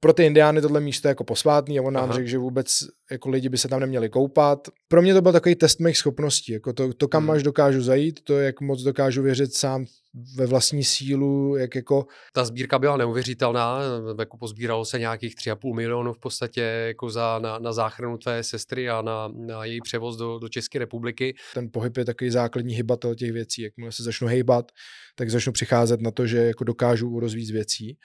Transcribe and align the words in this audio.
pro 0.00 0.12
ty 0.12 0.24
indiány 0.24 0.60
tohle 0.60 0.80
místo 0.80 1.08
je 1.08 1.10
jako 1.10 1.24
posvátný 1.24 1.78
a 1.78 1.82
on 1.82 1.94
nám 1.94 2.12
řekl, 2.12 2.28
že 2.28 2.38
vůbec 2.38 2.78
jako 3.10 3.28
lidi 3.28 3.48
by 3.48 3.58
se 3.58 3.68
tam 3.68 3.80
neměli 3.80 4.08
koupat. 4.08 4.68
Pro 4.88 5.02
mě 5.02 5.14
to 5.14 5.22
byl 5.22 5.32
takový 5.32 5.54
test 5.54 5.80
mých 5.80 5.96
schopností, 5.96 6.52
jako 6.52 6.72
to, 6.72 6.94
to 6.94 7.08
kam 7.08 7.22
Hmm. 7.22 7.30
až 7.30 7.42
dokážu 7.42 7.82
zajít, 7.82 8.20
to, 8.24 8.38
jak 8.40 8.60
moc 8.60 8.82
dokážu 8.82 9.22
věřit 9.22 9.54
sám 9.54 9.84
ve 10.36 10.46
vlastní 10.46 10.84
sílu, 10.84 11.56
jak 11.56 11.74
jako 11.74 12.06
Ta 12.32 12.44
sbírka 12.44 12.78
byla 12.78 12.96
neuvěřitelná, 12.96 13.80
jako 14.18 14.36
pozbíralo 14.36 14.84
se 14.84 14.98
nějakých 14.98 15.34
3,5 15.34 15.74
milionů 15.74 16.12
v 16.12 16.18
podstatě 16.18 16.60
jako 16.60 17.10
za, 17.10 17.38
na, 17.38 17.58
na 17.58 17.72
záchranu 17.72 18.18
tvé 18.18 18.42
sestry 18.42 18.88
a 18.88 19.02
na, 19.02 19.28
na 19.46 19.64
její 19.64 19.80
převoz 19.80 20.16
do, 20.16 20.38
do 20.38 20.48
České 20.48 20.78
republiky. 20.78 21.34
ten 21.54 21.68
pohyb 21.72 21.96
je 21.96 22.04
takový 22.04 22.30
základní 22.30 22.74
hybatel 22.74 23.14
těch 23.14 23.32
věcí. 23.32 23.62
Jakmile 23.62 23.92
se 23.92 24.02
začnu 24.02 24.28
hejbat, 24.28 24.72
tak 25.14 25.30
začnu 25.30 25.52
přicházet 25.52 26.00
na 26.00 26.10
to, 26.10 26.26
že 26.26 26.38
jako 26.38 26.64
dokážu 26.64 27.20
rozvíjet 27.20 27.52
věcí. 27.52 27.98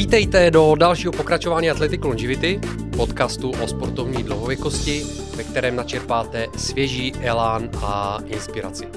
Vítejte 0.00 0.50
do 0.50 0.74
dalšího 0.74 1.12
pokračování 1.12 1.70
Athletic 1.70 2.00
Longevity, 2.04 2.60
podcastu 2.96 3.50
o 3.50 3.68
sportovní 3.68 4.22
dlouhověkosti, 4.22 5.04
ve 5.36 5.44
kterém 5.44 5.76
načerpáte 5.76 6.46
svěží 6.56 7.12
elán 7.20 7.70
a 7.76 8.18
inspiraci. 8.26 8.88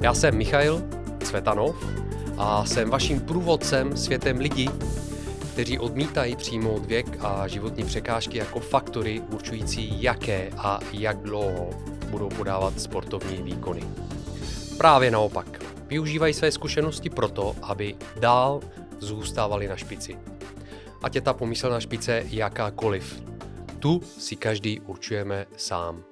Já 0.00 0.14
jsem 0.14 0.36
Michail 0.36 0.82
Cvetanov 1.22 1.76
a 2.38 2.64
jsem 2.64 2.90
vaším 2.90 3.20
průvodcem 3.20 3.96
světem 3.96 4.38
lidí, 4.38 4.70
kteří 5.52 5.78
odmítají 5.78 6.36
přijmout 6.36 6.86
věk 6.86 7.06
a 7.20 7.48
životní 7.48 7.84
překážky 7.84 8.38
jako 8.38 8.60
faktory 8.60 9.22
určující, 9.32 10.02
jaké 10.02 10.50
a 10.56 10.80
jak 10.92 11.18
dlouho 11.22 11.70
budou 12.10 12.28
podávat 12.28 12.80
sportovní 12.80 13.42
výkony. 13.42 13.82
Právě 14.78 15.10
naopak, 15.10 15.64
využívají 15.88 16.34
své 16.34 16.50
zkušenosti 16.52 17.10
proto, 17.10 17.54
aby 17.62 17.94
dál 18.20 18.60
zůstávali 19.00 19.68
na 19.68 19.76
špici. 19.76 20.16
Ať 21.02 21.14
je 21.14 21.20
ta 21.20 21.32
pomyslná 21.32 21.80
špice 21.80 22.26
jakákoliv. 22.26 23.22
Tu 23.78 24.00
si 24.02 24.36
každý 24.36 24.80
určujeme 24.80 25.46
sám. 25.56 26.02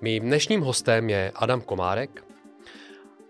Mým 0.00 0.22
dnešním 0.22 0.60
hostem 0.60 1.10
je 1.10 1.32
Adam 1.34 1.60
Komárek. 1.60 2.24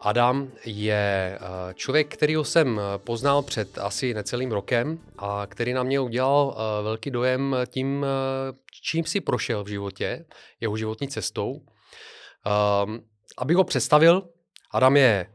Adam 0.01 0.49
je 0.65 1.39
eh, 1.39 1.75
člověk, 1.75 2.15
kterýho 2.17 2.45
jsem 2.45 2.81
poznal 2.97 3.43
před 3.43 3.79
asi 3.79 4.15
necelým 4.15 4.53
rokem 4.53 4.99
a 5.19 5.47
který 5.47 5.73
na 5.73 5.83
mě 5.83 6.01
udělal 6.01 6.57
eh, 6.57 6.83
velký 6.83 7.11
dojem 7.11 7.57
tím, 7.67 8.05
eh, 8.05 8.53
čím 8.83 9.05
si 9.05 9.21
prošel 9.21 9.65
v 9.65 9.69
životě, 9.69 10.25
jeho 10.61 10.77
životní 10.77 11.09
cestou. 11.09 11.53
Um, 11.53 13.01
abych 13.39 13.57
ho 13.57 13.65
představil, 13.65 14.29
Adam 14.73 14.97
je 14.97 15.27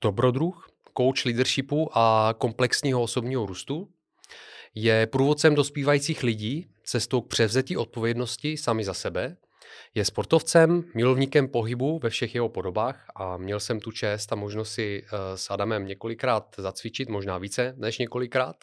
dobrodruh, 0.00 0.68
coach 0.96 1.24
leadershipu 1.24 1.98
a 1.98 2.34
komplexního 2.38 3.02
osobního 3.02 3.46
růstu. 3.46 3.88
Je 4.78 5.06
průvodcem 5.06 5.54
dospívajících 5.54 6.22
lidí 6.22 6.66
cestou 6.84 7.20
k 7.20 7.28
převzetí 7.28 7.76
odpovědnosti 7.76 8.56
sami 8.56 8.84
za 8.84 8.94
sebe. 8.94 9.36
Je 9.94 10.04
sportovcem, 10.04 10.84
milovníkem 10.94 11.48
pohybu 11.48 11.98
ve 12.02 12.10
všech 12.10 12.34
jeho 12.34 12.48
podobách 12.48 13.06
a 13.14 13.36
měl 13.36 13.60
jsem 13.60 13.80
tu 13.80 13.90
čest 13.90 14.32
a 14.32 14.36
možnost 14.36 14.72
si 14.72 15.02
eh, 15.04 15.36
s 15.36 15.50
Adamem 15.50 15.86
několikrát 15.86 16.54
zacvičit, 16.58 17.08
možná 17.08 17.38
více 17.38 17.74
než 17.76 17.98
několikrát. 17.98 18.56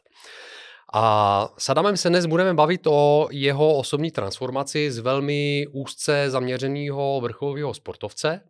A 0.94 1.48
s 1.58 1.70
Adamem 1.70 1.98
se 1.98 2.10
dnes 2.10 2.26
budeme 2.26 2.54
bavit 2.54 2.88
o 2.88 3.28
jeho 3.32 3.78
osobní 3.78 4.12
transformaci 4.12 4.92
z 4.92 5.00
velmi 5.00 5.68
úzce 5.72 6.26
zaměřeného 6.30 7.22
vrcholového 7.22 7.74
sportovce 7.74 8.42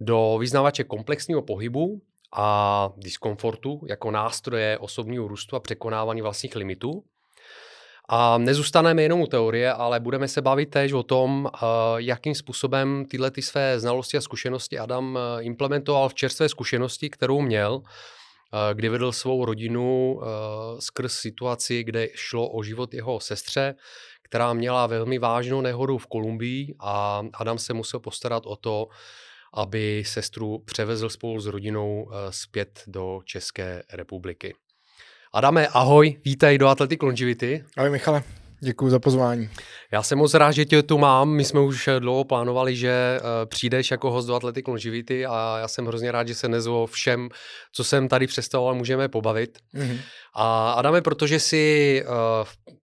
do 0.00 0.36
vyznavače 0.40 0.84
komplexního 0.84 1.42
pohybu 1.42 2.02
a 2.36 2.90
diskomfortu 2.96 3.80
jako 3.88 4.10
nástroje 4.10 4.78
osobního 4.78 5.28
růstu 5.28 5.56
a 5.56 5.60
překonávání 5.60 6.22
vlastních 6.22 6.56
limitů. 6.56 7.04
A 8.12 8.38
nezůstaneme 8.38 9.02
jenom 9.02 9.20
u 9.20 9.26
teorie, 9.26 9.72
ale 9.72 10.00
budeme 10.00 10.28
se 10.28 10.42
bavit 10.42 10.66
též 10.66 10.92
o 10.92 11.02
tom, 11.02 11.50
eh, 11.54 11.58
jakým 11.96 12.34
způsobem 12.34 13.04
tyhle 13.10 13.30
ty 13.30 13.42
své 13.42 13.80
znalosti 13.80 14.16
a 14.16 14.20
zkušenosti 14.20 14.78
Adam 14.78 15.18
eh, 15.18 15.42
implementoval 15.42 16.08
v 16.08 16.14
čerstvé 16.14 16.48
zkušenosti, 16.48 17.10
kterou 17.10 17.40
měl, 17.40 17.82
eh, 17.82 18.74
kdy 18.74 18.88
vedl 18.88 19.12
svou 19.12 19.44
rodinu 19.44 20.20
skrz 20.78 21.12
situaci, 21.12 21.84
kde 21.84 22.08
šlo 22.14 22.50
o 22.50 22.62
život 22.62 22.94
jeho 22.94 23.20
sestře, 23.20 23.74
která 24.22 24.52
měla 24.52 24.86
velmi 24.86 25.18
vážnou 25.18 25.60
nehodu 25.60 25.98
v 25.98 26.06
Kolumbii 26.06 26.74
a 26.80 27.22
Adam 27.34 27.58
se 27.58 27.74
musel 27.74 28.00
postarat 28.00 28.42
o 28.46 28.56
to, 28.56 28.88
aby 29.54 30.02
sestru 30.06 30.58
převezl 30.58 31.08
spolu 31.08 31.40
s 31.40 31.46
rodinou 31.46 32.10
eh, 32.12 32.16
zpět 32.30 32.82
do 32.86 33.20
České 33.24 33.82
republiky. 33.92 34.54
Adame, 35.32 35.68
ahoj, 35.68 36.16
vítej 36.24 36.58
do 36.58 36.68
Athletic 36.68 37.02
Longevity. 37.02 37.64
Ahoj 37.76 37.90
Michale, 37.90 38.22
děkuji 38.60 38.90
za 38.90 38.98
pozvání. 38.98 39.50
Já 39.92 40.02
jsem 40.02 40.18
moc 40.18 40.34
rád, 40.34 40.52
že 40.52 40.64
tě 40.64 40.82
tu 40.82 40.98
mám. 40.98 41.30
My 41.30 41.44
jsme 41.44 41.60
už 41.60 41.88
dlouho 41.98 42.24
plánovali, 42.24 42.76
že 42.76 43.20
uh, 43.20 43.26
přijdeš 43.48 43.90
jako 43.90 44.10
host 44.10 44.28
do 44.28 44.34
Athletic 44.34 44.66
Longevity 44.66 45.26
a 45.26 45.56
já 45.60 45.68
jsem 45.68 45.86
hrozně 45.86 46.12
rád, 46.12 46.28
že 46.28 46.34
se 46.34 46.48
dnes 46.48 46.66
o 46.66 46.86
všem, 46.86 47.28
co 47.72 47.84
jsem 47.84 48.08
tady 48.08 48.26
představoval, 48.26 48.74
můžeme 48.74 49.08
pobavit. 49.08 49.58
Mhm. 49.72 49.98
A 50.34 50.72
Adame, 50.72 51.02
protože 51.02 51.40
jsi 51.40 52.04
uh, 52.06 52.12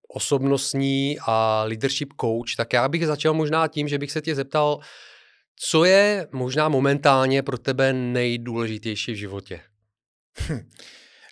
osobnostní 0.07 1.17
a 1.27 1.63
leadership 1.67 2.13
coach, 2.21 2.55
tak 2.57 2.73
já 2.73 2.87
bych 2.87 3.07
začal 3.07 3.33
možná 3.33 3.67
tím, 3.67 3.87
že 3.87 3.97
bych 3.97 4.11
se 4.11 4.21
tě 4.21 4.35
zeptal, 4.35 4.79
co 5.59 5.85
je 5.85 6.27
možná 6.31 6.69
momentálně 6.69 7.43
pro 7.43 7.57
tebe 7.57 7.93
nejdůležitější 7.93 9.11
v 9.11 9.15
životě? 9.15 9.59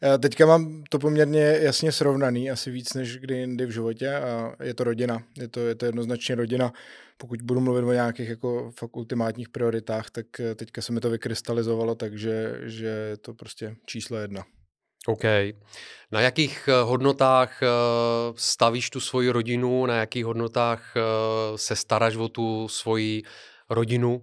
Eh, 0.03 0.17
Teďka 0.17 0.45
mám 0.45 0.83
to 0.89 0.99
poměrně 0.99 1.39
jasně 1.39 1.91
srovnaný, 1.91 2.51
asi 2.51 2.71
víc 2.71 2.93
než 2.93 3.17
kdy 3.17 3.37
jindy 3.37 3.65
v 3.65 3.71
životě 3.71 4.15
a 4.15 4.55
je 4.63 4.73
to 4.73 4.83
rodina. 4.83 5.23
Je 5.37 5.47
to, 5.47 5.59
je 5.59 5.75
to 5.75 5.85
jednoznačně 5.85 6.35
rodina. 6.35 6.73
Pokud 7.17 7.41
budu 7.41 7.59
mluvit 7.59 7.83
o 7.83 7.93
nějakých 7.93 8.29
jako 8.29 8.71
fakt 8.79 8.95
ultimátních 8.95 9.49
prioritách, 9.49 10.09
tak 10.09 10.39
eh, 10.39 10.55
teďka 10.55 10.81
se 10.81 10.93
mi 10.93 10.99
to 10.99 11.09
vykrystalizovalo, 11.09 11.95
takže 11.95 12.59
že 12.63 12.87
je 12.87 13.17
to 13.17 13.33
prostě 13.33 13.75
číslo 13.85 14.17
jedna. 14.17 14.43
OK. 15.07 15.23
Na 16.11 16.21
jakých 16.21 16.67
eh, 16.67 16.83
hodnotách 16.83 17.61
stavíš 18.35 18.89
tu 18.89 18.99
svoji 18.99 19.29
rodinu, 19.29 19.85
na 19.85 19.95
jakých 19.95 20.25
hodnotách 20.25 20.93
se 21.55 21.75
staráš 21.75 22.15
o 22.15 22.29
tu 22.29 22.67
svoji 22.67 23.23
rodinu? 23.69 24.21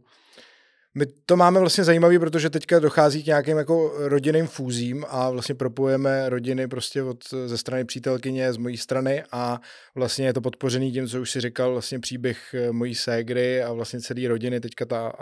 My 0.95 1.07
to 1.27 1.37
máme 1.37 1.61
vlastně 1.61 1.85
zajímavý, 1.85 2.19
protože 2.19 2.51
teďka 2.51 2.79
dochází 2.79 3.23
k 3.23 3.27
nějakým 3.27 3.57
jako 3.57 3.93
rodinným 4.09 4.47
fúzím 4.47 5.05
a 5.09 5.31
vlastně 5.31 5.55
propojujeme 5.55 6.29
rodiny 6.29 6.69
prostě 6.69 7.03
od, 7.03 7.25
ze 7.47 7.59
strany 7.59 7.85
přítelkyně, 7.85 8.53
z 8.53 8.57
mojí 8.57 8.77
strany 8.77 9.25
a 9.33 9.61
vlastně 9.95 10.27
je 10.27 10.33
to 10.33 10.41
podpořený 10.41 10.93
tím, 10.93 11.09
co 11.09 11.21
už 11.21 11.31
si 11.31 11.41
říkal, 11.41 11.73
vlastně 11.73 11.99
příběh 11.99 12.55
eh, 12.55 12.73
mojí 12.73 12.95
ségry 12.95 13.63
a 13.63 13.73
vlastně 13.73 14.01
celé 14.01 14.29
rodiny 14.29 14.61
teďka 14.61 14.85
ta 14.85 15.13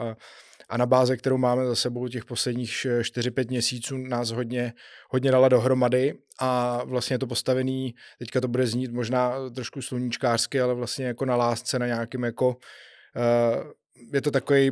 a, 0.69 0.77
na 0.77 0.87
báze, 0.87 1.17
kterou 1.17 1.37
máme 1.37 1.67
za 1.67 1.75
sebou 1.75 2.09
těch 2.09 2.25
posledních 2.25 2.71
4-5 3.01 3.49
měsíců 3.49 3.97
nás 3.97 4.31
hodně, 4.31 4.73
hodně 5.11 5.31
dala 5.31 5.49
dohromady 5.49 6.15
a 6.39 6.83
vlastně 6.85 7.15
je 7.15 7.19
to 7.19 7.27
postavený, 7.27 7.95
teďka 8.19 8.41
to 8.41 8.49
bude 8.49 8.67
znít 8.67 8.93
možná 8.93 9.51
trošku 9.51 9.83
sluníčkářsky, 9.83 10.61
ale 10.61 10.75
vlastně 10.75 11.07
jako 11.07 11.25
na 11.25 11.37
lásce, 11.37 11.79
na 11.79 11.87
nějakým 11.87 12.25
jako 12.25 12.49
uh, 12.49 13.71
je 14.13 14.21
to 14.21 14.31
takový 14.31 14.71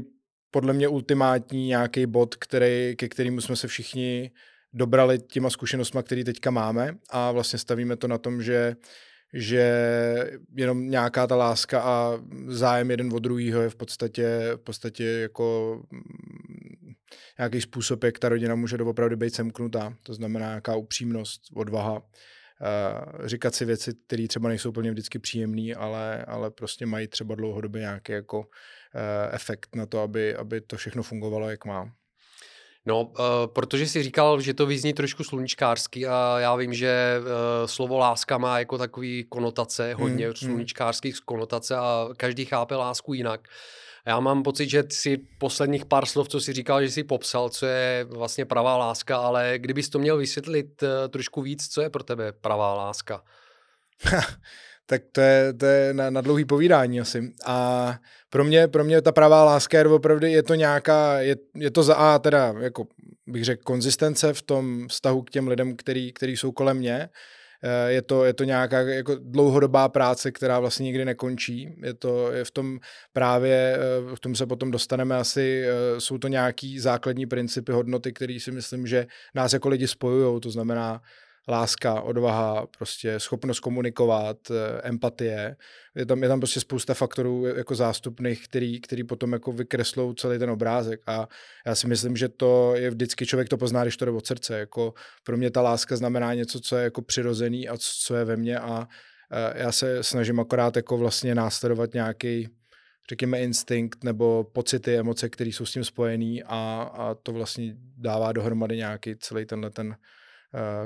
podle 0.50 0.72
mě 0.72 0.88
ultimátní 0.88 1.66
nějaký 1.66 2.06
bod, 2.06 2.34
který, 2.34 2.96
ke 2.96 3.08
kterému 3.08 3.40
jsme 3.40 3.56
se 3.56 3.68
všichni 3.68 4.30
dobrali 4.72 5.18
těma 5.18 5.50
zkušenostmi, 5.50 6.02
které 6.02 6.24
teďka 6.24 6.50
máme 6.50 6.94
a 7.10 7.32
vlastně 7.32 7.58
stavíme 7.58 7.96
to 7.96 8.08
na 8.08 8.18
tom, 8.18 8.42
že 8.42 8.76
že 9.34 9.74
jenom 10.56 10.90
nějaká 10.90 11.26
ta 11.26 11.36
láska 11.36 11.80
a 11.80 12.12
zájem 12.46 12.90
jeden 12.90 13.14
od 13.14 13.18
druhého 13.18 13.62
je 13.62 13.70
v 13.70 13.76
podstatě, 13.76 14.50
v 14.56 14.60
podstatě 14.60 15.04
jako 15.04 15.80
mm, 15.90 16.92
nějaký 17.38 17.60
způsob, 17.60 18.04
jak 18.04 18.18
ta 18.18 18.28
rodina 18.28 18.54
může 18.54 18.76
doopravdy 18.76 19.16
být 19.16 19.34
semknutá. 19.34 19.94
To 20.02 20.14
znamená 20.14 20.46
nějaká 20.46 20.76
upřímnost, 20.76 21.42
odvaha, 21.54 21.96
uh, 21.96 23.26
říkat 23.26 23.54
si 23.54 23.64
věci, 23.64 23.92
které 24.06 24.28
třeba 24.28 24.48
nejsou 24.48 24.72
plně 24.72 24.90
vždycky 24.90 25.18
příjemné, 25.18 25.74
ale, 25.74 26.24
ale 26.24 26.50
prostě 26.50 26.86
mají 26.86 27.08
třeba 27.08 27.34
dlouhodobě 27.34 27.80
nějaký 27.80 28.12
jako 28.12 28.44
efekt 29.30 29.76
na 29.76 29.86
to, 29.86 30.00
aby, 30.00 30.36
aby 30.36 30.60
to 30.60 30.76
všechno 30.76 31.02
fungovalo, 31.02 31.50
jak 31.50 31.64
má. 31.64 31.92
No, 32.86 33.04
uh, 33.04 33.14
protože 33.52 33.86
jsi 33.86 34.02
říkal, 34.02 34.40
že 34.40 34.54
to 34.54 34.66
vyzní 34.66 34.92
trošku 34.94 35.24
sluníčkářsky 35.24 36.06
a 36.06 36.36
já 36.38 36.56
vím, 36.56 36.74
že 36.74 37.20
uh, 37.20 37.26
slovo 37.66 37.98
láska 37.98 38.38
má 38.38 38.58
jako 38.58 38.78
takový 38.78 39.24
konotace, 39.24 39.94
hodně 39.94 40.08
Hmm, 40.08 40.16
hmm, 40.16 40.24
hmm. 40.24 40.34
sluníčkářských 40.34 41.20
konotace 41.20 41.76
a 41.76 42.08
každý 42.16 42.44
chápe 42.44 42.76
lásku 42.76 43.14
jinak. 43.14 43.48
Já 44.06 44.20
mám 44.20 44.42
pocit, 44.42 44.70
že 44.70 44.84
si 44.90 45.18
posledních 45.38 45.84
pár 45.84 46.06
slov, 46.06 46.28
co 46.28 46.40
si 46.40 46.52
říkal, 46.52 46.82
že 46.82 46.90
si 46.90 47.04
popsal, 47.04 47.48
co 47.48 47.66
je 47.66 48.06
vlastně 48.10 48.44
pravá 48.44 48.76
láska, 48.76 49.16
ale 49.16 49.54
kdybys 49.56 49.88
to 49.88 49.98
měl 49.98 50.16
vysvětlit 50.16 50.82
uh, 50.82 50.88
trošku 51.08 51.42
víc, 51.42 51.68
co 51.68 51.80
je 51.80 51.90
pro 51.90 52.02
tebe 52.04 52.32
pravá 52.32 52.74
láska? 52.74 53.22
tak 54.90 55.02
to 55.12 55.20
je, 55.20 55.52
to 55.52 55.66
je 55.66 55.94
na, 55.94 56.10
na 56.10 56.20
dlouhý 56.20 56.44
povídání 56.44 57.00
asi. 57.00 57.32
A 57.46 57.98
pro 58.30 58.44
mě, 58.44 58.68
pro 58.68 58.84
mě 58.84 59.02
ta 59.02 59.12
pravá 59.12 59.44
láska 59.44 59.78
je 59.78 59.84
opravdu, 59.84 60.26
je 60.26 60.42
to 60.42 60.54
nějaká, 60.54 61.20
je, 61.20 61.36
je 61.54 61.70
to 61.70 61.82
za 61.82 61.94
A 61.94 62.18
teda, 62.18 62.54
jako 62.60 62.86
bych 63.26 63.44
řekl, 63.44 63.62
konzistence 63.64 64.32
v 64.32 64.42
tom 64.42 64.88
vztahu 64.88 65.22
k 65.22 65.30
těm 65.30 65.48
lidem, 65.48 65.76
který, 65.76 66.12
který 66.12 66.36
jsou 66.36 66.52
kolem 66.52 66.76
mě. 66.76 67.08
Eh, 67.62 67.92
je 67.92 68.02
to, 68.02 68.24
je 68.24 68.34
to 68.34 68.44
nějaká 68.44 68.80
jako 68.80 69.16
dlouhodobá 69.20 69.88
práce, 69.88 70.32
která 70.32 70.60
vlastně 70.60 70.84
nikdy 70.84 71.04
nekončí. 71.04 71.74
Je 71.82 71.94
to 71.94 72.32
je 72.32 72.44
v 72.44 72.50
tom 72.50 72.78
právě, 73.12 73.78
eh, 73.78 74.16
v 74.16 74.20
tom 74.20 74.34
se 74.34 74.46
potom 74.46 74.70
dostaneme 74.70 75.16
asi, 75.16 75.64
eh, 75.66 76.00
jsou 76.00 76.18
to 76.18 76.28
nějaký 76.28 76.78
základní 76.78 77.26
principy, 77.26 77.72
hodnoty, 77.72 78.12
které 78.12 78.38
si 78.40 78.50
myslím, 78.50 78.86
že 78.86 79.06
nás 79.34 79.52
jako 79.52 79.68
lidi 79.68 79.88
spojují. 79.88 80.40
To 80.40 80.50
znamená 80.50 81.00
láska, 81.48 82.00
odvaha, 82.00 82.66
prostě 82.78 83.20
schopnost 83.20 83.60
komunikovat, 83.60 84.36
eh, 84.50 84.80
empatie. 84.82 85.56
Je 85.94 86.06
tam, 86.06 86.22
je 86.22 86.28
tam 86.28 86.40
prostě 86.40 86.60
spousta 86.60 86.94
faktorů 86.94 87.46
jako 87.46 87.74
zástupných, 87.74 88.44
který, 88.48 88.80
který 88.80 89.04
potom 89.04 89.32
jako 89.32 89.52
vykreslou 89.52 90.14
celý 90.14 90.38
ten 90.38 90.50
obrázek 90.50 91.00
a 91.06 91.28
já 91.66 91.74
si 91.74 91.86
myslím, 91.86 92.16
že 92.16 92.28
to 92.28 92.74
je 92.74 92.90
vždycky, 92.90 93.26
člověk 93.26 93.48
to 93.48 93.56
pozná, 93.56 93.82
když 93.82 93.96
to 93.96 94.04
jde 94.04 94.10
od 94.10 94.26
srdce. 94.26 94.58
Jako 94.58 94.94
pro 95.24 95.36
mě 95.36 95.50
ta 95.50 95.62
láska 95.62 95.96
znamená 95.96 96.34
něco, 96.34 96.60
co 96.60 96.76
je 96.76 96.84
jako 96.84 97.02
přirozený 97.02 97.68
a 97.68 97.76
co 97.78 98.16
je 98.16 98.24
ve 98.24 98.36
mně 98.36 98.58
a 98.58 98.88
eh, 99.32 99.62
já 99.62 99.72
se 99.72 100.02
snažím 100.02 100.40
akorát 100.40 100.76
jako 100.76 100.96
vlastně 100.96 101.34
následovat 101.34 101.94
nějaký 101.94 102.48
řekněme, 103.10 103.40
instinkt 103.40 104.04
nebo 104.04 104.44
pocity, 104.44 104.96
emoce, 104.96 105.28
které 105.28 105.50
jsou 105.50 105.66
s 105.66 105.72
tím 105.72 105.84
spojený 105.84 106.42
a, 106.42 106.90
a 106.92 107.14
to 107.14 107.32
vlastně 107.32 107.74
dává 107.96 108.32
dohromady 108.32 108.76
nějaký 108.76 109.16
celý 109.16 109.46
tenhle 109.46 109.70
ten 109.70 109.96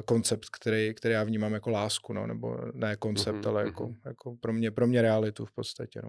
koncept, 0.04 0.48
který, 0.50 0.94
který 0.94 1.14
já 1.14 1.24
vnímám 1.24 1.52
jako 1.54 1.70
lásku, 1.70 2.12
no, 2.12 2.26
nebo 2.26 2.58
ne 2.74 2.96
koncept, 2.96 3.36
mm-hmm, 3.36 3.48
ale 3.48 3.64
jako, 3.64 3.94
jako 4.04 4.36
pro, 4.40 4.52
mě, 4.52 4.70
pro 4.70 4.86
mě 4.86 5.02
realitu 5.02 5.44
v 5.44 5.52
podstatě. 5.52 6.00
No. 6.02 6.08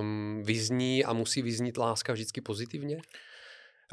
Um, 0.00 0.42
vyzní 0.46 1.04
a 1.04 1.12
musí 1.12 1.42
vyznít 1.42 1.76
láska 1.76 2.12
vždycky 2.12 2.40
pozitivně? 2.40 2.98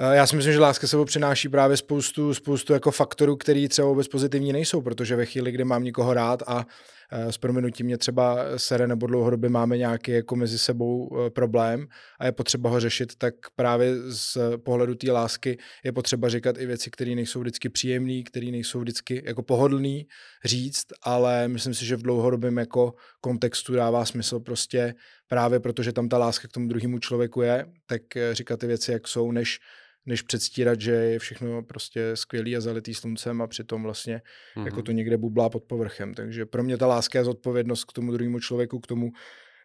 Eh, 0.02 0.16
já 0.16 0.28
si 0.28 0.36
myslím, 0.36 0.54
že 0.54 0.60
láska 0.60 0.88
sebou 0.88 1.06
přináší 1.06 1.50
právě 1.50 1.78
spoustu, 1.78 2.34
spoustu 2.34 2.74
jako 2.74 2.92
faktorů, 2.92 3.36
které 3.36 3.68
třeba 3.68 3.88
vůbec 3.88 4.08
pozitivní 4.08 4.54
nejsou, 4.54 4.82
protože 4.82 5.16
ve 5.16 5.26
chvíli, 5.26 5.52
kdy 5.52 5.64
mám 5.64 5.84
někoho 5.84 6.14
rád 6.14 6.44
a 6.48 6.66
eh, 7.12 7.32
s 7.32 7.38
prominutím 7.38 7.86
mě 7.86 7.98
třeba 7.98 8.38
sere 8.58 8.88
nebo 8.88 9.08
dlouhodobě 9.08 9.50
máme 9.50 9.78
nějaký 9.78 10.12
jako 10.12 10.36
mezi 10.36 10.60
sebou 10.60 11.10
eh, 11.12 11.30
problém 11.30 11.88
a 12.20 12.26
je 12.26 12.32
potřeba 12.32 12.70
ho 12.70 12.80
řešit, 12.80 13.16
tak 13.16 13.34
právě 13.56 13.96
z 14.08 14.38
pohledu 14.58 14.96
té 14.96 15.12
lásky 15.12 15.58
je 15.84 15.92
potřeba 15.92 16.30
říkat 16.30 16.58
i 16.58 16.66
věci, 16.66 16.92
které 16.92 17.16
nejsou 17.16 17.40
vždycky 17.40 17.70
příjemné, 17.70 18.24
které 18.24 18.52
nejsou 18.52 18.80
vždycky 18.80 19.24
jako 19.26 19.44
pohodlný 19.44 20.08
říct, 20.46 20.86
ale 21.04 21.48
myslím 21.48 21.74
si, 21.74 21.86
že 21.86 21.96
v 21.96 22.02
dlouhodobém 22.02 22.58
jako 22.58 22.94
kontextu 23.22 23.74
dává 23.74 24.06
smysl 24.06 24.40
prostě 24.40 24.96
právě 25.28 25.60
protože 25.60 25.94
tam 25.94 26.10
ta 26.10 26.18
láska 26.18 26.48
k 26.48 26.52
tomu 26.52 26.68
druhému 26.68 27.00
člověku 27.00 27.42
je, 27.42 27.66
tak 27.86 28.02
říkat 28.32 28.60
ty 28.60 28.68
věci, 28.68 28.92
jak 28.92 29.08
jsou, 29.08 29.32
než 29.32 29.60
než 30.06 30.22
předstírat, 30.22 30.82
že 30.82 30.92
je 30.92 31.20
všechno 31.20 31.64
prostě 31.64 32.12
skvělý 32.14 32.58
a 32.58 32.62
zalitý 32.62 32.94
sluncem 32.94 33.42
a 33.42 33.48
přitom 33.48 33.84
vlastně 33.84 34.22
mm-hmm. 34.58 34.66
jako 34.66 34.82
to 34.82 34.92
někde 34.92 35.18
bublá 35.18 35.50
pod 35.50 35.64
povrchem. 35.64 36.14
Takže 36.14 36.46
pro 36.46 36.64
mě 36.64 36.78
ta 36.78 36.88
láska 36.88 37.20
je 37.20 37.26
zodpovědnost 37.26 37.84
k 37.84 37.94
tomu 37.94 38.12
druhému 38.12 38.40
člověku, 38.40 38.80
k 38.80 38.88
tomu, 38.88 39.12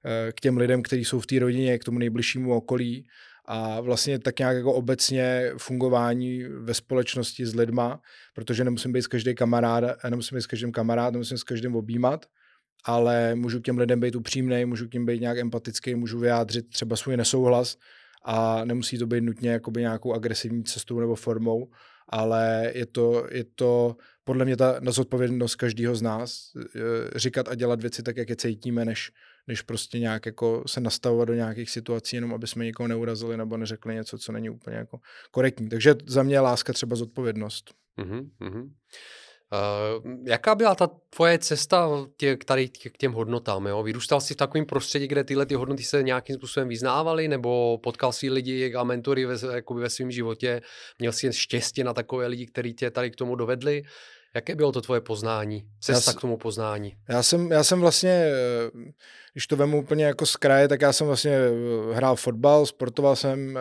eh, 0.04 0.32
k 0.32 0.40
těm 0.40 0.56
lidem, 0.56 0.82
kteří 0.82 1.04
jsou 1.04 1.20
v 1.20 1.26
té 1.26 1.38
rodině, 1.38 1.78
k 1.78 1.84
tomu 1.84 1.98
nejbližšímu 1.98 2.54
okolí 2.54 3.06
a 3.44 3.81
vlastně 3.81 4.19
tak 4.19 4.38
nějak 4.38 4.56
jako 4.56 4.72
obecně 4.72 5.52
fungování 5.58 6.44
ve 6.44 6.75
společnosti 6.75 7.46
s 7.46 7.54
lidma, 7.54 8.00
protože 8.34 8.64
nemusím 8.64 8.92
být 8.92 9.02
s 9.02 9.06
každým 9.06 9.34
kamarád, 9.34 9.84
nemusím 10.10 10.36
být 10.36 10.42
s 10.42 10.46
každým 10.46 10.72
kamarád, 10.72 11.12
nemusím 11.12 11.38
s 11.38 11.44
každým 11.44 11.76
objímat, 11.76 12.26
ale 12.84 13.34
můžu 13.34 13.60
k 13.60 13.64
těm 13.64 13.78
lidem 13.78 14.00
být 14.00 14.16
upřímný, 14.16 14.64
můžu 14.64 14.88
k 14.88 14.94
ním 14.94 15.06
být 15.06 15.20
nějak 15.20 15.38
empatický, 15.38 15.94
můžu 15.94 16.19
vyjádřit 16.19 16.69
třeba 16.69 16.96
svůj 16.96 17.16
nesouhlas, 17.16 17.76
a 18.24 18.64
nemusí 18.64 18.98
to 18.98 19.06
být 19.06 19.20
nutně 19.20 19.50
jakoby 19.50 19.80
nějakou 19.80 20.12
agresivní 20.12 20.64
cestou 20.64 21.00
nebo 21.00 21.14
formou, 21.14 21.70
ale 22.08 22.72
je 22.74 22.86
to, 22.86 23.26
je 23.30 23.44
to 23.44 23.96
podle 24.24 24.44
mě 24.44 24.56
ta 24.56 24.80
zodpovědnost 24.88 25.54
každého 25.54 25.96
z 25.96 26.02
nás 26.02 26.52
eh, 26.56 27.18
říkat 27.18 27.48
a 27.48 27.54
dělat 27.54 27.80
věci 27.80 28.02
tak, 28.02 28.16
jak 28.16 28.30
je 28.30 28.36
cítíme, 28.36 28.84
než, 28.84 29.12
než 29.46 29.62
prostě 29.62 29.98
nějak 29.98 30.26
jako 30.26 30.64
se 30.66 30.80
nastavovat 30.80 31.28
do 31.28 31.34
nějakých 31.34 31.70
situací, 31.70 32.16
jenom 32.16 32.34
aby 32.34 32.46
jsme 32.46 32.64
někoho 32.64 32.88
neurazili 32.88 33.36
nebo 33.36 33.56
neřekli 33.56 33.94
něco, 33.94 34.18
co 34.18 34.32
není 34.32 34.50
úplně 34.50 34.76
jako 34.76 34.98
korektní. 35.30 35.68
Takže 35.68 35.94
za 36.06 36.22
mě 36.22 36.34
je 36.34 36.40
láska 36.40 36.72
třeba 36.72 36.96
zodpovědnost. 36.96 37.74
Mm-hmm. 37.98 38.30
Uh, 39.54 40.10
jaká 40.26 40.54
byla 40.54 40.74
ta 40.74 40.90
tvoje 41.10 41.38
cesta 41.38 41.88
tě, 42.16 42.36
tady 42.44 42.68
k 42.68 42.98
těm 42.98 43.12
hodnotám? 43.12 43.66
Jo? 43.66 43.82
Vyrůstal 43.82 44.20
jsi 44.20 44.34
v 44.34 44.36
takovém 44.36 44.66
prostředí, 44.66 45.08
kde 45.08 45.24
tyhle 45.24 45.46
ty 45.46 45.54
hodnoty 45.54 45.82
se 45.82 46.02
nějakým 46.02 46.36
způsobem 46.36 46.68
vyznávaly, 46.68 47.28
nebo 47.28 47.78
potkal 47.78 48.12
jsi 48.12 48.30
lidi 48.30 48.74
a 48.74 48.84
mentory 48.84 49.26
ve, 49.26 49.36
ve 49.74 49.90
svém 49.90 50.10
životě? 50.10 50.60
Měl 50.98 51.12
jsi 51.12 51.32
štěstí 51.32 51.84
na 51.84 51.94
takové 51.94 52.26
lidi, 52.26 52.46
kteří 52.46 52.74
tě 52.74 52.90
tady 52.90 53.10
k 53.10 53.16
tomu 53.16 53.36
dovedli? 53.36 53.82
Jaké 54.34 54.54
bylo 54.54 54.72
to 54.72 54.81
tvoje 54.81 55.00
poznání, 55.00 55.64
cesta 55.81 56.10
já, 56.10 56.16
k 56.16 56.20
tomu 56.20 56.36
poznání? 56.36 56.96
Já 57.08 57.22
jsem, 57.22 57.52
já 57.52 57.64
jsem 57.64 57.81
vlastně, 57.81 58.10
eh, 58.10 58.92
když 59.32 59.46
to 59.46 59.56
vemu 59.56 59.78
úplně 59.78 60.04
jako 60.04 60.26
z 60.26 60.36
kraje, 60.36 60.69
tak 60.69 60.81
já 60.81 60.92
jsem 60.92 61.06
vlastně 61.06 61.31
eh, 61.31 61.94
hrál 61.94 62.16
fotbal, 62.16 62.66
sportoval 62.66 63.16
jsem 63.16 63.56
eh, 63.56 63.60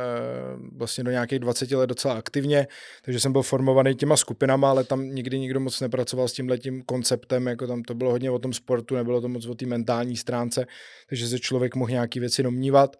vlastně 0.78 1.04
do 1.04 1.12
nějakých 1.12 1.40
20 1.40 1.72
let 1.72 1.88
docela 1.88 2.14
aktivně, 2.14 2.68
takže 3.06 3.20
jsem 3.20 3.32
byl 3.32 3.42
formovaný 3.42 3.96
těma 3.96 4.18
skupinama, 4.18 4.70
ale 4.70 4.84
tam 4.84 5.04
nikdy 5.04 5.40
nikdo 5.40 5.60
moc 5.60 5.82
nepracoval 5.82 6.28
s 6.28 6.34
tímhletím 6.34 6.84
konceptem, 6.84 7.48
jako 7.48 7.68
tam 7.68 7.84
to 7.84 7.94
bylo 7.94 8.12
hodně 8.12 8.32
o 8.32 8.40
tom 8.40 8.54
sportu, 8.54 8.96
nebylo 8.96 9.22
to 9.22 9.28
moc 9.28 9.46
o 9.46 9.56
té 9.56 9.66
mentální 9.66 10.18
stránce, 10.18 10.66
takže 11.10 11.28
se 11.28 11.40
člověk 11.40 11.76
mohl 11.76 11.92
nějaký 11.92 12.20
věci 12.20 12.44
domnívat. 12.44 12.96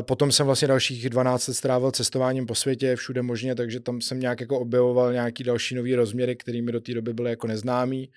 Potom 0.00 0.32
jsem 0.32 0.46
vlastně 0.46 0.68
dalších 0.68 1.10
12 1.10 1.48
let 1.48 1.54
strávil 1.54 1.90
cestováním 1.90 2.46
po 2.46 2.54
světě, 2.54 2.96
všude 2.96 3.22
možně, 3.22 3.54
takže 3.54 3.80
tam 3.80 4.00
jsem 4.00 4.20
nějak 4.20 4.40
jako 4.40 4.60
objevoval 4.60 5.12
nějaký 5.12 5.44
další 5.44 5.74
nový 5.74 5.94
rozměry, 5.94 6.36
které 6.36 6.62
mi 6.62 6.72
do 6.72 6.80
té 6.80 6.94
doby 6.94 7.12
byly 7.12 7.30
jako 7.30 7.46
neznámý. 7.46 8.10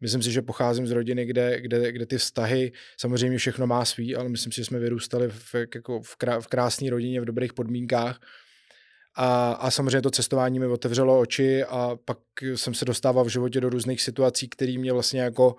Myslím 0.00 0.22
si, 0.22 0.32
že 0.32 0.42
pocházím 0.42 0.86
z 0.86 0.90
rodiny, 0.90 1.26
kde, 1.26 1.60
kde, 1.60 1.92
kde 1.92 2.06
ty 2.06 2.18
vztahy, 2.18 2.72
samozřejmě 2.96 3.38
všechno 3.38 3.66
má 3.66 3.84
svý, 3.84 4.16
ale 4.16 4.28
myslím 4.28 4.52
si, 4.52 4.56
že 4.56 4.64
jsme 4.64 4.78
vyrůstali 4.78 5.28
v, 5.28 5.54
jako 5.74 6.00
v, 6.02 6.16
krá, 6.16 6.40
v 6.40 6.46
krásné 6.46 6.90
rodině, 6.90 7.20
v 7.20 7.24
dobrých 7.24 7.52
podmínkách. 7.52 8.20
A, 9.16 9.52
a 9.52 9.70
samozřejmě 9.70 10.02
to 10.02 10.10
cestování 10.10 10.58
mi 10.58 10.66
otevřelo 10.66 11.20
oči 11.20 11.64
a 11.64 11.96
pak 12.04 12.18
jsem 12.54 12.74
se 12.74 12.84
dostával 12.84 13.24
v 13.24 13.28
životě 13.28 13.60
do 13.60 13.68
různých 13.70 14.02
situací, 14.02 14.48
které 14.48 14.78
mě 14.78 14.92
vlastně 14.92 15.20
jako 15.20 15.56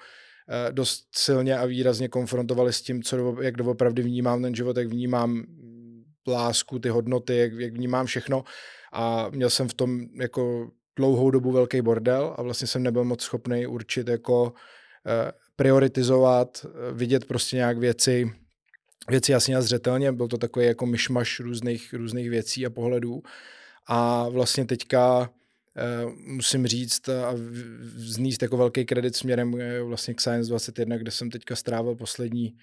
dost 0.71 1.07
silně 1.15 1.57
a 1.57 1.65
výrazně 1.65 2.07
konfrontovali 2.07 2.73
s 2.73 2.81
tím, 2.81 3.03
co, 3.03 3.41
jak 3.41 3.55
doopravdy 3.55 4.01
vnímám 4.01 4.41
ten 4.41 4.55
život, 4.55 4.77
jak 4.77 4.87
vnímám 4.87 5.43
lásku, 6.27 6.79
ty 6.79 6.89
hodnoty, 6.89 7.37
jak, 7.37 7.53
jak 7.53 7.73
vnímám 7.73 8.05
všechno. 8.05 8.43
A 8.93 9.29
měl 9.29 9.49
jsem 9.49 9.67
v 9.67 9.73
tom 9.73 10.01
jako 10.19 10.71
dlouhou 10.95 11.31
dobu 11.31 11.51
velký 11.51 11.81
bordel 11.81 12.35
a 12.37 12.41
vlastně 12.41 12.67
jsem 12.67 12.83
nebyl 12.83 13.03
moc 13.03 13.21
schopný 13.21 13.67
určit 13.67 14.07
jako 14.07 14.53
eh, 15.07 15.31
prioritizovat, 15.55 16.65
eh, 16.65 16.93
vidět 16.93 17.25
prostě 17.25 17.55
nějak 17.55 17.77
věci, 17.77 18.31
věci 19.09 19.31
jasně 19.31 19.55
a 19.55 19.61
zřetelně, 19.61 20.11
byl 20.11 20.27
to 20.27 20.37
takový 20.37 20.65
jako 20.65 20.85
myšmaš 20.85 21.39
různých, 21.39 21.93
různých 21.93 22.29
věcí 22.29 22.65
a 22.65 22.69
pohledů. 22.69 23.21
A 23.87 24.29
vlastně 24.29 24.65
teďka 24.65 25.29
Eh, 25.29 25.44
musím 26.17 26.67
říct 26.67 27.09
a 27.09 27.33
vzníst 27.95 28.41
jako 28.41 28.57
velký 28.57 28.85
kredit 28.85 29.15
směrem 29.15 29.55
vlastně 29.83 30.13
k 30.13 30.21
Science 30.21 30.49
21, 30.49 30.97
kde 30.97 31.11
jsem 31.11 31.29
teďka 31.29 31.55
strávil 31.55 31.95
poslední 31.95 32.55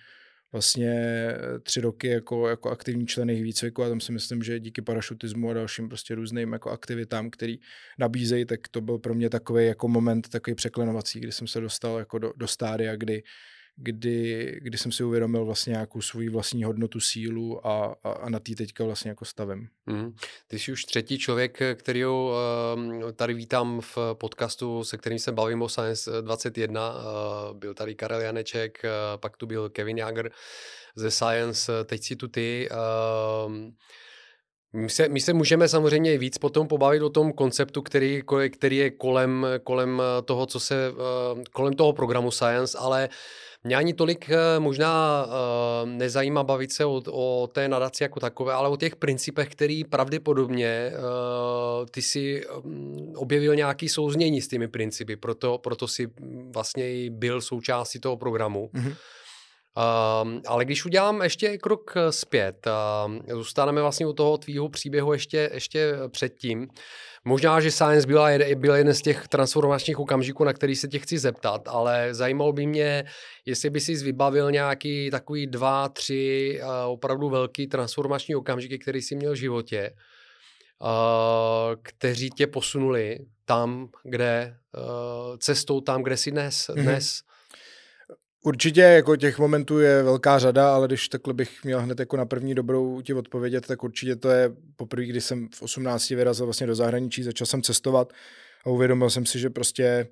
vlastně 0.52 0.90
eh, 0.90 1.59
tři 1.62 1.81
roky 1.81 2.09
jako, 2.09 2.49
jako 2.49 2.71
aktivní 2.71 3.07
člen 3.07 3.31
jejich 3.31 3.45
výcviku 3.45 3.83
a 3.83 3.88
tam 3.88 4.00
si 4.00 4.12
myslím, 4.12 4.42
že 4.42 4.61
díky 4.61 4.83
parašutismu 4.83 5.50
a 5.50 5.52
dalším 5.52 5.88
prostě 5.88 6.14
různým 6.14 6.52
jako 6.52 6.71
aktivitám, 6.71 7.31
který 7.31 7.59
nabízejí, 7.99 8.45
tak 8.45 8.61
to 8.71 8.81
byl 8.81 8.99
pro 8.99 9.14
mě 9.14 9.31
takový 9.31 9.66
jako 9.66 9.88
moment, 9.88 10.28
takový 10.28 10.54
překlenovací, 10.54 11.21
kdy 11.21 11.33
jsem 11.33 11.47
se 11.47 11.61
dostal 11.61 11.99
jako 11.99 12.19
do, 12.19 12.33
do 12.37 12.47
stádia, 12.47 12.97
kdy 12.97 13.23
kdy, 13.76 14.58
kdy 14.62 14.78
jsem 14.78 14.92
si 14.92 15.04
uvědomil 15.04 15.44
vlastně 15.44 15.70
nějakou 15.70 16.00
svou 16.00 16.30
vlastní 16.30 16.64
hodnotu, 16.64 17.00
sílu 17.00 17.66
a, 17.66 17.96
a, 18.04 18.10
a 18.12 18.30
na 18.30 18.38
tý 18.38 18.54
teďka 18.54 18.84
vlastně 18.84 19.08
jako 19.08 19.24
stavem. 19.24 19.66
Mm. 19.86 20.14
Ty 20.46 20.58
jsi 20.58 20.72
už 20.72 20.84
třetí 20.84 21.18
člověk, 21.18 21.58
který 21.74 22.06
uh, 22.06 22.12
tady 23.16 23.34
vítám 23.34 23.80
v 23.80 23.98
podcastu, 24.12 24.84
se 24.84 24.98
kterým 24.98 25.18
se 25.18 25.32
bavím 25.32 25.62
o 25.62 25.68
Science 25.68 26.22
21. 26.22 26.94
Uh, 26.94 27.58
byl 27.58 27.74
tady 27.74 27.94
Karel 27.94 28.20
Janeček, 28.20 28.78
uh, 28.84 29.20
pak 29.20 29.36
tu 29.36 29.46
byl 29.46 29.68
Kevin 29.68 29.98
Jager 29.98 30.30
ze 30.96 31.10
Science, 31.10 31.84
teď 31.84 32.02
si 32.02 32.16
tu 32.16 32.28
ty. 32.28 32.68
Uh, 33.46 33.52
my 34.74 34.90
se, 34.90 35.08
my 35.08 35.20
se 35.20 35.32
můžeme 35.32 35.68
samozřejmě 35.68 36.18
víc 36.18 36.38
potom 36.38 36.68
pobavit 36.68 37.02
o 37.02 37.10
tom 37.10 37.32
konceptu, 37.32 37.82
který, 37.82 38.22
který 38.52 38.76
je 38.76 38.90
kolem, 38.90 39.46
kolem 39.64 40.02
toho, 40.24 40.46
co 40.46 40.60
se, 40.60 40.92
kolem 41.52 41.74
toho 41.74 41.92
programu 41.92 42.30
Science, 42.30 42.78
ale 42.78 43.08
Mě 43.64 43.76
ani 43.76 43.95
tolik 43.95 44.31
eh, 44.31 44.61
možná 44.61 45.25
uh, 45.26 45.88
nezajímá 45.88 46.45
bavit 46.45 46.73
se 46.73 46.85
o, 46.85 47.02
o 47.11 47.47
té 47.47 47.69
nadaci 47.69 48.02
jako 48.02 48.21
takové, 48.21 48.52
ale 48.52 48.69
o 48.69 48.76
těch 48.76 48.97
principech, 48.97 49.49
který 49.49 49.85
pravděpodobně 49.85 50.92
uh, 50.95 51.87
ty 51.90 52.02
si 52.02 52.47
um, 52.47 53.12
objevil 53.16 53.54
nějaký 53.54 53.88
souznění 53.88 54.40
s 54.40 54.49
těmi 54.49 54.69
principy, 54.69 55.16
proto, 55.16 55.59
proto 55.59 55.88
si 55.88 56.09
vlastně 56.54 56.95
i 56.95 57.11
byl 57.11 57.40
součástí 57.40 58.00
toho 58.00 58.16
programu. 58.16 58.71
Mm-hmm. 58.75 58.97
Uh, 59.76 60.40
ale 60.47 60.64
když 60.64 60.85
udělám 60.85 61.23
ještě 61.23 61.59
krok 61.59 61.95
zpět, 62.11 62.66
uh, 62.66 63.38
zůstaneme 63.38 63.83
vlastně 63.83 64.07
u 64.07 64.12
toho 64.12 64.38
tvýho 64.38 64.69
příběhu 64.69 65.12
ještě, 65.12 65.50
ještě 65.52 65.95
předtím, 66.11 66.69
Možná, 67.24 67.60
že 67.60 67.70
Science 67.70 68.06
byla, 68.06 68.28
byl 68.54 68.74
jeden 68.74 68.94
z 68.94 69.02
těch 69.02 69.28
transformačních 69.28 69.98
okamžiků, 69.98 70.44
na 70.44 70.52
který 70.52 70.76
se 70.76 70.88
tě 70.88 70.98
chci 70.98 71.18
zeptat, 71.18 71.68
ale 71.68 72.14
zajímalo 72.14 72.52
by 72.52 72.66
mě, 72.66 73.04
jestli 73.46 73.70
by 73.70 73.80
si 73.80 73.94
vybavil 73.94 74.50
nějaký 74.50 75.10
takový 75.10 75.46
dva, 75.46 75.88
tři 75.88 76.60
uh, 76.62 76.92
opravdu 76.92 77.28
velký 77.28 77.66
transformační 77.66 78.34
okamžiky, 78.34 78.78
který 78.78 79.02
jsi 79.02 79.16
měl 79.16 79.32
v 79.32 79.36
životě, 79.36 79.90
uh, 80.82 80.88
kteří 81.82 82.30
tě 82.30 82.46
posunuli 82.46 83.18
tam, 83.44 83.88
kde, 84.04 84.56
uh, 84.76 85.36
cestou 85.36 85.80
tam, 85.80 86.02
kde 86.02 86.16
jsi 86.16 86.30
dnes, 86.30 86.66
mm-hmm. 86.68 86.82
dnes 86.82 87.22
Určitě 88.44 88.80
jako 88.80 89.16
těch 89.16 89.38
momentů 89.38 89.78
je 89.78 90.02
velká 90.02 90.38
řada, 90.38 90.75
ale 90.75 90.87
když 90.87 91.08
takhle 91.08 91.34
bych 91.34 91.64
měl 91.64 91.80
hned 91.80 92.00
jako 92.00 92.16
na 92.16 92.26
první 92.26 92.54
dobrou 92.54 93.00
ti 93.00 93.14
odpovědět, 93.14 93.66
tak 93.66 93.82
určitě 93.82 94.16
to 94.16 94.28
je 94.30 94.50
poprvé, 94.76 95.06
kdy 95.06 95.20
jsem 95.20 95.49
v 95.54 95.62
18 95.62 96.11
vyrazil 96.11 96.46
vlastně 96.46 96.66
do 96.66 96.75
zahraničí, 96.75 97.22
začal 97.22 97.46
jsem 97.46 97.62
cestovat 97.62 98.12
a 98.64 98.70
uvědomil 98.70 99.11
jsem 99.11 99.26
si, 99.26 99.38
že 99.38 99.50
prostě 99.50 100.08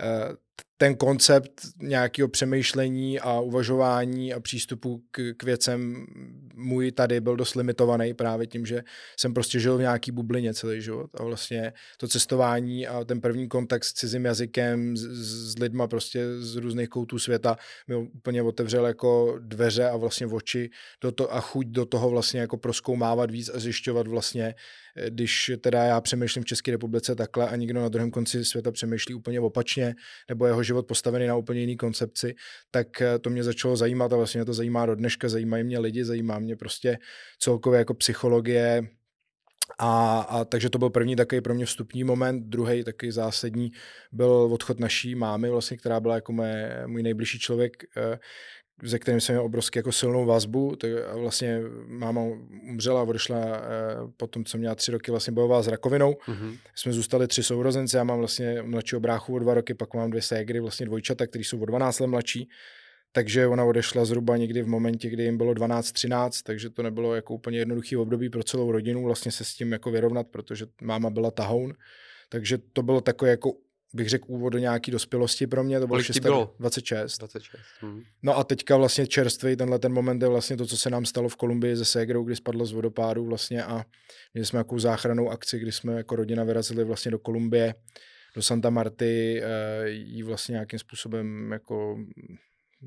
Eh, 0.00 0.34
ten 0.84 0.94
koncept 0.94 1.60
nějakého 1.82 2.28
přemýšlení 2.28 3.20
a 3.20 3.40
uvažování 3.40 4.34
a 4.34 4.40
přístupu 4.40 5.02
k, 5.10 5.34
k 5.36 5.42
věcem 5.42 6.06
můj 6.54 6.92
tady 6.92 7.20
byl 7.20 7.36
dost 7.36 7.54
limitovaný 7.54 8.14
právě 8.14 8.46
tím, 8.46 8.66
že 8.66 8.82
jsem 9.16 9.34
prostě 9.34 9.60
žil 9.60 9.76
v 9.78 9.80
nějaký 9.80 10.12
bublině 10.12 10.54
celý 10.54 10.82
život. 10.82 11.10
A 11.20 11.22
vlastně 11.24 11.72
to 11.96 12.08
cestování 12.08 12.86
a 12.86 13.04
ten 13.04 13.20
první 13.20 13.48
kontakt 13.48 13.84
s 13.84 13.92
cizím 13.92 14.24
jazykem, 14.24 14.96
s, 14.96 15.00
s 15.52 15.58
lidma 15.58 15.86
prostě 15.86 16.20
z 16.38 16.56
různých 16.56 16.88
koutů 16.88 17.18
světa 17.18 17.56
mi 17.88 17.96
úplně 17.96 18.42
otevřel 18.42 18.86
jako 18.86 19.38
dveře 19.40 19.88
a 19.88 19.96
vlastně 19.96 20.26
oči 20.26 20.70
do 21.00 21.12
to, 21.12 21.34
a 21.34 21.40
chuť 21.40 21.66
do 21.66 21.86
toho 21.86 22.10
vlastně 22.10 22.40
jako 22.40 22.56
proskoumávat 22.56 23.30
víc 23.30 23.50
a 23.54 23.58
zjišťovat 23.58 24.06
vlastně 24.06 24.54
když 25.08 25.52
teda 25.60 25.84
já 25.84 26.00
přemýšlím 26.00 26.42
v 26.42 26.46
České 26.46 26.70
republice 26.70 27.14
takhle 27.14 27.48
a 27.48 27.56
někdo 27.56 27.80
na 27.80 27.88
druhém 27.88 28.10
konci 28.10 28.44
světa 28.44 28.72
přemýšlí 28.72 29.14
úplně 29.14 29.40
opačně, 29.40 29.94
nebo 30.28 30.46
jeho 30.46 30.62
život 30.62 30.86
postavený 30.86 31.26
na 31.26 31.36
úplně 31.36 31.60
jiný 31.60 31.76
koncepci, 31.76 32.34
tak 32.70 33.02
eh, 33.02 33.18
to 33.18 33.30
mě 33.30 33.44
začalo 33.44 33.76
zajímat 33.76 34.12
a 34.12 34.16
vlastně 34.16 34.38
mě 34.38 34.44
to 34.44 34.54
zajímá 34.54 34.86
do 34.86 34.94
dneška, 34.94 35.28
zajímají 35.28 35.64
mě 35.64 35.78
lidi, 35.78 36.04
zajímá 36.04 36.38
mě 36.38 36.56
prostě 36.56 36.98
celkově 37.38 37.78
jako 37.78 37.94
psychologie, 37.94 38.82
a, 39.78 40.20
a 40.20 40.44
takže 40.44 40.70
to 40.70 40.78
byl 40.78 40.90
první 40.90 41.16
takový 41.16 41.40
pro 41.40 41.54
mě 41.54 41.66
vstupní 41.66 42.04
moment, 42.04 42.44
druhý 42.44 42.84
taky 42.84 43.12
zásadní 43.12 43.70
byl 44.12 44.30
odchod 44.30 44.80
naší 44.80 45.14
mámy, 45.14 45.50
vlastně, 45.50 45.76
která 45.76 46.00
byla 46.00 46.14
jako 46.14 46.32
mé, 46.32 46.82
můj 46.86 47.02
nejbližší 47.02 47.38
člověk, 47.38 47.72
se 48.86 48.98
kterým 48.98 49.20
jsem 49.20 49.34
měl 49.34 49.44
obrovsky 49.44 49.78
jako 49.78 49.92
silnou 49.92 50.26
vazbu. 50.26 50.76
Tak 50.76 50.90
vlastně 51.12 51.60
máma 51.86 52.20
umřela 52.70 53.00
a 53.00 53.04
odešla 53.04 53.38
eh, 53.38 53.60
po 54.16 54.26
tom, 54.26 54.44
co 54.44 54.58
měla 54.58 54.74
tři 54.74 54.92
roky, 54.92 55.10
vlastně 55.10 55.32
bojovala 55.32 55.62
s 55.62 55.68
rakovinou. 55.68 56.12
Mm-hmm. 56.12 56.56
Jsme 56.74 56.92
zůstali 56.92 57.26
tři 57.26 57.42
sourozenci, 57.42 57.96
já 57.96 58.04
mám 58.04 58.18
vlastně 58.18 58.62
mladšího 58.62 59.00
bráchu 59.00 59.34
o 59.34 59.38
dva 59.38 59.54
roky, 59.54 59.74
pak 59.74 59.94
mám 59.94 60.10
dvě 60.10 60.22
ségry, 60.22 60.60
vlastně 60.60 60.86
dvojčata, 60.86 61.26
který 61.26 61.44
jsou 61.44 61.60
o 61.60 61.64
12 61.66 62.00
let 62.00 62.06
mladší. 62.06 62.48
Takže 63.12 63.46
ona 63.46 63.64
odešla 63.64 64.04
zhruba 64.04 64.36
někdy 64.36 64.62
v 64.62 64.66
momentě, 64.66 65.10
kdy 65.10 65.22
jim 65.22 65.36
bylo 65.36 65.52
12-13, 65.52 66.42
takže 66.44 66.70
to 66.70 66.82
nebylo 66.82 67.14
jako 67.14 67.34
úplně 67.34 67.58
jednoduchý 67.58 67.96
období 67.96 68.30
pro 68.30 68.42
celou 68.42 68.72
rodinu 68.72 69.04
vlastně 69.04 69.32
se 69.32 69.44
s 69.44 69.54
tím 69.54 69.72
jako 69.72 69.90
vyrovnat, 69.90 70.26
protože 70.30 70.66
máma 70.82 71.10
byla 71.10 71.30
tahoun. 71.30 71.74
Takže 72.28 72.58
to 72.72 72.82
bylo 72.82 73.00
takové 73.00 73.30
jako 73.30 73.52
bych 73.94 74.08
řekl, 74.08 74.24
úvod 74.28 74.52
do 74.52 74.58
nějaké 74.58 74.92
dospělosti 74.92 75.46
pro 75.46 75.64
mě, 75.64 75.80
to 75.80 75.86
bylo, 75.86 76.02
6, 76.02 76.18
bylo? 76.18 76.54
26. 76.58 77.18
26. 77.18 77.62
Hmm. 77.80 78.02
No 78.22 78.36
a 78.36 78.44
teďka 78.44 78.76
vlastně 78.76 79.06
čerstvý 79.06 79.56
tenhle 79.56 79.78
ten 79.78 79.92
moment 79.92 80.22
je 80.22 80.28
vlastně 80.28 80.56
to, 80.56 80.66
co 80.66 80.76
se 80.76 80.90
nám 80.90 81.04
stalo 81.04 81.28
v 81.28 81.36
Kolumbii 81.36 81.76
se 81.76 81.84
Segrou, 81.84 82.24
kdy 82.24 82.36
spadlo 82.36 82.66
z 82.66 82.72
vodopádu 82.72 83.24
vlastně 83.24 83.64
a 83.64 83.84
měli 84.34 84.46
jsme 84.46 84.56
nějakou 84.56 84.78
záchranou 84.78 85.30
akci, 85.30 85.58
kdy 85.58 85.72
jsme 85.72 85.92
jako 85.92 86.16
rodina 86.16 86.44
vyrazili 86.44 86.84
vlastně 86.84 87.10
do 87.10 87.18
Kolumbie, 87.18 87.74
do 88.36 88.42
Santa 88.42 88.70
Marty, 88.70 89.42
uh, 89.42 89.86
jí 89.86 90.22
vlastně 90.22 90.52
nějakým 90.52 90.78
způsobem 90.78 91.52
jako 91.52 91.96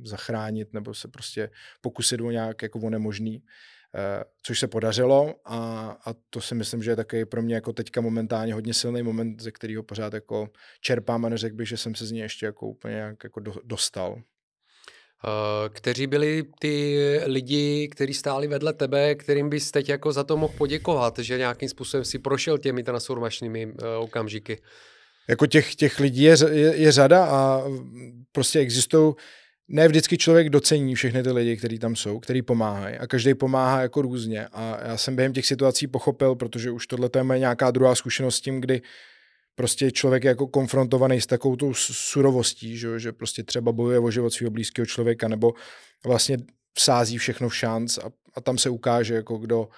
zachránit 0.04 0.74
nebo 0.74 0.94
se 0.94 1.08
prostě 1.08 1.50
pokusit 1.82 2.22
o 2.22 2.32
nějak 2.32 2.62
jako 2.62 2.80
o 2.80 2.90
nemožný. 2.90 3.44
Eh, 3.98 4.24
což 4.44 4.60
se 4.60 4.68
podařilo 4.68 5.36
a, 5.46 5.58
a 6.06 6.13
to 6.30 6.42
si 6.42 6.56
myslím, 6.56 6.84
že 6.84 6.92
je 6.92 6.96
taky 6.96 7.25
pro 7.25 7.42
mě 7.42 7.56
jako 7.56 7.74
teďka 7.74 8.01
momentálně 8.01 8.54
hodně 8.54 8.74
silný 8.74 9.04
moment, 9.04 9.42
ze 9.42 9.51
kterého 9.51 9.84
pořád 9.84 10.13
jako 10.13 10.50
čerpám 10.82 11.25
a 11.25 11.30
neřekl 11.30 11.56
bych, 11.56 11.68
že 11.68 11.77
jsem 11.77 11.96
se 11.96 12.06
z 12.06 12.12
něj 12.12 12.22
ještě 12.22 12.46
jako 12.46 12.68
úplně 12.68 12.94
nějak 12.94 13.24
jako 13.24 13.39
do, 13.39 13.54
dostal. 13.63 14.12
Uh, 14.13 15.74
kteří 15.74 16.08
byli 16.08 16.44
ty 16.60 17.00
lidi, 17.25 17.89
kteří 17.92 18.13
stáli 18.13 18.48
vedle 18.48 18.74
tebe, 18.74 19.16
kterým 19.16 19.50
bys 19.50 19.72
teď 19.72 19.89
jako 19.89 20.12
za 20.12 20.24
to 20.24 20.38
mohl 20.38 20.54
poděkovat, 20.58 21.20
že 21.20 21.38
nějakým 21.38 21.70
způsobem 21.70 22.06
si 22.06 22.20
prošel 22.20 22.58
těmi 22.58 22.84
transformačními 22.84 23.66
uh, 23.66 23.74
okamžiky? 24.00 24.62
Jako 25.30 25.48
těch, 25.48 25.75
těch 25.75 26.00
lidí 26.00 26.24
je, 26.24 26.36
je, 26.51 26.75
je 26.75 26.92
řada 26.92 27.25
a 27.25 27.63
prostě 28.32 28.60
existují 28.60 29.13
ne 29.68 29.88
vždycky 29.88 30.18
člověk 30.18 30.50
docení 30.50 30.96
všechny 30.96 31.24
ty 31.24 31.32
lidi, 31.32 31.58
kteří 31.58 31.80
tam 31.80 31.96
jsou, 31.96 32.20
kteří 32.20 32.42
pomáhají 32.42 32.96
a 32.96 33.08
každý 33.08 33.34
pomáhá 33.34 33.82
jako 33.82 34.02
různě 34.02 34.48
a 34.48 34.80
já 34.88 34.98
jsem 34.98 35.16
během 35.16 35.34
těch 35.34 35.46
situací 35.46 35.88
pochopil, 35.88 36.36
protože 36.36 36.72
už 36.72 36.88
tohle 36.88 37.10
je 37.34 37.40
nějaká 37.40 37.72
druhá 37.72 37.96
zkušenost 37.96 38.36
s 38.36 38.42
tím, 38.42 38.62
kdy 38.62 38.82
prostě 39.56 39.92
člověk 39.92 40.24
je 40.24 40.28
jako 40.30 40.48
konfrontovaný 40.48 41.22
s 41.22 41.26
takovou 41.26 41.56
tou 41.56 41.74
surovostí, 41.74 42.78
že, 42.78 43.00
že 43.00 43.12
prostě 43.12 43.44
třeba 43.44 43.72
bojuje 43.72 44.00
o 44.00 44.12
život 44.12 44.34
svého 44.34 44.52
blízkého 44.52 44.86
člověka 44.86 45.28
nebo 45.28 45.54
vlastně 46.06 46.38
vsází 46.78 47.18
všechno 47.18 47.50
v 47.50 47.56
šanc 47.56 47.98
a, 47.98 48.10
a 48.34 48.42
tam 48.42 48.58
se 48.58 48.70
ukáže, 48.70 49.14
jako 49.14 49.38
kdo, 49.38 49.70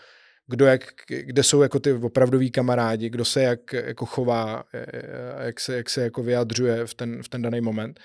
kdo 0.48 0.66
jak, 0.66 0.82
kde 1.08 1.44
jsou 1.44 1.62
jako 1.62 1.80
ty 1.80 1.94
opravdoví 1.94 2.52
kamarádi, 2.52 3.10
kdo 3.10 3.26
se 3.26 3.42
jak 3.44 3.74
jako 3.74 4.06
chová, 4.06 4.64
jak 5.46 5.60
se, 5.60 5.76
jak 5.76 5.90
se 5.90 6.02
jako 6.02 6.24
vyjadřuje 6.24 6.86
v 6.86 6.94
ten, 6.94 7.24
v 7.24 7.30
ten 7.30 7.42
daný 7.42 7.62
moment. 7.62 8.00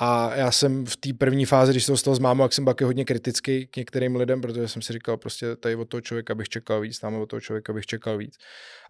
A 0.00 0.34
já 0.36 0.50
jsem 0.50 0.86
v 0.86 0.96
té 0.96 1.12
první 1.12 1.44
fázi, 1.44 1.72
když 1.72 1.84
jsem 1.84 1.96
z 1.96 2.18
mámou, 2.18 2.42
jak 2.42 2.52
jsem 2.52 2.64
byl 2.64 2.74
hodně 2.82 3.04
kritický 3.04 3.66
k 3.66 3.76
některým 3.76 4.16
lidem, 4.16 4.40
protože 4.40 4.68
jsem 4.68 4.82
si 4.82 4.92
říkal, 4.92 5.16
prostě 5.16 5.56
tady 5.56 5.76
od 5.76 5.88
toho 5.88 6.00
člověka 6.00 6.34
bych 6.34 6.48
čekal 6.48 6.80
víc, 6.80 6.98
tam 6.98 7.14
od 7.14 7.26
toho 7.26 7.40
člověka 7.40 7.72
bych 7.72 7.86
čekal 7.86 8.18
víc. 8.18 8.34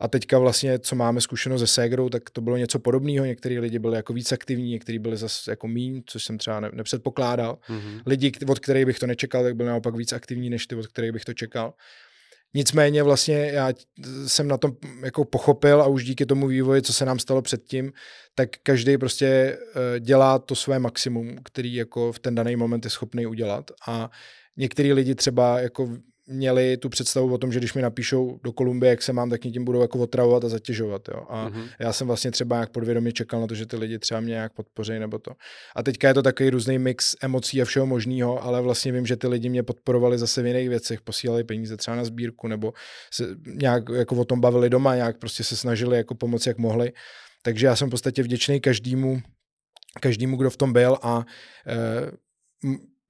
A 0.01 0.09
teďka 0.09 0.39
vlastně, 0.39 0.79
co 0.79 0.97
máme 0.97 1.21
zkušenost 1.21 1.61
se 1.61 1.67
Segrou, 1.67 2.09
tak 2.09 2.31
to 2.31 2.41
bylo 2.41 2.57
něco 2.57 2.79
podobného. 2.79 3.27
Někteří 3.27 3.59
lidi 3.59 3.79
byli 3.79 3.97
jako 3.97 4.13
víc 4.13 4.33
aktivní, 4.33 4.71
někteří 4.71 4.99
byli 4.99 5.17
zase 5.17 5.51
jako 5.51 5.69
míň, 5.69 6.03
což 6.07 6.25
jsem 6.25 6.39
třeba 6.39 6.61
ne, 6.61 6.71
nepředpokládal. 6.73 7.59
Mm-hmm. 7.69 8.03
Lidi, 8.07 8.33
od 8.49 8.59
kterých 8.59 8.87
bych 8.87 8.99
to 8.99 9.07
nečekal, 9.07 9.43
tak 9.43 9.57
byli 9.57 9.69
naopak 9.69 9.97
víc 9.97 10.13
aktivní, 10.13 10.51
než 10.51 10.67
ty, 10.67 10.75
od 10.75 10.87
kterých 10.87 11.13
bych 11.13 11.25
to 11.25 11.35
čekal. 11.35 11.75
Nicméně 12.55 13.03
vlastně 13.03 13.37
já 13.37 13.73
jsem 14.27 14.49
na 14.49 14.57
tom 14.57 14.73
jako 15.05 15.25
pochopil 15.25 15.83
a 15.83 15.87
už 15.87 16.05
díky 16.05 16.27
tomu 16.27 16.47
vývoji, 16.47 16.83
co 16.83 16.93
se 16.93 17.05
nám 17.05 17.19
stalo 17.19 17.43
předtím, 17.43 17.93
tak 18.35 18.49
každý 18.63 18.99
prostě 18.99 19.27
eh, 19.27 20.01
dělá 20.01 20.39
to 20.39 20.55
své 20.55 20.79
maximum, 20.79 21.39
který 21.45 21.75
jako 21.75 22.13
v 22.13 22.19
ten 22.19 22.35
daný 22.35 22.57
moment 22.57 22.85
je 22.85 22.91
schopný 22.91 23.27
udělat. 23.27 23.71
A 23.89 24.11
některý 24.57 24.93
lidi 24.93 25.15
třeba 25.15 25.61
jako 25.61 25.89
měli 26.27 26.77
tu 26.77 26.89
představu 26.89 27.35
o 27.35 27.39
tom, 27.39 27.53
že 27.53 27.59
když 27.59 27.75
mi 27.75 27.83
napíšou 27.83 28.41
do 28.45 28.53
Kolumbie, 28.53 28.91
jak 28.91 29.03
se 29.03 29.13
mám, 29.13 29.31
tak 29.31 29.45
mě 29.45 29.53
tím 29.53 29.65
budou 29.65 29.81
jako 29.81 29.99
otravovat 29.99 30.45
a 30.45 30.49
zatěžovat. 30.49 31.09
Jo. 31.09 31.27
A 31.29 31.49
mm-hmm. 31.49 31.69
já 31.79 31.93
jsem 31.93 32.07
vlastně 32.07 32.31
třeba 32.31 32.61
jak 32.61 32.71
podvědomě 32.71 33.13
čekal 33.13 33.41
na 33.41 33.47
to, 33.47 33.55
že 33.55 33.67
ty 33.67 33.77
lidi 33.77 33.99
třeba 33.99 34.21
mě 34.21 34.31
nějak 34.31 34.53
podpoří 34.53 34.99
nebo 34.99 35.19
to. 35.19 35.33
A 35.77 35.83
teďka 35.83 36.09
je 36.09 36.15
to 36.15 36.23
takový 36.23 36.51
různý 36.51 36.79
mix 36.79 37.15
emocí 37.23 37.63
a 37.63 37.65
všeho 37.65 37.87
možného, 37.87 38.45
ale 38.45 38.61
vlastně 38.61 38.93
vím, 38.93 39.07
že 39.07 39.17
ty 39.17 39.27
lidi 39.27 39.49
mě 39.49 39.63
podporovali 39.63 40.19
zase 40.19 40.43
v 40.43 40.47
jiných 40.47 40.69
věcech, 40.69 41.01
posílali 41.01 41.45
peníze 41.45 41.77
třeba 41.77 41.97
na 41.97 42.05
sbírku 42.05 42.49
nebo 42.49 42.73
se 43.13 43.25
nějak 43.47 43.85
jako 43.95 44.17
o 44.17 44.25
tom 44.25 44.41
bavili 44.41 44.71
doma, 44.71 44.95
nějak 44.95 45.19
prostě 45.19 45.45
se 45.45 45.57
snažili 45.57 45.97
jako 45.97 46.15
pomoci, 46.15 46.49
jak 46.49 46.59
mohli. 46.59 46.93
Takže 47.43 47.67
já 47.67 47.77
jsem 47.77 47.89
v 47.89 47.91
podstatě 47.91 48.23
vděčný 48.23 48.61
každému, 48.61 49.23
každému, 50.01 50.37
kdo 50.37 50.51
v 50.51 50.57
tom 50.57 50.73
byl 50.73 50.99
a 51.03 51.25
e, 51.67 52.25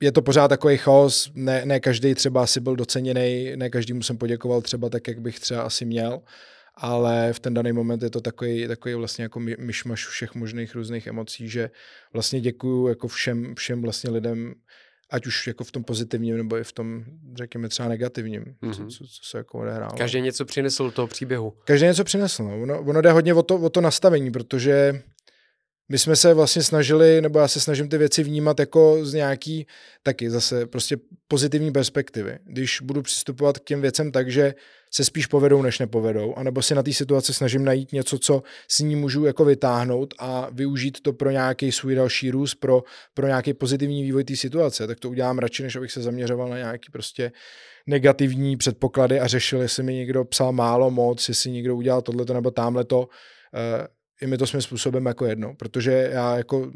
je 0.05 0.13
to 0.13 0.23
pořád 0.23 0.49
takový 0.49 0.77
chaos, 0.77 1.31
ne, 1.35 1.63
ne 1.65 1.81
každý 1.81 2.15
třeba 2.15 2.43
asi 2.43 2.61
byl 2.61 2.77
doceněný, 2.77 3.53
ne 3.57 3.71
každému 3.71 4.03
jsem 4.03 4.19
poděkoval 4.19 4.63
třeba 4.63 4.89
tak, 4.89 5.09
jak 5.09 5.21
bych 5.21 5.41
třeba 5.41 5.63
asi 5.63 5.85
měl, 5.85 6.21
ale 6.75 7.33
v 7.33 7.41
ten 7.41 7.55
daný 7.55 7.73
moment 7.73 8.03
je 8.03 8.11
to 8.11 8.21
takový, 8.21 8.69
takový 8.69 8.95
vlastně 8.95 9.23
jako 9.23 9.41
myšmaš 9.41 10.07
všech 10.07 10.35
možných 10.35 10.75
různých 10.75 11.07
emocí, 11.07 11.49
že 11.49 11.71
vlastně 12.13 12.41
děkuju 12.41 12.89
jako 12.89 13.09
všem, 13.09 13.55
všem 13.55 13.83
vlastně 13.83 14.11
lidem, 14.11 14.55
ať 15.11 15.27
už 15.27 15.47
jako 15.47 15.65
v 15.65 15.73
tom 15.73 15.85
pozitivním, 15.85 16.37
nebo 16.37 16.59
i 16.59 16.65
v 16.65 16.73
tom, 16.73 17.05
řekněme, 17.39 17.69
třeba 17.69 17.89
negativním, 17.89 18.45
mm-hmm. 18.45 18.73
co, 18.73 18.87
co, 18.87 19.05
co 19.05 19.31
se 19.31 19.39
jako 19.39 19.59
odehrálo. 19.59 19.93
Každý 19.99 20.21
něco 20.21 20.45
přinesl 20.45 20.85
do 20.85 20.91
toho 20.91 21.09
příběhu. 21.09 21.53
Každý 21.65 21.87
něco 21.87 22.05
přinesl, 22.05 22.45
no. 22.45 22.63
ono, 22.63 22.81
ono 22.81 23.01
jde 23.01 23.13
hodně 23.13 23.35
o 23.35 23.43
to, 23.43 23.57
o 23.57 23.71
to 23.71 23.81
nastavení, 23.81 24.31
protože 24.31 25.03
my 25.89 25.99
jsme 25.99 26.17
se 26.17 26.35
vlastně 26.35 26.63
snažili, 26.63 27.21
nebo 27.21 27.39
já 27.39 27.49
se 27.49 27.61
snažím 27.61 27.89
ty 27.89 27.99
věci 27.99 28.23
vnímat 28.23 28.61
jako 28.61 28.99
z 29.03 29.15
nějaký 29.15 29.67
taky 30.03 30.31
zase 30.31 30.67
prostě 30.67 30.97
pozitivní 31.29 31.73
perspektivy. 31.73 32.39
Když 32.45 32.81
budu 32.81 33.03
přistupovat 33.03 33.59
k 33.59 33.65
těm 33.65 33.81
věcem 33.81 34.13
tak, 34.13 34.31
že 34.31 34.55
se 34.95 35.05
spíš 35.05 35.27
povedou, 35.27 35.63
než 35.63 35.79
nepovedou, 35.79 36.35
anebo 36.35 36.63
si 36.63 36.75
na 36.75 36.83
té 36.83 36.93
situaci 36.93 37.35
snažím 37.35 37.65
najít 37.65 37.93
něco, 37.93 38.19
co 38.19 38.43
s 38.69 38.79
ní 38.79 38.97
můžu 38.97 39.25
jako 39.25 39.45
vytáhnout 39.45 40.15
a 40.19 40.49
využít 40.53 41.01
to 41.01 41.13
pro 41.13 41.31
nějaký 41.31 41.73
svůj 41.73 41.95
další 41.95 42.31
růst, 42.31 42.55
pro, 42.55 42.83
pro 43.15 43.27
nějaký 43.27 43.55
pozitivní 43.55 44.03
vývoj 44.03 44.25
té 44.25 44.37
situace, 44.37 44.87
tak 44.87 45.01
to 45.01 45.11
udělám 45.11 45.39
radši, 45.39 45.63
než 45.63 45.77
abych 45.77 45.93
se 45.93 46.03
zaměřoval 46.03 46.49
na 46.49 46.57
nějaký 46.57 46.93
prostě 46.93 47.33
negativní 47.87 48.57
předpoklady 48.57 49.21
a 49.21 49.27
řešil, 49.27 49.63
jestli 49.63 49.83
mi 49.83 49.95
někdo 49.95 50.25
psal 50.25 50.53
málo 50.53 50.91
moc, 50.91 51.29
jestli 51.29 51.51
někdo 51.51 51.77
udělal 51.77 52.03
tohleto 52.03 52.35
nebo 52.35 52.51
tamhleto. 52.51 53.09
Je 54.21 54.29
mi 54.29 54.39
to 54.39 54.47
svým 54.47 54.63
způsobem 54.63 55.07
jako 55.07 55.27
jedno, 55.27 55.55
protože 55.55 56.09
já 56.13 56.37
jako 56.37 56.73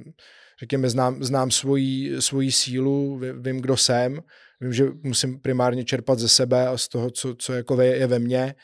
řekněme, 0.61 0.91
znám, 0.91 1.25
znám 1.25 1.51
svoji, 1.51 2.23
svoji 2.23 2.53
sílu, 2.53 3.21
vím, 3.41 3.61
kdo 3.61 3.77
jsem, 3.77 4.21
vím, 4.61 4.73
že 4.73 4.87
musím 5.03 5.41
primárně 5.41 5.85
čerpat 5.85 6.19
ze 6.19 6.29
sebe 6.29 6.69
a 6.69 6.79
z 6.79 6.89
toho, 6.89 7.11
co, 7.11 7.35
co 7.35 7.53
jako 7.53 7.81
je 7.81 8.07
ve 8.07 8.19
mně 8.19 8.55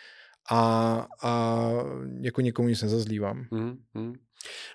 a, 0.51 1.07
a 1.23 1.71
jako 2.21 2.41
někomu 2.41 2.69
nic 2.69 2.83
nezazlívám. 2.83 3.47
Mm, 3.51 3.77
mm. 3.95 4.15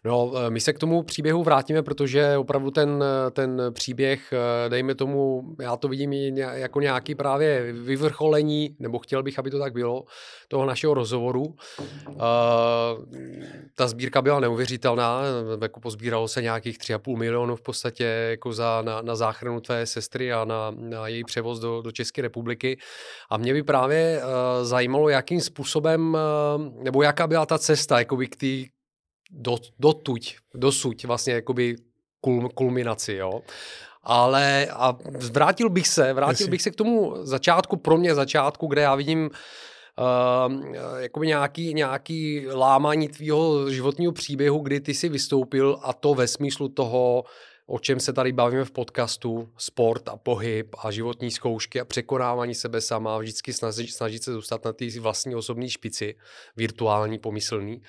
No, 0.05 0.31
eh, 0.35 0.49
my 0.49 0.59
se 0.59 0.73
k 0.73 0.79
tomu 0.79 1.03
příběhu 1.03 1.43
vrátíme, 1.43 1.83
protože 1.83 2.38
opravdu 2.38 2.71
ten, 2.71 3.03
ten 3.31 3.61
příběh, 3.71 4.33
eh, 4.33 4.69
dejme 4.69 4.95
tomu, 4.95 5.43
já 5.59 5.77
to 5.77 5.88
vidím 5.88 6.13
jako 6.38 6.81
nějaký 6.81 7.15
právě 7.15 7.73
vyvrcholení, 7.73 8.75
nebo 8.79 8.99
chtěl 8.99 9.23
bych, 9.23 9.39
aby 9.39 9.51
to 9.51 9.59
tak 9.59 9.73
bylo, 9.73 10.03
toho 10.47 10.65
našeho 10.65 10.93
rozhovoru. 10.93 11.55
Ta 13.75 13.88
sbírka 13.88 14.21
byla 14.21 14.39
neuvěřitelná, 14.39 15.21
jako 15.61 15.79
pozbíralo 15.79 16.27
se 16.27 16.41
nějakých 16.41 16.77
3,5 16.77 17.17
milionů 17.17 17.55
v 17.55 17.61
podstatě 17.61 18.03
jako 18.03 18.53
za, 18.53 18.81
na, 18.81 19.01
na 19.01 19.15
záchranu 19.15 19.61
tvé 19.61 19.85
sestry 19.85 20.33
a 20.33 20.45
na, 20.45 20.71
na 20.75 21.07
její 21.07 21.23
převoz 21.23 21.59
do, 21.59 21.81
do 21.81 21.91
České 21.91 22.21
republiky. 22.21 22.79
A 23.29 23.38
mě 23.38 23.53
by 23.53 23.63
právě 23.63 24.21
zajímalo, 24.61 25.09
jakým 25.09 25.41
způsobem, 25.41 26.17
nebo 26.83 27.03
jaká 27.03 27.27
byla 27.27 27.45
ta 27.45 27.57
cesta 27.57 27.99
jakoby 27.99 28.27
k 28.27 28.35
té 28.35 28.78
do, 29.29 29.57
dotuď, 29.79 30.36
dosud 30.53 31.03
vlastně 31.03 31.33
jakoby 31.33 31.75
kul, 32.21 32.50
kulminaci, 32.50 33.13
jo. 33.13 33.41
Ale 34.03 34.67
a 34.71 34.98
vrátil 35.31 35.69
bych 35.69 35.88
se, 35.88 36.13
vrátil 36.13 36.48
bych 36.48 36.62
se 36.62 36.71
k 36.71 36.75
tomu 36.75 37.15
začátku, 37.25 37.77
pro 37.77 37.98
mě 37.98 38.15
začátku, 38.15 38.67
kde 38.67 38.81
já 38.81 38.95
vidím 38.95 39.29
uh, 39.29 40.75
jakoby 40.98 41.27
nějaký, 41.27 41.74
nějaký 41.74 42.48
lámání 42.48 43.07
tvýho 43.07 43.71
životního 43.71 44.12
příběhu, 44.12 44.59
kdy 44.59 44.79
ty 44.79 44.93
si 44.93 45.09
vystoupil 45.09 45.79
a 45.83 45.93
to 45.93 46.13
ve 46.13 46.27
smyslu 46.27 46.69
toho, 46.69 47.24
o 47.65 47.79
čem 47.79 48.00
se 48.00 48.13
tady 48.13 48.31
bavíme 48.31 48.65
v 48.65 48.71
podcastu, 48.71 49.50
sport 49.57 50.09
a 50.09 50.17
pohyb 50.17 50.75
a 50.83 50.91
životní 50.91 51.31
zkoušky 51.31 51.79
a 51.79 51.86
překonávání 51.86 52.55
sebe 52.55 52.81
sama, 52.81 53.17
vždycky 53.17 53.53
snažit, 53.53 53.88
snažit 53.88 54.24
se 54.24 54.33
zůstat 54.33 54.65
na 54.65 54.74
té 54.74 54.86
vlastní 55.00 55.36
osobní 55.36 55.69
špici, 55.69 56.15
virtuální, 56.57 57.19
pomyslný. 57.19 57.81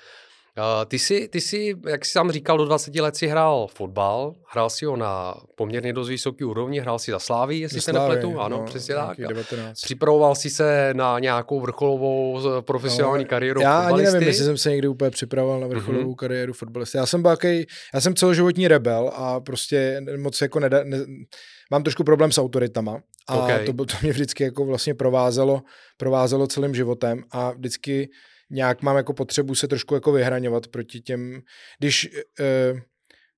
Uh, 0.59 0.85
ty, 0.89 0.99
jsi, 0.99 1.29
ty 1.29 1.41
jsi, 1.41 1.75
jak 1.89 2.05
jsi 2.05 2.13
sám 2.13 2.31
říkal, 2.31 2.59
do 2.59 2.65
20 2.65 2.95
let 2.95 3.17
si 3.17 3.27
hrál 3.27 3.67
fotbal, 3.75 4.35
hrál 4.53 4.71
si 4.71 4.85
ho 4.85 4.97
na 4.97 5.35
poměrně 5.55 5.93
dost 5.93 6.09
vysoký 6.09 6.45
úrovni, 6.45 6.81
hrál 6.81 6.99
si 6.99 7.11
za 7.11 7.19
Slávy, 7.19 7.59
jestli 7.59 7.81
se 7.81 7.93
nepletu, 7.93 8.41
ano, 8.41 8.57
no, 8.59 8.65
přesně 8.65 8.95
tak. 8.95 9.19
19. 9.19 9.81
Připravoval 9.81 10.35
jsi 10.35 10.51
se 10.51 10.91
na 10.97 11.19
nějakou 11.19 11.61
vrcholovou 11.61 12.41
eh, 12.59 12.63
profesionální 12.63 13.25
no, 13.25 13.29
kariéru 13.29 13.61
Já 13.61 13.81
fotbalisty. 13.83 14.07
ani 14.07 14.15
nevím, 14.15 14.29
jestli 14.29 14.45
jsem 14.45 14.59
se 14.59 14.71
někdy 14.71 14.89
úplně 14.89 15.11
připravoval 15.11 15.61
na 15.61 15.67
vrcholovou 15.67 16.13
mm-hmm. 16.13 16.17
kariéru 16.17 16.53
fotbalisty. 16.53 16.99
Já 16.99 17.07
jsem 17.07 17.25
jaký, 17.25 17.67
já 17.95 18.01
jsem 18.01 18.15
celoživotní 18.15 18.69
rebel 18.69 19.11
a 19.15 19.41
prostě 19.41 20.01
moc 20.17 20.41
jako 20.41 20.61
neda, 20.61 20.85
ne, 20.85 20.99
mám 21.71 21.83
trošku 21.83 22.05
problém 22.05 22.33
s 22.33 22.39
autoritama 22.39 23.01
a 23.29 23.37
okay. 23.37 23.65
to, 23.65 23.73
to 23.73 23.95
mě 24.03 24.13
vždycky 24.13 24.45
jako 24.45 24.65
vlastně 24.65 24.95
provázelo, 24.95 25.63
provázelo 25.97 26.47
celým 26.47 26.75
životem 26.75 27.23
a 27.31 27.51
vždycky 27.51 28.09
nějak 28.51 28.83
mám 28.83 28.97
jako 28.97 29.13
potřebu 29.13 29.55
se 29.55 29.69
trošku 29.69 29.95
jako 29.95 30.13
vyhraňovat 30.13 30.67
proti 30.67 31.01
těm, 31.01 31.43
když, 31.79 32.11
eh, 32.41 32.83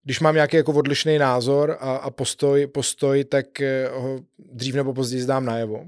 když 0.04 0.20
mám 0.20 0.34
nějaký 0.34 0.56
jako 0.56 0.72
odlišný 0.72 1.18
názor 1.18 1.76
a, 1.80 1.96
a 1.96 2.10
postoj, 2.10 2.66
postoj, 2.66 3.24
tak 3.24 3.60
eh, 3.60 3.88
ho 3.88 4.20
dřív 4.38 4.74
nebo 4.74 4.94
později 4.94 5.22
zdám 5.22 5.44
najevo. 5.44 5.84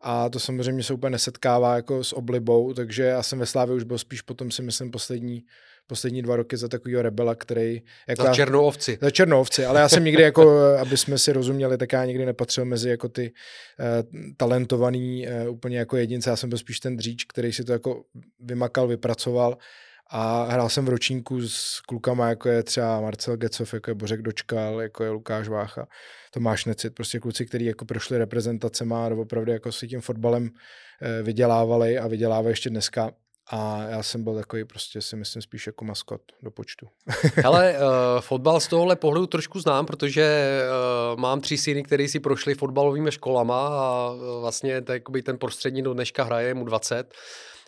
A 0.00 0.28
to 0.28 0.40
samozřejmě 0.40 0.82
se 0.82 0.94
úplně 0.94 1.10
nesetkává 1.10 1.76
jako 1.76 2.04
s 2.04 2.12
oblibou, 2.12 2.74
takže 2.74 3.02
já 3.02 3.22
jsem 3.22 3.38
ve 3.38 3.46
Slávě 3.46 3.74
už 3.74 3.82
byl 3.84 3.98
spíš 3.98 4.22
potom 4.22 4.50
si 4.50 4.62
myslím 4.62 4.90
poslední 4.90 5.44
poslední 5.92 6.22
dva 6.22 6.36
roky 6.36 6.56
za 6.56 6.68
takového 6.68 7.02
rebela, 7.02 7.34
který... 7.34 7.82
Jako 8.08 8.22
za 8.22 8.34
černou 8.34 8.64
ovci. 8.64 8.98
Za 9.00 9.10
černou 9.10 9.40
ovci, 9.40 9.64
ale 9.64 9.80
já 9.80 9.88
jsem 9.88 10.04
nikdy 10.04 10.22
jako, 10.22 10.58
aby 10.80 10.96
jsme 10.96 11.18
si 11.18 11.32
rozuměli, 11.32 11.78
tak 11.78 11.92
já 11.92 12.04
nikdy 12.04 12.26
nepatřil 12.26 12.64
mezi 12.64 12.88
jako 12.88 13.08
ty 13.08 13.32
uh, 13.32 14.10
talentovaný 14.36 15.28
uh, 15.28 15.50
úplně 15.50 15.78
jako 15.78 15.96
jedince, 15.96 16.30
já 16.30 16.36
jsem 16.36 16.48
byl 16.48 16.58
spíš 16.58 16.80
ten 16.80 16.96
dříč, 16.96 17.24
který 17.24 17.52
si 17.52 17.64
to 17.64 17.72
jako 17.72 18.04
vymakal, 18.40 18.88
vypracoval 18.88 19.58
a 20.10 20.44
hrál 20.44 20.68
jsem 20.68 20.84
v 20.84 20.88
ročníku 20.88 21.48
s 21.48 21.80
klukama, 21.80 22.28
jako 22.28 22.48
je 22.48 22.62
třeba 22.62 23.00
Marcel 23.00 23.36
Gecov, 23.36 23.74
jako 23.74 23.90
je 23.90 23.94
Bořek 23.94 24.22
Dočkal, 24.22 24.80
jako 24.80 25.04
je 25.04 25.10
Lukáš 25.10 25.48
Vácha, 25.48 25.86
Tomáš 26.30 26.64
Necit, 26.64 26.94
prostě 26.94 27.20
kluci, 27.20 27.46
kteří 27.46 27.64
jako 27.64 27.84
prošli 27.84 28.18
reprezentacema 28.18 29.06
a 29.06 29.14
opravdu 29.14 29.52
jako 29.52 29.72
si 29.72 29.88
tím 29.88 30.00
fotbalem 30.00 30.42
uh, 30.42 30.48
vydělávali 31.22 31.98
a 31.98 32.08
vydělávají 32.08 32.52
ještě 32.52 32.70
dneska. 32.70 33.12
A 33.50 33.82
já 33.82 34.02
jsem 34.02 34.24
byl 34.24 34.34
takový 34.34 34.64
prostě 34.64 35.02
si 35.02 35.16
myslím 35.16 35.42
spíš 35.42 35.66
jako 35.66 35.84
maskot 35.84 36.20
do 36.42 36.50
počtu. 36.50 36.86
Ale 37.44 37.74
uh, 37.74 38.20
fotbal 38.20 38.60
z 38.60 38.68
tohohle 38.68 38.96
pohledu 38.96 39.26
trošku 39.26 39.60
znám, 39.60 39.86
protože 39.86 40.60
uh, 41.14 41.20
mám 41.20 41.40
tři 41.40 41.58
syny, 41.58 41.82
který 41.82 42.08
si 42.08 42.20
prošli 42.20 42.54
fotbalovými 42.54 43.12
školama 43.12 43.66
a 43.68 44.10
uh, 44.10 44.40
vlastně 44.40 44.82
to, 44.82 44.92
ten 45.24 45.38
prostřední 45.38 45.82
do 45.82 45.94
dneška 45.94 46.24
hraje 46.24 46.54
mu 46.54 46.64
20 46.64 47.14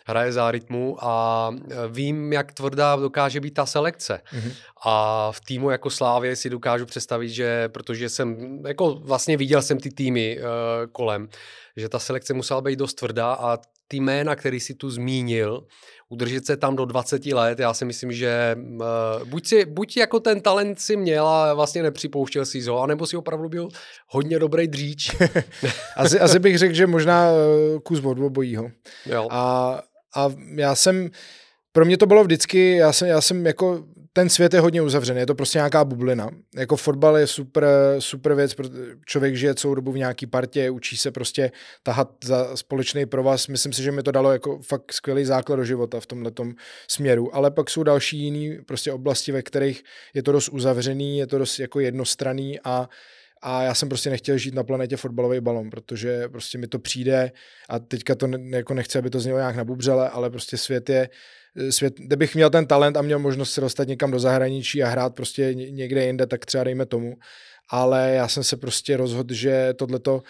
hraje 0.07 0.31
za 0.31 0.51
rytmu 0.51 0.97
a 0.99 1.51
vím, 1.89 2.33
jak 2.33 2.53
tvrdá 2.53 2.95
dokáže 2.95 3.39
být 3.39 3.53
ta 3.53 3.65
selekce. 3.65 4.21
Mm-hmm. 4.33 4.51
A 4.85 5.31
v 5.31 5.41
týmu 5.41 5.69
jako 5.69 5.89
Slávě 5.89 6.35
si 6.35 6.49
dokážu 6.49 6.85
představit, 6.85 7.29
že 7.29 7.69
protože 7.69 8.09
jsem, 8.09 8.59
jako 8.67 8.95
vlastně 8.95 9.37
viděl 9.37 9.61
jsem 9.61 9.79
ty 9.79 9.89
týmy 9.89 10.39
uh, 10.39 10.45
kolem, 10.91 11.29
že 11.77 11.89
ta 11.89 11.99
selekce 11.99 12.33
musela 12.33 12.61
být 12.61 12.79
dost 12.79 12.93
tvrdá 12.93 13.33
a 13.33 13.57
ty 13.87 13.97
jména, 13.97 14.35
který 14.35 14.59
si 14.59 14.73
tu 14.73 14.89
zmínil, 14.89 15.63
udržet 16.09 16.45
se 16.45 16.57
tam 16.57 16.75
do 16.75 16.85
20 16.85 17.25
let, 17.25 17.59
já 17.59 17.73
si 17.73 17.85
myslím, 17.85 18.11
že 18.11 18.55
uh, 18.57 19.29
buď, 19.29 19.47
si, 19.47 19.65
buď 19.65 19.97
jako 19.97 20.19
ten 20.19 20.41
talent 20.41 20.79
si 20.79 20.97
měl 20.97 21.27
a 21.27 21.53
vlastně 21.53 21.83
nepřipouštěl 21.83 22.45
si 22.45 22.61
ho, 22.61 22.81
anebo 22.81 23.05
si 23.05 23.17
opravdu 23.17 23.49
byl 23.49 23.69
hodně 24.07 24.39
dobrý 24.39 24.67
dříč. 24.67 25.15
asi, 25.95 26.19
asi 26.19 26.39
bych 26.39 26.57
řekl, 26.57 26.73
že 26.73 26.87
možná 26.87 27.31
uh, 27.31 27.79
kus 27.79 27.99
od 28.05 28.19
obojího. 28.19 28.71
Jo. 29.05 29.27
A, 29.31 29.81
a 30.15 30.29
já 30.55 30.75
jsem, 30.75 31.09
pro 31.71 31.85
mě 31.85 31.97
to 31.97 32.05
bylo 32.05 32.23
vždycky, 32.23 32.75
já 32.75 32.93
jsem, 32.93 33.07
já 33.07 33.21
jsem 33.21 33.45
jako 33.45 33.83
ten 34.17 34.29
svět 34.29 34.53
je 34.53 34.59
hodně 34.59 34.81
uzavřený, 34.81 35.19
je 35.19 35.25
to 35.25 35.35
prostě 35.35 35.57
nějaká 35.57 35.85
bublina. 35.85 36.29
Jako 36.55 36.75
fotbal 36.75 37.17
je 37.17 37.27
super, 37.27 37.65
super 37.99 38.33
věc, 38.35 38.55
člověk 39.05 39.35
žije 39.35 39.55
celou 39.55 39.75
dobu 39.75 39.91
v 39.91 39.97
nějaký 39.97 40.25
partě, 40.25 40.69
učí 40.69 40.97
se 40.97 41.11
prostě 41.11 41.51
tahat 41.83 42.11
za 42.23 42.55
společný 42.57 43.05
provaz. 43.05 43.47
Myslím 43.47 43.73
si, 43.73 43.83
že 43.83 43.91
mi 43.91 44.03
to 44.03 44.11
dalo 44.11 44.31
jako 44.31 44.59
fakt 44.61 44.93
skvělý 44.93 45.25
základ 45.25 45.55
do 45.55 45.65
života 45.65 45.99
v 45.99 46.05
tomhle 46.05 46.31
směru. 46.87 47.35
Ale 47.35 47.51
pak 47.51 47.69
jsou 47.69 47.83
další 47.83 48.17
jiný 48.17 48.57
prostě 48.65 48.91
oblasti, 48.91 49.31
ve 49.31 49.41
kterých 49.41 49.83
je 50.13 50.23
to 50.23 50.31
dost 50.31 50.49
uzavřený, 50.49 51.17
je 51.17 51.27
to 51.27 51.37
dost 51.37 51.59
jako 51.59 51.79
jednostranný 51.79 52.59
a 52.63 52.89
a 53.41 53.63
já 53.63 53.73
jsem 53.73 53.89
prostě 53.89 54.09
nechtěl 54.09 54.37
žít 54.37 54.53
na 54.53 54.63
planetě 54.63 54.97
fotbalový 54.97 55.39
balon, 55.39 55.69
protože 55.69 56.29
prostě 56.29 56.57
mi 56.57 56.67
to 56.67 56.79
přijde 56.79 57.31
a 57.69 57.79
teďka 57.79 58.15
to 58.15 58.27
ne, 58.27 58.57
jako 58.57 58.73
nechci, 58.73 58.97
aby 58.97 59.09
to 59.09 59.19
znělo 59.19 59.39
nějak 59.39 59.55
nabubřele, 59.55 60.09
ale 60.09 60.29
prostě 60.29 60.57
svět 60.57 60.89
je 60.89 61.09
svět, 61.69 61.93
kdybych 61.97 62.35
měl 62.35 62.49
ten 62.49 62.67
talent 62.67 62.97
a 62.97 63.01
měl 63.01 63.19
možnost 63.19 63.53
se 63.53 63.61
dostat 63.61 63.87
někam 63.87 64.11
do 64.11 64.19
zahraničí 64.19 64.83
a 64.83 64.87
hrát 64.87 65.15
prostě 65.15 65.53
někde 65.53 66.05
jinde, 66.05 66.27
tak 66.27 66.45
třeba 66.45 66.63
dejme 66.63 66.85
tomu. 66.85 67.13
Ale 67.69 68.11
já 68.15 68.27
jsem 68.27 68.43
se 68.43 68.57
prostě 68.57 68.97
rozhodl, 68.97 69.33
že 69.33 69.73
tohleto, 69.73 70.21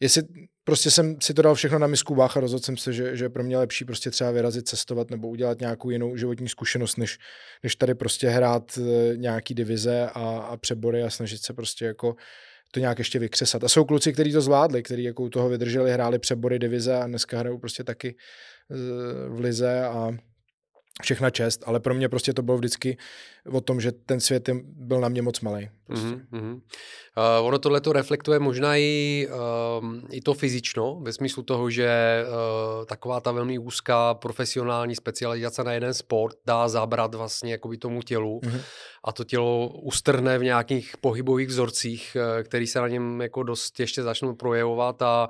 jestli 0.00 0.22
prostě 0.64 0.90
jsem 0.90 1.16
si 1.22 1.34
to 1.34 1.42
dal 1.42 1.54
všechno 1.54 1.78
na 1.78 1.86
misku 1.86 2.14
váh 2.14 2.36
a 2.36 2.40
rozhodl 2.40 2.62
jsem 2.64 2.76
se, 2.76 2.92
že, 2.92 3.16
že 3.16 3.28
pro 3.28 3.44
mě 3.44 3.58
lepší 3.58 3.84
prostě 3.84 4.10
třeba 4.10 4.30
vyrazit, 4.30 4.68
cestovat 4.68 5.10
nebo 5.10 5.28
udělat 5.28 5.60
nějakou 5.60 5.90
jinou 5.90 6.16
životní 6.16 6.48
zkušenost, 6.48 6.96
než, 6.96 7.18
než 7.62 7.76
tady 7.76 7.94
prostě 7.94 8.28
hrát 8.28 8.78
eh, 8.78 9.16
nějaký 9.16 9.54
divize 9.54 10.08
a, 10.14 10.38
a 10.38 10.56
přebory 10.56 11.02
a 11.02 11.10
snažit 11.10 11.42
se 11.42 11.52
prostě 11.52 11.84
jako 11.84 12.14
to 12.72 12.80
nějak 12.80 12.98
ještě 12.98 13.18
vykřesat. 13.18 13.64
A 13.64 13.68
jsou 13.68 13.84
kluci, 13.84 14.12
kteří 14.12 14.32
to 14.32 14.40
zvládli, 14.40 14.82
kteří 14.82 15.02
jako 15.02 15.22
u 15.22 15.28
toho 15.28 15.48
vydrželi, 15.48 15.92
hráli 15.92 16.18
přebory 16.18 16.58
divize 16.58 16.94
a 16.96 17.06
dneska 17.06 17.38
hrajou 17.38 17.58
prostě 17.58 17.84
taky 17.84 18.16
eh, 18.70 19.28
v 19.28 19.40
lize 19.40 19.84
a 19.84 20.10
všechna 21.02 21.30
čest, 21.30 21.62
ale 21.66 21.80
pro 21.80 21.94
mě 21.94 22.08
prostě 22.08 22.32
to 22.32 22.42
bylo 22.42 22.56
vždycky 22.58 22.96
o 23.52 23.60
tom, 23.60 23.80
že 23.80 23.92
ten 23.92 24.20
svět 24.20 24.48
byl 24.64 25.00
na 25.00 25.08
mě 25.08 25.22
moc 25.22 25.40
malý. 25.40 25.70
Prostě. 25.86 26.06
Mm-hmm. 26.06 26.54
Uh, 27.40 27.46
ono 27.46 27.58
tohle 27.58 27.80
to 27.80 27.92
reflektuje 27.92 28.38
možná 28.38 28.76
i, 28.76 29.28
uh, 29.80 29.86
i 30.10 30.20
to 30.20 30.34
fyzično, 30.34 31.00
ve 31.02 31.12
smyslu 31.12 31.42
toho, 31.42 31.70
že 31.70 32.24
uh, 32.24 32.84
taková 32.84 33.20
ta 33.20 33.32
velmi 33.32 33.58
úzká 33.58 34.14
profesionální 34.14 34.94
specializace 34.94 35.64
na 35.64 35.72
jeden 35.72 35.94
sport 35.94 36.36
dá 36.46 36.68
zabrat 36.68 37.14
vlastně 37.14 37.52
jakoby 37.52 37.76
tomu 37.76 38.02
tělu 38.02 38.40
mm-hmm. 38.40 38.60
a 39.04 39.12
to 39.12 39.24
tělo 39.24 39.68
ustrne 39.68 40.38
v 40.38 40.44
nějakých 40.44 40.96
pohybových 41.00 41.48
vzorcích, 41.48 42.16
uh, 42.16 42.42
který 42.42 42.66
se 42.66 42.80
na 42.80 42.88
něm 42.88 43.20
jako 43.20 43.42
dost 43.42 43.80
ještě 43.80 44.02
začnou 44.02 44.34
projevovat 44.34 45.02
a 45.02 45.28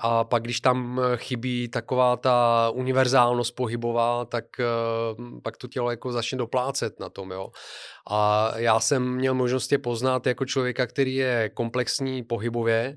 a 0.00 0.24
pak, 0.24 0.42
když 0.42 0.60
tam 0.60 1.00
eh, 1.00 1.16
chybí 1.16 1.68
taková 1.68 2.16
ta 2.16 2.70
univerzálnost 2.74 3.54
pohybová, 3.54 4.24
tak 4.24 4.44
uh, 4.58 5.40
pak 5.40 5.56
to 5.56 5.68
tělo 5.68 5.90
jako 5.90 6.12
začne 6.12 6.38
doplácet 6.38 7.00
na 7.00 7.08
tom, 7.08 7.30
jo. 7.30 7.50
A 8.10 8.52
já 8.56 8.80
jsem 8.80 9.14
měl 9.14 9.34
možnost 9.34 9.72
je 9.72 9.78
poznat 9.78 10.26
jako 10.26 10.44
člověka, 10.44 10.86
který 10.86 11.14
je 11.14 11.50
komplexní 11.54 12.22
pohybově, 12.22 12.96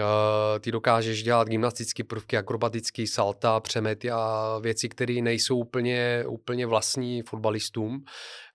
Uh, 0.00 0.58
ty 0.58 0.72
dokážeš 0.72 1.22
dělat 1.22 1.48
gymnastické 1.48 2.04
prvky, 2.04 2.36
akrobatický 2.36 3.06
salta, 3.06 3.60
přemety 3.60 4.10
a 4.10 4.58
věci, 4.62 4.88
které 4.88 5.20
nejsou 5.22 5.58
úplně, 5.58 6.24
úplně 6.28 6.66
vlastní 6.66 7.22
fotbalistům. 7.22 8.04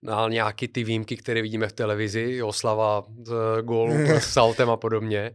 Na 0.03 0.29
nějaký 0.29 0.67
ty 0.67 0.83
výjimky, 0.83 1.17
které 1.17 1.41
vidíme 1.41 1.67
v 1.67 1.73
televizi, 1.73 2.43
oslava 2.43 3.07
uh, 3.07 3.25
gól 3.61 3.91
s 4.19 4.23
saltem 4.33 4.69
a 4.69 4.77
podobně. 4.77 5.31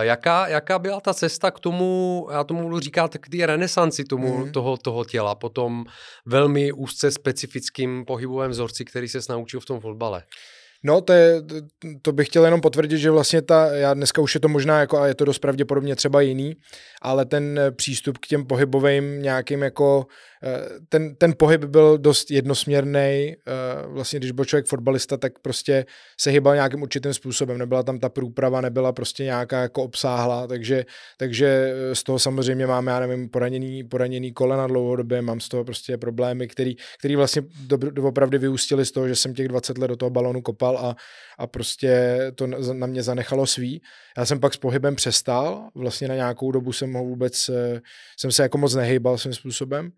Jaká, 0.00 0.48
jaká 0.48 0.78
byla 0.78 1.00
ta 1.00 1.14
cesta 1.14 1.50
k 1.50 1.60
tomu, 1.60 2.26
já 2.32 2.44
tomu 2.44 2.62
budu 2.62 2.80
říkat, 2.80 3.16
k 3.18 3.28
té 3.28 3.46
renesanci 3.46 4.04
tomu, 4.04 4.38
mm. 4.38 4.52
toho, 4.52 4.76
toho 4.76 5.04
těla, 5.04 5.34
potom 5.34 5.84
velmi 6.26 6.72
úzce 6.72 7.10
specifickým 7.10 8.04
pohybovém 8.04 8.50
vzorci, 8.50 8.84
který 8.84 9.08
se 9.08 9.18
naučil 9.28 9.60
v 9.60 9.64
tom 9.64 9.80
fotbale? 9.80 10.22
No, 10.86 11.00
to, 11.00 11.12
je, 11.12 11.42
to 12.02 12.12
bych 12.12 12.28
chtěl 12.28 12.44
jenom 12.44 12.60
potvrdit, 12.60 12.98
že 12.98 13.10
vlastně 13.10 13.42
ta, 13.42 13.74
já 13.74 13.94
dneska 13.94 14.22
už 14.22 14.34
je 14.34 14.40
to 14.40 14.48
možná, 14.48 14.80
jako, 14.80 14.98
a 14.98 15.06
je 15.06 15.14
to 15.14 15.24
dost 15.24 15.38
pravděpodobně 15.38 15.96
třeba 15.96 16.20
jiný, 16.20 16.54
ale 17.02 17.24
ten 17.24 17.60
přístup 17.76 18.18
k 18.18 18.26
těm 18.26 18.46
pohybovým 18.46 19.22
nějakým 19.22 19.62
jako 19.62 20.06
Eh, 20.06 20.33
ten, 20.88 21.14
ten 21.14 21.34
pohyb 21.38 21.64
byl 21.64 21.98
dost 21.98 22.30
jednosměrný. 22.30 22.98
Eh, 22.98 23.36
vlastně, 23.86 24.18
když 24.18 24.30
byl 24.30 24.44
člověk 24.44 24.66
fotbalista, 24.66 25.16
tak 25.16 25.38
prostě 25.38 25.86
se 26.20 26.30
hýbal 26.30 26.54
nějakým 26.54 26.82
určitým 26.82 27.14
způsobem. 27.14 27.58
Nebyla 27.58 27.82
tam 27.82 27.98
ta 27.98 28.08
průprava, 28.08 28.60
nebyla 28.60 28.92
prostě 28.92 29.24
nějaká 29.24 29.62
jako 29.62 29.82
obsáhla, 29.82 30.46
takže, 30.46 30.84
takže 31.18 31.46
eh, 31.46 31.94
z 31.94 32.02
toho 32.02 32.18
samozřejmě 32.18 32.66
máme, 32.66 32.92
já 32.92 33.00
nevím, 33.00 33.28
poraněný, 33.28 33.84
poraněný 33.84 34.32
kolena 34.32 34.66
dlouhodobě, 34.66 35.22
mám 35.22 35.40
z 35.40 35.48
toho 35.48 35.64
prostě 35.64 35.98
problémy, 35.98 36.48
který, 36.48 36.76
který 36.98 37.16
vlastně 37.16 37.42
do, 37.66 38.08
opravdu 38.08 38.38
vyústily 38.38 38.86
z 38.86 38.92
toho, 38.92 39.08
že 39.08 39.16
jsem 39.16 39.34
těch 39.34 39.48
20 39.48 39.78
let 39.78 39.88
do 39.88 39.96
toho 39.96 40.10
balonu 40.10 40.42
kopal 40.42 40.78
a, 40.78 40.96
a 41.38 41.46
prostě 41.46 42.18
to 42.34 42.46
na 42.72 42.86
mě 42.86 43.02
zanechalo 43.02 43.46
svý. 43.46 43.82
Já 44.18 44.26
jsem 44.26 44.40
pak 44.40 44.54
s 44.54 44.56
pohybem 44.56 44.96
přestal, 44.96 45.68
vlastně 45.74 46.08
na 46.08 46.14
nějakou 46.14 46.52
dobu 46.52 46.72
jsem 46.72 46.92
ho 46.92 47.04
vůbec, 47.04 47.50
jsem 48.18 48.32
se 48.32 48.42
jako 48.42 48.58
moc 48.58 48.74
nehýbal 48.74 49.18
svým 49.18 49.34
způsobem. 49.34 49.92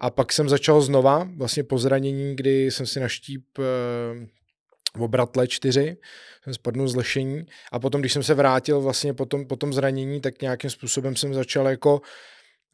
A 0.00 0.10
pak 0.10 0.32
jsem 0.32 0.48
začal 0.48 0.80
znova, 0.80 1.28
vlastně 1.36 1.64
po 1.64 1.78
zranění, 1.78 2.36
kdy 2.36 2.70
jsem 2.70 2.86
si 2.86 3.00
naštíp 3.00 3.44
v 3.58 3.62
eh, 3.62 5.02
obratle 5.02 5.48
čtyři, 5.48 5.96
jsem 6.44 6.54
spadnul 6.54 6.88
z 6.88 6.96
lešení. 6.96 7.46
A 7.72 7.78
potom, 7.78 8.00
když 8.00 8.12
jsem 8.12 8.22
se 8.22 8.34
vrátil 8.34 8.80
vlastně 8.80 9.14
po 9.14 9.26
tom, 9.26 9.46
po 9.46 9.56
tom 9.56 9.72
zranění, 9.72 10.20
tak 10.20 10.42
nějakým 10.42 10.70
způsobem 10.70 11.16
jsem 11.16 11.34
začal 11.34 11.68
jako 11.68 12.00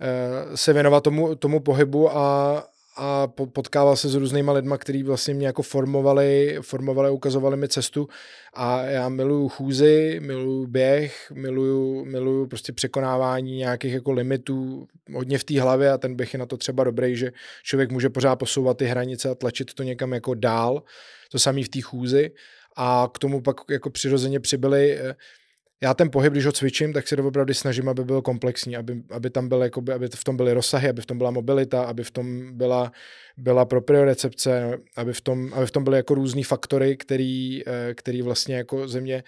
eh, 0.00 0.56
se 0.56 0.72
věnovat 0.72 1.04
tomu, 1.04 1.34
tomu 1.34 1.60
pohybu 1.60 2.16
a, 2.16 2.64
a 3.02 3.26
potkával 3.52 3.96
se 3.96 4.08
s 4.08 4.14
různýma 4.14 4.52
lidma, 4.52 4.78
kteří 4.78 5.02
vlastně 5.02 5.34
mě 5.34 5.46
jako 5.46 5.62
formovali, 5.62 6.58
formovali, 6.62 7.10
ukazovali 7.10 7.56
mi 7.56 7.68
cestu. 7.68 8.08
A 8.54 8.82
já 8.82 9.08
miluju 9.08 9.48
chůzy, 9.48 10.20
miluju 10.22 10.66
běh, 10.66 11.32
miluju, 11.34 12.04
miluju 12.04 12.46
prostě 12.46 12.72
překonávání 12.72 13.56
nějakých 13.56 13.92
jako 13.92 14.12
limitů 14.12 14.86
hodně 15.14 15.38
v 15.38 15.44
té 15.44 15.60
hlavě 15.60 15.90
a 15.90 15.98
ten 15.98 16.14
běh 16.14 16.34
je 16.34 16.38
na 16.38 16.46
to 16.46 16.56
třeba 16.56 16.84
dobrý, 16.84 17.16
že 17.16 17.32
člověk 17.62 17.92
může 17.92 18.10
pořád 18.10 18.36
posouvat 18.36 18.76
ty 18.76 18.84
hranice 18.84 19.30
a 19.30 19.34
tlačit 19.34 19.74
to 19.74 19.82
někam 19.82 20.12
jako 20.12 20.34
dál, 20.34 20.82
to 21.30 21.38
samý 21.38 21.64
v 21.64 21.68
té 21.68 21.80
chůzi. 21.80 22.30
A 22.76 23.10
k 23.14 23.18
tomu 23.18 23.40
pak 23.40 23.56
jako 23.70 23.90
přirozeně 23.90 24.40
přibyly 24.40 24.98
eh, 24.98 25.14
já 25.82 25.94
ten 25.94 26.10
pohyb, 26.10 26.32
když 26.32 26.46
ho 26.46 26.52
cvičím, 26.52 26.92
tak 26.92 27.08
se 27.08 27.16
opravdu 27.16 27.54
snažím, 27.54 27.88
aby 27.88 28.04
byl 28.04 28.22
komplexní, 28.22 28.76
aby, 28.76 29.02
aby 29.10 29.30
tam 29.30 29.48
byl, 29.48 29.62
jakoby, 29.62 29.92
aby 29.92 30.08
v 30.14 30.24
tom 30.24 30.36
byly 30.36 30.52
rozsahy, 30.52 30.88
aby 30.88 31.02
v 31.02 31.06
tom 31.06 31.18
byla 31.18 31.30
mobilita, 31.30 31.82
aby 31.82 32.04
v 32.04 32.10
tom 32.10 32.56
byla, 32.58 32.92
byla 33.36 33.64
propriorecepce, 33.64 34.78
aby 34.96 35.12
v 35.12 35.20
tom, 35.20 35.54
aby 35.54 35.66
v 35.66 35.70
tom 35.70 35.84
byly 35.84 35.96
jako 35.96 36.14
různý 36.14 36.42
faktory, 36.42 36.96
který, 36.96 37.62
eh, 37.66 37.94
který 37.94 38.22
vlastně 38.22 38.56
jako 38.56 38.88
země 38.88 39.22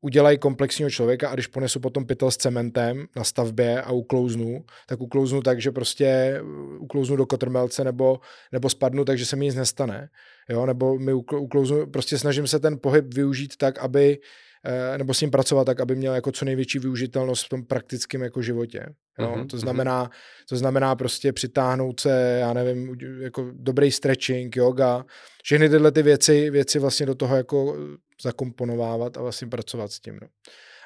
udělají 0.00 0.38
komplexního 0.38 0.90
člověka 0.90 1.28
a 1.28 1.34
když 1.34 1.46
ponesu 1.46 1.80
potom 1.80 2.06
pytel 2.06 2.30
s 2.30 2.36
cementem 2.36 3.06
na 3.16 3.24
stavbě 3.24 3.82
a 3.82 3.92
uklouznu, 3.92 4.64
tak 4.88 5.00
uklouznu 5.00 5.42
tak, 5.42 5.60
že 5.60 5.70
prostě 5.70 6.40
uklouznu 6.78 7.16
do 7.16 7.26
kotrmelce 7.26 7.84
nebo, 7.84 8.20
nebo 8.52 8.70
spadnu, 8.70 9.04
takže 9.04 9.26
se 9.26 9.36
mi 9.36 9.44
nic 9.44 9.54
nestane. 9.54 10.08
Jo? 10.48 10.66
Nebo 10.66 10.98
mi 10.98 11.12
uklouznu, 11.12 11.86
prostě 11.86 12.18
snažím 12.18 12.46
se 12.46 12.60
ten 12.60 12.78
pohyb 12.78 13.14
využít 13.14 13.56
tak, 13.56 13.78
aby 13.78 14.18
Eh, 14.18 14.51
nebo 14.96 15.14
s 15.14 15.20
ním 15.20 15.30
pracovat 15.30 15.64
tak, 15.64 15.80
aby 15.80 15.96
měl 15.96 16.14
jako 16.14 16.32
co 16.32 16.44
největší 16.44 16.78
využitelnost 16.78 17.46
v 17.46 17.48
tom 17.48 17.64
praktickém 17.64 18.22
jako 18.22 18.42
životě. 18.42 18.86
Jo? 19.18 19.26
Mm-hmm. 19.26 19.46
To, 19.46 19.56
mhm. 19.56 19.60
znamená, 19.60 20.10
to 20.48 20.56
znamená 20.56 20.96
prostě 20.96 21.32
přitáhnout 21.32 22.00
se, 22.00 22.38
já 22.40 22.52
nevím, 22.52 22.96
jako 23.20 23.50
dobrý 23.52 23.90
stretching, 23.90 24.56
yoga, 24.56 25.04
všechny 25.42 25.68
tyhle 25.68 25.92
ty 25.92 26.02
věci, 26.02 26.50
věci 26.50 26.78
vlastně 26.78 27.06
do 27.06 27.14
toho 27.14 27.36
jako 27.36 27.76
zakomponovávat 28.22 29.16
a 29.16 29.22
vlastně 29.22 29.48
pracovat 29.48 29.92
s 29.92 30.00
tím. 30.00 30.18
No. 30.22 30.28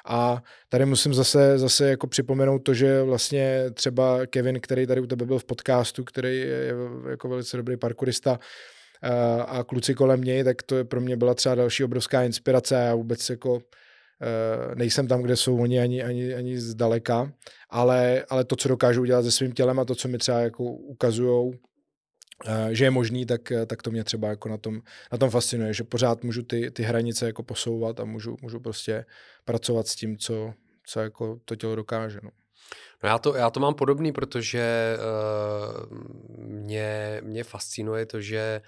A 0.09 0.43
tady 0.69 0.85
musím 0.85 1.13
zase, 1.13 1.57
zase 1.57 1.89
jako 1.89 2.07
připomenout 2.07 2.59
to, 2.59 2.73
že 2.73 3.03
vlastně 3.03 3.65
třeba 3.73 4.25
Kevin, 4.25 4.59
který 4.61 4.87
tady 4.87 5.01
u 5.01 5.07
tebe 5.07 5.25
byl 5.25 5.39
v 5.39 5.45
podcastu, 5.45 6.03
který 6.03 6.39
je 6.39 6.73
jako 7.09 7.29
velice 7.29 7.57
dobrý 7.57 7.77
parkourista, 7.77 8.39
a 9.47 9.63
kluci 9.63 9.93
kolem 9.93 10.21
něj, 10.21 10.43
tak 10.43 10.63
to 10.63 10.75
je 10.75 10.83
pro 10.83 11.01
mě 11.01 11.17
byla 11.17 11.33
třeba 11.33 11.55
další 11.55 11.83
obrovská 11.83 12.23
inspirace. 12.23 12.75
Já 12.75 12.95
vůbec 12.95 13.29
jako 13.29 13.59
e, 14.21 14.75
nejsem 14.75 15.07
tam, 15.07 15.21
kde 15.21 15.35
jsou 15.35 15.57
oni 15.61 15.79
ani, 15.79 16.03
ani, 16.03 16.33
ani 16.33 16.59
zdaleka, 16.59 17.33
ale, 17.69 18.25
ale 18.29 18.45
to, 18.45 18.55
co 18.55 18.69
dokážou 18.69 19.01
udělat 19.01 19.23
se 19.23 19.31
svým 19.31 19.51
tělem 19.51 19.79
a 19.79 19.85
to, 19.85 19.95
co 19.95 20.07
mi 20.07 20.17
třeba 20.17 20.39
jako 20.39 20.63
ukazujou, 20.63 21.53
e, 22.45 22.75
že 22.75 22.85
je 22.85 22.91
možný, 22.91 23.25
tak, 23.25 23.41
tak 23.67 23.81
to 23.81 23.91
mě 23.91 24.03
třeba 24.03 24.27
jako 24.27 24.49
na 24.49 24.57
tom, 24.57 24.81
na 25.11 25.17
tom 25.17 25.29
fascinuje, 25.29 25.73
že 25.73 25.83
pořád 25.83 26.23
můžu 26.23 26.43
ty, 26.43 26.71
ty 26.71 26.83
hranice 26.83 27.25
jako 27.25 27.43
posouvat 27.43 27.99
a 27.99 28.05
můžu, 28.05 28.37
můžu 28.41 28.59
prostě 28.59 29.05
pracovat 29.45 29.87
s 29.87 29.95
tím, 29.95 30.17
co, 30.17 30.53
co 30.87 30.99
jako 30.99 31.39
to 31.45 31.55
tělo 31.55 31.75
dokáže. 31.75 32.19
No. 32.23 32.29
No 33.03 33.09
já 33.09 33.17
to, 33.17 33.35
já 33.35 33.49
to 33.49 33.59
mám 33.59 33.73
podobný, 33.73 34.11
protože 34.11 34.97
uh, 34.97 35.97
mě, 36.37 37.21
mě 37.23 37.43
fascinuje 37.43 38.05
to, 38.05 38.21
že 38.21 38.61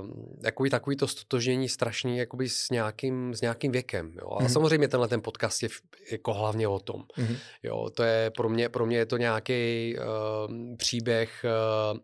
Uh, 0.00 0.10
takový, 0.42 0.70
takový 0.70 0.96
to 0.96 1.08
stotožnění 1.08 1.68
strašný 1.68 2.18
jakoby 2.18 2.48
s 2.48 2.70
nějakým, 2.70 3.34
s 3.34 3.40
nějakým 3.40 3.72
věkem. 3.72 4.12
Jo? 4.20 4.30
A 4.30 4.42
mm-hmm. 4.42 4.48
samozřejmě 4.48 4.88
tenhle 4.88 5.08
ten 5.08 5.20
podcast 5.20 5.62
je 5.62 5.68
jako 6.12 6.34
hlavně 6.34 6.68
o 6.68 6.80
tom. 6.80 7.02
Mm-hmm. 7.18 7.36
Jo, 7.62 7.90
to 7.90 8.02
je 8.02 8.30
pro 8.30 8.48
mě, 8.48 8.68
pro 8.68 8.86
mě 8.86 8.96
je 8.96 9.06
to 9.06 9.16
nějaký 9.16 9.94
uh, 9.98 10.76
příběh 10.76 11.44
uh, 11.92 11.98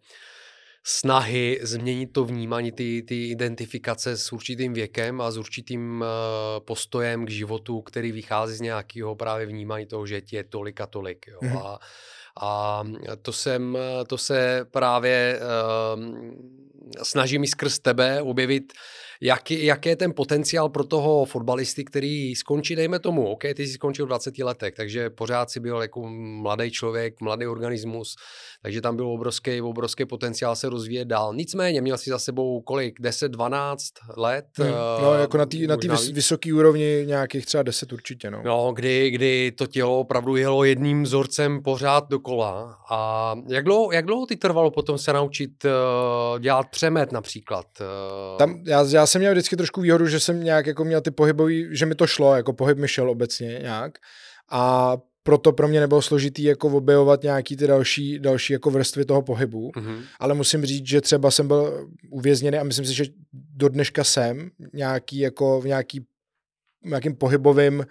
snahy 0.89 1.59
změnit 1.63 2.07
to 2.07 2.25
vnímání, 2.25 2.73
ty, 2.73 3.03
ty 3.03 3.29
identifikace 3.29 4.17
s 4.17 4.33
určitým 4.33 4.73
věkem 4.73 5.21
a 5.21 5.31
s 5.31 5.39
určitým 5.39 6.01
uh, 6.01 6.07
postojem 6.65 7.27
k 7.27 7.31
životu, 7.31 7.81
který 7.81 8.13
vychází 8.13 8.57
z 8.57 8.61
nějakého 8.61 9.17
právě 9.17 9.47
vnímání 9.47 9.87
toho, 9.87 10.07
že 10.07 10.21
ti 10.21 10.37
je 10.37 10.45
tolik 10.45 10.81
a 10.81 10.87
tolik. 10.87 11.27
Jo. 11.29 11.39
Mm-hmm. 11.43 11.59
A, 11.61 11.79
a 12.41 12.85
to, 13.23 13.33
jsem, 13.33 13.79
to 14.07 14.19
se 14.19 14.67
právě 14.71 15.41
uh, 15.97 16.03
snažím 17.03 17.45
i 17.45 17.47
skrz 17.47 17.79
tebe 17.79 18.23
objevit 18.23 18.73
jaký, 19.21 19.65
jaký 19.65 19.89
je 19.89 19.97
ten 19.97 20.13
potenciál 20.15 20.69
pro 20.69 20.85
toho 20.85 21.25
fotbalisty, 21.25 21.85
který 21.85 22.35
skončí, 22.35 22.77
dejme 22.77 22.99
tomu, 22.99 23.27
OK, 23.27 23.43
ty 23.55 23.67
jsi 23.67 23.73
skončil 23.73 24.05
v 24.05 24.09
20 24.09 24.39
letech, 24.39 24.75
takže 24.75 25.11
pořád 25.11 25.51
si 25.51 25.61
byl 25.61 25.83
jako 25.83 26.09
mladý 26.43 26.71
člověk, 26.71 27.21
mladý 27.21 27.47
organismus, 27.47 28.17
takže 28.63 28.81
tam 28.81 28.97
byl 28.97 29.09
obrovský, 29.09 29.61
obrovský 29.61 30.05
potenciál 30.05 30.57
se 30.57 30.69
rozvíjet 30.69 31.05
dál. 31.05 31.35
Nicméně 31.35 31.81
měl 31.81 31.99
si 31.99 32.11
za 32.11 32.19
sebou 32.19 32.61
kolik, 32.61 33.01
10, 33.01 33.29
12 33.29 33.85
let? 34.17 34.47
Hmm, 34.59 34.71
no, 35.03 35.15
jako 35.15 35.39
na 35.39 35.47
té 35.47 35.57
na 35.57 35.77
vys, 35.77 36.11
vysoké 36.11 36.55
úrovni 36.55 37.05
nějakých 37.07 37.47
třeba 37.47 37.63
10 37.63 37.93
určitě, 37.93 38.31
no. 38.31 38.43
No, 38.45 38.73
kdy, 38.73 39.11
kdy 39.11 39.53
to 39.53 39.67
tělo 39.67 39.99
opravdu 39.99 40.37
jelo 40.37 40.65
jedním 40.65 41.03
vzorcem 41.03 41.63
pořád 41.63 42.09
dokola. 42.11 42.79
A 42.91 43.35
jak 43.49 43.65
dlouho, 43.65 43.93
jak 43.93 44.07
dlouho 44.07 44.27
ty 44.27 44.37
trvalo 44.37 44.71
potom 44.71 44.99
se 44.99 45.13
naučit 45.13 45.65
uh, 45.65 46.39
dělat 46.39 46.67
přemet 46.71 47.13
například? 47.13 47.67
Uh... 47.81 48.39
Tam, 48.39 48.63
já, 48.67 48.85
já 48.91 49.07
jsem 49.07 49.21
měl 49.21 49.33
vždycky 49.33 49.57
trošku 49.57 49.81
výhodu, 49.81 50.07
že 50.07 50.21
jsem 50.21 50.45
nějak 50.45 50.67
jako 50.67 50.85
měl 50.85 51.01
ty 51.01 51.11
pohybový, 51.11 51.69
že 51.71 51.87
mi 51.87 51.95
to 51.95 52.07
šlo, 52.07 52.37
jako 52.37 52.53
pohyb 52.53 52.79
mi 52.79 52.89
šel 52.89 53.11
obecně 53.11 53.59
nějak. 53.63 53.99
A 54.51 54.97
proto 55.27 55.53
pro 55.53 55.69
mě 55.69 55.81
nebylo 55.81 56.03
složitý 56.03 56.43
jako 56.43 56.69
objevovat 56.69 57.23
nějaký 57.23 57.57
ty 57.57 57.67
další, 57.67 58.19
další 58.19 58.53
jako 58.53 58.71
vrstvy 58.71 59.05
toho 59.05 59.23
pohybu, 59.23 59.71
mm-hmm. 59.71 60.03
ale 60.21 60.35
musím 60.35 60.65
říct, 60.65 60.87
že 60.87 61.01
třeba 61.01 61.31
jsem 61.31 61.49
byl 61.49 61.89
uvězněný 62.11 62.59
a 62.59 62.65
myslím 62.65 62.87
si, 62.87 62.95
že 62.95 63.05
do 63.33 63.69
dneška 63.69 64.05
jsem 64.05 64.51
nějaký 64.73 65.19
jako 65.19 65.61
v 65.61 65.67
nějaký 65.67 66.07
nějakým 66.85 67.17
pohybovým 67.17 67.87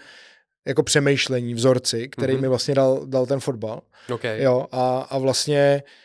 jako 0.68 0.84
přemýšlení, 0.84 1.54
vzorci, 1.54 2.10
který 2.10 2.34
mm-hmm. 2.34 2.42
mi 2.42 2.48
vlastně 2.48 2.76
dal, 2.76 3.06
dal 3.06 3.26
ten 3.26 3.40
fotbal. 3.40 3.82
Okay. 4.10 4.44
Jo, 4.44 4.66
a, 4.72 5.00
a 5.00 5.18
vlastně 5.18 5.84
Eh, 5.84 6.05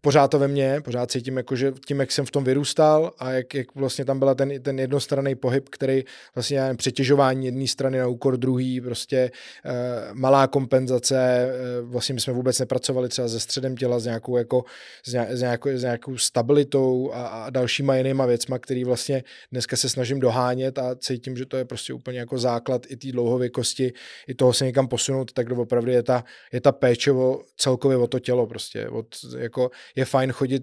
pořád 0.00 0.28
to 0.28 0.38
ve 0.38 0.48
mně, 0.48 0.80
pořád 0.84 1.10
cítím, 1.10 1.36
jako, 1.36 1.56
že 1.56 1.72
tím, 1.86 2.00
jak 2.00 2.12
jsem 2.12 2.26
v 2.26 2.30
tom 2.30 2.44
vyrůstal 2.44 3.12
a 3.18 3.30
jak, 3.30 3.54
jak 3.54 3.74
vlastně 3.74 4.04
tam 4.04 4.18
byla 4.18 4.34
ten, 4.34 4.62
ten 4.62 4.78
jednostranný 4.78 5.34
pohyb, 5.34 5.68
který 5.68 6.04
vlastně 6.34 6.60
nevím, 6.60 6.76
přetěžování 6.76 7.46
jedné 7.46 7.66
strany 7.66 7.98
na 7.98 8.06
úkor 8.06 8.36
druhý, 8.36 8.80
prostě 8.80 9.30
uh, 9.64 9.72
malá 10.12 10.46
kompenzace, 10.46 11.50
uh, 11.82 11.90
vlastně 11.90 12.14
my 12.14 12.20
jsme 12.20 12.32
vůbec 12.32 12.58
nepracovali 12.58 13.08
třeba 13.08 13.28
se 13.28 13.40
středem 13.40 13.76
těla, 13.76 13.98
s 13.98 14.04
nějakou, 14.04 14.36
jako, 14.36 14.64
s, 15.06 15.12
nějakou, 15.12 15.36
s 15.36 15.40
nějakou, 15.40 15.70
s 15.70 15.82
nějakou 15.82 16.18
stabilitou 16.18 17.10
a, 17.12 17.26
a 17.26 17.50
dalšíma 17.50 17.96
jinýma 17.96 18.26
věcma, 18.26 18.58
který 18.58 18.84
vlastně 18.84 19.24
dneska 19.52 19.76
se 19.76 19.88
snažím 19.88 20.20
dohánět 20.20 20.78
a 20.78 20.94
cítím, 20.94 21.36
že 21.36 21.46
to 21.46 21.56
je 21.56 21.64
prostě 21.64 21.92
úplně 21.92 22.18
jako 22.18 22.38
základ 22.38 22.86
i 22.88 22.96
té 22.96 23.12
dlouhověkosti, 23.12 23.92
i 24.28 24.34
toho 24.34 24.52
se 24.52 24.64
někam 24.64 24.88
posunout, 24.88 25.32
tak 25.32 25.50
opravdu 25.50 25.90
je 25.90 26.02
ta, 26.02 26.24
je 26.52 26.60
ta 26.60 26.72
péče 26.72 27.12
celkově 27.56 27.96
o 27.96 28.06
to 28.06 28.18
tělo 28.18 28.46
prostě, 28.46 28.88
od 28.88 29.06
jako 29.48 29.70
je 29.96 30.04
fajn 30.04 30.32
chodit, 30.32 30.62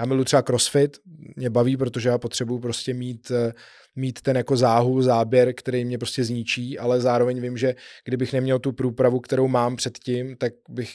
já 0.00 0.06
miluji 0.06 0.24
třeba 0.24 0.42
crossfit, 0.42 0.98
mě 1.36 1.50
baví, 1.50 1.76
protože 1.76 2.08
já 2.08 2.18
potřebuji 2.18 2.58
prostě 2.58 2.94
mít, 2.94 3.30
eh, 3.30 3.52
mít 3.96 4.20
ten 4.20 4.36
jako 4.36 4.56
záhu, 4.56 5.02
záběr, 5.02 5.54
který 5.54 5.84
mě 5.84 5.98
prostě 5.98 6.24
zničí, 6.24 6.78
ale 6.78 7.00
zároveň 7.00 7.40
vím, 7.40 7.56
že 7.56 7.74
kdybych 8.04 8.32
neměl 8.32 8.58
tu 8.58 8.72
průpravu, 8.72 9.20
kterou 9.20 9.48
mám 9.48 9.76
předtím, 9.76 10.36
tak 10.36 10.52
bych 10.68 10.90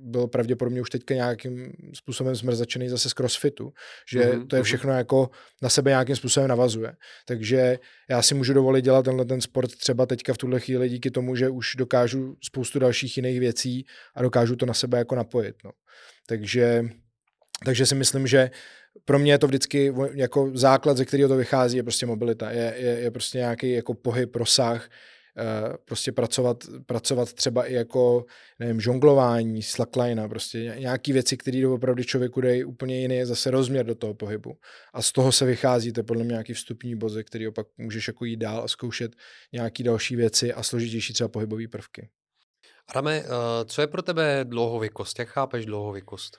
byl 0.00 0.26
pravděpodobně 0.26 0.80
už 0.80 0.90
teďka 0.90 1.14
nějakým 1.14 1.72
způsobem 1.94 2.34
zmrzačený 2.34 2.88
zase 2.88 3.10
z 3.10 3.12
crossfitu, 3.12 3.72
že 4.10 4.20
mm-hmm. 4.20 4.46
to 4.46 4.56
je 4.56 4.60
mhm. 4.60 4.64
všechno 4.64 4.92
jako 4.92 5.30
na 5.62 5.68
sebe 5.68 5.90
nějakým 5.90 6.16
způsobem 6.16 6.48
navazuje. 6.48 6.92
Takže 7.26 7.78
já 8.10 8.22
si 8.22 8.34
můžu 8.34 8.54
dovolit 8.54 8.82
dělat 8.82 9.04
tenhle 9.04 9.24
ten 9.24 9.40
sport 9.40 9.76
třeba 9.76 10.06
teďka 10.06 10.34
v 10.34 10.38
tuhle 10.38 10.60
chvíli 10.60 10.88
díky 10.88 11.10
tomu, 11.10 11.36
že 11.36 11.48
už 11.48 11.74
dokážu 11.76 12.36
spoustu 12.42 12.78
dalších 12.78 13.16
jiných 13.16 13.40
věcí 13.40 13.86
a 14.14 14.22
dokážu 14.22 14.56
to 14.56 14.66
na 14.66 14.74
sebe 14.74 14.98
jako 14.98 15.14
napojit. 15.14 15.56
No. 15.64 15.70
Takže, 16.28 16.84
takže 17.64 17.86
si 17.86 17.94
myslím, 17.94 18.26
že 18.26 18.50
pro 19.04 19.18
mě 19.18 19.32
je 19.32 19.38
to 19.38 19.46
vždycky 19.46 19.94
jako 20.14 20.50
základ, 20.54 20.96
ze 20.96 21.04
kterého 21.04 21.28
to 21.28 21.36
vychází, 21.36 21.76
je 21.76 21.82
prostě 21.82 22.06
mobilita. 22.06 22.50
Je, 22.50 22.74
je, 22.76 22.98
je 23.00 23.10
prostě 23.10 23.38
nějaký 23.38 23.72
jako 23.72 23.94
pohyb, 23.94 24.36
rozsah, 24.36 24.88
uh, 25.38 25.76
prostě 25.84 26.12
pracovat, 26.12 26.64
pracovat 26.86 27.32
třeba 27.32 27.64
i 27.64 27.74
jako, 27.74 28.24
nevím, 28.58 28.80
žonglování, 28.80 29.62
slackline, 29.62 30.28
prostě 30.28 30.58
nějaký 30.78 31.12
věci, 31.12 31.36
které 31.36 31.66
opravdu 31.68 32.02
člověku 32.02 32.40
dají 32.40 32.64
úplně 32.64 33.00
jiný 33.00 33.24
zase 33.24 33.50
rozměr 33.50 33.86
do 33.86 33.94
toho 33.94 34.14
pohybu. 34.14 34.58
A 34.94 35.02
z 35.02 35.12
toho 35.12 35.32
se 35.32 35.44
vychází, 35.44 35.92
to 35.92 36.00
je 36.00 36.04
podle 36.04 36.24
mě 36.24 36.32
nějaký 36.32 36.52
vstupní 36.52 36.94
boze, 36.94 37.24
který 37.24 37.48
opak 37.48 37.66
můžeš 37.78 38.08
jako 38.08 38.24
jít 38.24 38.36
dál 38.36 38.64
a 38.64 38.68
zkoušet 38.68 39.12
nějaký 39.52 39.82
další 39.82 40.16
věci 40.16 40.52
a 40.52 40.62
složitější 40.62 41.12
třeba 41.12 41.28
pohybové 41.28 41.68
prvky. 41.68 42.08
Adame, 42.88 43.16
eh, 43.16 43.24
co 43.64 43.80
je 43.80 43.86
pro 43.86 44.02
tebe 44.02 44.40
dlouhověkost? 44.44 45.18
Jak 45.18 45.28
chápeš 45.28 45.66
dlouhověkost? 45.66 46.38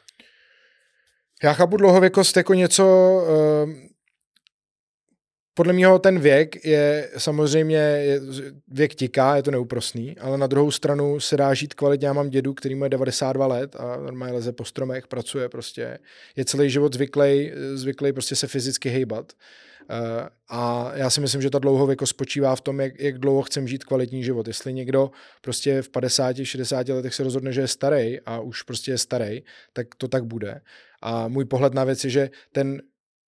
Já 1.43 1.53
chápu 1.53 1.77
dlouhověkost 1.77 2.38
jako 2.38 2.53
něco, 2.53 2.85
eh, 3.27 3.89
podle 5.53 5.73
mě 5.73 5.88
ten 5.99 6.19
věk 6.19 6.65
je 6.65 7.12
samozřejmě, 7.17 8.05
věk 8.67 8.95
tiká, 8.95 9.35
je 9.35 9.43
to 9.43 9.51
neúprosný, 9.51 10.17
ale 10.17 10.38
na 10.38 10.47
druhou 10.47 10.71
stranu 10.71 11.19
se 11.19 11.38
dá 11.38 11.53
žít 11.53 11.73
kvalitně. 11.73 12.07
Já 12.07 12.13
mám 12.13 12.29
dědu, 12.29 12.53
který 12.53 12.75
má 12.75 12.88
92 12.88 13.47
let 13.47 13.75
a 13.75 13.97
normálně 13.97 14.33
leze 14.33 14.51
po 14.51 14.65
stromech, 14.65 15.07
pracuje 15.07 15.49
prostě, 15.49 15.99
je 16.35 16.45
celý 16.45 16.69
život 16.69 16.93
zvyklý, 16.93 17.51
zvyklý 17.73 18.13
prostě 18.13 18.35
se 18.35 18.47
fyzicky 18.47 18.89
hejbat. 18.89 19.33
Eh, 19.33 19.68
a 20.49 20.91
já 20.95 21.10
si 21.10 21.21
myslím, 21.21 21.41
že 21.41 21.49
ta 21.49 21.60
dlouhověkost 21.60 22.10
spočívá 22.10 22.56
v 22.56 22.62
tom, 22.62 22.80
jak, 22.80 22.99
jak 22.99 23.17
dlouho 23.17 23.41
chcem 23.41 23.67
žít 23.67 23.84
kvalitní 23.84 24.23
život. 24.23 24.47
Jestli 24.47 24.73
někdo 24.73 25.12
prostě 25.41 25.82
v 25.82 25.89
50, 25.89 26.36
60 26.43 26.89
letech 26.89 27.13
se 27.13 27.23
rozhodne, 27.23 27.54
že 27.54 27.62
je 27.62 27.67
starý 27.67 28.19
a 28.19 28.39
už 28.39 28.62
prostě 28.62 28.91
je 28.91 28.97
starý, 28.97 29.43
tak 29.73 29.95
to 29.95 30.08
tak 30.08 30.25
bude. 30.25 30.62
A 31.02 31.28
můj 31.28 31.45
pohled 31.45 31.73
na 31.73 31.84
věc 31.84 32.04
je, 32.04 32.10
že 32.10 32.30
ten 32.52 32.82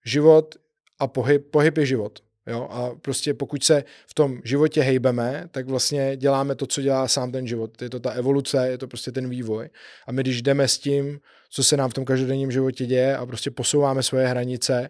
život 0.06 0.56
a 1.00 1.08
pohyb, 1.08 1.52
pohyb 1.52 1.78
je 1.78 1.86
život. 1.86 2.20
Jo? 2.48 2.68
A 2.72 2.96
prostě 2.96 3.34
pokud 3.34 3.64
se 3.64 3.84
v 4.08 4.14
tom 4.14 4.42
životě 4.44 4.82
hejbeme, 4.82 5.48
tak 5.52 5.68
vlastně 5.68 6.18
děláme 6.18 6.56
to, 6.56 6.68
co 6.68 6.82
dělá 6.82 7.08
sám 7.08 7.32
ten 7.32 7.48
život. 7.48 7.82
Je 7.82 7.90
to 7.90 8.00
ta 8.00 8.12
evoluce, 8.12 8.68
je 8.68 8.78
to 8.78 8.88
prostě 8.88 9.12
ten 9.12 9.30
vývoj. 9.30 9.70
A 10.08 10.12
my 10.12 10.22
když 10.22 10.42
jdeme 10.42 10.68
s 10.68 10.78
tím, 10.78 11.20
co 11.50 11.64
se 11.64 11.78
nám 11.78 11.90
v 11.90 11.94
tom 11.94 12.06
každodenním 12.06 12.52
životě 12.52 12.86
děje 12.86 13.18
a 13.18 13.26
prostě 13.26 13.52
posouváme 13.52 14.04
svoje 14.04 14.28
hranice, 14.28 14.90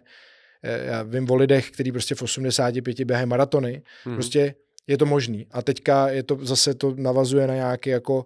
já 0.62 1.02
vím 1.02 1.30
o 1.30 1.34
lidech, 1.34 1.70
kteří 1.70 1.92
prostě 1.92 2.14
v 2.14 2.22
85 2.22 3.00
běhají 3.00 3.26
maratony, 3.26 3.82
hmm. 4.04 4.14
prostě 4.14 4.54
je 4.86 4.98
to 4.98 5.06
možný. 5.06 5.46
A 5.50 5.62
teďka 5.62 6.08
je 6.08 6.22
to 6.22 6.38
zase 6.42 6.74
to 6.74 6.94
navazuje 6.96 7.46
na 7.46 7.54
nějaký 7.54 7.90
jako 7.90 8.24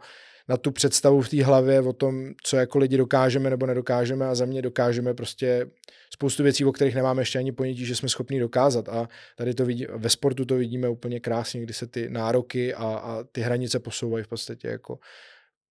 na 0.48 0.56
tu 0.56 0.70
představu 0.70 1.20
v 1.20 1.28
té 1.28 1.44
hlavě 1.44 1.80
o 1.80 1.92
tom, 1.92 2.32
co 2.42 2.56
jako 2.56 2.78
lidi 2.78 2.96
dokážeme 2.96 3.50
nebo 3.50 3.66
nedokážeme 3.66 4.26
a 4.26 4.34
za 4.34 4.44
mě 4.44 4.62
dokážeme 4.62 5.14
prostě 5.14 5.66
spoustu 6.10 6.42
věcí, 6.42 6.64
o 6.64 6.72
kterých 6.72 6.94
nemáme 6.94 7.22
ještě 7.22 7.38
ani 7.38 7.52
ponětí, 7.52 7.86
že 7.86 7.96
jsme 7.96 8.08
schopni 8.08 8.40
dokázat. 8.40 8.88
A 8.88 9.08
tady 9.36 9.54
to 9.54 9.64
vidí, 9.64 9.86
ve 9.94 10.10
sportu 10.10 10.44
to 10.44 10.54
vidíme 10.54 10.88
úplně 10.88 11.20
krásně, 11.20 11.60
kdy 11.60 11.72
se 11.72 11.86
ty 11.86 12.10
nároky 12.10 12.74
a, 12.74 12.84
a 12.84 13.24
ty 13.32 13.40
hranice 13.40 13.78
posouvají 13.78 14.24
v 14.24 14.28
podstatě 14.28 14.68
jako 14.68 14.98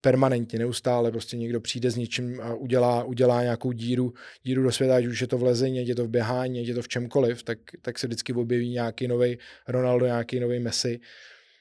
permanentně, 0.06 0.60
neustále 0.60 1.12
prostě 1.12 1.38
někdo 1.38 1.62
přijde 1.62 1.92
s 1.92 1.96
něčím 1.96 2.42
a 2.42 2.54
udělá, 2.54 3.04
udělá 3.04 3.42
nějakou 3.42 3.72
díru, 3.72 4.14
díru 4.44 4.64
do 4.64 4.72
světa, 4.72 4.96
ať 4.96 5.06
už 5.06 5.22
je 5.22 5.28
to 5.28 5.38
v 5.38 5.44
lezení, 5.44 5.80
ať 5.80 5.88
je 5.88 5.96
to 5.96 6.06
v 6.06 6.10
běhání, 6.10 6.62
ať 6.62 6.68
je 6.68 6.74
to 6.74 6.82
v 6.82 6.88
čemkoliv, 6.88 7.44
tak, 7.44 7.58
tak 7.82 8.00
se 8.00 8.08
vždycky 8.08 8.34
objeví 8.34 8.70
nějaký 8.70 9.08
nový 9.08 9.38
Ronaldo, 9.68 10.06
nějaký 10.06 10.40
nový 10.40 10.60
Messi, 10.60 11.00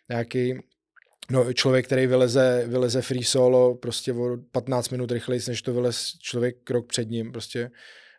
nějaký 0.08 0.54
no, 1.30 1.52
člověk, 1.52 1.86
který 1.86 2.06
vyleze, 2.06 2.64
vyleze 2.66 3.02
free 3.02 3.24
solo 3.24 3.74
prostě 3.74 4.12
o 4.12 4.36
15 4.52 4.88
minut 4.88 5.12
rychleji, 5.12 5.40
než 5.48 5.62
to 5.62 5.72
vylez 5.72 6.18
člověk 6.18 6.56
krok 6.64 6.86
před 6.86 7.10
ním, 7.10 7.32
prostě 7.32 7.70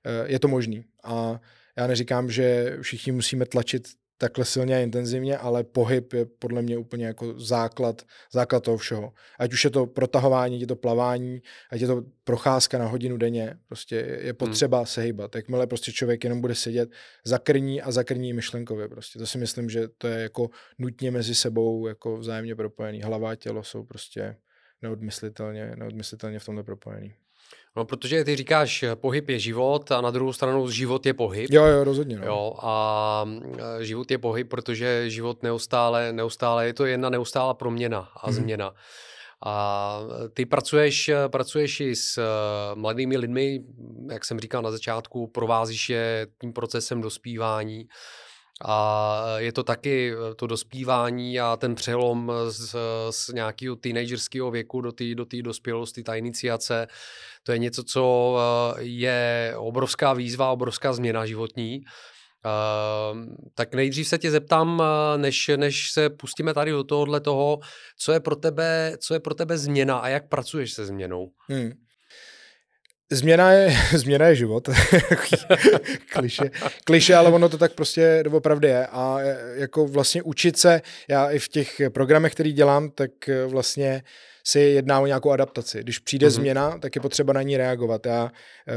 eh, 0.05 0.31
je 0.31 0.39
to 0.39 0.47
možný. 0.47 0.83
A 1.03 1.41
já 1.77 1.88
neříkám, 1.88 2.31
že 2.31 2.77
všichni 2.81 3.11
musíme 3.11 3.45
tlačit 3.45 3.88
takhle 4.17 4.45
silně 4.45 4.75
a 4.75 4.80
intenzivně, 4.80 5.38
ale 5.38 5.63
pohyb 5.63 6.13
je 6.13 6.25
podle 6.25 6.62
mě 6.62 6.78
úplně 6.78 7.06
jako 7.06 7.39
základ, 7.39 8.01
základ 8.34 8.63
toho 8.63 8.78
všeho. 8.78 9.13
Ať 9.39 9.54
už 9.54 9.63
je 9.63 9.69
to 9.69 9.86
protahování, 9.86 10.56
ať 10.56 10.62
je 10.62 10.67
to 10.67 10.75
plavání, 10.75 11.41
ať 11.71 11.82
je 11.82 11.88
to 11.88 12.04
procházka 12.23 12.78
na 12.78 12.86
hodinu 12.86 13.17
denně, 13.17 13.58
prostě 13.67 13.95
je 13.95 14.23
hmm. 14.23 14.36
potřeba 14.36 14.78
hmm. 14.78 14.86
se 14.86 15.01
hýbat. 15.01 15.36
Jakmile 15.36 15.67
prostě 15.67 15.91
člověk 15.91 16.23
jenom 16.23 16.41
bude 16.41 16.56
sedět, 16.56 16.89
zakrní 17.25 17.82
a 17.82 17.91
zakrní 17.91 18.34
myšlenkově 18.34 18.88
prostě. 18.88 19.19
To 19.19 19.28
si 19.28 19.38
myslím, 19.38 19.69
že 19.69 19.88
to 19.97 20.08
je 20.08 20.21
jako 20.21 20.49
nutně 20.80 21.12
mezi 21.12 21.36
sebou 21.36 21.88
jako 21.88 22.17
vzájemně 22.17 22.56
propojený. 22.56 23.01
Hlava 23.01 23.32
a 23.32 23.36
tělo 23.36 23.63
jsou 23.63 23.84
prostě 23.84 24.36
neodmyslitelně, 24.82 25.75
neodmyslitelně 25.75 26.39
v 26.39 26.45
tomto 26.45 26.63
propojený. 26.63 27.15
No, 27.77 27.85
protože 27.85 28.23
ty 28.23 28.35
říkáš, 28.35 28.85
pohyb 28.95 29.29
je 29.29 29.39
život 29.39 29.91
a 29.91 30.01
na 30.01 30.11
druhou 30.11 30.33
stranu 30.33 30.69
život 30.69 31.05
je 31.05 31.13
pohyb. 31.13 31.49
Jo, 31.51 31.65
jo, 31.65 31.83
rozhodně. 31.83 32.17
No. 32.17 32.25
Jo, 32.25 32.53
a 32.61 33.25
e, 33.79 33.85
život 33.85 34.11
je 34.11 34.17
pohyb, 34.17 34.49
protože 34.49 35.09
život 35.09 35.43
neustále, 35.43 36.13
neustále 36.13 36.65
je 36.65 36.73
to 36.73 36.85
jedna 36.85 37.09
neustálá 37.09 37.53
proměna 37.53 38.09
a 38.15 38.27
hmm. 38.27 38.35
změna. 38.35 38.73
A 39.45 39.99
ty 40.33 40.45
pracuješ, 40.45 41.11
pracuješ 41.27 41.79
i 41.79 41.95
s 41.95 42.19
mladými 42.75 43.17
lidmi, 43.17 43.63
jak 44.11 44.25
jsem 44.25 44.39
říkal 44.39 44.61
na 44.61 44.71
začátku, 44.71 45.27
provázíš 45.27 45.89
je 45.89 46.27
tím 46.41 46.53
procesem 46.53 47.01
dospívání. 47.01 47.88
A 48.61 49.23
je 49.37 49.51
to 49.51 49.63
taky 49.63 50.13
e, 50.13 50.35
to 50.35 50.47
dospívání 50.47 51.39
a 51.39 51.57
ten 51.57 51.75
přelom 51.75 52.31
z, 52.47 52.75
z 53.09 53.27
nějakého 53.27 53.75
teenagerského 53.75 54.51
věku 54.51 54.81
do 54.81 54.91
té 54.91 55.15
do 55.15 55.25
dospělosti, 55.41 56.03
ta 56.03 56.15
iniciace, 56.15 56.87
to 57.43 57.51
je 57.51 57.57
něco, 57.57 57.83
co 57.83 58.37
je 58.79 59.53
obrovská 59.57 60.13
výzva, 60.13 60.51
obrovská 60.51 60.93
změna 60.93 61.25
životní. 61.25 61.81
Uh, 62.45 63.19
tak 63.55 63.75
nejdřív 63.75 64.07
se 64.07 64.17
tě 64.17 64.31
zeptám, 64.31 64.83
než, 65.17 65.51
než 65.55 65.91
se 65.91 66.09
pustíme 66.09 66.53
tady 66.53 66.71
do 66.71 66.83
tohohle 66.83 67.19
toho, 67.19 67.59
co 67.97 68.11
je 68.11 68.19
pro 68.19 68.35
tebe, 68.35 68.97
co 68.99 69.13
je 69.13 69.19
pro 69.19 69.33
tebe 69.33 69.57
změna 69.57 69.97
a 69.97 70.07
jak 70.07 70.29
pracuješ 70.29 70.73
se 70.73 70.85
změnou? 70.85 71.31
Hmm. 71.49 71.71
Změna 73.11 73.51
je, 73.51 73.77
změna 73.97 74.27
je 74.27 74.35
život. 74.35 74.69
kliše, 76.13 76.51
kliše, 76.85 77.15
ale 77.15 77.31
ono 77.31 77.49
to 77.49 77.57
tak 77.57 77.73
prostě 77.73 78.23
opravdu 78.31 78.67
je. 78.67 78.87
A 78.87 79.17
jako 79.55 79.87
vlastně 79.87 80.23
učit 80.23 80.57
se, 80.57 80.81
já 81.09 81.29
i 81.29 81.39
v 81.39 81.47
těch 81.47 81.81
programech, 81.89 82.33
který 82.33 82.53
dělám, 82.53 82.89
tak 82.89 83.11
vlastně 83.47 84.03
uh, 84.03 84.09
se 84.47 84.59
jedná 84.59 84.99
o 84.99 85.05
nějakou 85.05 85.31
adaptaci. 85.31 85.79
Když 85.79 85.99
přijde 85.99 86.27
mm-hmm. 86.27 86.31
změna, 86.31 86.77
tak 86.77 86.95
je 86.95 87.01
potřeba 87.01 87.33
na 87.33 87.41
ní 87.41 87.57
reagovat. 87.57 88.05
Já 88.05 88.31
eh, 88.67 88.73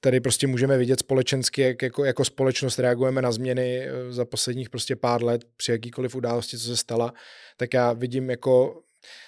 tady 0.00 0.20
prostě 0.20 0.46
můžeme 0.46 0.78
vidět 0.78 1.00
společensky, 1.00 1.62
jak 1.62 1.82
jako, 1.82 2.04
jako 2.04 2.24
společnost 2.24 2.78
reagujeme 2.78 3.22
na 3.22 3.32
změny 3.32 3.88
za 4.08 4.24
posledních 4.24 4.70
prostě 4.70 4.96
pár 4.96 5.24
let 5.24 5.44
při 5.56 5.72
jakýkoliv 5.72 6.14
události, 6.14 6.58
co 6.58 6.64
se 6.64 6.76
stala, 6.76 7.12
tak 7.56 7.74
já 7.74 7.92
vidím 7.92 8.30
jako 8.30 8.82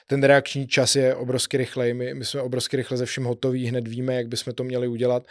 ten 0.06 0.22
reakční 0.22 0.66
čas 0.66 0.96
je 0.96 1.14
obrovsky 1.14 1.56
rychlej, 1.56 1.94
my, 1.94 2.14
my 2.14 2.24
jsme 2.24 2.40
obrovsky 2.40 2.76
rychle 2.76 2.96
ze 2.96 3.06
všem 3.06 3.24
hotoví, 3.24 3.66
hned 3.66 3.88
víme, 3.88 4.14
jak 4.14 4.28
bychom 4.28 4.52
to 4.52 4.64
měli 4.64 4.88
udělat. 4.88 5.22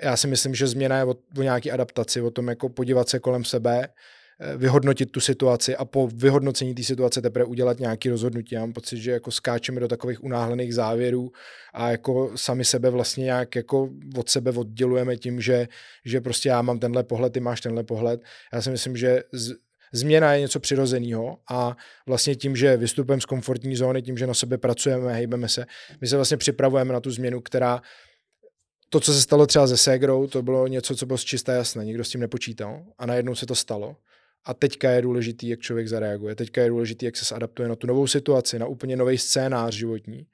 Já 0.00 0.16
si 0.16 0.26
myslím, 0.26 0.54
že 0.54 0.66
změna 0.66 0.98
je 0.98 1.04
o, 1.04 1.14
o 1.38 1.42
nějaký 1.42 1.70
adaptaci, 1.70 2.20
o 2.20 2.30
tom 2.30 2.48
jako 2.48 2.68
podívat 2.68 3.08
se 3.08 3.18
kolem 3.18 3.44
sebe, 3.44 3.88
Eh, 4.40 4.56
vyhodnotit 4.56 5.10
tu 5.10 5.20
situaci 5.20 5.76
a 5.76 5.84
po 5.84 6.08
vyhodnocení 6.14 6.74
té 6.74 6.82
situace 6.82 7.22
teprve 7.22 7.44
udělat 7.44 7.78
nějaké 7.78 8.10
rozhodnutí. 8.10 8.54
Já 8.54 8.60
mám 8.60 8.72
pocit, 8.72 8.98
že 8.98 9.10
jako 9.10 9.30
skáčeme 9.30 9.80
do 9.80 9.88
takových 9.88 10.24
unáhlených 10.24 10.74
závěrů 10.74 11.30
a 11.74 11.90
jako 11.90 12.32
sami 12.34 12.64
sebe 12.64 12.90
vlastně 12.90 13.24
nějak 13.24 13.56
jako 13.56 13.90
od 14.16 14.28
sebe 14.28 14.50
oddělujeme 14.50 15.16
tím, 15.16 15.40
že, 15.40 15.68
že 16.04 16.20
prostě 16.20 16.48
já 16.48 16.62
mám 16.62 16.78
tenhle 16.78 17.04
pohled, 17.04 17.32
ty 17.32 17.40
máš 17.40 17.60
tenhle 17.60 17.84
pohled. 17.84 18.20
Já 18.52 18.62
si 18.62 18.70
myslím, 18.70 18.96
že 18.96 19.22
změna 19.94 20.34
je 20.34 20.40
něco 20.40 20.60
přirozeného 20.60 21.38
a 21.50 21.76
vlastně 22.06 22.34
tím, 22.34 22.56
že 22.56 22.76
vystupujeme 22.76 23.20
z 23.20 23.24
komfortní 23.24 23.76
zóny, 23.76 24.02
tím, 24.02 24.18
že 24.18 24.26
na 24.26 24.34
sebe 24.34 24.58
pracujeme, 24.58 25.12
hejbeme 25.12 25.48
se, 25.48 25.66
my 26.00 26.06
se 26.06 26.16
vlastně 26.16 26.36
připravujeme 26.36 26.92
na 26.92 27.00
tu 27.00 27.10
změnu, 27.10 27.40
která 27.40 27.82
to, 28.88 29.00
co 29.00 29.12
se 29.12 29.20
stalo 29.20 29.46
třeba 29.46 29.66
se 29.66 29.76
Segrou, 29.76 30.26
to 30.26 30.42
bylo 30.42 30.66
něco, 30.66 30.96
co 30.96 31.06
bylo 31.06 31.18
čisté 31.18 31.52
jasné, 31.52 31.84
nikdo 31.84 32.04
s 32.04 32.10
tím 32.10 32.20
nepočítal 32.20 32.84
a 32.98 33.06
najednou 33.06 33.34
se 33.34 33.46
to 33.46 33.54
stalo. 33.54 33.96
A 34.44 34.54
teďka 34.54 34.90
je 34.90 35.02
důležitý, 35.02 35.48
jak 35.48 35.60
člověk 35.60 35.88
zareaguje. 35.88 36.34
Teďka 36.34 36.62
je 36.62 36.68
důležitý, 36.68 37.04
jak 37.04 37.16
se 37.16 37.34
adaptuje 37.34 37.68
na 37.68 37.76
tu 37.76 37.86
novou 37.86 38.06
situaci, 38.06 38.58
na 38.58 38.66
úplně 38.66 38.96
nový 38.96 39.18
scénář 39.18 39.74
životní. 39.74 40.26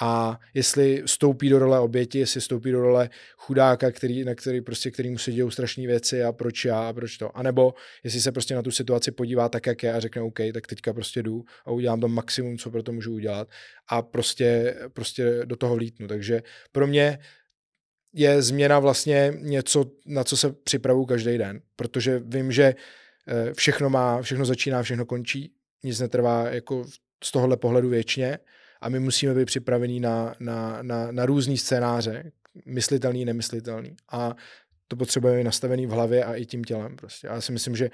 A 0.00 0.40
jestli 0.54 1.02
stoupí 1.06 1.48
do 1.48 1.58
role 1.58 1.80
oběti, 1.80 2.18
jestli 2.18 2.40
stoupí 2.40 2.70
do 2.70 2.80
role 2.80 3.10
chudáka, 3.36 3.90
který, 3.90 4.24
na 4.24 4.34
který 4.34 4.60
prostě, 4.60 4.90
který 4.90 5.10
mu 5.10 5.18
se 5.18 5.32
dějou 5.32 5.50
strašné 5.50 5.86
věci 5.86 6.22
a 6.22 6.32
proč 6.32 6.64
já 6.64 6.88
a 6.88 6.92
proč 6.92 7.18
to. 7.18 7.36
A 7.36 7.42
nebo 7.42 7.74
jestli 8.04 8.20
se 8.20 8.32
prostě 8.32 8.54
na 8.54 8.62
tu 8.62 8.70
situaci 8.70 9.12
podívá 9.12 9.48
tak, 9.48 9.66
jak 9.66 9.82
je 9.82 9.92
a 9.92 10.00
řekne 10.00 10.22
OK, 10.22 10.38
tak 10.54 10.66
teďka 10.66 10.92
prostě 10.92 11.22
jdu 11.22 11.44
a 11.64 11.70
udělám 11.70 12.00
to 12.00 12.08
maximum, 12.08 12.58
co 12.58 12.70
pro 12.70 12.82
to 12.82 12.92
můžu 12.92 13.14
udělat 13.14 13.48
a 13.88 14.02
prostě, 14.02 14.76
prostě 14.92 15.40
do 15.44 15.56
toho 15.56 15.76
vlítnu. 15.76 16.08
Takže 16.08 16.42
pro 16.72 16.86
mě 16.86 17.18
je 18.14 18.42
změna 18.42 18.78
vlastně 18.78 19.32
něco, 19.38 19.84
na 20.06 20.24
co 20.24 20.36
se 20.36 20.52
připravuju 20.52 21.06
každý 21.06 21.38
den, 21.38 21.60
protože 21.76 22.22
vím, 22.24 22.52
že 22.52 22.74
Eh, 23.28 23.54
všechno 23.54 23.90
má, 23.90 24.22
všechno 24.22 24.44
začíná, 24.44 24.82
všechno 24.82 25.06
končí, 25.06 25.52
nic 25.82 26.00
netrvá 26.00 26.48
jako 26.48 26.84
z 27.24 27.32
tohohle 27.32 27.56
pohledu 27.56 27.88
věčně 27.88 28.38
a 28.82 28.88
my 28.88 29.00
musíme 29.00 29.34
být 29.34 29.44
připravení 29.44 30.00
na, 30.00 30.34
na, 30.40 30.78
na, 30.82 31.12
na 31.12 31.26
různý 31.26 31.58
scénáře, 31.58 32.32
myslitelný, 32.66 33.24
nemyslitelný. 33.24 33.96
A 34.12 34.36
to 34.88 34.96
potřebujeme 34.96 35.44
nastavený 35.44 35.86
v 35.86 35.90
hlavě 35.90 36.24
a 36.24 36.34
i 36.34 36.46
tím 36.46 36.64
tělem. 36.64 36.96
Prostě. 36.96 37.26
Já 37.26 37.40
si 37.40 37.52
myslím, 37.52 37.76
že 37.76 37.90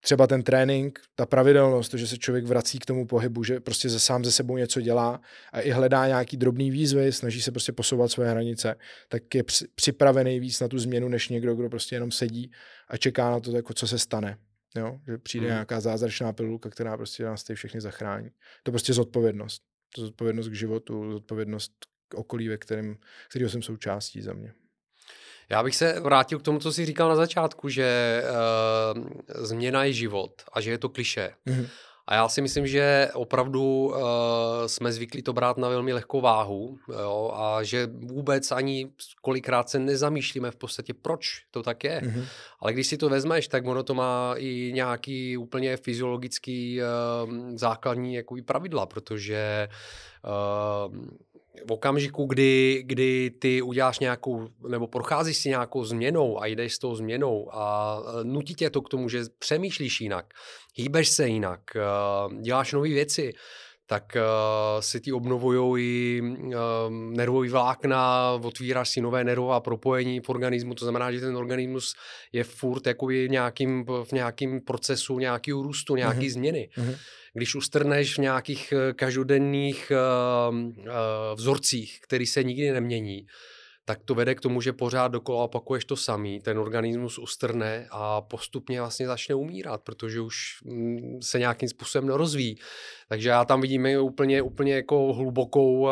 třeba 0.00 0.26
ten 0.26 0.42
trénink, 0.42 1.00
ta 1.14 1.26
pravidelnost, 1.26 1.90
to, 1.90 1.96
že 1.96 2.06
se 2.06 2.18
člověk 2.18 2.44
vrací 2.44 2.78
k 2.78 2.86
tomu 2.86 3.06
pohybu, 3.06 3.44
že 3.44 3.60
prostě 3.60 3.88
ze 3.88 4.00
sám 4.00 4.24
ze 4.24 4.32
sebou 4.32 4.56
něco 4.56 4.80
dělá 4.80 5.20
a 5.52 5.60
i 5.60 5.70
hledá 5.70 6.06
nějaký 6.06 6.36
drobný 6.36 6.70
výzvy, 6.70 7.12
snaží 7.12 7.42
se 7.42 7.50
prostě 7.50 7.72
posouvat 7.72 8.10
své 8.10 8.30
hranice, 8.30 8.74
tak 9.08 9.34
je 9.34 9.44
připravený 9.74 10.40
víc 10.40 10.60
na 10.60 10.68
tu 10.68 10.78
změnu, 10.78 11.08
než 11.08 11.28
někdo, 11.28 11.54
kdo 11.54 11.70
prostě 11.70 11.96
jenom 11.96 12.10
sedí 12.10 12.50
a 12.88 12.96
čeká 12.96 13.30
na 13.30 13.40
to, 13.40 13.56
jako 13.56 13.74
co 13.74 13.88
se 13.88 13.98
stane. 13.98 14.38
Jo? 14.76 14.98
Že 15.06 15.18
přijde 15.18 15.46
hmm. 15.46 15.54
nějaká 15.54 15.80
zázračná 15.80 16.32
pilulka, 16.32 16.70
která 16.70 16.96
prostě 16.96 17.24
nás 17.24 17.44
tady 17.44 17.56
všechny 17.56 17.80
zachrání. 17.80 18.30
To 18.62 18.70
prostě 18.70 18.92
zodpovědnost. 18.92 19.62
To 19.94 20.00
zodpovědnost 20.00 20.48
k 20.48 20.54
životu, 20.54 21.12
zodpovědnost 21.12 21.72
k 22.08 22.14
okolí, 22.14 22.48
ve 22.48 22.56
kterém, 22.56 22.96
kterého 23.28 23.50
jsem 23.50 23.62
součástí 23.62 24.22
za 24.22 24.32
mě. 24.32 24.52
Já 25.48 25.62
bych 25.62 25.76
se 25.76 26.00
vrátil 26.00 26.38
k 26.38 26.42
tomu, 26.42 26.58
co 26.58 26.72
jsi 26.72 26.86
říkal 26.86 27.08
na 27.08 27.16
začátku, 27.16 27.68
že 27.68 28.22
uh, 28.94 29.02
změna 29.44 29.84
je 29.84 29.92
život 29.92 30.42
a 30.52 30.60
že 30.60 30.70
je 30.70 30.78
to 30.78 30.88
kliše. 30.88 31.34
Mm-hmm. 31.46 31.68
A 32.06 32.14
já 32.14 32.28
si 32.28 32.42
myslím, 32.42 32.66
že 32.66 33.08
opravdu 33.14 33.62
uh, 33.62 33.96
jsme 34.66 34.92
zvyklí 34.92 35.22
to 35.22 35.32
brát 35.32 35.58
na 35.58 35.68
velmi 35.68 35.92
lehkou 35.92 36.20
váhu 36.20 36.78
jo, 37.00 37.32
a 37.34 37.62
že 37.62 37.88
vůbec 37.92 38.52
ani 38.52 38.90
kolikrát 39.22 39.68
se 39.68 39.78
nezamýšlíme 39.78 40.50
v 40.50 40.56
podstatě, 40.56 40.94
proč 40.94 41.42
to 41.50 41.62
tak 41.62 41.84
je. 41.84 42.00
Mm-hmm. 42.00 42.24
Ale 42.60 42.72
když 42.72 42.86
si 42.86 42.96
to 42.96 43.08
vezmeš, 43.08 43.48
tak 43.48 43.66
ono 43.66 43.82
to 43.82 43.94
má 43.94 44.34
i 44.36 44.72
nějaký 44.74 45.36
úplně 45.36 45.76
fyziologický 45.76 46.80
uh, 46.80 46.86
základní 47.56 48.14
jako 48.14 48.36
pravidla, 48.44 48.86
protože 48.86 49.68
uh, 50.86 50.94
v 51.68 51.72
okamžiku, 51.72 52.26
kdy, 52.26 52.82
kdy 52.86 53.30
ty 53.38 53.62
uděláš 53.62 53.98
nějakou, 53.98 54.48
nebo 54.68 54.86
procházíš 54.86 55.36
si 55.36 55.48
nějakou 55.48 55.84
změnou 55.84 56.42
a 56.42 56.46
jdeš 56.46 56.74
s 56.74 56.78
tou 56.78 56.94
změnou 56.94 57.54
a 57.54 57.98
nutí 58.22 58.54
tě 58.54 58.70
to 58.70 58.82
k 58.82 58.88
tomu, 58.88 59.08
že 59.08 59.24
přemýšlíš 59.38 60.00
jinak, 60.00 60.26
hýbeš 60.74 61.08
se 61.08 61.28
jinak, 61.28 61.60
děláš 62.40 62.72
nové 62.72 62.88
věci, 62.88 63.32
tak 63.86 64.16
uh, 64.16 64.80
se 64.80 65.00
ti 65.00 65.12
obnovují 65.12 65.84
i 65.84 66.22
uh, 66.22 66.52
nervový 66.90 67.48
vlákna, 67.48 68.30
otvíráš 68.42 68.90
si 68.90 69.00
nové 69.00 69.24
nervová 69.24 69.60
propojení 69.60 70.20
v 70.20 70.28
organismu, 70.28 70.74
to 70.74 70.84
znamená, 70.84 71.12
že 71.12 71.20
ten 71.20 71.36
organismus 71.36 71.94
je 72.32 72.44
furt 72.44 72.86
jako 72.86 73.10
nějakým, 73.10 73.84
v 74.04 74.12
nějakém 74.12 74.60
procesu 74.60 75.18
nějakého 75.18 75.62
růstu, 75.62 75.96
nějaké 75.96 76.20
mm-hmm. 76.20 76.32
změny. 76.32 76.68
Mm-hmm 76.76 76.96
když 77.34 77.54
ustrneš 77.54 78.14
v 78.14 78.18
nějakých 78.18 78.72
eh, 78.72 78.92
každodenních 78.92 79.92
uh, 79.92 80.56
uh, 80.56 80.84
vzorcích, 81.34 82.00
který 82.02 82.26
se 82.26 82.42
nikdy 82.42 82.70
nemění, 82.70 83.26
tak 83.84 83.98
to 84.04 84.14
vede 84.14 84.34
k 84.34 84.40
tomu, 84.40 84.60
že 84.60 84.72
pořád 84.72 85.08
dokola 85.08 85.44
opakuješ 85.44 85.84
to 85.84 85.96
samý, 85.96 86.40
ten 86.40 86.58
organismus 86.58 87.18
ustrne 87.18 87.86
a 87.90 88.20
postupně 88.20 88.80
vlastně 88.80 89.06
začne 89.06 89.34
umírat, 89.34 89.82
protože 89.82 90.20
už 90.20 90.36
mm, 90.64 91.18
se 91.22 91.38
nějakým 91.38 91.68
způsobem 91.68 92.08
rozvíjí. 92.08 92.56
Takže 93.08 93.28
já 93.28 93.44
tam 93.44 93.60
vidím 93.60 93.86
úplně, 94.00 94.42
úplně 94.42 94.74
jako 94.74 95.12
hlubokou, 95.12 95.88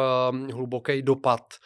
hluboký 0.53 1.03
dopad 1.03 1.43
Eh, 1.43 1.57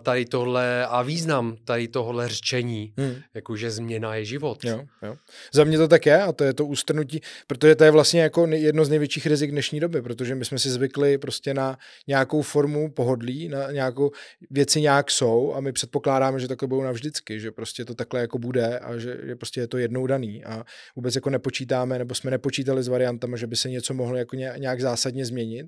tady 0.00 0.24
tohle 0.24 0.86
a 0.86 1.02
význam 1.02 1.56
tady 1.64 1.88
tohle 1.88 2.28
řečení, 2.28 2.94
hmm. 2.98 3.14
jakože 3.34 3.70
změna 3.70 4.14
je 4.14 4.24
život. 4.24 4.64
Jo, 4.64 4.84
jo. 5.02 5.16
Za 5.52 5.64
mě 5.64 5.78
to 5.78 5.88
tak 5.88 6.06
je 6.06 6.22
a 6.22 6.32
to 6.32 6.44
je 6.44 6.54
to 6.54 6.66
ústrnutí, 6.66 7.20
protože 7.46 7.74
to 7.74 7.84
je 7.84 7.90
vlastně 7.90 8.20
jako 8.20 8.46
jedno 8.46 8.84
z 8.84 8.88
největších 8.88 9.26
rizik 9.26 9.50
dnešní 9.50 9.80
doby, 9.80 10.02
protože 10.02 10.34
my 10.34 10.44
jsme 10.44 10.58
si 10.58 10.70
zvykli 10.70 11.18
prostě 11.18 11.54
na 11.54 11.78
nějakou 12.08 12.42
formu 12.42 12.90
pohodlí, 12.90 13.48
na 13.48 13.72
nějakou 13.72 14.10
věci 14.50 14.80
nějak 14.80 15.10
jsou 15.10 15.54
a 15.54 15.60
my 15.60 15.72
předpokládáme, 15.72 16.40
že 16.40 16.48
takhle 16.48 16.68
budou 16.68 16.82
navždycky, 16.82 17.40
že 17.40 17.50
prostě 17.50 17.84
to 17.84 17.94
takhle 17.94 18.20
jako 18.20 18.38
bude 18.38 18.78
a 18.78 18.98
že, 18.98 19.16
že 19.26 19.36
prostě 19.36 19.60
je 19.60 19.68
to 19.68 19.78
jednou 19.78 20.06
daný 20.06 20.44
a 20.44 20.64
vůbec 20.96 21.14
jako 21.14 21.30
nepočítáme 21.30 21.98
nebo 21.98 22.14
jsme 22.14 22.30
nepočítali 22.30 22.82
s 22.82 22.88
variantama, 22.88 23.36
že 23.36 23.46
by 23.46 23.56
se 23.56 23.70
něco 23.70 23.94
mohlo 23.94 24.16
jako 24.16 24.36
nějak 24.36 24.80
zásadně 24.80 25.26
změnit. 25.26 25.66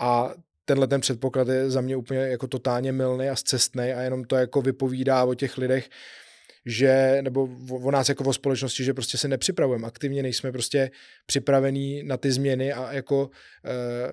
A 0.00 0.34
tenhle 0.64 0.86
ten 0.86 1.00
předpoklad 1.00 1.48
je 1.48 1.70
za 1.70 1.80
mě 1.80 1.96
úplně 1.96 2.20
jako 2.20 2.46
totálně 2.46 2.92
milný 2.92 3.28
a 3.28 3.36
zcestný 3.36 3.92
a 3.92 4.00
jenom 4.00 4.24
to 4.24 4.36
jako 4.36 4.62
vypovídá 4.62 5.24
o 5.24 5.34
těch 5.34 5.58
lidech, 5.58 5.88
že, 6.66 7.18
nebo 7.22 7.48
o 7.70 7.90
nás 7.90 8.08
jako 8.08 8.24
o 8.24 8.32
společnosti, 8.32 8.84
že 8.84 8.94
prostě 8.94 9.18
se 9.18 9.28
nepřipravujeme, 9.28 9.86
aktivně 9.86 10.22
nejsme 10.22 10.52
prostě 10.52 10.90
připravení 11.26 12.02
na 12.02 12.16
ty 12.16 12.32
změny 12.32 12.72
a 12.72 12.92
jako 12.92 13.30
e, 13.64 14.12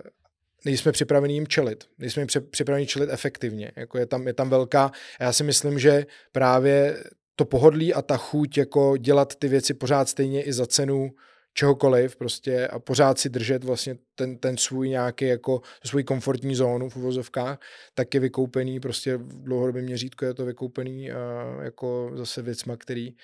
nejsme 0.65 0.91
připraveni 0.91 1.33
jim 1.33 1.47
čelit. 1.47 1.83
Nejsme 1.97 2.21
jim 2.21 2.27
připraveni 2.49 2.87
čelit 2.87 3.09
efektivně. 3.09 3.71
Jako 3.75 3.97
je, 3.97 4.05
tam, 4.05 4.27
je 4.27 4.33
tam 4.33 4.49
velká, 4.49 4.91
já 5.19 5.33
si 5.33 5.43
myslím, 5.43 5.79
že 5.79 6.05
právě 6.31 7.03
to 7.35 7.45
pohodlí 7.45 7.93
a 7.93 8.01
ta 8.01 8.17
chuť 8.17 8.57
jako 8.57 8.97
dělat 8.97 9.35
ty 9.35 9.47
věci 9.47 9.73
pořád 9.73 10.09
stejně 10.09 10.43
i 10.43 10.53
za 10.53 10.65
cenu 10.65 11.11
čehokoliv 11.59 12.15
prostě 12.15 12.67
a 12.67 12.79
pořád 12.79 13.19
si 13.19 13.29
držet 13.29 13.63
vlastně 13.63 13.97
ten, 14.15 14.37
ten 14.37 14.57
svůj 14.57 14.89
nějaký 14.89 15.25
jako 15.25 15.61
svůj 15.85 16.03
komfortní 16.03 16.55
zónu 16.55 16.89
v 16.89 16.95
uvozovkách, 16.95 17.59
tak 17.93 18.13
je 18.13 18.19
vykoupený 18.19 18.79
prostě 18.79 19.17
v 19.17 19.43
dlouhodobém 19.43 19.83
měřítku 19.83 20.25
je 20.25 20.33
to 20.33 20.45
vykoupený 20.45 21.11
uh, 21.11 21.17
jako 21.63 22.11
zase 22.15 22.41
věcma, 22.41 22.77
který, 22.77 23.15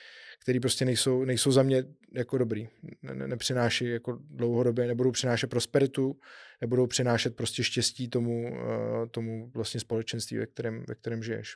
který 0.43 0.59
prostě 0.59 0.85
nejsou, 0.85 1.23
nejsou 1.23 1.51
za 1.51 1.63
mě 1.63 1.83
jako 2.13 2.37
dobrý. 2.37 2.67
Ne, 3.01 3.27
nepřináší 3.27 3.89
jako 3.89 4.17
dlouhodobě, 4.29 4.87
nebudou 4.87 5.11
přinášet 5.11 5.47
prosperitu, 5.47 6.19
nebudou 6.61 6.87
přinášet 6.87 7.35
prostě 7.35 7.63
štěstí 7.63 8.09
tomu, 8.09 8.51
uh, 8.51 9.07
tomu 9.11 9.51
vlastně 9.53 9.79
společenství, 9.79 10.37
ve 10.37 10.45
kterém, 10.45 10.83
ve 10.87 10.95
kterém 10.95 11.23
žiješ. 11.23 11.55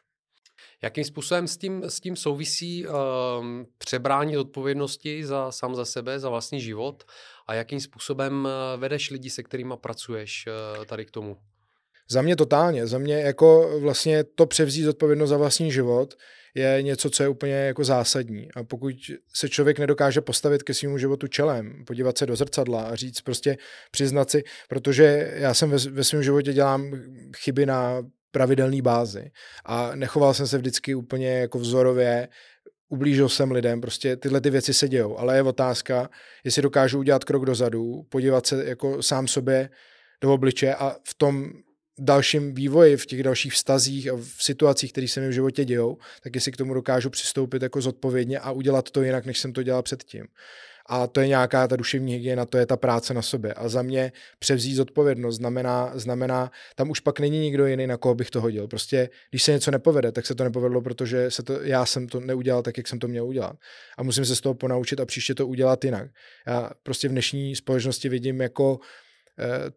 Jakým 0.82 1.04
způsobem 1.04 1.48
s 1.48 1.58
tím, 1.58 1.84
s 1.84 2.00
tím 2.00 2.16
souvisí 2.16 2.88
uh, 2.88 2.96
přebrání 3.78 4.38
odpovědnosti 4.38 5.26
za 5.26 5.52
sám 5.52 5.76
za 5.76 5.86
sebe, 5.86 6.20
za 6.20 6.30
vlastní 6.30 6.62
život 6.62 7.04
a 7.48 7.54
jakým 7.54 7.80
způsobem 7.80 8.48
eh, 8.48 8.78
vedeš 8.78 9.10
lidi, 9.12 9.30
se 9.30 9.44
kterými 9.44 9.74
pracuješ 9.82 10.46
uh, 10.78 10.86
tady 10.86 11.06
k 11.06 11.12
tomu? 11.12 11.38
Za 12.12 12.22
mě 12.22 12.36
totálně. 12.36 12.88
Za 12.88 12.98
mě 12.98 13.16
jako 13.16 13.80
vlastně 13.80 14.24
to 14.24 14.46
převzít 14.46 14.88
odpovědnost 14.88 15.30
za 15.30 15.38
vlastní 15.38 15.72
život 15.72 16.16
je 16.56 16.82
něco, 16.82 17.10
co 17.10 17.24
je 17.24 17.30
úplně 17.30 17.54
jako 17.54 17.84
zásadní. 17.84 18.52
A 18.56 18.64
pokud 18.64 18.96
se 19.34 19.50
člověk 19.50 19.80
nedokáže 19.80 20.22
postavit 20.22 20.64
ke 20.64 20.74
svému 20.74 20.98
životu 20.98 21.28
čelem, 21.28 21.86
podívat 21.88 22.18
se 22.18 22.26
do 22.26 22.36
zrcadla 22.36 22.82
a 22.82 22.96
říct 22.96 23.22
prostě, 23.22 23.58
přiznat 23.92 24.30
si, 24.30 24.44
protože 24.70 25.34
já 25.36 25.54
jsem 25.54 25.70
ve, 25.70 25.78
ve 25.78 26.04
svém 26.04 26.24
životě 26.24 26.54
dělám 26.54 26.92
chyby 27.38 27.66
na 27.66 28.02
pravidelné 28.32 28.82
bázi 28.82 29.32
a 29.66 29.96
nechoval 29.96 30.34
jsem 30.34 30.48
se 30.48 30.58
vždycky 30.58 30.96
úplně 30.96 31.40
jako 31.40 31.60
vzorově, 31.60 32.28
ublížil 32.90 33.30
jsem 33.30 33.52
lidem, 33.52 33.82
prostě 33.82 34.16
tyhle 34.16 34.42
ty 34.42 34.50
věci 34.50 34.74
se 34.74 34.90
dějou, 34.90 35.18
ale 35.18 35.36
je 35.36 35.44
otázka, 35.44 36.10
jestli 36.44 36.62
dokážu 36.62 37.00
udělat 37.00 37.24
krok 37.24 37.46
dozadu, 37.46 38.04
podívat 38.10 38.46
se 38.46 38.66
jako 38.66 39.04
sám 39.04 39.28
sobě 39.28 39.70
do 40.22 40.34
obliče 40.34 40.76
a 40.76 40.96
v 41.08 41.14
tom 41.14 41.50
dalším 42.00 42.56
vývoji, 42.56 42.98
v 42.98 43.06
těch 43.06 43.24
dalších 43.24 43.54
vztazích 43.54 44.10
a 44.10 44.16
v 44.16 44.44
situacích, 44.44 44.92
které 44.92 45.08
se 45.08 45.22
mi 45.22 45.28
v 45.28 45.32
životě 45.32 45.66
dějou, 45.66 45.98
tak 46.24 46.36
jestli 46.36 46.52
k 46.52 46.58
tomu 46.58 46.74
dokážu 46.74 47.10
přistoupit 47.10 47.62
jako 47.62 47.82
zodpovědně 47.82 48.40
a 48.40 48.52
udělat 48.52 48.92
to 48.92 49.02
jinak, 49.02 49.26
než 49.26 49.40
jsem 49.40 49.54
to 49.54 49.64
dělal 49.64 49.84
předtím. 49.84 50.26
A 50.92 51.08
to 51.08 51.22
je 51.22 51.28
nějaká 51.28 51.68
ta 51.68 51.76
duševní 51.76 52.14
hygiena, 52.14 52.46
to 52.46 52.58
je 52.58 52.66
ta 52.66 52.78
práce 52.78 53.14
na 53.14 53.22
sobě. 53.22 53.54
A 53.54 53.70
za 53.70 53.82
mě 53.82 54.12
převzít 54.40 54.76
zodpovědnost 54.76 55.36
znamená, 55.36 55.92
znamená, 55.96 56.52
tam 56.76 56.90
už 56.90 57.00
pak 57.00 57.20
není 57.20 57.40
nikdo 57.40 57.66
jiný, 57.66 57.88
na 57.88 57.98
koho 57.98 58.16
bych 58.16 58.30
to 58.30 58.42
hodil. 58.42 58.68
Prostě, 58.68 59.10
když 59.30 59.44
se 59.44 59.52
něco 59.52 59.72
nepovede, 59.72 60.12
tak 60.12 60.26
se 60.26 60.36
to 60.36 60.44
nepovedlo, 60.44 60.82
protože 60.82 61.32
se 61.32 61.44
to, 61.44 61.62
já 61.62 61.86
jsem 61.86 62.08
to 62.08 62.20
neudělal 62.20 62.62
tak, 62.62 62.78
jak 62.78 62.88
jsem 62.88 63.00
to 63.00 63.08
měl 63.08 63.26
udělat. 63.26 63.56
A 63.98 64.04
musím 64.04 64.26
se 64.26 64.36
z 64.36 64.42
toho 64.42 64.54
ponaučit 64.56 65.00
a 65.00 65.06
příště 65.06 65.36
to 65.36 65.48
udělat 65.48 65.86
jinak. 65.86 66.10
Já 66.48 66.72
prostě 66.84 67.08
v 67.08 67.12
dnešní 67.12 67.56
společnosti 67.56 68.10
vidím 68.10 68.42
jako 68.42 68.80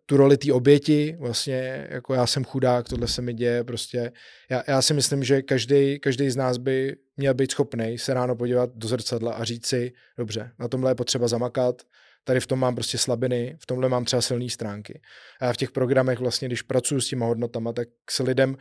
tu 0.06 0.16
roli 0.16 0.36
té 0.36 0.52
oběti, 0.52 1.16
vlastně 1.20 1.86
jako 1.90 2.14
já 2.14 2.26
jsem 2.26 2.44
chudák, 2.44 2.88
tohle 2.88 3.08
se 3.08 3.22
mi 3.22 3.34
děje, 3.34 3.64
prostě 3.64 4.12
já, 4.50 4.62
já 4.68 4.82
si 4.82 4.94
myslím, 4.94 5.24
že 5.24 5.42
každý, 5.42 5.98
každý 5.98 6.30
z 6.30 6.36
nás 6.36 6.58
by 6.58 6.96
měl 7.16 7.34
být 7.34 7.50
schopný 7.50 7.98
se 7.98 8.14
ráno 8.14 8.36
podívat 8.36 8.70
do 8.74 8.88
zrcadla 8.88 9.32
a 9.32 9.44
říct 9.44 9.66
si, 9.66 9.92
dobře, 10.18 10.50
na 10.58 10.68
tomhle 10.68 10.90
je 10.90 10.94
potřeba 10.94 11.28
zamakat, 11.28 11.82
tady 12.24 12.40
v 12.40 12.46
tom 12.46 12.58
mám 12.58 12.74
prostě 12.74 12.98
slabiny, 12.98 13.56
v 13.60 13.66
tomhle 13.66 13.88
mám 13.88 14.04
třeba 14.04 14.22
silné 14.22 14.48
stránky. 14.48 15.00
A 15.40 15.44
já 15.44 15.52
v 15.52 15.56
těch 15.56 15.70
programech 15.70 16.18
vlastně, 16.18 16.48
když 16.48 16.62
pracuji 16.62 17.00
s 17.00 17.08
těma 17.08 17.26
hodnotama, 17.26 17.72
tak 17.72 17.88
se 18.10 18.22
lidem 18.22 18.56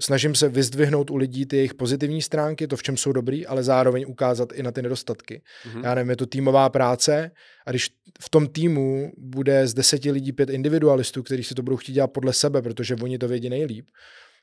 snažím 0.00 0.34
se 0.34 0.48
vyzdvihnout 0.48 1.10
u 1.10 1.16
lidí 1.16 1.46
ty 1.46 1.56
jejich 1.56 1.74
pozitivní 1.74 2.22
stránky, 2.22 2.66
to, 2.66 2.76
v 2.76 2.82
čem 2.82 2.96
jsou 2.96 3.12
dobrý, 3.12 3.46
ale 3.46 3.62
zároveň 3.62 4.04
ukázat 4.08 4.52
i 4.52 4.62
na 4.62 4.72
ty 4.72 4.82
nedostatky. 4.82 5.42
Mm-hmm. 5.64 5.84
Já 5.84 5.94
nevím, 5.94 6.10
je 6.10 6.16
to 6.16 6.26
týmová 6.26 6.68
práce 6.68 7.30
a 7.66 7.70
když 7.70 7.90
v 8.20 8.30
tom 8.30 8.48
týmu 8.48 9.12
bude 9.18 9.66
z 9.66 9.74
deseti 9.74 10.10
lidí 10.10 10.32
pět 10.32 10.50
individualistů, 10.50 11.22
kteří 11.22 11.44
si 11.44 11.54
to 11.54 11.62
budou 11.62 11.76
chtít 11.76 11.92
dělat 11.92 12.08
podle 12.08 12.32
sebe, 12.32 12.62
protože 12.62 12.96
oni 13.02 13.18
to 13.18 13.28
vědí 13.28 13.48
nejlíp, 13.48 13.86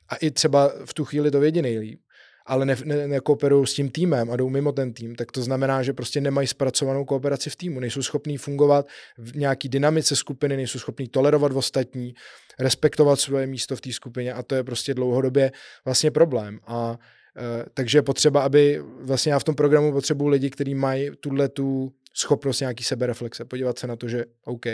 a 0.08 0.16
i 0.16 0.30
třeba 0.30 0.72
v 0.84 0.94
tu 0.94 1.04
chvíli 1.04 1.30
to 1.30 1.40
vědí 1.40 1.62
nejlíp, 1.62 2.00
ale 2.48 2.66
ne, 2.66 2.76
ne, 2.84 3.08
nekooperují 3.08 3.66
s 3.66 3.74
tím 3.74 3.90
týmem 3.90 4.30
a 4.30 4.36
jdou 4.36 4.48
mimo 4.48 4.72
ten 4.72 4.92
tým, 4.92 5.14
tak 5.14 5.32
to 5.32 5.42
znamená, 5.42 5.82
že 5.82 5.92
prostě 5.92 6.20
nemají 6.20 6.46
zpracovanou 6.46 7.04
kooperaci 7.04 7.50
v 7.50 7.56
týmu, 7.56 7.80
nejsou 7.80 8.02
schopní 8.02 8.36
fungovat 8.36 8.86
v 9.18 9.36
nějaký 9.36 9.68
dynamice 9.68 10.16
skupiny, 10.16 10.56
nejsou 10.56 10.78
schopní 10.78 11.08
tolerovat 11.08 11.52
ostatní, 11.52 12.14
respektovat 12.58 13.20
svoje 13.20 13.46
místo 13.46 13.76
v 13.76 13.80
té 13.80 13.92
skupině 13.92 14.32
a 14.32 14.42
to 14.42 14.54
je 14.54 14.64
prostě 14.64 14.94
dlouhodobě 14.94 15.52
vlastně 15.84 16.10
problém. 16.10 16.60
A 16.66 16.98
e, 17.36 17.64
takže 17.74 17.98
je 17.98 18.02
potřeba, 18.02 18.42
aby 18.42 18.82
vlastně 19.00 19.32
já 19.32 19.38
v 19.38 19.44
tom 19.44 19.54
programu 19.54 19.92
potřebuji 19.92 20.28
lidi, 20.28 20.50
kteří 20.50 20.74
mají 20.74 21.10
tuhle 21.20 21.48
tu 21.48 21.92
schopnost 22.14 22.60
nějaký 22.60 22.84
sebereflexe, 22.84 23.44
podívat 23.44 23.78
se 23.78 23.86
na 23.86 23.96
to, 23.96 24.08
že 24.08 24.24
OK, 24.44 24.66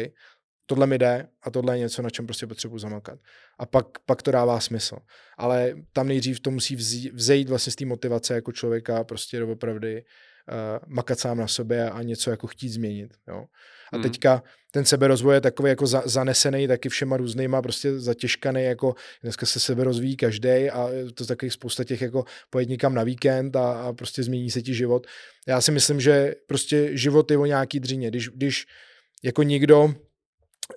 tohle 0.66 0.86
mi 0.86 0.98
jde 0.98 1.28
a 1.42 1.50
tohle 1.50 1.74
je 1.74 1.78
něco, 1.78 2.02
na 2.02 2.10
čem 2.10 2.26
prostě 2.26 2.46
potřebuji 2.46 2.78
zamakat. 2.78 3.18
A 3.58 3.66
pak, 3.66 3.86
pak 4.06 4.22
to 4.22 4.30
dává 4.30 4.60
smysl. 4.60 4.96
Ale 5.38 5.74
tam 5.92 6.08
nejdřív 6.08 6.40
to 6.40 6.50
musí 6.50 6.76
vzejít 7.12 7.48
vlastně 7.48 7.72
z 7.72 7.76
té 7.76 7.84
motivace 7.84 8.34
jako 8.34 8.52
člověka 8.52 9.04
prostě 9.04 9.38
doopravdy 9.38 10.04
uh, 10.04 10.94
makat 10.94 11.18
sám 11.18 11.38
na 11.38 11.48
sobě 11.48 11.90
a 11.90 12.02
něco 12.02 12.30
jako 12.30 12.46
chtít 12.46 12.68
změnit. 12.68 13.10
Jo. 13.28 13.44
A 13.92 13.96
hmm. 13.96 14.02
teďka 14.02 14.42
ten 14.70 14.84
seberozvoj 14.84 15.34
je 15.34 15.40
takový 15.40 15.68
jako 15.68 15.86
za, 15.86 16.02
zanesený 16.04 16.68
taky 16.68 16.88
všema 16.88 17.16
různýma, 17.16 17.62
prostě 17.62 17.98
zatěžkaný, 17.98 18.64
jako 18.64 18.94
dneska 19.22 19.46
se 19.46 19.60
sebe 19.60 19.84
rozvíjí 19.84 20.16
každý 20.16 20.70
a 20.70 20.88
to 21.14 21.22
je 21.22 21.26
takových 21.26 21.52
spousta 21.52 21.84
těch 21.84 22.00
jako 22.02 22.24
pojď 22.50 22.68
někam 22.68 22.94
na 22.94 23.02
víkend 23.02 23.56
a, 23.56 23.72
a 23.72 23.92
prostě 23.92 24.22
změní 24.22 24.50
se 24.50 24.62
ti 24.62 24.74
život. 24.74 25.06
Já 25.46 25.60
si 25.60 25.72
myslím, 25.72 26.00
že 26.00 26.34
prostě 26.46 26.90
život 26.96 27.30
je 27.30 27.38
o 27.38 27.46
nějaký 27.46 27.80
dřině. 27.80 28.10
Když, 28.10 28.28
když 28.28 28.66
jako 29.22 29.42
nikdo 29.42 29.94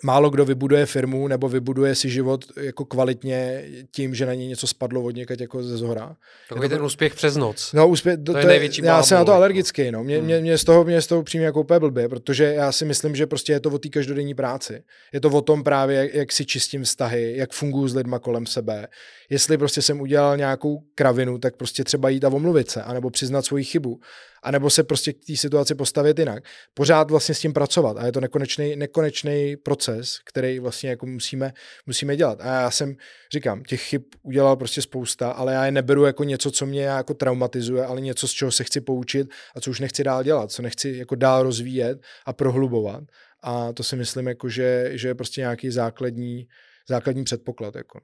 málo 0.03 0.29
kdo 0.29 0.45
vybuduje 0.45 0.85
firmu 0.85 1.27
nebo 1.27 1.49
vybuduje 1.49 1.95
si 1.95 2.09
život 2.09 2.45
jako 2.61 2.85
kvalitně 2.85 3.63
tím, 3.91 4.15
že 4.15 4.25
na 4.25 4.33
něj 4.33 4.47
něco 4.47 4.67
spadlo 4.67 5.03
od 5.03 5.15
někať 5.15 5.41
jako 5.41 5.63
ze 5.63 5.77
zhora. 5.77 6.15
Takový 6.49 6.69
ten 6.69 6.81
úspěch 6.81 7.15
přes 7.15 7.35
noc. 7.35 7.73
No, 7.73 7.87
úspěch, 7.87 8.17
to, 8.25 8.31
to, 8.31 8.37
je 8.37 8.45
největší 8.45 8.81
Já 8.83 9.03
jsem 9.03 9.17
na 9.17 9.25
to 9.25 9.31
jako. 9.31 9.37
alergický, 9.37 9.91
no. 9.91 10.03
Mě, 10.03 10.17
hmm. 10.17 10.25
mě, 10.25 10.39
mě, 10.39 10.57
z 10.57 10.63
toho, 10.63 10.83
mě 10.83 11.01
z 11.01 11.07
toho 11.07 11.23
přímě 11.23 11.45
jako 11.45 11.61
úplně 11.61 11.79
blbě, 11.79 12.09
protože 12.09 12.43
já 12.43 12.71
si 12.71 12.85
myslím, 12.85 13.15
že 13.15 13.27
prostě 13.27 13.53
je 13.53 13.59
to 13.59 13.69
o 13.69 13.77
té 13.77 13.89
každodenní 13.89 14.35
práci. 14.35 14.83
Je 15.13 15.19
to 15.19 15.29
o 15.29 15.41
tom 15.41 15.63
právě, 15.63 15.97
jak, 15.97 16.13
jak 16.13 16.31
si 16.31 16.45
čistím 16.45 16.83
vztahy, 16.83 17.33
jak 17.37 17.53
funguji 17.53 17.87
s 17.87 17.95
lidma 17.95 18.19
kolem 18.19 18.45
sebe. 18.45 18.87
Jestli 19.29 19.57
prostě 19.57 19.81
jsem 19.81 20.01
udělal 20.01 20.37
nějakou 20.37 20.79
kravinu, 20.95 21.37
tak 21.37 21.55
prostě 21.55 21.83
třeba 21.83 22.09
jít 22.09 22.23
a 22.25 22.27
omluvit 22.27 22.71
se, 22.71 22.83
anebo 22.83 23.09
přiznat 23.09 23.45
svoji 23.45 23.63
chybu 23.63 23.99
anebo 24.47 24.69
se 24.69 24.83
prostě 24.83 25.13
k 25.13 25.25
té 25.25 25.35
situaci 25.35 25.75
postavit 25.75 26.19
jinak. 26.19 26.43
Pořád 26.73 27.11
vlastně 27.11 27.35
s 27.35 27.39
tím 27.39 27.53
pracovat 27.53 27.97
a 27.97 28.05
je 28.05 28.11
to 28.11 28.21
nekonečný, 28.21 28.75
nekonečný 28.75 29.57
proces, 29.57 30.19
který 30.25 30.59
vlastně 30.59 30.89
jako 30.89 31.05
musíme, 31.05 31.53
musíme 31.85 32.15
dělat. 32.15 32.41
A 32.41 32.61
já 32.61 32.71
jsem, 32.71 32.95
říkám, 33.33 33.63
těch 33.63 33.81
chyb 33.81 34.01
udělal 34.23 34.55
prostě 34.55 34.81
spousta, 34.81 35.31
ale 35.31 35.53
já 35.53 35.65
je 35.65 35.71
neberu 35.71 36.05
jako 36.05 36.23
něco, 36.23 36.51
co 36.51 36.65
mě 36.65 36.83
jako 36.83 37.13
traumatizuje, 37.13 37.85
ale 37.85 38.01
něco, 38.01 38.27
z 38.27 38.31
čeho 38.31 38.51
se 38.51 38.63
chci 38.63 38.81
poučit 38.81 39.27
a 39.55 39.61
co 39.61 39.71
už 39.71 39.79
nechci 39.79 40.03
dál 40.03 40.23
dělat, 40.23 40.51
co 40.51 40.61
nechci 40.61 40.95
jako 40.97 41.15
dál 41.15 41.43
rozvíjet 41.43 41.99
a 42.25 42.33
prohlubovat. 42.33 43.03
A 43.43 43.73
to 43.73 43.83
si 43.83 43.95
myslím, 43.95 44.27
jako, 44.27 44.49
že, 44.49 44.91
že 44.93 45.07
je 45.07 45.15
prostě 45.15 45.41
nějaký 45.41 45.69
základní, 45.69 46.47
základní 46.89 47.23
předpoklad. 47.23 47.75
Jako. 47.75 47.99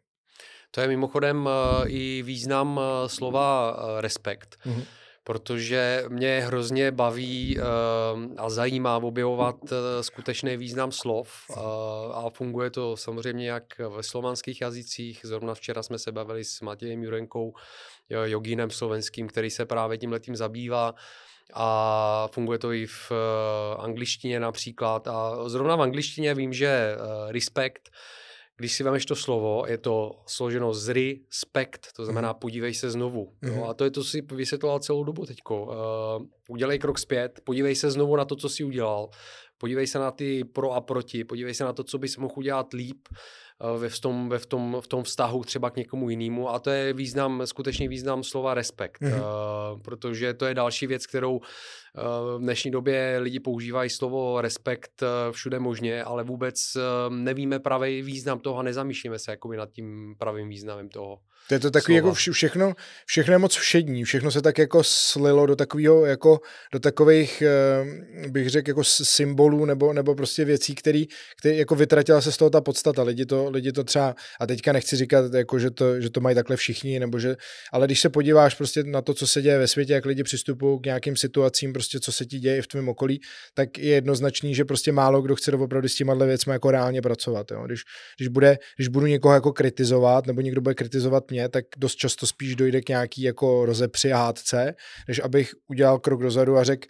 To 0.72 0.82
je 0.82 0.88
mimochodem 0.88 1.46
uh, 1.46 1.52
i 1.88 2.24
význam 2.26 2.78
uh, 2.78 3.08
slova 3.08 3.78
uh, 3.78 4.02
respekt. 4.02 4.58
Mm-hmm 4.66 4.84
protože 5.24 6.06
mě 6.10 6.42
hrozně 6.42 6.92
baví 6.92 7.58
uh, 7.58 7.64
a 8.38 8.50
zajímá 8.50 8.98
objevovat 8.98 9.56
uh, 9.64 9.78
skutečný 10.02 10.58
význam 10.58 10.92
slov 10.92 11.30
uh, 11.50 11.58
a 12.14 12.30
funguje 12.30 12.70
to 12.70 12.98
samozřejmě 12.98 13.50
jak 13.50 13.80
ve 13.80 14.04
slovanských 14.04 14.62
jazycích. 14.62 15.20
Zrovna 15.24 15.54
včera 15.54 15.84
jsme 15.84 16.00
se 16.00 16.12
bavili 16.12 16.44
s 16.44 16.62
Matějem 16.62 17.04
Jurenkou, 17.04 17.54
jogínem 18.10 18.70
slovenským, 18.70 19.28
který 19.28 19.50
se 19.50 19.66
právě 19.66 19.98
tím 19.98 20.12
letím 20.12 20.36
zabývá 20.36 20.94
a 21.54 22.28
funguje 22.32 22.60
to 22.60 22.72
i 22.72 22.88
v 22.88 23.12
angličtině 23.78 24.40
například. 24.40 25.08
A 25.08 25.50
zrovna 25.50 25.76
v 25.76 25.82
angličtině 25.82 26.34
vím, 26.34 26.54
že 26.54 26.96
respekt 27.28 27.90
když 28.58 28.74
si 28.74 28.84
vemeš 28.84 29.06
to 29.06 29.16
slovo, 29.16 29.66
je 29.68 29.78
to 29.78 30.24
složeno 30.26 30.74
z 30.74 30.90
respect, 30.90 31.94
to 31.96 32.06
znamená 32.06 32.30
mm. 32.30 32.40
podívej 32.40 32.74
se 32.74 32.92
znovu. 32.92 33.34
Mm. 33.42 33.56
No, 33.56 33.70
a 33.70 33.74
to 33.74 33.84
je 33.84 33.92
to, 33.92 34.04
co 34.04 34.10
si 34.10 34.22
vysvětloval 34.22 34.80
celou 34.80 35.04
dobu 35.04 35.26
teďko. 35.26 35.66
Uh, 35.66 36.26
udělej 36.50 36.80
krok 36.80 37.00
zpět, 37.00 37.42
podívej 37.44 37.76
se 37.76 37.92
znovu 37.92 38.16
na 38.16 38.26
to, 38.26 38.36
co 38.36 38.50
jsi 38.50 38.64
udělal. 38.64 39.10
Podívej 39.58 39.88
se 39.88 40.00
na 40.00 40.12
ty 40.12 40.44
pro 40.44 40.72
a 40.72 40.82
proti, 40.82 41.24
podívej 41.24 41.54
se 41.54 41.64
na 41.64 41.74
to, 41.74 41.84
co 41.84 41.98
bys 41.98 42.18
mohl 42.18 42.34
udělat 42.38 42.74
líp 42.74 43.08
uh, 43.12 43.18
ve, 43.78 43.90
v, 43.90 44.00
tom, 44.00 44.30
ve 44.30 44.40
v, 44.40 44.46
tom, 44.46 44.78
v 44.82 44.88
tom 44.88 45.04
vztahu 45.04 45.44
třeba 45.44 45.70
k 45.70 45.76
někomu 45.76 46.10
jinému. 46.10 46.50
A 46.50 46.60
to 46.60 46.70
je 46.70 46.94
význam, 46.94 47.42
skutečný 47.46 47.88
význam 47.88 48.24
slova 48.24 48.54
respekt, 48.54 49.02
mm. 49.02 49.12
uh, 49.12 49.20
protože 49.82 50.34
to 50.34 50.46
je 50.46 50.54
další 50.54 50.88
věc, 50.88 51.06
kterou 51.06 51.42
v 52.38 52.40
dnešní 52.40 52.72
době 52.72 53.18
lidi 53.20 53.40
používají 53.40 53.90
slovo 53.90 54.42
respekt 54.42 55.04
eh, 55.04 55.32
všude 55.32 55.60
možně, 55.60 56.04
ale 56.04 56.24
vůbec 56.24 56.56
eh, 56.76 56.82
nevíme 57.10 57.60
pravý 57.60 58.02
význam 58.02 58.40
toho 58.40 58.60
a 58.60 58.64
nezamýšlíme 58.64 59.20
se 59.20 59.32
jakoby 59.32 59.58
nad 59.58 59.72
tím 59.72 60.16
pravým 60.20 60.50
významem 60.50 60.90
toho. 60.90 61.20
To 61.48 61.54
je 61.54 61.60
to 61.60 61.72
takový 61.72 61.96
jako 61.96 62.14
všechno, 62.14 62.74
všechno 63.06 63.34
je 63.34 63.38
moc 63.38 63.56
všední, 63.56 64.04
všechno 64.04 64.32
se 64.32 64.42
tak 64.42 64.58
jako 64.58 64.84
slilo 64.84 65.46
do 65.46 65.56
takového, 65.56 66.06
jako 66.06 66.40
do 66.74 66.80
takových, 66.80 67.42
eh, 67.42 68.30
bych 68.30 68.50
řekl, 68.50 68.70
jako 68.70 68.84
symbolů 68.84 69.66
nebo, 69.66 69.94
nebo 69.94 70.16
prostě 70.16 70.46
věcí, 70.46 70.76
který, 70.76 71.08
který 71.40 71.58
jako 71.58 71.76
vytratila 71.76 72.22
se 72.22 72.32
z 72.32 72.38
toho 72.38 72.50
ta 72.50 72.62
podstata. 72.62 73.04
Lidi 73.04 73.26
to, 73.26 73.50
lidi 73.50 73.72
to 73.72 73.84
třeba, 73.84 74.16
a 74.40 74.48
teďka 74.48 74.74
nechci 74.74 74.96
říkat, 74.96 75.34
jako, 75.34 75.60
že, 75.60 75.72
to, 75.72 76.02
že 76.02 76.10
to 76.10 76.20
mají 76.22 76.36
takhle 76.36 76.56
všichni, 76.56 77.00
nebo 77.00 77.20
že, 77.20 77.36
ale 77.72 77.88
když 77.88 78.02
se 78.02 78.10
podíváš 78.10 78.56
prostě 78.56 78.84
na 78.84 79.02
to, 79.02 79.14
co 79.14 79.28
se 79.28 79.42
děje 79.42 79.60
ve 79.60 79.68
světě, 79.68 79.94
jak 79.94 80.06
lidi 80.06 80.24
přistupují 80.24 80.80
k 80.80 80.86
nějakým 80.86 81.18
situacím, 81.18 81.74
prostě 81.74 82.00
co 82.00 82.12
se 82.12 82.26
ti 82.26 82.40
děje 82.40 82.62
v 82.62 82.68
tvém 82.68 82.90
okolí, 82.90 83.20
tak 83.54 83.78
je 83.78 83.94
jednoznačný, 83.94 84.56
že 84.56 84.66
prostě 84.66 84.92
málo 84.92 85.22
kdo 85.22 85.36
chce 85.36 85.52
opravdu 85.52 85.88
s 85.88 85.96
těma 85.96 86.14
věcmi 86.14 86.54
jako 86.54 86.72
reálně 86.72 87.02
pracovat. 87.02 87.52
Jo. 87.52 87.64
Když, 87.66 87.82
když, 88.18 88.28
bude, 88.28 88.58
když 88.78 88.88
budu 88.88 89.06
někoho 89.06 89.34
jako 89.34 89.54
kritizovat, 89.54 90.28
nebo 90.28 90.42
někdo 90.42 90.62
bude 90.62 90.76
kritizovat 90.76 91.32
mě, 91.34 91.50
tak 91.50 91.66
dost 91.78 91.96
často 91.96 92.28
spíš 92.28 92.56
dojde 92.56 92.82
k 92.82 92.90
nějaký 92.90 93.22
jako 93.22 93.66
rozepři 93.66 94.14
a 94.14 94.18
hádce, 94.18 94.76
než 95.08 95.20
abych 95.24 95.52
udělal 95.68 96.00
krok 96.00 96.22
dozadu 96.22 96.58
a 96.58 96.64
řekl, 96.64 96.88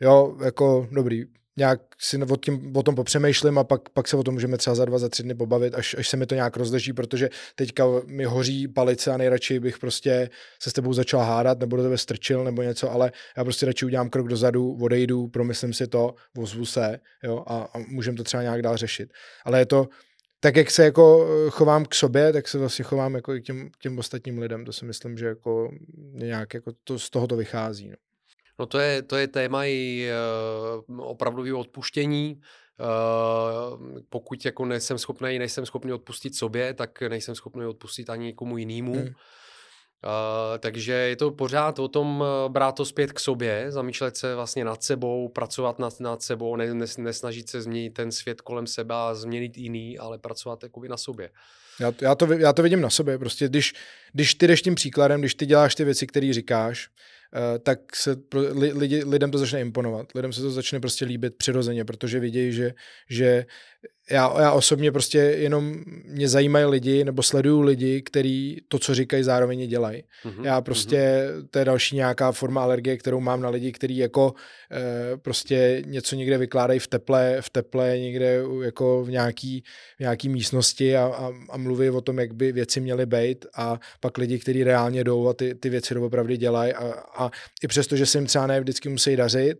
jo, 0.00 0.36
jako 0.44 0.88
dobrý, 0.92 1.24
nějak 1.58 1.80
si 2.00 2.22
o, 2.22 2.36
tím, 2.36 2.76
o 2.76 2.82
tom 2.82 2.94
popřemýšlím 2.94 3.58
a 3.58 3.64
pak, 3.64 3.88
pak 3.88 4.08
se 4.08 4.16
o 4.16 4.22
tom 4.22 4.34
můžeme 4.34 4.56
třeba 4.56 4.74
za 4.74 4.84
dva, 4.84 4.98
za 4.98 5.08
tři 5.08 5.22
dny 5.22 5.34
pobavit, 5.34 5.74
až, 5.74 5.94
až 5.98 6.08
se 6.08 6.16
mi 6.16 6.26
to 6.26 6.34
nějak 6.34 6.56
rozleží, 6.56 6.92
protože 6.92 7.28
teďka 7.54 7.84
mi 8.06 8.24
hoří 8.24 8.68
palice 8.68 9.12
a 9.12 9.16
nejradši 9.16 9.60
bych 9.60 9.78
prostě 9.78 10.30
se 10.62 10.70
s 10.70 10.72
tebou 10.72 10.92
začal 10.92 11.20
hádat 11.20 11.58
nebo 11.58 11.76
do 11.76 11.82
tebe 11.82 11.98
strčil 11.98 12.44
nebo 12.44 12.62
něco, 12.62 12.92
ale 12.92 13.12
já 13.36 13.44
prostě 13.44 13.66
radši 13.66 13.86
udělám 13.86 14.10
krok 14.10 14.28
dozadu, 14.28 14.78
odejdu, 14.80 15.28
promyslím 15.28 15.72
si 15.72 15.86
to, 15.86 16.14
vozvu 16.36 16.66
se 16.66 17.00
jo, 17.24 17.44
a, 17.46 17.68
a 17.74 17.78
můžeme 17.88 18.16
to 18.16 18.24
třeba 18.24 18.42
nějak 18.42 18.62
dál 18.62 18.76
řešit. 18.76 19.12
Ale 19.44 19.58
je 19.58 19.66
to, 19.66 19.88
tak 20.40 20.56
jak 20.56 20.70
se 20.70 20.84
jako 20.84 21.26
eh, 21.28 21.50
chovám 21.50 21.84
k 21.84 21.94
sobě, 21.94 22.32
tak 22.32 22.48
se 22.48 22.58
vlastně 22.58 22.82
chovám 22.82 23.14
jako 23.14 23.34
i 23.34 23.40
k 23.40 23.44
těm, 23.44 23.70
těm 23.78 23.98
ostatním 23.98 24.38
lidem. 24.38 24.64
To 24.64 24.72
si 24.72 24.84
myslím, 24.84 25.18
že 25.18 25.26
jako 25.26 25.70
nějak 26.12 26.54
jako 26.54 26.72
to, 26.84 26.98
z 26.98 27.10
toho 27.10 27.26
to 27.26 27.36
vychází. 27.36 27.88
No. 27.88 27.96
No 28.58 28.66
to 28.66 28.78
je, 28.78 29.02
to 29.02 29.16
je 29.16 29.28
téma 29.28 29.64
i 29.64 30.08
uh, 30.88 31.00
opravdového 31.00 31.58
odpuštění, 31.58 32.40
Uh, 32.80 33.98
pokud 34.08 34.44
jako 34.44 34.64
nejsem 34.64 34.98
schopný, 34.98 35.38
nejsem 35.38 35.66
schopný 35.66 35.92
odpustit 35.92 36.34
sobě, 36.34 36.74
tak 36.74 37.00
nejsem 37.00 37.34
schopný 37.34 37.66
odpustit 37.66 38.10
ani 38.10 38.24
někomu 38.24 38.58
jinému. 38.58 38.94
Hmm. 38.94 39.14
Uh, 40.04 40.58
takže 40.58 40.92
je 40.92 41.16
to 41.16 41.30
pořád 41.30 41.78
o 41.78 41.88
tom 41.88 42.24
eh, 42.24 42.48
brát 42.48 42.72
to 42.72 42.84
zpět 42.84 43.12
k 43.12 43.20
sobě, 43.20 43.66
zamýšlet 43.68 44.16
se 44.16 44.34
vlastně 44.34 44.64
nad 44.64 44.82
sebou, 44.82 45.28
pracovat 45.28 45.78
nad, 45.78 46.00
nad 46.00 46.22
sebou, 46.22 46.56
ne, 46.56 46.74
nes, 46.74 46.96
nesnažit 46.96 47.48
se 47.48 47.62
změnit 47.62 47.90
ten 47.90 48.12
svět 48.12 48.40
kolem 48.40 48.66
sebe 48.66 48.94
a 48.94 49.14
změnit 49.14 49.58
jiný, 49.58 49.98
ale 49.98 50.18
pracovat 50.18 50.62
jakoby 50.62 50.88
na 50.88 50.96
sobě. 50.96 51.30
Já, 51.80 51.92
já, 52.00 52.14
to, 52.14 52.32
já 52.32 52.52
to 52.52 52.62
vidím 52.62 52.80
na 52.80 52.90
sobě, 52.90 53.18
prostě 53.18 53.48
když, 53.48 53.74
když 54.12 54.34
ty 54.34 54.46
jdeš 54.46 54.62
tím 54.62 54.74
příkladem, 54.74 55.20
když 55.20 55.34
ty 55.34 55.46
děláš 55.46 55.74
ty 55.74 55.84
věci, 55.84 56.06
které 56.06 56.32
říkáš, 56.32 56.88
uh, 56.88 57.58
tak 57.58 57.96
se 57.96 58.16
pro, 58.16 58.40
li, 58.40 58.72
lidi, 58.72 59.04
lidem 59.04 59.30
to 59.30 59.38
začne 59.38 59.60
imponovat. 59.60 60.06
Lidem 60.14 60.32
se 60.32 60.40
to 60.40 60.50
začne 60.50 60.80
prostě 60.80 61.04
líbit 61.04 61.36
přirozeně, 61.36 61.84
protože 61.84 62.20
vidějí, 62.20 62.52
že, 62.52 62.74
že 63.10 63.46
já, 64.10 64.40
já 64.40 64.52
osobně 64.52 64.92
prostě 64.92 65.18
jenom 65.18 65.84
mě 66.04 66.28
zajímají 66.28 66.64
lidi 66.64 67.04
nebo 67.04 67.22
sleduju 67.22 67.60
lidi, 67.60 68.02
kteří 68.02 68.62
to, 68.68 68.78
co 68.78 68.94
říkají, 68.94 69.22
zároveň 69.22 69.68
dělají. 69.68 70.02
Mm-hmm. 70.24 70.44
Já 70.44 70.60
prostě, 70.60 70.96
mm-hmm. 70.96 71.46
to 71.50 71.58
je 71.58 71.64
další 71.64 71.96
nějaká 71.96 72.32
forma 72.32 72.62
alergie, 72.62 72.96
kterou 72.96 73.20
mám 73.20 73.40
na 73.40 73.48
lidi, 73.48 73.72
kteří 73.72 73.96
jako 73.96 74.34
e, 74.70 75.16
prostě 75.16 75.82
něco 75.86 76.16
někde 76.16 76.38
vykládají 76.38 76.80
v 76.80 76.86
teple, 76.86 77.36
v 77.40 77.50
teple 77.50 77.98
někde 77.98 78.42
jako 78.62 79.04
v 79.04 79.10
nějaký, 79.10 79.64
v 79.96 80.00
nějaký 80.00 80.28
místnosti 80.28 80.96
a, 80.96 81.04
a, 81.04 81.32
a 81.50 81.56
mluví 81.56 81.90
o 81.90 82.00
tom, 82.00 82.18
jak 82.18 82.34
by 82.34 82.52
věci 82.52 82.80
měly 82.80 83.06
být 83.06 83.46
a 83.56 83.80
pak 84.00 84.18
lidi, 84.18 84.38
kteří 84.38 84.64
reálně 84.64 85.04
jdou 85.04 85.28
a 85.28 85.34
ty, 85.34 85.54
ty 85.54 85.68
věci 85.68 85.94
doopravdy 85.94 86.36
dělají 86.36 86.72
a, 86.72 86.84
a 87.16 87.30
i 87.62 87.68
přesto, 87.68 87.96
že 87.96 88.06
se 88.06 88.18
jim 88.18 88.26
třeba 88.26 88.46
ne 88.46 88.60
vždycky 88.60 88.88
musí 88.88 89.16
dařit, 89.16 89.58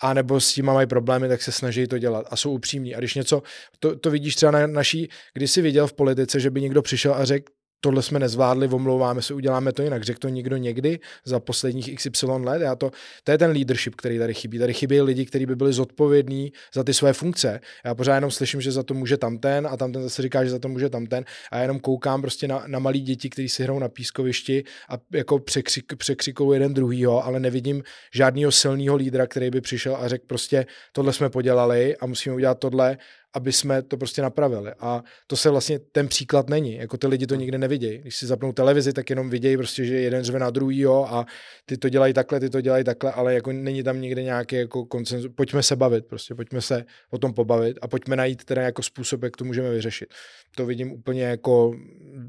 a 0.00 0.14
nebo 0.14 0.40
s 0.40 0.52
tím 0.52 0.66
mají 0.66 0.86
problémy, 0.86 1.28
tak 1.28 1.42
se 1.42 1.52
snaží 1.52 1.86
to 1.86 1.98
dělat 1.98 2.26
a 2.30 2.36
jsou 2.36 2.52
upřímní. 2.52 2.94
A 2.94 2.98
když 2.98 3.14
něco, 3.14 3.42
to, 3.78 3.96
to 3.96 4.10
vidíš 4.10 4.34
třeba 4.34 4.52
na 4.52 4.66
naší, 4.66 5.08
když 5.34 5.50
jsi 5.50 5.62
viděl 5.62 5.86
v 5.86 5.92
politice, 5.92 6.40
že 6.40 6.50
by 6.50 6.60
někdo 6.60 6.82
přišel 6.82 7.14
a 7.14 7.24
řekl, 7.24 7.52
tohle 7.84 8.02
jsme 8.02 8.18
nezvládli, 8.18 8.68
omlouváme 8.68 9.22
se, 9.22 9.34
uděláme 9.34 9.72
to 9.72 9.82
jinak. 9.82 10.02
Řekl 10.02 10.18
to 10.18 10.28
někdo 10.28 10.56
někdy 10.56 11.00
za 11.24 11.40
posledních 11.40 11.94
XY 11.94 12.26
let. 12.26 12.62
Já 12.62 12.74
to, 12.74 12.90
to 13.24 13.32
je 13.32 13.38
ten 13.38 13.50
leadership, 13.50 13.94
který 13.94 14.18
tady 14.18 14.34
chybí. 14.34 14.58
Tady 14.58 14.74
chybí 14.74 15.00
lidi, 15.00 15.26
kteří 15.26 15.46
by 15.46 15.56
byli 15.56 15.72
zodpovědní 15.72 16.52
za 16.74 16.84
ty 16.84 16.94
své 16.94 17.12
funkce. 17.12 17.60
Já 17.84 17.94
pořád 17.94 18.14
jenom 18.14 18.30
slyším, 18.30 18.60
že 18.60 18.72
za 18.72 18.82
to 18.82 18.94
může 18.94 19.16
tamten 19.16 19.66
a 19.66 19.76
tamten 19.76 20.02
zase 20.02 20.22
říká, 20.22 20.44
že 20.44 20.50
za 20.50 20.58
to 20.58 20.68
může 20.68 20.90
tamten. 20.90 21.24
A 21.50 21.56
já 21.56 21.62
jenom 21.62 21.80
koukám 21.80 22.20
prostě 22.20 22.48
na, 22.48 22.64
na 22.66 22.78
malí 22.78 23.00
děti, 23.00 23.30
kteří 23.30 23.48
si 23.48 23.62
hrajou 23.62 23.78
na 23.78 23.88
pískovišti 23.88 24.64
a 24.88 24.94
jako 25.12 25.38
překřik, 25.38 25.96
překřikou 25.96 26.52
jeden 26.52 26.74
druhýho, 26.74 27.24
ale 27.24 27.40
nevidím 27.40 27.82
žádného 28.14 28.52
silného 28.52 28.96
lídra, 28.96 29.26
který 29.26 29.50
by 29.50 29.60
přišel 29.60 29.96
a 29.96 30.08
řekl 30.08 30.24
prostě 30.26 30.66
tohle 30.92 31.12
jsme 31.12 31.30
podělali 31.30 31.96
a 31.96 32.06
musíme 32.06 32.34
udělat 32.34 32.58
tohle 32.58 32.98
aby 33.34 33.52
jsme 33.52 33.82
to 33.82 33.96
prostě 33.96 34.22
napravili. 34.22 34.72
A 34.80 35.02
to 35.26 35.36
se 35.36 35.50
vlastně 35.50 35.78
ten 35.78 36.08
příklad 36.08 36.50
není. 36.50 36.74
Jako 36.74 36.96
ty 36.96 37.06
lidi 37.06 37.26
to 37.26 37.34
nikdy 37.34 37.58
nevidějí. 37.58 37.98
Když 37.98 38.16
si 38.16 38.26
zapnou 38.26 38.52
televizi, 38.52 38.92
tak 38.92 39.10
jenom 39.10 39.30
vidějí 39.30 39.56
prostě, 39.56 39.84
že 39.84 39.94
jeden 39.94 40.24
řve 40.24 40.38
na 40.38 40.50
druhýho 40.50 41.14
a 41.14 41.26
ty 41.66 41.78
to 41.78 41.88
dělají 41.88 42.14
takhle, 42.14 42.40
ty 42.40 42.50
to 42.50 42.60
dělají 42.60 42.84
takhle, 42.84 43.12
ale 43.12 43.34
jako 43.34 43.52
není 43.52 43.82
tam 43.82 44.00
nikdy 44.00 44.24
nějaký 44.24 44.56
jako 44.56 44.84
koncenzus. 44.84 45.32
Pojďme 45.34 45.62
se 45.62 45.76
bavit, 45.76 46.06
prostě 46.06 46.34
pojďme 46.34 46.60
se 46.60 46.84
o 47.10 47.18
tom 47.18 47.34
pobavit 47.34 47.78
a 47.82 47.88
pojďme 47.88 48.16
najít 48.16 48.44
teda 48.44 48.62
jako 48.62 48.82
způsob, 48.82 49.22
jak 49.22 49.36
to 49.36 49.44
můžeme 49.44 49.70
vyřešit. 49.70 50.08
To 50.56 50.66
vidím 50.66 50.92
úplně 50.92 51.22
jako 51.22 51.72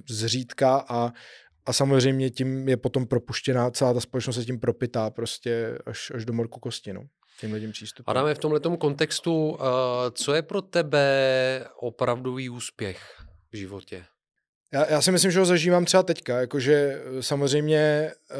zřídka 0.10 0.86
a 0.90 1.14
a 1.66 1.74
samozřejmě 1.74 2.30
tím 2.30 2.70
je 2.70 2.78
potom 2.78 3.08
propuštěná, 3.08 3.72
celá 3.72 3.94
ta 3.94 4.00
společnost 4.00 4.36
se 4.36 4.46
tím 4.46 4.60
propitá 4.60 5.10
prostě 5.10 5.78
až, 5.86 6.12
až 6.16 6.26
do 6.26 6.34
morku 6.34 6.60
kosti. 6.60 6.94
No 6.94 7.02
tímhle 7.40 7.60
tím 7.60 7.72
přístupem. 7.72 8.12
Adame, 8.12 8.36
v 8.36 8.40
tomhle 8.40 8.60
kontextu, 8.80 9.58
co 10.12 10.34
je 10.34 10.42
pro 10.42 10.62
tebe 10.62 11.66
opravdový 11.76 12.50
úspěch 12.50 13.00
v 13.52 13.58
životě? 13.58 14.06
Já, 14.74 14.92
já 14.92 15.02
si 15.02 15.12
myslím, 15.12 15.32
že 15.32 15.40
ho 15.40 15.46
zažívám 15.46 15.86
třeba 15.86 16.04
teďka, 16.04 16.40
jakože 16.40 16.74
eh, 16.74 17.24
samozřejmě 17.24 18.12
uh, 18.32 18.38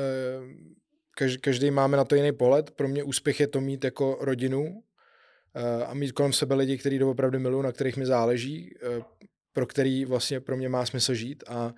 každý, 1.18 1.38
každý 1.38 1.72
máme 1.72 1.98
na 1.98 2.06
to 2.06 2.16
jiný 2.16 2.32
pohled. 2.32 2.72
Pro 2.72 2.88
mě 2.88 3.04
úspěch 3.04 3.40
je 3.40 3.48
to 3.48 3.62
mít 3.62 3.84
jako 3.84 4.18
rodinu 4.22 4.62
uh, 4.62 5.84
a 5.88 5.94
mít 5.94 6.12
kolem 6.12 6.34
sebe 6.34 6.56
lidi, 6.56 6.78
kteří 6.78 7.04
opravdu 7.04 7.40
milují, 7.40 7.64
na 7.64 7.72
kterých 7.72 7.98
mi 7.98 8.06
záleží, 8.06 8.76
pro 9.52 9.66
který 9.66 10.06
vlastně 10.06 10.40
pro 10.40 10.58
mě 10.58 10.70
má 10.70 10.86
smysl 10.86 11.14
žít 11.14 11.44
a 11.48 11.74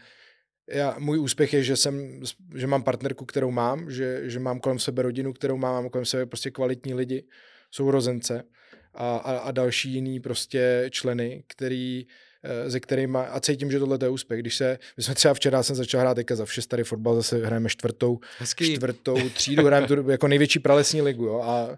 já, 0.69 0.95
můj 0.99 1.19
úspěch 1.19 1.53
je, 1.53 1.63
že, 1.63 1.75
jsem, 1.75 2.21
že 2.55 2.67
mám 2.67 2.83
partnerku, 2.83 3.25
kterou 3.25 3.51
mám, 3.51 3.91
že, 3.91 4.29
že 4.29 4.39
mám 4.39 4.59
kolem 4.59 4.79
sebe 4.79 5.01
rodinu, 5.01 5.33
kterou 5.33 5.57
mám, 5.57 5.73
mám 5.73 5.89
kolem 5.89 6.05
sebe 6.05 6.25
prostě 6.25 6.51
kvalitní 6.51 6.93
lidi, 6.93 7.23
sourozence 7.71 8.43
a, 8.93 9.17
a, 9.17 9.37
a 9.37 9.51
další 9.51 9.93
jiný 9.93 10.19
prostě 10.19 10.87
členy, 10.89 11.43
který, 11.47 12.07
eh, 12.43 12.69
ze 12.69 12.79
kterými, 12.79 13.17
a 13.17 13.39
cítím, 13.39 13.71
že 13.71 13.79
tohle 13.79 13.97
je 14.01 14.09
úspěch. 14.09 14.39
Když 14.39 14.55
se, 14.55 14.79
my 14.97 15.03
jsme 15.03 15.15
třeba 15.15 15.33
včera 15.33 15.63
jsem 15.63 15.75
začal 15.75 16.01
hrát 16.01 16.13
teďka 16.13 16.35
za 16.35 16.45
vše 16.45 16.61
tady 16.67 16.83
fotbal, 16.83 17.15
zase 17.15 17.45
hrajeme 17.45 17.69
čtvrtou, 17.69 18.19
Hezký. 18.39 18.75
čtvrtou 18.75 19.29
třídu, 19.29 19.65
hrajeme 19.65 19.87
tu 19.87 20.09
jako 20.09 20.27
největší 20.27 20.59
pralesní 20.59 21.01
ligu, 21.01 21.25
jo, 21.25 21.41
a 21.41 21.77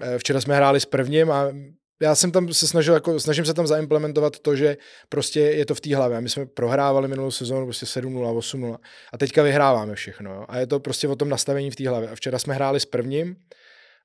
eh, 0.00 0.18
včera 0.18 0.40
jsme 0.40 0.56
hráli 0.56 0.80
s 0.80 0.86
prvním 0.86 1.30
a 1.30 1.52
já 2.00 2.14
jsem 2.14 2.32
tam 2.32 2.52
se 2.52 2.66
snažil, 2.66 2.94
jako, 2.94 3.20
snažím 3.20 3.44
se 3.44 3.54
tam 3.54 3.66
zaimplementovat 3.66 4.38
to, 4.38 4.56
že 4.56 4.76
prostě 5.08 5.40
je 5.40 5.66
to 5.66 5.74
v 5.74 5.80
té 5.80 5.96
hlavě. 5.96 6.20
My 6.20 6.28
jsme 6.28 6.46
prohrávali 6.46 7.08
minulou 7.08 7.30
sezónu 7.30 7.66
prostě 7.66 7.86
7-0, 7.86 8.38
8-0 8.38 8.78
a 9.12 9.18
teďka 9.18 9.42
vyhráváme 9.42 9.94
všechno. 9.94 10.34
Jo? 10.34 10.44
A 10.48 10.58
je 10.58 10.66
to 10.66 10.80
prostě 10.80 11.08
o 11.08 11.16
tom 11.16 11.28
nastavení 11.28 11.70
v 11.70 11.76
té 11.76 11.88
hlavě. 11.88 12.08
A 12.08 12.14
včera 12.14 12.38
jsme 12.38 12.54
hráli 12.54 12.80
s 12.80 12.84
prvním 12.84 13.36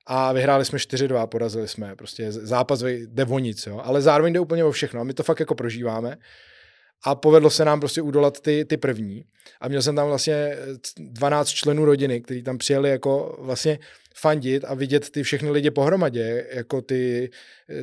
a 0.06 0.32
vyhráli 0.32 0.64
jsme 0.64 0.78
4-2, 0.78 1.26
porazili 1.26 1.68
jsme. 1.68 1.96
Prostě 1.96 2.32
zápas 2.32 2.82
jde 2.82 3.24
o 3.24 3.38
nic, 3.38 3.66
jo? 3.66 3.80
ale 3.84 4.02
zároveň 4.02 4.32
jde 4.32 4.40
úplně 4.40 4.64
o 4.64 4.70
všechno. 4.72 5.00
A 5.00 5.04
my 5.04 5.14
to 5.14 5.22
fakt 5.22 5.40
jako 5.40 5.54
prožíváme 5.54 6.16
a 7.04 7.14
povedlo 7.14 7.50
se 7.50 7.64
nám 7.64 7.80
prostě 7.80 8.02
udolat 8.02 8.40
ty, 8.40 8.64
ty 8.64 8.76
první. 8.76 9.24
A 9.60 9.68
měl 9.68 9.82
jsem 9.82 9.96
tam 9.96 10.08
vlastně 10.08 10.56
12 10.98 11.48
členů 11.48 11.84
rodiny, 11.84 12.20
kteří 12.20 12.42
tam 12.42 12.58
přijeli 12.58 12.90
jako 12.90 13.36
vlastně 13.40 13.78
fandit 14.16 14.64
a 14.64 14.74
vidět 14.74 15.10
ty 15.10 15.22
všechny 15.22 15.50
lidi 15.50 15.70
pohromadě, 15.70 16.46
jako 16.52 16.82
ty, 16.82 17.30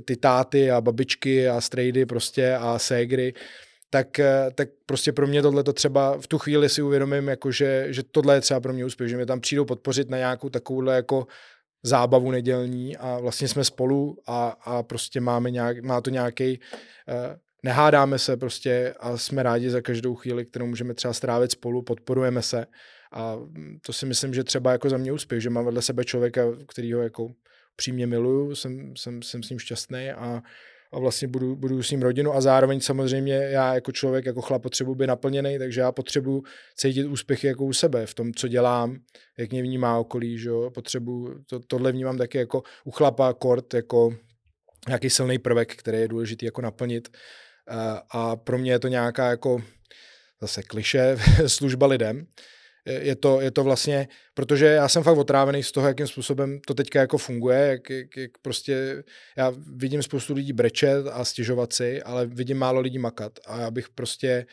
ty 0.05 0.15
táty 0.15 0.71
a 0.71 0.81
babičky 0.81 1.49
a 1.49 1.61
strejdy 1.61 2.05
prostě 2.05 2.55
a 2.55 2.79
ségry, 2.79 3.33
tak, 3.89 4.19
tak 4.55 4.69
prostě 4.85 5.11
pro 5.11 5.27
mě 5.27 5.41
tohle 5.41 5.63
to 5.63 5.73
třeba 5.73 6.17
v 6.17 6.27
tu 6.27 6.37
chvíli 6.37 6.69
si 6.69 6.81
uvědomím, 6.81 7.27
jako 7.27 7.51
že, 7.51 7.87
že 7.89 8.03
tohle 8.03 8.35
je 8.35 8.41
třeba 8.41 8.59
pro 8.59 8.73
mě 8.73 8.85
úspěch, 8.85 9.09
že 9.09 9.15
mě 9.15 9.25
tam 9.25 9.39
přijdou 9.39 9.65
podpořit 9.65 10.09
na 10.09 10.17
nějakou 10.17 10.49
takovouhle 10.49 10.95
jako 10.95 11.27
zábavu 11.83 12.31
nedělní 12.31 12.97
a 12.97 13.19
vlastně 13.19 13.47
jsme 13.47 13.63
spolu 13.63 14.17
a, 14.27 14.47
a 14.63 14.83
prostě 14.83 15.21
máme 15.21 15.51
nějak, 15.51 15.83
má 15.83 16.01
to 16.01 16.09
nějaký 16.09 16.59
nehádáme 17.63 18.19
se 18.19 18.37
prostě 18.37 18.93
a 18.99 19.17
jsme 19.17 19.43
rádi 19.43 19.69
za 19.69 19.81
každou 19.81 20.15
chvíli, 20.15 20.45
kterou 20.45 20.65
můžeme 20.65 20.93
třeba 20.93 21.13
strávit 21.13 21.51
spolu, 21.51 21.81
podporujeme 21.81 22.41
se 22.41 22.65
a 23.13 23.37
to 23.85 23.93
si 23.93 24.05
myslím, 24.05 24.33
že 24.33 24.43
třeba 24.43 24.71
jako 24.71 24.89
za 24.89 24.97
mě 24.97 25.11
úspěch, 25.11 25.41
že 25.41 25.49
mám 25.49 25.65
vedle 25.65 25.81
sebe 25.81 26.05
člověka, 26.05 26.41
který 26.67 26.93
ho 26.93 27.01
jako 27.01 27.27
přímě 27.75 28.07
miluju, 28.07 28.55
jsem, 28.55 28.93
jsem, 28.97 29.21
jsem 29.21 29.43
s 29.43 29.49
ním 29.49 29.59
šťastný 29.59 30.11
a, 30.11 30.41
a 30.93 30.99
vlastně 30.99 31.27
budu, 31.27 31.55
budu 31.55 31.83
s 31.83 31.91
ním 31.91 32.01
rodinu 32.01 32.33
a 32.33 32.41
zároveň 32.41 32.79
samozřejmě 32.79 33.33
já 33.33 33.73
jako 33.73 33.91
člověk, 33.91 34.25
jako 34.25 34.41
chlap 34.41 34.61
potřebuji 34.61 34.95
být 34.95 35.07
naplněný, 35.07 35.59
takže 35.59 35.81
já 35.81 35.91
potřebuji 35.91 36.43
cítit 36.75 37.05
úspěchy 37.05 37.47
jako 37.47 37.65
u 37.65 37.73
sebe 37.73 38.05
v 38.05 38.13
tom, 38.13 38.33
co 38.33 38.47
dělám, 38.47 38.97
jak 39.39 39.51
mě 39.51 39.61
vnímá 39.61 39.99
okolí, 39.99 40.37
že 40.37 40.49
jo? 40.49 40.69
potřebuji, 40.69 41.43
to, 41.49 41.59
tohle 41.59 41.91
vnímám 41.91 42.17
taky 42.17 42.37
jako 42.37 42.63
u 42.83 42.91
chlapa 42.91 43.33
kort, 43.33 43.73
jako 43.73 44.15
nějaký 44.87 45.09
silný 45.09 45.39
prvek, 45.39 45.75
který 45.75 45.97
je 45.97 46.07
důležitý 46.07 46.45
jako 46.45 46.61
naplnit 46.61 47.09
a 48.09 48.35
pro 48.35 48.57
mě 48.57 48.71
je 48.71 48.79
to 48.79 48.87
nějaká 48.87 49.29
jako 49.29 49.61
zase 50.41 50.63
kliše 50.63 51.17
služba 51.47 51.87
lidem. 51.87 52.25
Je 52.85 53.15
to, 53.15 53.41
je 53.41 53.51
to 53.51 53.63
vlastně, 53.63 54.07
protože 54.33 54.65
já 54.65 54.87
jsem 54.87 55.03
fakt 55.03 55.17
otrávený 55.17 55.63
z 55.63 55.71
toho, 55.71 55.87
jakým 55.87 56.07
způsobem 56.07 56.59
to 56.67 56.73
teďka 56.73 56.99
jako 56.99 57.17
funguje, 57.17 57.59
jak, 57.59 57.89
jak, 57.89 58.17
jak 58.17 58.31
prostě, 58.41 59.03
já 59.37 59.53
vidím 59.75 60.03
spoustu 60.03 60.33
lidí 60.33 60.53
brečet 60.53 61.07
a 61.11 61.25
stěžovat 61.25 61.73
si, 61.73 62.03
ale 62.03 62.25
vidím 62.25 62.57
málo 62.57 62.79
lidí 62.79 62.99
makat. 62.99 63.39
A 63.47 63.61
já 63.61 63.71
bych 63.71 63.89
prostě, 63.89 64.45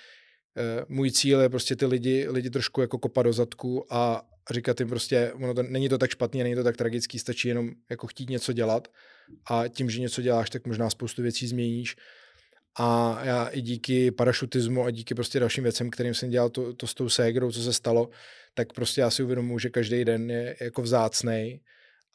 eh, 0.57 0.85
můj 0.89 1.11
cíl 1.11 1.41
je 1.41 1.49
prostě 1.49 1.77
ty 1.77 1.87
lidi, 1.87 2.27
lidi 2.29 2.51
trošku 2.51 2.81
jako 2.81 2.99
kopat 2.99 3.25
do 3.25 3.33
zadku 3.33 3.87
a 3.91 4.23
říkat 4.51 4.81
jim 4.81 4.89
prostě, 4.89 5.33
ono 5.33 5.55
to, 5.55 5.62
není 5.62 5.89
to 5.89 5.99
tak 5.99 6.11
špatný, 6.11 6.43
není 6.43 6.55
to 6.55 6.64
tak 6.64 6.77
tragický, 6.77 7.19
stačí 7.19 7.49
jenom 7.49 7.71
jako 7.91 8.07
chtít 8.07 8.31
něco 8.31 8.53
dělat. 8.53 8.89
A 9.51 9.69
tím, 9.69 9.91
že 9.91 10.01
něco 10.01 10.23
děláš, 10.23 10.51
tak 10.51 10.66
možná 10.66 10.91
spoustu 10.91 11.23
věcí 11.23 11.47
změníš 11.47 11.97
a 12.79 13.18
já 13.22 13.47
i 13.47 13.61
díky 13.61 14.11
parašutismu 14.11 14.85
a 14.85 14.91
díky 14.91 15.14
prostě 15.14 15.41
dalším 15.41 15.64
věcem, 15.64 15.91
kterým 15.91 16.14
jsem 16.14 16.31
dělal 16.31 16.51
to, 16.51 16.72
to 16.72 16.87
s 16.87 16.95
tou 16.95 17.09
ségrou, 17.09 17.53
co 17.53 17.62
se 17.62 17.72
stalo, 17.72 18.11
tak 18.55 18.72
prostě 18.72 19.01
já 19.01 19.11
si 19.11 19.22
uvědomuji, 19.22 19.59
že 19.59 19.70
každý 19.70 20.05
den 20.05 20.31
je 20.31 20.57
jako 20.61 20.83
vzácnej 20.83 21.61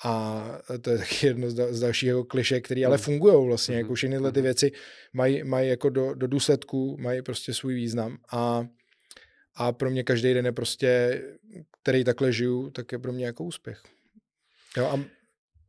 a 0.03 0.45
to 0.81 0.89
je 0.89 0.97
taky 0.97 1.27
jedno 1.27 1.49
z 1.49 1.79
dalších 1.79 2.09
jako 2.09 2.23
kliše, 2.23 2.61
které 2.61 2.85
ale 2.85 2.95
hmm. 2.95 3.03
fungují 3.03 3.47
vlastně, 3.47 3.75
jako 3.75 3.87
hmm. 3.87 3.95
všechny 3.95 4.17
ty 4.17 4.23
hmm. 4.23 4.43
věci 4.43 4.71
mají, 5.13 5.43
mají 5.43 5.69
jako 5.69 5.89
do, 5.89 6.13
do 6.13 6.27
důsledků, 6.27 6.97
mají 6.99 7.21
prostě 7.21 7.53
svůj 7.53 7.73
význam 7.73 8.17
a, 8.31 8.67
a 9.55 9.71
pro 9.71 9.89
mě 9.89 10.03
každý 10.03 10.33
den 10.33 10.45
je 10.45 10.51
prostě, 10.51 11.21
který 11.81 12.03
takhle 12.03 12.31
žiju, 12.31 12.69
tak 12.69 12.91
je 12.91 12.99
pro 12.99 13.13
mě 13.13 13.25
jako 13.25 13.43
úspěch. 13.43 13.81
Jo, 14.77 14.85
a, 14.85 14.97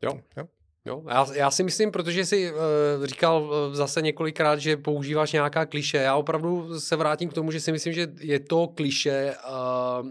jo. 0.03 0.20
jo. 0.36 0.49
Jo, 0.87 1.03
já, 1.09 1.26
já 1.35 1.51
si 1.51 1.62
myslím, 1.62 1.91
protože 1.91 2.24
jsi 2.26 2.53
uh, 2.53 2.59
říkal 3.05 3.43
uh, 3.43 3.74
zase 3.74 4.03
několikrát, 4.03 4.59
že 4.59 4.76
používáš 4.76 5.32
nějaká 5.32 5.66
kliše. 5.66 5.97
Já 5.97 6.16
opravdu 6.16 6.80
se 6.80 6.97
vrátím 6.97 7.28
k 7.28 7.32
tomu, 7.32 7.51
že 7.51 7.61
si 7.61 7.72
myslím, 7.72 7.93
že 7.93 8.09
je 8.20 8.41
to 8.41 8.66
kliše 8.66 9.35
uh, 9.49 10.09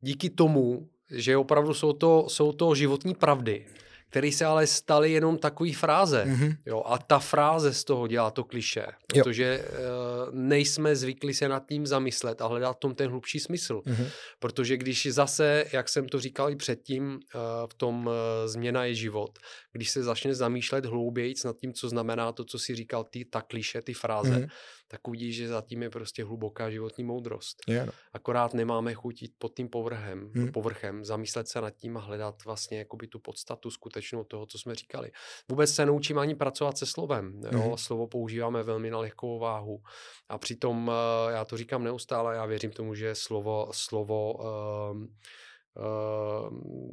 díky 0.00 0.30
tomu, 0.30 0.88
že 1.10 1.36
opravdu 1.36 1.74
jsou 1.74 1.92
to, 1.92 2.24
jsou 2.28 2.52
to 2.52 2.74
životní 2.74 3.14
pravdy 3.14 3.66
které 4.10 4.32
se 4.32 4.44
ale 4.44 4.66
staly 4.66 5.12
jenom 5.12 5.38
takový 5.38 5.72
fráze. 5.72 6.24
Mm-hmm. 6.24 6.56
Jo, 6.66 6.82
a 6.86 6.98
ta 6.98 7.18
fráze 7.18 7.74
z 7.74 7.84
toho 7.84 8.06
dělá 8.06 8.30
to 8.30 8.44
kliše, 8.44 8.86
protože 9.06 9.64
uh, 9.64 10.34
nejsme 10.34 10.96
zvykli 10.96 11.34
se 11.34 11.48
nad 11.48 11.66
tím 11.68 11.86
zamyslet 11.86 12.42
a 12.42 12.46
hledat 12.46 12.78
tom 12.78 12.94
ten 12.94 13.10
hlubší 13.10 13.40
smysl. 13.40 13.82
Mm-hmm. 13.86 14.06
Protože 14.38 14.76
když 14.76 15.06
zase, 15.10 15.64
jak 15.72 15.88
jsem 15.88 16.08
to 16.08 16.20
říkal 16.20 16.50
i 16.50 16.56
předtím, 16.56 17.12
uh, 17.12 17.40
v 17.66 17.74
tom 17.74 18.06
uh, 18.06 18.12
změna 18.46 18.84
je 18.84 18.94
život, 18.94 19.38
když 19.72 19.90
se 19.90 20.02
začne 20.02 20.34
zamýšlet 20.34 20.86
hloubějíc 20.86 21.44
nad 21.44 21.56
tím, 21.56 21.72
co 21.72 21.88
znamená 21.88 22.32
to, 22.32 22.44
co 22.44 22.58
si 22.58 22.74
říkal 22.74 23.04
ty, 23.04 23.24
ta 23.24 23.42
kliše, 23.42 23.82
ty 23.82 23.94
fráze, 23.94 24.36
mm-hmm 24.36 24.50
tak 24.90 25.08
uvidíš, 25.08 25.36
že 25.36 25.48
zatím 25.48 25.82
je 25.82 25.90
prostě 25.90 26.24
hluboká 26.24 26.70
životní 26.70 27.04
moudrost. 27.04 27.56
Je, 27.68 27.86
no. 27.86 27.92
Akorát 28.12 28.54
nemáme 28.54 28.94
chuť 28.94 29.22
jít 29.22 29.32
pod 29.38 29.56
tím 29.56 29.68
povrchem, 29.68 30.30
hmm. 30.34 30.52
povrchem, 30.52 31.04
zamyslet 31.04 31.48
se 31.48 31.60
nad 31.60 31.70
tím 31.70 31.96
a 31.96 32.00
hledat 32.00 32.44
vlastně 32.44 32.78
jakoby 32.78 33.06
tu 33.06 33.18
podstatu 33.18 33.70
skutečnou 33.70 34.24
toho, 34.24 34.46
co 34.46 34.58
jsme 34.58 34.74
říkali. 34.74 35.10
Vůbec 35.48 35.74
se 35.74 35.86
neučíme 35.86 36.20
ani 36.20 36.34
pracovat 36.34 36.78
se 36.78 36.86
slovem. 36.86 37.40
Jo? 37.52 37.60
Hmm. 37.60 37.76
Slovo 37.76 38.06
používáme 38.06 38.62
velmi 38.62 38.90
na 38.90 38.98
lehkou 38.98 39.38
váhu. 39.38 39.82
A 40.28 40.38
přitom, 40.38 40.90
eh, 40.90 41.32
já 41.32 41.44
to 41.44 41.56
říkám 41.56 41.84
neustále, 41.84 42.34
já 42.34 42.46
věřím 42.46 42.70
tomu, 42.70 42.94
že 42.94 43.14
slovo, 43.14 43.68
slovo 43.72 44.34
Uh, 44.40 45.06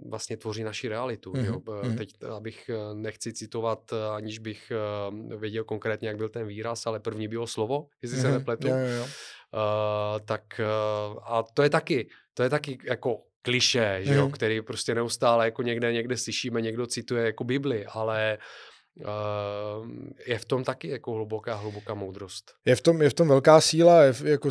vlastně 0.09 0.37
tvoří 0.37 0.63
naši 0.63 0.87
realitu. 0.87 1.31
Mm-hmm. 1.31 1.45
Jo? 1.45 1.59
Mm-hmm. 1.59 1.97
Teď, 1.97 2.23
abych 2.35 2.69
eh, 2.69 2.93
nechci 2.93 3.33
citovat, 3.33 3.93
eh, 3.93 4.15
aniž 4.15 4.39
bych 4.39 4.71
věděl 5.37 5.63
konkrétně, 5.63 6.07
jak 6.07 6.17
byl 6.17 6.29
ten 6.29 6.47
výraz, 6.47 6.87
ale 6.87 6.99
první 6.99 7.27
bylo 7.27 7.47
slovo, 7.47 7.87
jestli 8.01 8.17
mm-hmm. 8.17 8.21
se 8.21 8.27
mhm. 8.27 8.37
nepletu. 8.37 8.67
Jo, 8.67 8.75
jo, 8.75 8.87
jo. 8.87 9.07
Uh, 9.53 10.19
tak 10.25 10.41
uh, 10.59 11.19
a 11.23 11.43
to 11.53 11.63
je 11.63 11.69
taky, 11.69 12.09
to 12.33 12.43
je 12.43 12.49
taky 12.49 12.77
jako 12.83 13.21
kliše, 13.41 13.99
že 14.01 14.11
mm-hmm. 14.11 14.15
jo, 14.15 14.23
mhm. 14.23 14.31
který 14.31 14.61
prostě 14.61 14.95
neustále 14.95 15.45
jako 15.45 15.61
někde, 15.61 15.93
někde 15.93 16.17
slyšíme, 16.17 16.61
někdo 16.61 16.87
cituje 16.87 17.25
jako 17.25 17.43
Bibli, 17.43 17.85
ale 17.85 18.37
Uh, 18.99 19.87
je 20.27 20.39
v 20.39 20.45
tom 20.45 20.63
taky 20.63 20.89
jako 20.89 21.11
hluboká, 21.11 21.55
hluboká 21.55 21.93
moudrost. 21.93 22.53
Je 22.65 22.75
v 22.75 22.81
tom, 22.81 23.01
je 23.01 23.09
v 23.09 23.13
tom 23.13 23.27
velká 23.27 23.61
síla, 23.61 24.03
je 24.03 24.13
v, 24.13 24.21
jako 24.21 24.49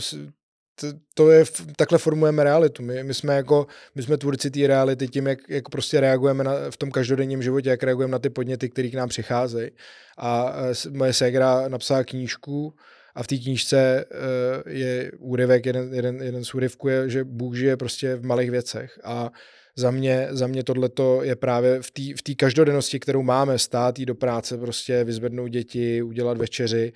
to, 0.80 0.86
to 1.14 1.30
je, 1.30 1.44
takhle 1.76 1.98
formujeme 1.98 2.44
realitu. 2.44 2.82
My, 2.82 3.04
my 3.04 3.14
jsme 3.14 3.36
jako, 3.36 3.66
my 3.94 4.02
jsme 4.02 4.16
tvůrci 4.16 4.50
té 4.50 4.66
reality 4.66 5.08
tím, 5.08 5.26
jak, 5.26 5.38
jak 5.48 5.68
prostě 5.68 6.00
reagujeme 6.00 6.44
na, 6.44 6.52
v 6.70 6.76
tom 6.76 6.90
každodenním 6.90 7.42
životě, 7.42 7.68
jak 7.68 7.82
reagujeme 7.82 8.12
na 8.12 8.18
ty 8.18 8.30
podněty, 8.30 8.68
které 8.68 8.88
k 8.88 8.94
nám 8.94 9.08
přicházejí. 9.08 9.70
A 10.18 10.56
moje 10.90 11.12
ségra 11.12 11.68
napsala 11.68 12.04
knížku 12.04 12.74
a 13.14 13.22
v 13.22 13.26
té 13.26 13.36
knížce 13.36 14.04
uh, 14.04 14.72
je 14.72 15.12
úryvek, 15.18 15.66
jeden, 15.66 15.94
jeden, 15.94 16.22
jeden 16.22 16.44
z 16.44 16.54
úryvků 16.54 16.88
je, 16.88 17.10
že 17.10 17.24
Bůh 17.24 17.54
žije 17.54 17.76
prostě 17.76 18.16
v 18.16 18.24
malých 18.24 18.50
věcech 18.50 18.98
a 19.04 19.30
za 19.78 19.90
mě, 19.90 20.28
za 20.30 20.46
mě 20.46 20.64
tohleto 20.64 21.22
je 21.22 21.36
právě 21.36 21.82
v 21.82 21.90
té 21.90 22.02
v 22.32 22.36
každodennosti, 22.36 23.00
kterou 23.00 23.22
máme, 23.22 23.58
stát 23.58 23.98
jít 23.98 24.06
do 24.06 24.14
práce, 24.14 24.58
prostě 24.58 25.04
vyzvednout 25.04 25.48
děti, 25.48 26.02
udělat 26.02 26.38
večeři, 26.38 26.92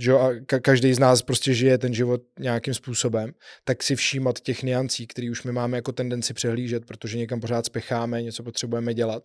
že 0.00 0.12
a 0.12 0.32
ka- 0.32 0.60
každý 0.60 0.94
z 0.94 0.98
nás 0.98 1.22
prostě 1.22 1.54
žije 1.54 1.78
ten 1.78 1.94
život 1.94 2.20
nějakým 2.38 2.74
způsobem, 2.74 3.32
tak 3.64 3.82
si 3.82 3.96
všímat 3.96 4.40
těch 4.40 4.62
niancí, 4.62 5.06
které 5.06 5.30
už 5.30 5.42
my 5.42 5.52
máme 5.52 5.78
jako 5.78 5.92
tendenci 5.92 6.34
přehlížet, 6.34 6.86
protože 6.86 7.18
někam 7.18 7.40
pořád 7.40 7.66
spěcháme, 7.66 8.22
něco 8.22 8.42
potřebujeme 8.42 8.94
dělat 8.94 9.22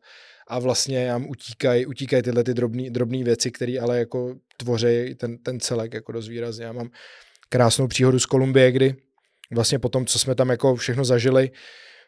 a 0.47 0.59
vlastně 0.59 1.07
nám 1.07 1.29
utíkají 1.29 1.85
utíkaj 1.85 2.21
tyhle 2.21 2.43
ty 2.43 2.53
drobné 2.89 3.23
věci, 3.23 3.51
které 3.51 3.79
ale 3.81 3.99
jako 3.99 4.35
tvoří 4.57 5.15
ten, 5.17 5.37
ten 5.37 5.59
celek 5.59 5.93
jako 5.93 6.11
dost 6.11 6.27
výrazně. 6.27 6.65
Já 6.65 6.71
mám 6.71 6.89
krásnou 7.49 7.87
příhodu 7.87 8.19
z 8.19 8.25
Kolumbie, 8.25 8.71
kdy 8.71 8.95
vlastně 9.51 9.79
po 9.79 9.89
tom, 9.89 10.05
co 10.05 10.19
jsme 10.19 10.35
tam 10.35 10.49
jako 10.49 10.75
všechno 10.75 11.05
zažili, 11.05 11.51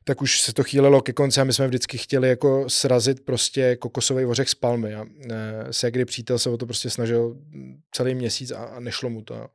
tak 0.07 0.21
už 0.21 0.41
se 0.41 0.53
to 0.53 0.63
chýlilo 0.63 1.01
ke 1.01 1.13
konci 1.13 1.41
a 1.41 1.43
my 1.43 1.53
jsme 1.53 1.67
vždycky 1.67 1.97
chtěli 1.97 2.29
jako 2.29 2.69
srazit 2.69 3.25
prostě 3.25 3.75
kokosový 3.75 4.25
ořech 4.25 4.49
z 4.49 4.55
palmy. 4.55 4.95
A 4.95 5.05
se 5.71 5.91
kdy 5.91 6.05
přítel 6.05 6.39
se 6.39 6.49
o 6.49 6.57
to 6.57 6.65
prostě 6.65 6.89
snažil 6.89 7.37
celý 7.91 8.15
měsíc 8.15 8.51
a, 8.51 8.57
a 8.57 8.79
nešlo 8.79 9.09
mu 9.09 9.21
to. 9.21 9.47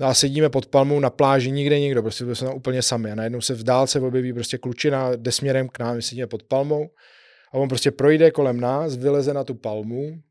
No 0.00 0.06
a 0.06 0.14
sedíme 0.14 0.48
pod 0.48 0.66
palmou 0.66 1.00
na 1.00 1.10
pláži, 1.10 1.50
nikde 1.50 1.80
nikdo, 1.80 2.02
prostě 2.02 2.24
jsme 2.24 2.46
tam 2.46 2.56
úplně 2.56 2.82
sami. 2.82 3.12
A 3.12 3.14
najednou 3.14 3.40
se 3.40 3.54
v 3.54 3.62
dálce 3.62 4.00
objeví 4.00 4.32
prostě 4.32 4.58
klučina, 4.58 5.16
jde 5.16 5.32
směrem 5.32 5.68
k 5.68 5.78
nám, 5.78 5.96
my 5.96 6.02
sedíme 6.02 6.26
pod 6.26 6.42
palmou 6.42 6.90
a 7.52 7.54
on 7.54 7.68
prostě 7.68 7.90
projde 7.90 8.30
kolem 8.30 8.60
nás, 8.60 8.96
vyleze 8.96 9.34
na 9.34 9.44
tu 9.44 9.54
palmu, 9.54 10.22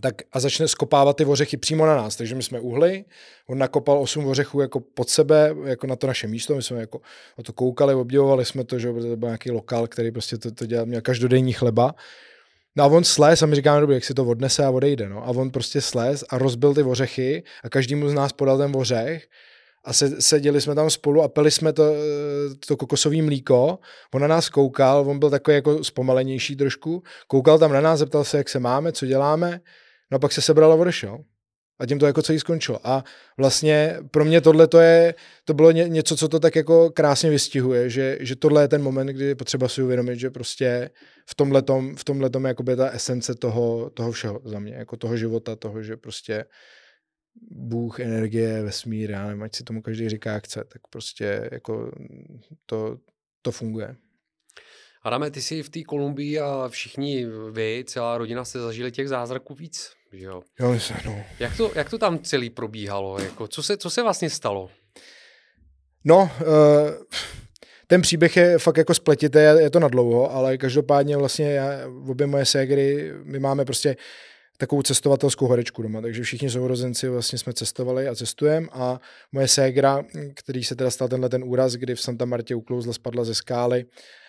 tak 0.00 0.14
a 0.32 0.40
začne 0.40 0.68
skopávat 0.68 1.16
ty 1.16 1.24
ořechy 1.24 1.56
přímo 1.56 1.86
na 1.86 1.96
nás. 1.96 2.16
Takže 2.16 2.34
my 2.34 2.42
jsme 2.42 2.60
uhli, 2.60 3.04
on 3.46 3.58
nakopal 3.58 3.98
osm 3.98 4.26
ořechů 4.26 4.60
jako 4.60 4.80
pod 4.80 5.08
sebe, 5.08 5.54
jako 5.64 5.86
na 5.86 5.96
to 5.96 6.06
naše 6.06 6.26
místo, 6.26 6.54
my 6.54 6.62
jsme 6.62 6.80
jako 6.80 7.00
o 7.36 7.42
to 7.42 7.52
koukali, 7.52 7.94
obdivovali 7.94 8.44
jsme 8.44 8.64
to, 8.64 8.78
že 8.78 8.92
to 8.92 9.16
byl 9.16 9.28
nějaký 9.28 9.50
lokál, 9.50 9.86
který 9.86 10.10
prostě 10.10 10.38
to, 10.38 10.50
to 10.50 10.66
dělal, 10.66 10.86
měl 10.86 11.00
každodenní 11.00 11.52
chleba. 11.52 11.94
No 12.76 12.84
a 12.84 12.86
on 12.86 13.04
slez 13.04 13.42
a 13.42 13.46
my 13.46 13.56
říkáme, 13.56 13.80
dobrý, 13.80 13.94
jak 13.94 14.04
si 14.04 14.14
to 14.14 14.24
odnese 14.24 14.64
a 14.64 14.70
odejde. 14.70 15.08
No. 15.08 15.26
A 15.26 15.28
on 15.28 15.50
prostě 15.50 15.80
slez 15.80 16.24
a 16.28 16.38
rozbil 16.38 16.74
ty 16.74 16.82
ořechy 16.82 17.42
a 17.64 17.68
každému 17.68 18.08
z 18.08 18.14
nás 18.14 18.32
podal 18.32 18.58
ten 18.58 18.72
ořech 18.76 19.28
a 19.84 19.92
se, 19.92 20.22
seděli 20.22 20.60
jsme 20.60 20.74
tam 20.74 20.90
spolu 20.90 21.22
a 21.22 21.28
pili 21.28 21.50
jsme 21.50 21.72
to, 21.72 21.94
to 22.66 22.76
kokosové 22.76 23.22
mlíko. 23.22 23.78
On 24.14 24.22
na 24.22 24.28
nás 24.28 24.48
koukal, 24.48 25.04
on 25.08 25.18
byl 25.18 25.30
takový 25.30 25.54
jako 25.54 25.84
zpomalenější 25.84 26.56
trošku, 26.56 27.02
koukal 27.26 27.58
tam 27.58 27.72
na 27.72 27.80
nás, 27.80 27.98
zeptal 27.98 28.24
se, 28.24 28.38
jak 28.38 28.48
se 28.48 28.58
máme, 28.58 28.92
co 28.92 29.06
děláme 29.06 29.60
No 30.12 30.16
a 30.16 30.18
pak 30.18 30.32
se 30.32 30.42
sebral 30.42 30.72
a 30.72 30.74
odešel. 30.74 31.24
A 31.78 31.86
tím 31.86 31.98
to 31.98 32.06
jako 32.06 32.22
celý 32.22 32.40
skončilo. 32.40 32.86
A 32.86 33.04
vlastně 33.36 33.96
pro 34.10 34.24
mě 34.24 34.40
tohle 34.40 34.66
to 34.66 34.80
je, 34.80 35.14
to 35.44 35.54
bylo 35.54 35.70
ně, 35.70 35.88
něco, 35.88 36.16
co 36.16 36.28
to 36.28 36.40
tak 36.40 36.56
jako 36.56 36.90
krásně 36.90 37.30
vystihuje, 37.30 37.90
že, 37.90 38.18
že 38.20 38.36
tohle 38.36 38.62
je 38.62 38.68
ten 38.68 38.82
moment, 38.82 39.06
kdy 39.06 39.24
je 39.24 39.34
potřeba 39.34 39.68
si 39.68 39.82
uvědomit, 39.82 40.18
že 40.18 40.30
prostě 40.30 40.90
v 41.26 41.34
tomhletom, 41.34 41.96
v 41.96 42.04
tomhletom 42.04 42.46
je 42.46 42.76
ta 42.76 42.90
esence 42.90 43.34
toho, 43.34 43.90
toho 43.90 44.12
všeho 44.12 44.40
za 44.44 44.58
mě, 44.58 44.74
jako 44.74 44.96
toho 44.96 45.16
života, 45.16 45.56
toho, 45.56 45.82
že 45.82 45.96
prostě 45.96 46.44
Bůh, 47.50 48.00
energie, 48.00 48.62
vesmír, 48.62 49.10
já 49.10 49.26
nevím, 49.26 49.42
ať 49.42 49.56
si 49.56 49.64
tomu 49.64 49.82
každý 49.82 50.08
říká, 50.08 50.32
jak 50.32 50.44
chce, 50.44 50.64
tak 50.64 50.82
prostě 50.90 51.48
jako 51.52 51.92
to, 52.66 52.98
to 53.42 53.52
funguje. 53.52 53.96
Adame, 55.04 55.30
ty 55.30 55.42
jsi 55.42 55.62
v 55.62 55.68
té 55.68 55.82
Kolumbii 55.82 56.40
a 56.40 56.68
všichni 56.68 57.26
vy, 57.50 57.84
celá 57.86 58.18
rodina 58.18 58.44
se 58.44 58.60
zažili 58.60 58.92
těch 58.92 59.08
zázraků 59.08 59.54
víc, 59.54 59.92
že 60.12 60.26
jo? 60.26 60.42
Jo, 60.60 60.72
myslím, 60.72 60.96
no. 61.04 61.24
Jak 61.40 61.56
to, 61.56 61.72
jak 61.74 61.90
to 61.90 61.98
tam 61.98 62.18
celý 62.18 62.50
probíhalo? 62.50 63.18
Jako, 63.18 63.48
co, 63.48 63.62
se, 63.62 63.76
co 63.76 63.90
se 63.90 64.02
vlastně 64.02 64.30
stalo? 64.30 64.70
No, 66.04 66.30
uh, 66.40 66.48
ten 67.86 68.02
příběh 68.02 68.36
je 68.36 68.58
fakt 68.58 68.76
jako 68.76 68.94
spletitý, 68.94 69.38
je 69.38 69.70
to 69.70 69.80
nadlouho, 69.80 70.32
ale 70.32 70.58
každopádně 70.58 71.16
vlastně 71.16 71.52
já, 71.52 71.64
obě 72.08 72.26
moje 72.26 72.44
ségry, 72.44 73.12
my 73.22 73.38
máme 73.38 73.64
prostě 73.64 73.96
takovou 74.56 74.82
cestovatelskou 74.82 75.46
horečku 75.46 75.82
doma, 75.82 76.00
takže 76.00 76.22
všichni 76.22 76.50
sourozenci 76.50 77.08
vlastně 77.08 77.38
jsme 77.38 77.52
cestovali 77.52 78.08
a 78.08 78.14
cestujeme 78.14 78.66
a 78.72 79.00
moje 79.32 79.48
ségra, 79.48 80.04
který 80.34 80.64
se 80.64 80.74
teda 80.74 80.90
stal 80.90 81.08
tenhle 81.08 81.28
ten 81.28 81.44
úraz, 81.44 81.72
kdy 81.72 81.94
v 81.94 82.00
Santa 82.00 82.24
Martě 82.24 82.54
uklouzla, 82.54 82.92
spadla 82.92 83.24
ze 83.24 83.34
skály, 83.34 83.84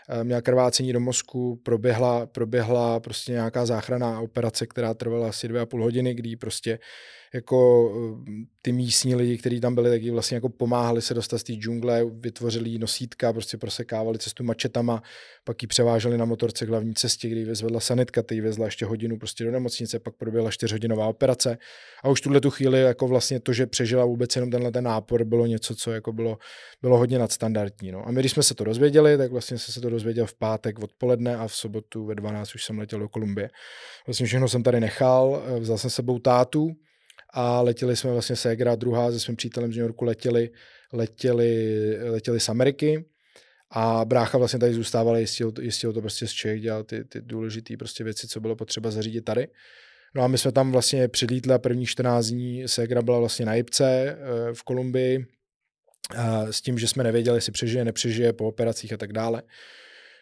Eh, 0.10 0.24
měla 0.24 0.42
krvácení 0.42 0.94
do 0.94 1.00
mozku, 1.00 1.56
proběhla, 1.64 2.26
proběhla 2.26 3.00
prostě 3.00 3.32
nějaká 3.32 3.66
záchranná 3.66 4.20
operace, 4.20 4.68
která 4.68 4.94
trvala 4.94 5.30
asi 5.30 5.48
dvě 5.48 5.62
a 5.62 5.66
půl 5.66 5.84
hodiny, 5.84 6.14
kdy 6.14 6.36
prostě 6.36 6.80
jako 7.34 7.92
eh, 8.28 8.32
ty 8.62 8.72
místní 8.72 9.16
lidi, 9.16 9.38
kteří 9.38 9.60
tam 9.60 9.76
byli, 9.76 9.90
taky 9.90 10.12
vlastně 10.12 10.36
jako 10.36 10.50
pomáhali 10.50 11.02
se 11.02 11.14
dostat 11.14 11.38
z 11.38 11.44
té 11.44 11.54
džungle, 11.54 12.06
vytvořili 12.06 12.78
nosítka, 12.78 13.34
prostě 13.34 13.58
prosekávali 13.58 14.20
cestu 14.20 14.44
mačetama, 14.44 15.02
pak 15.44 15.62
ji 15.62 15.68
převáželi 15.68 16.18
na 16.18 16.26
motorce 16.26 16.66
k 16.66 16.70
hlavní 16.70 16.94
cestě, 16.94 17.30
kdy 17.30 17.46
vezvedla 17.46 17.80
sanitka, 17.80 18.24
ty 18.24 18.42
vezla 18.42 18.66
ještě 18.66 18.86
hodinu 18.86 19.18
prostě 19.18 19.44
do 19.44 19.52
nemocnice, 19.52 20.00
pak 20.00 20.16
proběhla 20.16 20.52
čtyřhodinová 20.52 21.08
operace 21.08 21.58
a 22.04 22.10
už 22.10 22.22
tuhle 22.22 22.42
tu 22.42 22.50
chvíli 22.50 22.82
jako 22.82 23.08
vlastně 23.08 23.40
to, 23.40 23.54
že 23.54 23.68
přežila 23.68 24.06
vůbec 24.06 24.36
jenom 24.36 24.52
tenhle 24.52 24.72
ten 24.72 24.84
nápor, 24.84 25.24
bylo 25.24 25.46
něco, 25.46 25.76
co 25.76 25.92
jako 25.92 26.14
bylo, 26.14 26.38
bylo 26.82 26.98
hodně 26.98 27.20
nadstandardní. 27.20 27.92
No. 27.92 28.08
A 28.08 28.12
my, 28.12 28.20
když 28.20 28.32
jsme 28.32 28.44
se 28.44 28.56
to 28.56 28.64
dozvěděli, 28.64 29.18
tak 29.18 29.32
vlastně 29.32 29.58
se 29.58 29.82
to 29.82 29.90
dozvěděl 29.90 30.26
v 30.26 30.34
pátek 30.34 30.80
odpoledne 30.80 31.38
a 31.38 31.48
v 31.48 31.56
sobotu 31.56 32.06
ve 32.06 32.16
12 32.16 32.56
už 32.56 32.64
jsem 32.64 32.80
letěl 32.80 33.00
do 33.00 33.10
Kolumbie. 33.10 33.50
Vlastně 34.08 34.26
všechno 34.26 34.48
jsem 34.48 34.64
tady 34.64 34.80
nechal, 34.80 35.44
eh, 35.46 35.60
vzal 35.60 35.78
jsem 35.78 35.90
sebou 35.90 36.20
tátu, 36.20 36.72
a 37.34 37.62
letěli 37.62 37.96
jsme 37.96 38.12
vlastně 38.12 38.36
Segra 38.36 38.76
druhá 38.76 39.12
se 39.12 39.20
svým 39.20 39.36
přítelem 39.36 39.74
z 39.74 39.76
New 39.76 39.82
Yorku 39.82 40.06
letěli, 40.06 40.50
letěli, 40.94 41.78
letěli 42.10 42.40
z 42.40 42.50
Ameriky 42.50 43.06
a 43.72 44.06
brácha 44.06 44.38
vlastně 44.38 44.60
tady 44.60 44.74
zůstával, 44.74 45.18
jistil, 45.18 45.54
jistil 45.62 45.94
to 45.94 46.02
prostě 46.02 46.28
z 46.28 46.32
Čech, 46.32 46.62
dělal 46.62 46.84
ty, 46.84 47.04
ty 47.04 47.22
důležité 47.22 47.78
prostě 47.78 48.04
věci, 48.04 48.28
co 48.28 48.40
bylo 48.40 48.56
potřeba 48.56 48.92
zařídit 48.92 49.22
tady. 49.22 49.48
No 50.16 50.24
a 50.24 50.28
my 50.28 50.38
jsme 50.38 50.52
tam 50.52 50.72
vlastně 50.72 51.08
přilítli 51.08 51.54
a 51.54 51.58
první 51.58 51.86
14 51.86 52.26
dní 52.26 52.68
Segra 52.68 53.02
byla 53.02 53.20
vlastně 53.20 53.46
na 53.46 53.54
Jipce 53.54 53.86
eh, 53.86 54.18
v 54.54 54.64
Kolumbii 54.64 55.26
s 56.52 56.62
tím, 56.62 56.80
že 56.80 56.88
jsme 56.88 57.04
nevěděli, 57.04 57.38
jestli 57.38 57.52
přežije, 57.52 57.86
nepřežije 57.86 58.34
po 58.34 58.48
operacích 58.48 58.94
a 58.94 58.98
tak 58.98 59.14
dále. 59.14 59.44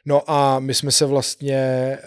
No 0.05 0.31
a 0.31 0.59
my 0.59 0.73
jsme 0.73 0.91
se 0.91 1.05
vlastně 1.05 1.55
e, 1.55 1.99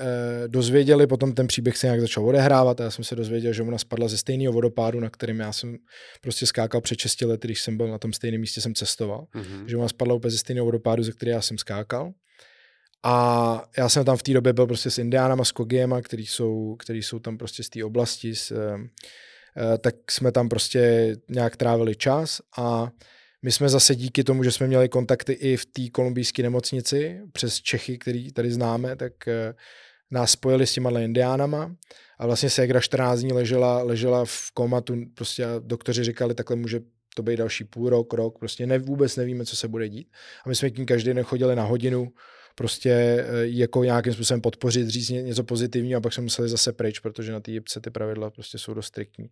dozvěděli, 0.46 1.06
potom 1.06 1.32
ten 1.32 1.46
příběh 1.46 1.76
se 1.76 1.86
nějak 1.86 2.00
začal 2.00 2.26
odehrávat 2.26 2.80
a 2.80 2.84
já 2.84 2.90
jsem 2.90 3.04
se 3.04 3.16
dozvěděl, 3.16 3.52
že 3.52 3.62
ona 3.62 3.78
spadla 3.78 4.08
ze 4.08 4.18
stejného 4.18 4.52
vodopádu, 4.52 5.00
na 5.00 5.10
kterým 5.10 5.40
já 5.40 5.52
jsem 5.52 5.76
prostě 6.20 6.46
skákal 6.46 6.80
před 6.80 6.98
6 6.98 7.20
lety, 7.20 7.48
když 7.48 7.62
jsem 7.62 7.76
byl 7.76 7.88
na 7.88 7.98
tom 7.98 8.12
stejném 8.12 8.40
místě, 8.40 8.60
jsem 8.60 8.74
cestoval. 8.74 9.26
Mm-hmm. 9.34 9.66
Že 9.66 9.76
ona 9.76 9.88
spadla 9.88 10.14
úplně 10.14 10.30
ze 10.30 10.38
stejného 10.38 10.64
vodopádu, 10.64 11.02
ze 11.02 11.12
kterého 11.12 11.36
já 11.36 11.40
jsem 11.40 11.58
skákal. 11.58 12.12
A 13.02 13.64
já 13.78 13.88
jsem 13.88 14.04
tam 14.04 14.16
v 14.16 14.22
té 14.22 14.32
době 14.32 14.52
byl 14.52 14.66
prostě 14.66 14.90
s 14.90 14.98
Indiánama, 14.98 15.44
s 15.44 15.52
Kogiema, 15.52 16.02
který 16.02 16.26
jsou, 16.26 16.76
který 16.78 17.02
jsou 17.02 17.18
tam 17.18 17.38
prostě 17.38 17.62
z 17.62 17.68
té 17.68 17.84
oblasti, 17.84 18.34
s, 18.34 18.50
e, 18.50 19.78
tak 19.78 19.94
jsme 20.10 20.32
tam 20.32 20.48
prostě 20.48 21.12
nějak 21.28 21.56
trávili 21.56 21.96
čas 21.96 22.40
a 22.58 22.90
my 23.44 23.52
jsme 23.52 23.68
zase 23.68 23.94
díky 23.94 24.24
tomu, 24.24 24.44
že 24.44 24.52
jsme 24.52 24.66
měli 24.66 24.88
kontakty 24.88 25.32
i 25.32 25.56
v 25.56 25.66
té 25.66 25.82
kolumbijské 25.92 26.42
nemocnici 26.42 27.20
přes 27.32 27.60
Čechy, 27.60 27.98
který 27.98 28.32
tady 28.32 28.52
známe, 28.52 28.96
tak 28.96 29.28
eh, 29.28 29.54
nás 30.10 30.30
spojili 30.30 30.66
s 30.66 30.72
těma 30.72 31.00
indiánama 31.00 31.76
a 32.18 32.26
vlastně 32.26 32.50
Segra 32.50 32.80
14 32.80 33.20
dní 33.20 33.32
ležela, 33.32 33.82
ležela 33.82 34.24
v 34.24 34.50
komatu, 34.54 34.96
prostě 35.14 35.44
a 35.44 35.48
doktoři 35.58 36.04
říkali, 36.04 36.34
takhle 36.34 36.56
může 36.56 36.80
to 37.16 37.22
být 37.22 37.36
další 37.36 37.64
půl 37.64 37.88
rok, 37.88 38.12
rok, 38.12 38.38
prostě 38.38 38.66
ne, 38.66 38.78
vůbec 38.78 39.16
nevíme, 39.16 39.44
co 39.44 39.56
se 39.56 39.68
bude 39.68 39.88
dít. 39.88 40.08
A 40.44 40.48
my 40.48 40.54
jsme 40.54 40.70
tím 40.70 40.86
každý 40.86 41.14
den 41.14 41.22
chodili 41.22 41.56
na 41.56 41.64
hodinu, 41.64 42.12
prostě 42.54 42.90
eh, 42.90 43.24
jako 43.42 43.84
nějakým 43.84 44.12
způsobem 44.12 44.40
podpořit, 44.40 44.88
říct 44.88 45.08
něco 45.08 45.44
pozitivního 45.44 45.98
a 45.98 46.00
pak 46.00 46.12
jsme 46.12 46.22
museli 46.22 46.48
zase 46.48 46.72
pryč, 46.72 46.98
protože 46.98 47.32
na 47.32 47.40
té 47.40 47.50
jipce 47.50 47.80
ty 47.80 47.90
pravidla 47.90 48.30
prostě 48.30 48.58
jsou 48.58 48.74
dost 48.74 48.86
striktní. 48.86 49.30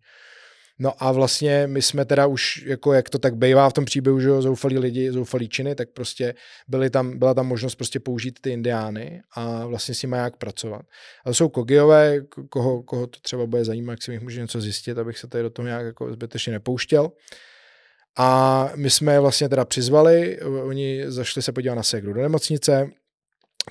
No 0.79 1.03
a 1.03 1.11
vlastně 1.11 1.67
my 1.67 1.81
jsme 1.81 2.05
teda 2.05 2.25
už, 2.25 2.63
jako 2.65 2.93
jak 2.93 3.09
to 3.09 3.19
tak 3.19 3.35
bývá 3.35 3.69
v 3.69 3.73
tom 3.73 3.85
příběhu, 3.85 4.19
že 4.19 4.41
zoufalí 4.41 4.77
lidi, 4.79 5.11
zoufalí 5.11 5.49
činy, 5.49 5.75
tak 5.75 5.89
prostě 5.89 6.33
byly 6.67 6.89
tam, 6.89 7.19
byla 7.19 7.33
tam 7.33 7.47
možnost 7.47 7.75
prostě 7.75 7.99
použít 7.99 8.39
ty 8.41 8.49
indiány 8.49 9.21
a 9.35 9.65
vlastně 9.65 9.95
s 9.95 10.01
nimi 10.01 10.17
jak 10.17 10.37
pracovat. 10.37 10.81
A 11.25 11.29
to 11.29 11.33
jsou 11.33 11.49
kogiové, 11.49 12.21
koho, 12.49 12.83
koho 12.83 13.07
to 13.07 13.19
třeba 13.19 13.45
bude 13.45 13.65
zajímat, 13.65 13.91
jak 13.91 14.03
si 14.03 14.11
jich 14.11 14.21
může 14.21 14.41
něco 14.41 14.61
zjistit, 14.61 14.97
abych 14.97 15.17
se 15.17 15.27
tady 15.27 15.43
do 15.43 15.49
toho 15.49 15.67
nějak 15.67 15.85
jako 15.85 16.13
zbytečně 16.13 16.53
nepouštěl. 16.53 17.11
A 18.17 18.71
my 18.75 18.89
jsme 18.89 19.13
je 19.13 19.19
vlastně 19.19 19.49
teda 19.49 19.65
přizvali, 19.65 20.41
oni 20.41 21.03
zašli 21.07 21.41
se 21.41 21.51
podívat 21.51 21.75
na 21.75 21.83
Segru 21.83 22.13
do 22.13 22.21
nemocnice, 22.21 22.91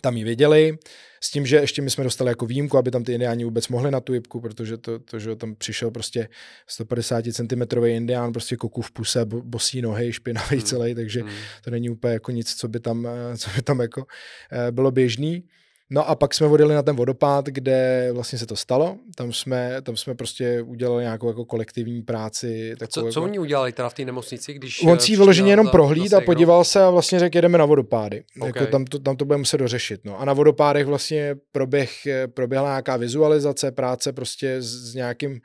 tam 0.00 0.16
ji 0.16 0.24
viděli, 0.24 0.78
s 1.20 1.30
tím, 1.30 1.46
že 1.46 1.56
ještě 1.56 1.82
my 1.82 1.90
jsme 1.90 2.04
dostali 2.04 2.30
jako 2.30 2.46
výjimku, 2.46 2.78
aby 2.78 2.90
tam 2.90 3.04
ty 3.04 3.12
indiáni 3.12 3.44
vůbec 3.44 3.68
mohli 3.68 3.90
na 3.90 4.00
tu 4.00 4.14
jibku, 4.14 4.40
protože 4.40 4.76
to, 4.76 4.98
to 4.98 5.18
že 5.18 5.36
tam 5.36 5.54
přišel 5.54 5.90
prostě 5.90 6.28
150 6.66 7.24
cm 7.32 7.84
indián, 7.84 8.32
prostě 8.32 8.56
koku 8.56 8.82
v 8.82 8.90
puse, 8.90 9.24
bosí 9.24 9.82
nohy, 9.82 10.12
špinavý 10.12 10.56
hmm. 10.56 10.62
celý, 10.62 10.94
takže 10.94 11.20
hmm. 11.20 11.30
to 11.64 11.70
není 11.70 11.90
úplně 11.90 12.12
jako 12.12 12.30
nic, 12.30 12.54
co 12.54 12.68
by 12.68 12.80
tam, 12.80 13.08
co 13.36 13.50
by 13.56 13.62
tam 13.62 13.80
jako 13.80 14.06
eh, 14.52 14.72
bylo 14.72 14.90
běžný. 14.90 15.44
No 15.92 16.08
a 16.08 16.14
pak 16.14 16.34
jsme 16.34 16.46
odjeli 16.46 16.74
na 16.74 16.82
ten 16.82 16.96
vodopád, 16.96 17.46
kde 17.46 18.08
vlastně 18.12 18.38
se 18.38 18.46
to 18.46 18.56
stalo. 18.56 18.96
Tam 19.16 19.32
jsme, 19.32 19.82
tam 19.82 19.96
jsme 19.96 20.14
prostě 20.14 20.62
udělali 20.62 21.02
nějakou 21.02 21.28
jako 21.28 21.44
kolektivní 21.44 22.02
práci. 22.02 22.74
Co, 22.88 23.00
co 23.00 23.06
jako... 23.06 23.22
oni 23.22 23.38
udělali 23.38 23.72
teda 23.72 23.88
v 23.88 23.94
té 23.94 24.04
nemocnici? 24.04 24.54
Když 24.54 24.84
On 24.84 24.98
si 24.98 25.16
vyloženě 25.16 25.52
jenom 25.52 25.68
prohlíd 25.68 26.14
a 26.14 26.20
podíval 26.20 26.64
se 26.64 26.82
a 26.82 26.90
vlastně 26.90 27.18
řekl, 27.18 27.36
jedeme 27.36 27.58
na 27.58 27.64
vodopády. 27.64 28.24
Okay. 28.36 28.48
Jako 28.48 28.66
tam, 28.66 28.84
to, 28.84 28.98
tam 28.98 29.16
to 29.16 29.24
budeme 29.24 29.38
muset 29.38 29.58
dořešit. 29.58 30.00
No. 30.04 30.20
A 30.20 30.24
na 30.24 30.32
vodopádech 30.32 30.86
vlastně 30.86 31.36
proběh, 31.52 31.90
proběhla 32.34 32.68
nějaká 32.68 32.96
vizualizace, 32.96 33.72
práce 33.72 34.12
prostě 34.12 34.56
s, 34.62 34.90
s 34.90 34.94
nějakým 34.94 35.40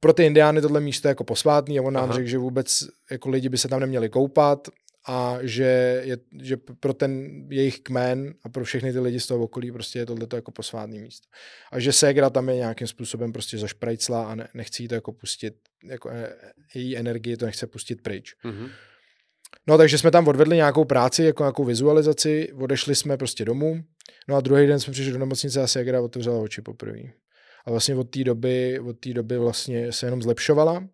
pro 0.00 0.12
ty 0.12 0.24
indiány 0.24 0.60
tohle 0.60 0.80
místo 0.80 1.08
je 1.08 1.10
jako 1.10 1.24
posvátný 1.24 1.78
a 1.78 1.82
on 1.82 1.94
nám 1.94 2.12
řekl, 2.12 2.28
že 2.28 2.38
vůbec 2.38 2.84
jako 3.10 3.28
lidi 3.28 3.48
by 3.48 3.58
se 3.58 3.68
tam 3.68 3.80
neměli 3.80 4.08
koupat, 4.08 4.68
a 5.08 5.38
že, 5.42 6.02
je, 6.04 6.18
že 6.42 6.56
pro 6.56 6.94
ten 6.94 7.42
jejich 7.50 7.80
kmen 7.80 8.34
a 8.42 8.48
pro 8.48 8.64
všechny 8.64 8.92
ty 8.92 9.00
lidi 9.00 9.20
z 9.20 9.26
toho 9.26 9.44
okolí 9.44 9.72
prostě 9.72 9.98
je 9.98 10.06
tohle 10.06 10.26
jako 10.34 10.50
posvátný 10.50 11.00
místo. 11.00 11.28
A 11.72 11.80
že 11.80 11.92
Segra 11.92 12.30
tam 12.30 12.48
je 12.48 12.56
nějakým 12.56 12.86
způsobem 12.86 13.32
prostě 13.32 13.58
zašprajcla 13.58 14.26
a 14.26 14.34
ne, 14.34 14.48
nechce 14.54 14.82
jí 14.82 14.88
to 14.88 14.94
jako 14.94 15.12
pustit, 15.12 15.54
jako 15.84 16.10
e, 16.10 16.36
její 16.74 16.96
energii 16.96 17.36
to 17.36 17.46
nechce 17.46 17.66
pustit 17.66 18.02
pryč. 18.02 18.34
Mm-hmm. 18.44 18.70
No 19.66 19.78
takže 19.78 19.98
jsme 19.98 20.10
tam 20.10 20.28
odvedli 20.28 20.56
nějakou 20.56 20.84
práci, 20.84 21.22
jako 21.22 21.42
nějakou 21.42 21.64
vizualizaci, 21.64 22.52
odešli 22.52 22.94
jsme 22.94 23.16
prostě 23.16 23.44
domů, 23.44 23.84
no 24.28 24.36
a 24.36 24.40
druhý 24.40 24.66
den 24.66 24.80
jsme 24.80 24.92
přišli 24.92 25.12
do 25.12 25.18
nemocnice 25.18 25.62
a 25.62 25.66
Segra 25.66 26.00
otevřela 26.00 26.38
oči 26.38 26.62
poprvé. 26.62 27.00
A 27.66 27.70
vlastně 27.70 27.94
od 27.94 28.10
té 28.10 28.24
doby, 28.24 28.80
od 28.80 28.98
té 28.98 29.14
doby 29.14 29.38
vlastně 29.38 29.92
se 29.92 30.06
jenom 30.06 30.22
zlepšovala 30.22 30.88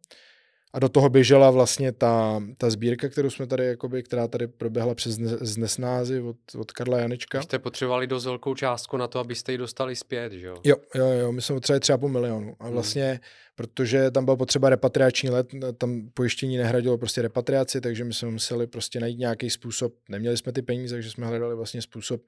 a 0.75 0.79
do 0.79 0.89
toho 0.89 1.09
běžela 1.09 1.51
vlastně 1.51 1.93
ta, 1.93 2.43
ta 2.59 2.71
sbírka, 2.71 3.09
kterou 3.09 3.31
jsme 3.31 3.47
tady, 3.47 3.67
jakoby, 3.67 4.03
která 4.03 4.29
tady 4.29 4.47
proběhla 4.47 4.95
přes 4.95 5.15
z 5.41 5.57
Nesnázy 5.57 6.21
od, 6.21 6.37
od 6.59 6.73
Karla 6.73 6.99
Janečka. 6.99 7.43
Jste 7.43 7.59
potřebovali 7.59 8.07
dost 8.07 8.25
velkou 8.25 8.55
částku 8.55 8.97
na 8.97 9.09
to, 9.09 9.19
abyste 9.19 9.53
ji 9.53 9.59
dostali 9.59 9.97
zpět, 9.97 10.33
že 10.33 10.47
jo? 10.47 10.57
Jo, 10.65 10.77
jo, 10.95 11.07
jo, 11.07 11.33
my 11.33 11.43
jsme 11.43 11.55
potřebovali 11.55 11.81
třeba 11.81 11.99
půl 11.99 12.09
milionu. 12.09 12.57
A 12.61 12.65
hmm. 12.65 12.73
vlastně, 12.73 13.09
hmm. 13.09 13.19
protože 13.55 14.11
tam 14.11 14.25
byla 14.25 14.37
potřeba 14.37 14.71
repatriační 14.71 15.31
let, 15.31 15.49
tam 15.79 16.11
pojištění 16.15 16.57
nehradilo 16.57 16.99
prostě 16.99 17.23
repatriaci, 17.23 17.81
takže 17.81 18.05
my 18.05 18.15
jsme 18.15 18.31
museli 18.31 18.67
prostě 18.67 19.01
najít 19.01 19.19
nějaký 19.19 19.51
způsob. 19.51 19.95
Neměli 20.09 20.37
jsme 20.37 20.53
ty 20.53 20.63
peníze, 20.63 20.95
takže 20.95 21.11
jsme 21.11 21.27
hledali 21.27 21.57
vlastně 21.57 21.83
způsob, 21.83 22.23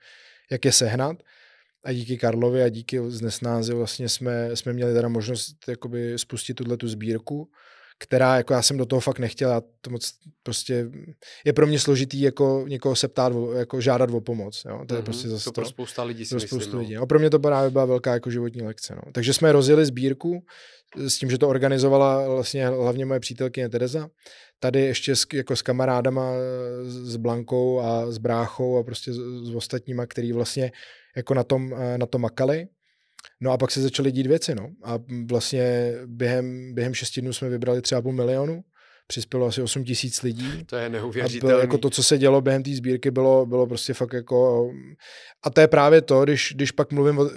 jak 0.50 0.64
je 0.64 0.72
sehnat. 0.72 1.16
A 1.84 1.92
díky 1.92 2.16
Karlovi 2.16 2.62
a 2.62 2.68
díky 2.68 3.00
z 3.08 3.20
Nesnázy 3.20 3.74
vlastně 3.74 4.08
jsme, 4.08 4.56
jsme 4.56 4.72
měli 4.72 4.94
teda 4.94 5.08
možnost 5.08 5.56
jakoby 5.68 6.18
spustit 6.18 6.54
tuhle 6.54 6.76
tu 6.76 6.88
sbírku 6.88 7.50
která 7.98 8.36
jako 8.36 8.52
já 8.52 8.62
jsem 8.62 8.76
do 8.76 8.86
toho 8.86 9.00
fakt 9.00 9.18
nechtěl, 9.18 9.50
já 9.50 9.62
to 9.80 9.90
moc 9.90 10.12
prostě 10.42 10.90
je 11.44 11.52
pro 11.52 11.66
mě 11.66 11.78
složitý 11.78 12.20
jako 12.20 12.64
někoho 12.68 12.96
se 12.96 13.08
ptát, 13.08 13.32
jako 13.56 13.80
žádat 13.80 14.10
o 14.10 14.20
pomoc, 14.20 14.62
jo. 14.68 14.84
To 14.88 14.94
je 14.94 15.00
mm-hmm, 15.00 15.04
prostě 15.04 15.28
zase 15.28 15.44
to, 15.44 15.52
pro 15.52 15.66
spousta 15.66 16.02
lidí 16.02 16.26
si 16.26 16.34
myslím, 16.34 16.48
spoustu 16.48 16.76
no. 16.76 16.82
lidí. 16.82 16.94
No. 16.94 17.06
Pro 17.06 17.18
mě 17.18 17.30
to 17.30 17.38
právě 17.38 17.70
byla 17.70 17.84
velká 17.84 18.12
jako 18.12 18.30
životní 18.30 18.62
lekce, 18.62 18.94
no. 18.94 19.02
Takže 19.12 19.32
jsme 19.32 19.52
rozjeli 19.52 19.86
sbírku 19.86 20.42
s 20.96 21.18
tím, 21.18 21.30
že 21.30 21.38
to 21.38 21.48
organizovala 21.48 22.28
vlastně 22.28 22.68
hlavně 22.68 23.06
moje 23.06 23.20
přítelkyně 23.20 23.68
Tereza. 23.68 24.08
Tady 24.60 24.80
ještě 24.80 25.16
s, 25.16 25.26
jako 25.32 25.56
s 25.56 25.62
kamarádama, 25.62 26.32
s 26.82 27.16
Blankou 27.16 27.80
a 27.80 28.10
s 28.10 28.18
Bráchou 28.18 28.78
a 28.78 28.82
prostě 28.82 29.12
s, 29.12 29.16
s 29.16 29.54
ostatníma, 29.54 30.06
který 30.06 30.32
vlastně 30.32 30.72
jako 31.16 31.34
na 31.34 31.44
tom, 31.44 31.74
na 31.96 32.06
tom 32.06 32.20
makali. 32.20 32.66
No 33.40 33.52
a 33.52 33.58
pak 33.58 33.70
se 33.70 33.82
začaly 33.82 34.12
dít 34.12 34.26
věci, 34.26 34.54
no. 34.54 34.68
A 34.84 34.98
vlastně 35.30 35.92
během, 36.06 36.74
během 36.74 36.94
šesti 36.94 37.20
dnů 37.20 37.32
jsme 37.32 37.48
vybrali 37.48 37.82
třeba 37.82 38.02
půl 38.02 38.12
milionu, 38.12 38.62
přispělo 39.06 39.46
asi 39.46 39.62
8 39.62 39.84
tisíc 39.84 40.22
lidí. 40.22 40.64
To 40.64 40.76
je 40.76 40.88
neuvěřitelné. 40.88 41.60
Jako 41.60 41.78
to, 41.78 41.90
co 41.90 42.02
se 42.02 42.18
dělo 42.18 42.40
během 42.40 42.62
té 42.62 42.70
sbírky, 42.70 43.10
bylo, 43.10 43.46
bylo 43.46 43.66
prostě 43.66 43.94
fakt 43.94 44.12
jako... 44.12 44.70
A 45.42 45.50
to 45.50 45.60
je 45.60 45.68
právě 45.68 46.02
to, 46.02 46.24
když, 46.24 46.52
když 46.56 46.70
pak 46.70 46.92
mluvím 46.92 47.18
o, 47.18 47.30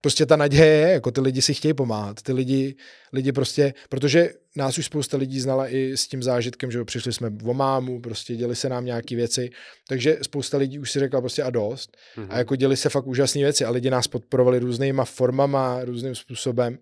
prostě 0.00 0.26
ta 0.26 0.36
naděje 0.36 0.74
je, 0.74 0.88
jako 0.90 1.10
ty 1.10 1.20
lidi 1.20 1.42
si 1.42 1.54
chtějí 1.54 1.74
pomáhat, 1.74 2.22
ty 2.22 2.32
lidi, 2.32 2.76
lidi 3.12 3.32
prostě, 3.32 3.74
protože 3.88 4.30
nás 4.56 4.78
už 4.78 4.84
spousta 4.84 5.16
lidí 5.16 5.40
znala 5.40 5.68
i 5.68 5.92
s 5.96 6.08
tím 6.08 6.22
zážitkem, 6.22 6.70
že 6.70 6.84
přišli 6.84 7.12
jsme 7.12 7.30
o 7.44 7.54
mámu, 7.54 8.00
prostě 8.00 8.36
děli 8.36 8.56
se 8.56 8.68
nám 8.68 8.84
nějaké 8.84 9.16
věci, 9.16 9.50
takže 9.88 10.18
spousta 10.22 10.58
lidí 10.58 10.78
už 10.78 10.92
si 10.92 11.00
řekla 11.00 11.20
prostě 11.20 11.42
a 11.42 11.50
dost. 11.50 11.96
Mm-hmm. 12.16 12.26
a 12.30 12.38
jako 12.38 12.56
děli 12.56 12.76
se 12.76 12.88
fakt 12.88 13.06
úžasné 13.06 13.42
věci 13.42 13.64
a 13.64 13.70
lidi 13.70 13.90
nás 13.90 14.06
podporovali 14.08 14.58
různýma 14.58 15.04
formama, 15.04 15.84
různým 15.84 16.14
způsobem. 16.14 16.78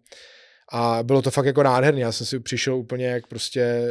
A 0.73 1.03
bylo 1.03 1.23
to 1.23 1.31
fakt 1.31 1.47
jako 1.47 1.63
nádherný, 1.63 2.01
já 2.01 2.13
jsem 2.13 2.27
si 2.27 2.41
přišel 2.41 2.77
úplně 2.77 3.07
jak 3.07 3.27
prostě, 3.27 3.89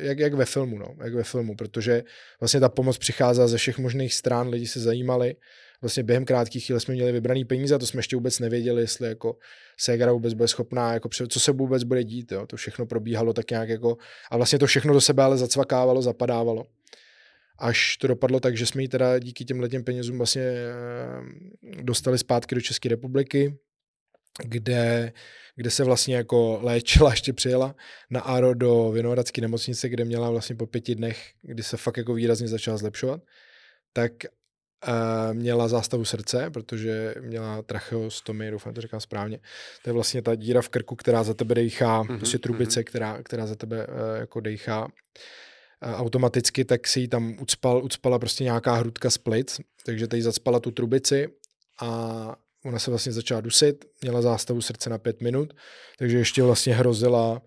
jak, 0.00 0.18
jak 0.18 0.34
ve 0.34 0.44
filmu, 0.44 0.78
no, 0.78 0.86
jak 1.04 1.14
ve 1.14 1.24
filmu, 1.24 1.56
protože 1.56 2.04
vlastně 2.40 2.60
ta 2.60 2.68
pomoc 2.68 2.98
přicházela 2.98 3.48
ze 3.48 3.56
všech 3.56 3.78
možných 3.78 4.14
stran, 4.14 4.48
lidi 4.48 4.66
se 4.66 4.80
zajímali 4.80 5.36
vlastně 5.84 6.02
během 6.02 6.24
krátkých 6.24 6.66
chvíle 6.66 6.80
jsme 6.80 6.94
měli 6.94 7.12
vybraný 7.12 7.44
peníze 7.44 7.74
a 7.74 7.78
to 7.78 7.86
jsme 7.86 7.98
ještě 7.98 8.16
vůbec 8.16 8.38
nevěděli, 8.38 8.82
jestli 8.82 9.08
jako 9.08 9.36
Segra 9.76 10.12
vůbec 10.12 10.34
bude 10.34 10.48
schopná, 10.48 10.92
jako 10.92 11.08
co 11.28 11.40
se 11.40 11.52
vůbec 11.52 11.84
bude 11.84 12.04
dít, 12.04 12.32
jo. 12.32 12.46
to 12.46 12.56
všechno 12.56 12.86
probíhalo 12.86 13.32
tak 13.32 13.50
nějak 13.50 13.68
jako, 13.68 13.96
a 14.30 14.36
vlastně 14.36 14.58
to 14.58 14.66
všechno 14.66 14.94
do 14.94 15.00
sebe 15.00 15.22
ale 15.22 15.38
zacvakávalo, 15.38 16.02
zapadávalo. 16.02 16.66
Až 17.58 17.96
to 17.96 18.06
dopadlo 18.06 18.40
tak, 18.40 18.56
že 18.56 18.66
jsme 18.66 18.82
ji 18.82 18.88
teda 18.88 19.18
díky 19.18 19.44
těm 19.44 19.60
letěm 19.60 19.84
penězům 19.84 20.16
vlastně 20.16 20.42
eh, 20.42 21.82
dostali 21.82 22.18
zpátky 22.18 22.54
do 22.54 22.60
České 22.60 22.88
republiky, 22.88 23.58
kde, 24.44 25.12
kde 25.56 25.70
se 25.70 25.84
vlastně 25.84 26.16
jako 26.16 26.58
léčila, 26.62 27.10
ještě 27.14 27.32
přijela 27.32 27.74
na 28.10 28.20
Aro 28.20 28.54
do 28.54 28.90
Vinohradské 28.90 29.40
nemocnice, 29.40 29.88
kde 29.88 30.04
měla 30.04 30.30
vlastně 30.30 30.56
po 30.56 30.66
pěti 30.66 30.94
dnech, 30.94 31.30
kdy 31.42 31.62
se 31.62 31.76
fakt 31.76 31.96
jako 31.96 32.14
výrazně 32.14 32.48
začala 32.48 32.76
zlepšovat, 32.76 33.20
tak 33.92 34.12
měla 35.32 35.68
zástavu 35.68 36.04
srdce, 36.04 36.50
protože 36.50 37.14
měla 37.20 37.62
tracheostomii, 37.62 38.50
doufám, 38.50 38.74
to 38.74 38.80
říkám 38.80 39.00
správně. 39.00 39.38
To 39.82 39.90
je 39.90 39.94
vlastně 39.94 40.22
ta 40.22 40.34
díra 40.34 40.62
v 40.62 40.68
krku, 40.68 40.96
která 40.96 41.22
za 41.22 41.34
tebe 41.34 41.54
dejchá, 41.54 42.02
mm-hmm, 42.02 42.16
prostě 42.16 42.38
trubice, 42.38 42.80
mm-hmm. 42.80 42.84
která, 42.84 43.22
která 43.22 43.46
za 43.46 43.54
tebe 43.54 43.86
uh, 43.86 43.94
jako 44.20 44.40
dejchá 44.40 44.84
uh, 44.84 44.88
automaticky, 46.00 46.64
tak 46.64 46.86
si 46.86 47.00
ji 47.00 47.08
tam 47.08 47.36
ucpal, 47.40 47.84
ucpala 47.84 48.18
prostě 48.18 48.44
nějaká 48.44 48.74
hrudka 48.74 49.10
z 49.10 49.18
plic, 49.18 49.60
takže 49.86 50.08
tady 50.08 50.22
zacpala 50.22 50.60
tu 50.60 50.70
trubici 50.70 51.28
a 51.80 52.36
ona 52.64 52.78
se 52.78 52.90
vlastně 52.90 53.12
začala 53.12 53.40
dusit, 53.40 53.84
měla 54.02 54.22
zástavu 54.22 54.60
srdce 54.60 54.90
na 54.90 54.98
pět 54.98 55.22
minut, 55.22 55.54
takže 55.98 56.18
ještě 56.18 56.42
vlastně 56.42 56.74
hrozila 56.74 57.42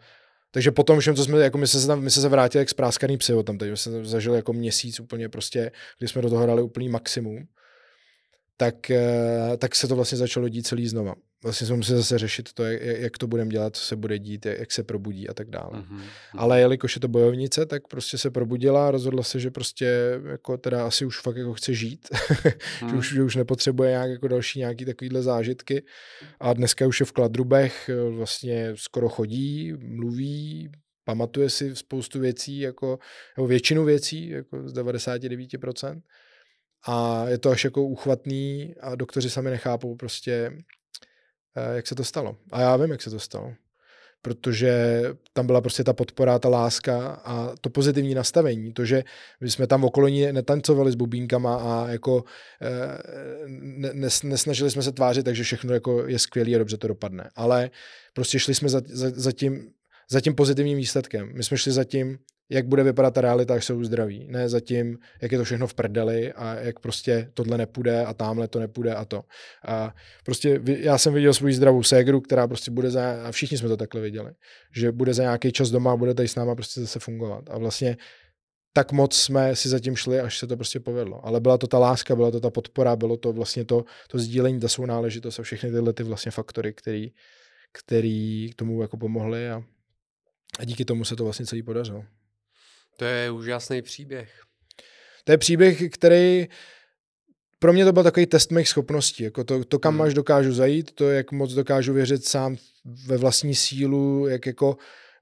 takže 0.51 0.71
potom 0.71 0.99
všem, 0.99 1.15
co 1.15 1.23
jsme, 1.23 1.39
jako 1.39 1.57
my 1.57 1.67
se, 1.67 1.87
tam, 1.87 2.01
my 2.01 2.11
se, 2.11 2.21
se 2.21 2.29
vrátili 2.29 2.61
jak 2.61 2.69
spráskaný 2.69 3.17
psy, 3.17 3.33
tam, 3.43 3.57
takže 3.57 3.77
jsme 3.77 4.05
zažili 4.05 4.35
jako 4.35 4.53
měsíc 4.53 4.99
úplně 4.99 5.29
prostě, 5.29 5.71
kdy 5.99 6.07
jsme 6.07 6.21
do 6.21 6.29
toho 6.29 6.43
hrali 6.43 6.61
úplný 6.61 6.89
maximum. 6.89 7.47
Tak, 8.57 8.91
eh, 8.91 9.57
tak 9.57 9.75
se 9.75 9.87
to 9.87 9.95
vlastně 9.95 10.17
začalo 10.17 10.49
dít 10.49 10.67
celý 10.67 10.87
znova. 10.87 11.15
Vlastně 11.43 11.67
jsme 11.67 11.75
museli 11.75 11.97
zase 11.97 12.17
řešit 12.17 12.53
to, 12.53 12.63
jak, 12.63 12.81
jak 12.81 13.17
to 13.17 13.27
budeme 13.27 13.51
dělat, 13.51 13.75
co 13.75 13.81
se 13.81 13.95
bude 13.95 14.19
dít, 14.19 14.45
jak 14.45 14.71
se 14.71 14.83
probudí 14.83 15.29
a 15.29 15.33
tak 15.33 15.49
dále. 15.49 15.79
Mm-hmm. 15.79 16.01
Ale 16.33 16.59
jelikož 16.59 16.95
je 16.95 17.01
to 17.01 17.07
bojovnice, 17.07 17.65
tak 17.65 17.87
prostě 17.87 18.17
se 18.17 18.31
probudila 18.31 18.87
a 18.87 18.91
rozhodla 18.91 19.23
se, 19.23 19.39
že 19.39 19.51
prostě 19.51 20.19
jako 20.25 20.57
teda 20.57 20.87
asi 20.87 21.05
už 21.05 21.21
fakt 21.21 21.37
jako 21.37 21.53
chce 21.53 21.73
žít, 21.73 22.07
mm. 22.81 22.89
že, 22.89 22.95
už, 22.95 23.13
že 23.13 23.23
už 23.23 23.35
nepotřebuje 23.35 23.89
nějak 23.89 24.09
jako 24.09 24.27
další 24.27 24.59
nějaký 24.59 24.85
takovýhle 24.85 25.21
zážitky 25.21 25.85
a 26.39 26.53
dneska 26.53 26.87
už 26.87 26.99
je 26.99 27.05
v 27.05 27.11
Kladrubech, 27.11 27.89
vlastně 28.09 28.71
skoro 28.75 29.09
chodí, 29.09 29.73
mluví, 29.79 30.71
pamatuje 31.03 31.49
si 31.49 31.75
spoustu 31.75 32.19
věcí, 32.19 32.59
jako, 32.59 32.99
jako 33.37 33.47
většinu 33.47 33.85
věcí, 33.85 34.29
jako 34.29 34.69
z 34.69 34.73
99%. 34.73 36.01
A 36.87 37.25
je 37.27 37.37
to 37.37 37.49
až 37.49 37.63
jako 37.63 37.83
uchvatný 37.83 38.75
a 38.81 38.95
doktoři 38.95 39.29
sami 39.29 39.49
nechápou 39.49 39.95
prostě, 39.95 40.51
eh, 41.55 41.75
jak 41.75 41.87
se 41.87 41.95
to 41.95 42.03
stalo. 42.03 42.37
A 42.51 42.61
já 42.61 42.77
vím, 42.77 42.91
jak 42.91 43.01
se 43.01 43.09
to 43.09 43.19
stalo. 43.19 43.53
Protože 44.21 45.03
tam 45.33 45.45
byla 45.45 45.61
prostě 45.61 45.83
ta 45.83 45.93
podpora, 45.93 46.39
ta 46.39 46.49
láska 46.49 47.11
a 47.11 47.55
to 47.61 47.69
pozitivní 47.69 48.15
nastavení. 48.15 48.73
To, 48.73 48.85
že 48.85 49.03
my 49.41 49.51
jsme 49.51 49.67
tam 49.67 49.83
okolo 49.83 50.07
ní 50.07 50.31
netancovali 50.31 50.91
s 50.91 50.95
bubínkama 50.95 51.55
a 51.55 51.89
jako 51.89 52.23
eh, 52.61 52.97
nesnažili 54.23 54.71
jsme 54.71 54.81
se 54.81 54.91
tvářit, 54.91 55.23
takže 55.23 55.43
všechno 55.43 55.73
jako 55.73 56.07
je 56.07 56.19
skvělé 56.19 56.55
a 56.55 56.57
dobře 56.57 56.77
to 56.77 56.87
dopadne. 56.87 57.29
Ale 57.35 57.69
prostě 58.13 58.39
šli 58.39 58.55
jsme 58.55 58.69
za, 58.69 58.81
za, 58.85 59.09
za 59.09 59.31
tím 59.31 59.71
za 60.09 60.21
tím 60.21 60.35
pozitivním 60.35 60.77
výsledkem. 60.77 61.31
My 61.33 61.43
jsme 61.43 61.57
šli 61.57 61.71
za 61.71 61.83
tím, 61.83 62.17
jak 62.49 62.67
bude 62.67 62.83
vypadat 62.83 63.13
ta 63.13 63.21
realita, 63.21 63.53
až 63.53 63.65
jsou 63.65 63.83
zdraví. 63.83 64.27
Ne 64.29 64.49
za 64.49 64.59
tím, 64.59 64.97
jak 65.21 65.31
je 65.31 65.37
to 65.37 65.43
všechno 65.43 65.67
v 65.67 65.73
prdeli 65.73 66.33
a 66.33 66.55
jak 66.55 66.79
prostě 66.79 67.31
tohle 67.33 67.57
nepůjde 67.57 68.05
a 68.05 68.13
tamhle 68.13 68.47
to 68.47 68.59
nepůjde 68.59 68.95
a 68.95 69.05
to. 69.05 69.23
A 69.67 69.95
prostě 70.25 70.61
já 70.65 70.97
jsem 70.97 71.13
viděl 71.13 71.33
svou 71.33 71.51
zdravou 71.51 71.83
ségru, 71.83 72.21
která 72.21 72.47
prostě 72.47 72.71
bude 72.71 72.91
za, 72.91 73.23
a 73.23 73.31
všichni 73.31 73.57
jsme 73.57 73.69
to 73.69 73.77
takhle 73.77 74.01
viděli, 74.01 74.31
že 74.75 74.91
bude 74.91 75.13
za 75.13 75.23
nějaký 75.23 75.51
čas 75.51 75.69
doma 75.69 75.91
a 75.91 75.97
bude 75.97 76.13
tady 76.13 76.27
s 76.27 76.35
náma 76.35 76.55
prostě 76.55 76.81
zase 76.81 76.99
fungovat. 76.99 77.43
A 77.49 77.57
vlastně 77.57 77.97
tak 78.73 78.91
moc 78.91 79.15
jsme 79.15 79.55
si 79.55 79.69
zatím 79.69 79.95
šli, 79.95 80.19
až 80.19 80.39
se 80.39 80.47
to 80.47 80.57
prostě 80.57 80.79
povedlo. 80.79 81.25
Ale 81.25 81.39
byla 81.39 81.57
to 81.57 81.67
ta 81.67 81.79
láska, 81.79 82.15
byla 82.15 82.31
to 82.31 82.39
ta 82.39 82.49
podpora, 82.49 82.95
bylo 82.95 83.17
to 83.17 83.33
vlastně 83.33 83.65
to, 83.65 83.85
to 84.09 84.19
sdílení, 84.19 84.59
ta 84.59 84.67
sounáležitost 84.67 85.39
a 85.39 85.43
všechny 85.43 85.71
tyhle 85.71 85.93
ty 85.93 86.03
vlastně 86.03 86.31
faktory, 86.31 86.73
který, 86.73 87.11
který 87.71 88.49
k 88.51 88.55
tomu 88.55 88.81
jako 88.81 88.97
pomohly 88.97 89.49
a 89.49 89.63
a 90.59 90.65
díky 90.65 90.85
tomu 90.85 91.05
se 91.05 91.15
to 91.15 91.23
vlastně 91.23 91.45
celý 91.45 91.63
podařilo. 91.63 92.05
To 92.97 93.05
je 93.05 93.31
úžasný 93.31 93.81
příběh. 93.81 94.29
To 95.23 95.31
je 95.31 95.37
příběh, 95.37 95.89
který 95.89 96.47
pro 97.59 97.73
mě 97.73 97.85
to 97.85 97.93
byl 97.93 98.03
takový 98.03 98.25
test 98.25 98.51
mých 98.51 98.67
schopností. 98.69 99.23
Jako 99.23 99.43
to, 99.43 99.63
to, 99.63 99.79
kam 99.79 99.93
hmm. 99.93 100.01
až 100.01 100.13
dokážu 100.13 100.53
zajít, 100.53 100.91
to, 100.91 101.11
jak 101.11 101.31
moc 101.31 101.53
dokážu 101.53 101.93
věřit 101.93 102.25
sám 102.25 102.57
ve 103.05 103.17
vlastní 103.17 103.55
sílu, 103.55 104.27
jak 104.27 104.45
jako 104.45 104.77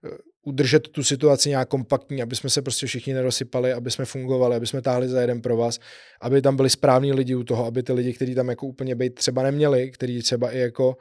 eh, 0.05 0.09
udržet 0.45 0.87
tu 0.87 1.03
situaci 1.03 1.49
nějak 1.49 1.69
kompaktní, 1.69 2.21
aby 2.21 2.35
jsme 2.35 2.49
se 2.49 2.61
prostě 2.61 2.87
všichni 2.87 3.13
nerozsypali, 3.13 3.73
aby 3.73 3.91
jsme 3.91 4.05
fungovali, 4.05 4.55
aby 4.55 4.67
jsme 4.67 4.81
táhli 4.81 5.09
za 5.09 5.21
jeden 5.21 5.41
pro 5.41 5.57
vás, 5.57 5.79
aby 6.21 6.41
tam 6.41 6.55
byli 6.55 6.69
správní 6.69 7.13
lidi 7.13 7.35
u 7.35 7.43
toho, 7.43 7.65
aby 7.65 7.83
ty 7.83 7.93
lidi, 7.93 8.13
kteří 8.13 8.35
tam 8.35 8.49
jako 8.49 8.67
úplně 8.67 8.95
být 8.95 9.15
třeba 9.15 9.43
neměli, 9.43 9.91
kteří 9.91 10.21
třeba 10.21 10.51
i 10.51 10.59
jako 10.59 10.97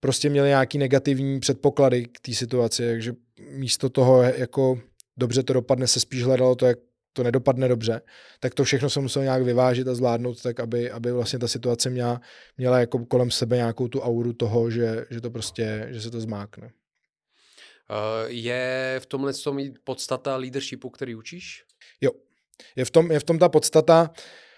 prostě 0.00 0.28
měli 0.28 0.48
nějaký 0.48 0.78
negativní 0.78 1.40
předpoklady 1.40 2.04
k 2.04 2.20
té 2.20 2.34
situaci, 2.34 2.86
takže 2.86 3.12
místo 3.50 3.88
toho, 3.88 4.22
jako 4.22 4.80
dobře 5.20 5.42
to 5.42 5.52
dopadne, 5.52 5.86
se 5.86 6.00
spíš 6.00 6.22
hledalo 6.22 6.54
to, 6.54 6.66
jak 6.66 6.78
to 7.12 7.22
nedopadne 7.22 7.68
dobře, 7.68 8.00
tak 8.40 8.54
to 8.54 8.64
všechno 8.64 8.90
se 8.90 9.00
muselo 9.00 9.22
nějak 9.22 9.42
vyvážit 9.42 9.88
a 9.88 9.94
zvládnout 9.94 10.42
tak, 10.42 10.60
aby, 10.60 10.90
aby 10.90 11.12
vlastně 11.12 11.38
ta 11.38 11.48
situace 11.48 11.90
měla, 11.90 12.20
měla 12.58 12.78
jako 12.78 13.06
kolem 13.06 13.30
sebe 13.30 13.56
nějakou 13.56 13.88
tu 13.88 14.00
auru 14.00 14.32
toho, 14.32 14.70
že, 14.70 15.06
že 15.10 15.20
to 15.20 15.30
prostě, 15.30 15.88
že 15.90 16.00
se 16.00 16.10
to 16.10 16.20
zmákne. 16.20 16.66
Uh, 17.90 18.30
je 18.30 19.00
v 19.02 19.06
tomhle 19.06 19.32
tom 19.32 19.58
podstata 19.84 20.36
leadershipu, 20.36 20.90
který 20.90 21.14
učíš? 21.14 21.64
Jo, 22.00 22.10
je 22.76 22.84
v 22.84 22.90
tom, 22.90 23.12
je 23.12 23.20
v 23.20 23.24
tom 23.24 23.38
ta 23.38 23.48
podstata, 23.48 24.10
uh, 24.10 24.14
Eh, 24.14 24.49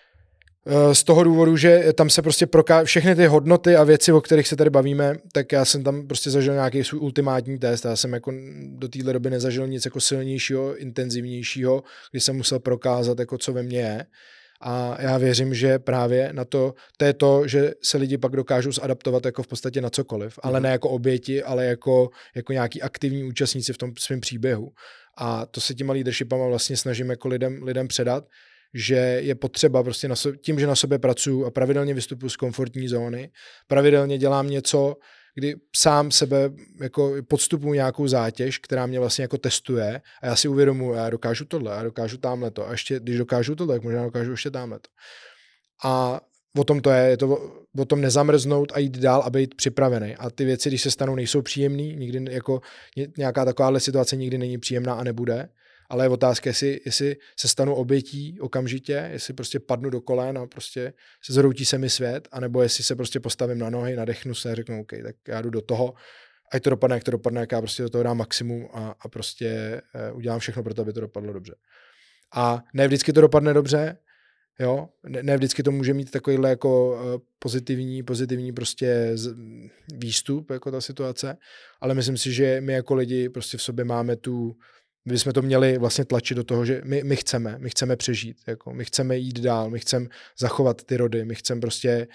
z 0.92 1.04
toho 1.04 1.24
důvodu, 1.24 1.56
že 1.56 1.84
tam 1.94 2.10
se 2.10 2.22
prostě 2.22 2.46
proká 2.46 2.84
všechny 2.84 3.14
ty 3.14 3.26
hodnoty 3.26 3.76
a 3.76 3.84
věci, 3.84 4.12
o 4.12 4.20
kterých 4.20 4.48
se 4.48 4.56
tady 4.56 4.70
bavíme, 4.70 5.14
tak 5.32 5.52
já 5.52 5.64
jsem 5.64 5.84
tam 5.84 6.06
prostě 6.06 6.30
zažil 6.30 6.54
nějaký 6.54 6.84
svůj 6.84 7.00
ultimátní 7.00 7.58
test. 7.58 7.84
Já 7.84 7.96
jsem 7.96 8.12
jako 8.12 8.32
do 8.66 8.88
téhle 8.88 9.12
doby 9.12 9.30
nezažil 9.30 9.66
nic 9.66 9.84
jako 9.84 10.00
silnějšího, 10.00 10.76
intenzivnějšího, 10.76 11.82
kdy 12.10 12.20
jsem 12.20 12.36
musel 12.36 12.58
prokázat, 12.58 13.18
jako 13.18 13.38
co 13.38 13.52
ve 13.52 13.62
mně 13.62 13.78
je. 13.78 14.06
A 14.60 14.96
já 15.02 15.18
věřím, 15.18 15.54
že 15.54 15.78
právě 15.78 16.32
na 16.32 16.44
to, 16.44 16.74
to 16.96 17.04
je 17.04 17.12
to, 17.12 17.46
že 17.46 17.72
se 17.82 17.98
lidi 17.98 18.18
pak 18.18 18.36
dokážou 18.36 18.72
zadaptovat 18.72 19.26
jako 19.26 19.42
v 19.42 19.46
podstatě 19.46 19.80
na 19.80 19.90
cokoliv, 19.90 20.38
ale 20.42 20.60
mhm. 20.60 20.62
ne 20.62 20.70
jako 20.70 20.88
oběti, 20.88 21.42
ale 21.42 21.64
jako, 21.64 22.10
jako 22.34 22.52
nějaký 22.52 22.82
aktivní 22.82 23.24
účastníci 23.24 23.72
v 23.72 23.78
tom 23.78 23.92
svém 23.98 24.20
příběhu. 24.20 24.72
A 25.18 25.46
to 25.46 25.60
se 25.60 25.74
těma 25.74 25.92
leadershipama 25.92 26.46
vlastně 26.46 26.76
snažím 26.76 27.10
jako 27.10 27.28
lidem, 27.28 27.62
lidem 27.62 27.88
předat, 27.88 28.24
že 28.74 28.94
je 29.22 29.34
potřeba 29.34 29.82
prostě 29.82 30.08
na 30.08 30.16
so, 30.16 30.36
tím, 30.36 30.60
že 30.60 30.66
na 30.66 30.76
sobě 30.76 30.98
pracuji 30.98 31.44
a 31.44 31.50
pravidelně 31.50 31.94
vystupuji 31.94 32.30
z 32.30 32.36
komfortní 32.36 32.88
zóny, 32.88 33.30
pravidelně 33.66 34.18
dělám 34.18 34.50
něco, 34.50 34.96
kdy 35.34 35.54
sám 35.76 36.10
sebe 36.10 36.50
jako 36.80 37.14
podstupuji 37.28 37.72
nějakou 37.72 38.08
zátěž, 38.08 38.58
která 38.58 38.86
mě 38.86 38.98
vlastně 38.98 39.22
jako 39.22 39.38
testuje 39.38 40.00
a 40.22 40.26
já 40.26 40.36
si 40.36 40.48
uvědomuji, 40.48 40.94
já 40.94 41.10
dokážu 41.10 41.44
tohle, 41.44 41.72
já 41.72 41.82
dokážu 41.82 42.16
tamhle 42.16 42.50
to 42.50 42.68
a 42.68 42.72
ještě, 42.72 43.00
když 43.00 43.18
dokážu 43.18 43.54
tohle, 43.54 43.74
tak 43.74 43.82
možná 43.82 44.04
dokážu 44.04 44.30
ještě 44.30 44.50
tamhle 44.50 44.78
to. 44.78 44.88
A 45.84 46.20
o 46.58 46.64
tom 46.64 46.80
to 46.80 46.90
je, 46.90 47.10
je 47.10 47.16
to 47.16 47.38
o, 47.78 47.84
tom 47.84 48.00
nezamrznout 48.00 48.72
a 48.74 48.78
jít 48.78 48.98
dál 48.98 49.22
a 49.24 49.30
být 49.30 49.54
připravený. 49.54 50.16
A 50.16 50.30
ty 50.30 50.44
věci, 50.44 50.68
když 50.68 50.82
se 50.82 50.90
stanou, 50.90 51.14
nejsou 51.14 51.42
příjemné, 51.42 51.82
nikdy 51.82 52.34
jako 52.34 52.60
nějaká 53.18 53.44
takováhle 53.44 53.80
situace 53.80 54.16
nikdy 54.16 54.38
není 54.38 54.58
příjemná 54.58 54.94
a 54.94 55.04
nebude, 55.04 55.48
ale 55.92 56.04
je 56.04 56.08
otázka, 56.08 56.50
jestli, 56.50 56.80
jestli 56.84 57.16
se 57.36 57.48
stanu 57.48 57.74
obětí 57.74 58.40
okamžitě, 58.40 59.08
jestli 59.12 59.34
prostě 59.34 59.60
padnu 59.60 59.90
do 59.90 60.00
kolén 60.00 60.38
a 60.38 60.46
prostě 60.46 60.92
se 61.24 61.32
zhroutí 61.32 61.64
se 61.64 61.78
mi 61.78 61.90
svět, 61.90 62.28
anebo 62.32 62.62
jestli 62.62 62.84
se 62.84 62.96
prostě 62.96 63.20
postavím 63.20 63.58
na 63.58 63.70
nohy, 63.70 63.96
nadechnu 63.96 64.34
se 64.34 64.52
a 64.52 64.54
řeknu, 64.54 64.80
OK, 64.80 64.92
tak 65.02 65.16
já 65.28 65.42
jdu 65.42 65.50
do 65.50 65.60
toho, 65.60 65.94
ať 66.52 66.62
to 66.62 66.70
dopadne, 66.70 66.96
jak 66.96 67.04
to 67.04 67.10
dopadne, 67.10 67.40
jak 67.40 67.52
já 67.52 67.60
prostě 67.60 67.82
do 67.82 67.90
toho 67.90 68.04
dám 68.04 68.16
maximum 68.16 68.68
a, 68.72 68.94
a 69.00 69.08
prostě 69.08 69.80
uh, 70.10 70.16
udělám 70.16 70.38
všechno 70.38 70.62
pro 70.62 70.74
to, 70.74 70.82
aby 70.82 70.92
to 70.92 71.00
dopadlo 71.00 71.32
dobře. 71.32 71.54
A 72.34 72.62
ne 72.74 72.86
vždycky 72.86 73.12
to 73.12 73.20
dopadne 73.20 73.54
dobře, 73.54 73.96
jo, 74.60 74.88
ne, 75.08 75.22
ne 75.22 75.36
vždycky 75.36 75.62
to 75.62 75.72
může 75.72 75.94
mít 75.94 76.10
takovýhle 76.10 76.50
jako 76.50 76.92
uh, 76.92 77.20
pozitivní, 77.38 78.02
pozitivní 78.02 78.52
prostě 78.52 79.10
z, 79.14 79.34
výstup, 79.94 80.50
jako 80.50 80.70
ta 80.70 80.80
situace, 80.80 81.36
ale 81.80 81.94
myslím 81.94 82.16
si, 82.16 82.32
že 82.32 82.60
my 82.60 82.72
jako 82.72 82.94
lidi 82.94 83.28
prostě 83.28 83.56
v 83.56 83.62
sobě 83.62 83.84
máme 83.84 84.16
tu, 84.16 84.56
my 85.04 85.18
jsme 85.18 85.32
to 85.32 85.42
měli 85.42 85.78
vlastně 85.78 86.04
tlačit 86.04 86.34
do 86.34 86.44
toho, 86.44 86.64
že 86.64 86.80
my, 86.84 87.04
my 87.04 87.16
chceme, 87.16 87.56
my 87.58 87.70
chceme 87.70 87.96
přežít, 87.96 88.36
jako, 88.46 88.74
my 88.74 88.84
chceme 88.84 89.16
jít 89.16 89.40
dál, 89.40 89.70
my 89.70 89.78
chceme 89.78 90.06
zachovat 90.38 90.84
ty 90.84 90.96
rody, 90.96 91.24
my 91.24 91.34
chceme 91.34 91.60
prostě 91.60 92.08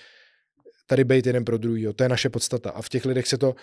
tady 0.85 1.03
být 1.03 1.25
jeden 1.25 1.45
pro 1.45 1.57
druhý, 1.57 1.87
to 1.95 2.03
je 2.03 2.09
naše 2.09 2.29
podstata. 2.29 2.69
A 2.69 2.81
v 2.81 2.89
těch 2.89 3.05
lidech 3.05 3.27
se 3.27 3.37
to 3.37 3.55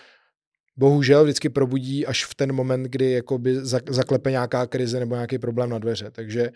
bohužel 0.77 1.23
vždycky 1.23 1.49
probudí 1.49 2.05
až 2.05 2.25
v 2.25 2.35
ten 2.35 2.53
moment, 2.53 2.83
kdy 2.83 3.11
jakoby 3.11 3.55
zaklepe 3.89 4.31
nějaká 4.31 4.67
krize 4.67 4.99
nebo 4.99 5.15
nějaký 5.15 5.37
problém 5.37 5.69
na 5.69 5.79
dveře. 5.79 6.11
Takže 6.11 6.51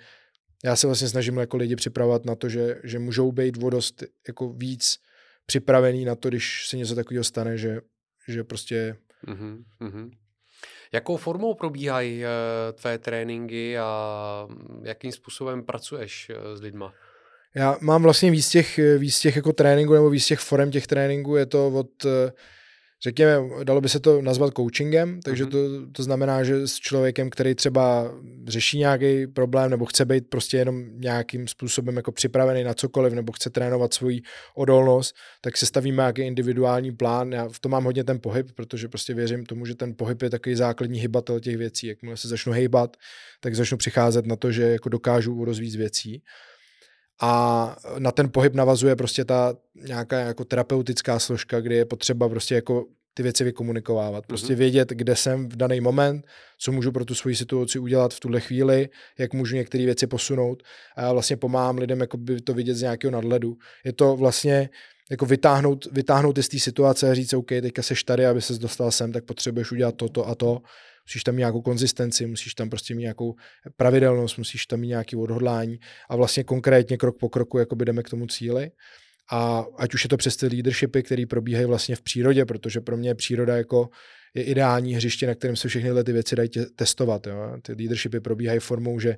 já 0.63 0.75
se 0.75 0.87
vlastně 0.87 1.07
snažím 1.07 1.37
jako 1.37 1.57
lidi 1.57 1.75
připravovat 1.75 2.25
na 2.25 2.35
to, 2.35 2.49
že, 2.49 2.75
že 2.83 2.99
můžou 2.99 3.31
být 3.31 3.57
vodost 3.57 4.03
jako 4.27 4.49
víc 4.49 4.97
připravený 5.45 6.05
na 6.05 6.15
to, 6.15 6.29
když 6.29 6.67
se 6.67 6.77
něco 6.77 6.95
takového 6.95 7.23
stane, 7.23 7.57
že, 7.57 7.81
že 8.27 8.43
prostě 8.43 8.97
mm-hmm. 9.79 10.11
Jakou 10.91 11.17
formou 11.17 11.53
probíhají 11.53 12.23
uh, 12.23 12.27
tvé 12.81 12.97
tréninky 12.97 13.77
a 13.77 14.47
jakým 14.83 15.11
způsobem 15.11 15.63
pracuješ 15.63 16.29
uh, 16.29 16.57
s 16.57 16.61
lidma? 16.61 16.93
Já 17.55 17.77
mám 17.81 18.03
vlastně 18.03 18.31
víc 18.31 18.49
těch, 18.49 18.79
víc 18.97 19.19
těch 19.19 19.35
jako 19.35 19.53
tréninků 19.53 19.93
nebo 19.93 20.09
víc 20.09 20.25
těch 20.25 20.39
forem 20.39 20.71
těch 20.71 20.87
tréninků. 20.87 21.35
Je 21.35 21.45
to 21.45 21.67
od 21.67 22.05
řekněme, 23.03 23.39
dalo 23.63 23.81
by 23.81 23.89
se 23.89 23.99
to 23.99 24.21
nazvat 24.21 24.53
coachingem, 24.53 25.19
takže 25.21 25.45
mm-hmm. 25.45 25.85
to, 25.85 25.91
to 25.91 26.03
znamená, 26.03 26.43
že 26.43 26.67
s 26.67 26.75
člověkem, 26.75 27.29
který 27.29 27.55
třeba 27.55 28.11
řeší 28.47 28.77
nějaký 28.77 29.27
problém 29.27 29.71
nebo 29.71 29.85
chce 29.85 30.05
být 30.05 30.27
prostě 30.29 30.57
jenom 30.57 30.85
nějakým 30.99 31.47
způsobem 31.47 31.95
jako 31.95 32.11
připravený 32.11 32.63
na 32.63 32.73
cokoliv 32.73 33.13
nebo 33.13 33.31
chce 33.31 33.49
trénovat 33.49 33.93
svoji 33.93 34.21
odolnost, 34.55 35.15
tak 35.41 35.57
se 35.57 35.65
stavíme 35.65 36.01
nějaký 36.01 36.21
individuální 36.21 36.91
plán. 36.91 37.31
Já 37.31 37.49
v 37.49 37.59
tom 37.59 37.71
mám 37.71 37.83
hodně 37.83 38.03
ten 38.03 38.19
pohyb, 38.19 38.51
protože 38.55 38.87
prostě 38.87 39.13
věřím 39.13 39.45
tomu, 39.45 39.65
že 39.65 39.75
ten 39.75 39.95
pohyb 39.95 40.21
je 40.21 40.29
takový 40.29 40.55
základní 40.55 40.99
hybatel 40.99 41.39
těch 41.39 41.57
věcí. 41.57 41.87
Jakmile 41.87 42.17
se 42.17 42.27
začnu 42.27 42.53
hejbat, 42.53 42.97
tak 43.39 43.55
začnu 43.55 43.77
přicházet 43.77 44.25
na 44.25 44.35
to, 44.35 44.51
že 44.51 44.63
jako 44.63 44.89
dokážu 44.89 45.45
rozvíjet 45.45 45.75
věcí 45.75 46.23
a 47.21 47.75
na 47.97 48.11
ten 48.11 48.29
pohyb 48.29 48.53
navazuje 48.53 48.95
prostě 48.95 49.25
ta 49.25 49.55
nějaká 49.75 50.19
jako 50.19 50.45
terapeutická 50.45 51.19
složka, 51.19 51.61
kdy 51.61 51.75
je 51.75 51.85
potřeba 51.85 52.29
prostě 52.29 52.55
jako 52.55 52.85
ty 53.13 53.23
věci 53.23 53.43
vykomunikovávat. 53.43 54.25
Prostě 54.25 54.53
mm-hmm. 54.53 54.57
vědět, 54.57 54.89
kde 54.89 55.15
jsem 55.15 55.49
v 55.49 55.55
daný 55.55 55.81
moment, 55.81 56.25
co 56.59 56.71
můžu 56.71 56.91
pro 56.91 57.05
tu 57.05 57.15
svoji 57.15 57.35
situaci 57.35 57.79
udělat 57.79 58.13
v 58.13 58.19
tuhle 58.19 58.39
chvíli, 58.39 58.89
jak 59.17 59.33
můžu 59.33 59.55
některé 59.55 59.85
věci 59.85 60.07
posunout. 60.07 60.63
A 60.95 61.01
já 61.01 61.13
vlastně 61.13 61.37
pomáhám 61.37 61.77
lidem 61.77 62.01
jako 62.01 62.17
by 62.17 62.41
to 62.41 62.53
vidět 62.53 62.73
z 62.73 62.81
nějakého 62.81 63.11
nadhledu. 63.11 63.57
Je 63.85 63.93
to 63.93 64.15
vlastně 64.15 64.69
jako 65.11 65.25
vytáhnout, 65.25 65.87
vytáhnout 65.91 66.37
z 66.37 66.47
té 66.49 66.59
situace 66.59 67.11
a 67.11 67.13
říct, 67.13 67.33
OK, 67.33 67.47
teďka 67.47 67.81
seš 67.81 68.03
tady, 68.03 68.25
aby 68.25 68.41
ses 68.41 68.57
dostal 68.57 68.91
sem, 68.91 69.11
tak 69.11 69.25
potřebuješ 69.25 69.71
udělat 69.71 69.95
toto 69.95 70.27
a 70.27 70.35
to. 70.35 70.61
Musíš 71.09 71.23
tam 71.23 71.35
mít 71.35 71.39
nějakou 71.39 71.61
konzistenci, 71.61 72.27
musíš 72.27 72.53
tam 72.53 72.69
prostě 72.69 72.95
mít 72.95 73.01
nějakou 73.01 73.35
pravidelnost, 73.77 74.37
musíš 74.37 74.65
tam 74.65 74.79
mít 74.79 74.87
nějaký 74.87 75.15
odhodlání 75.15 75.79
a 76.09 76.15
vlastně 76.15 76.43
konkrétně 76.43 76.97
krok 76.97 77.17
po 77.19 77.29
kroku 77.29 77.57
jakoby 77.57 77.85
jdeme 77.85 78.03
k 78.03 78.09
tomu 78.09 78.27
cíli. 78.27 78.71
A 79.31 79.65
ať 79.77 79.93
už 79.93 80.03
je 80.03 80.09
to 80.09 80.17
přes 80.17 80.37
ty 80.37 80.47
leadershipy, 80.47 81.03
které 81.03 81.25
probíhají 81.25 81.65
vlastně 81.65 81.95
v 81.95 82.01
přírodě, 82.01 82.45
protože 82.45 82.81
pro 82.81 82.97
mě 82.97 83.15
příroda 83.15 83.57
jako 83.57 83.89
je 84.33 84.43
ideální 84.43 84.93
hřiště, 84.93 85.27
na 85.27 85.35
kterém 85.35 85.55
se 85.55 85.67
všechny 85.67 86.03
ty 86.03 86.13
věci 86.13 86.35
dají 86.35 86.49
testovat. 86.75 87.27
Jo. 87.27 87.57
Ty 87.61 87.73
leadershipy 87.73 88.19
probíhají 88.19 88.59
formou, 88.59 88.99
že 88.99 89.17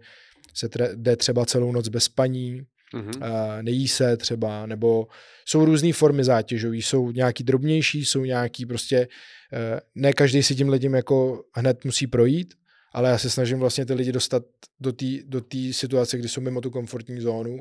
se 0.54 0.70
jde 0.96 1.16
třeba 1.16 1.46
celou 1.46 1.72
noc 1.72 1.88
bez 1.88 2.04
spaní, 2.04 2.62
mm-hmm. 2.94 3.64
nejí 3.64 3.88
se 3.88 4.18
třeba, 4.18 4.66
nebo 4.66 5.08
jsou 5.46 5.66
různé 5.66 5.94
formy 5.94 6.24
zátěžové, 6.24 6.78
jsou 6.78 7.12
nějaký 7.12 7.44
drobnější, 7.44 8.06
jsou 8.06 8.26
nějaký 8.26 8.66
prostě, 8.66 9.08
eh, 9.54 9.80
ne 9.96 10.14
každý 10.14 10.44
si 10.44 10.56
tím 10.56 10.70
lidem 10.70 10.94
jako 10.94 11.44
hned 11.56 11.86
musí 11.86 12.08
projít, 12.08 12.54
ale 12.94 13.10
já 13.10 13.18
se 13.18 13.30
snažím 13.30 13.60
vlastně 13.60 13.86
ty 13.86 13.94
lidi 13.94 14.12
dostat 14.12 14.44
do 14.80 14.92
té 14.92 15.06
do 15.26 15.42
situace, 15.72 16.18
kdy 16.18 16.30
jsou 16.30 16.42
mimo 16.42 16.62
tu 16.62 16.70
komfortní 16.70 17.22
zónu 17.22 17.60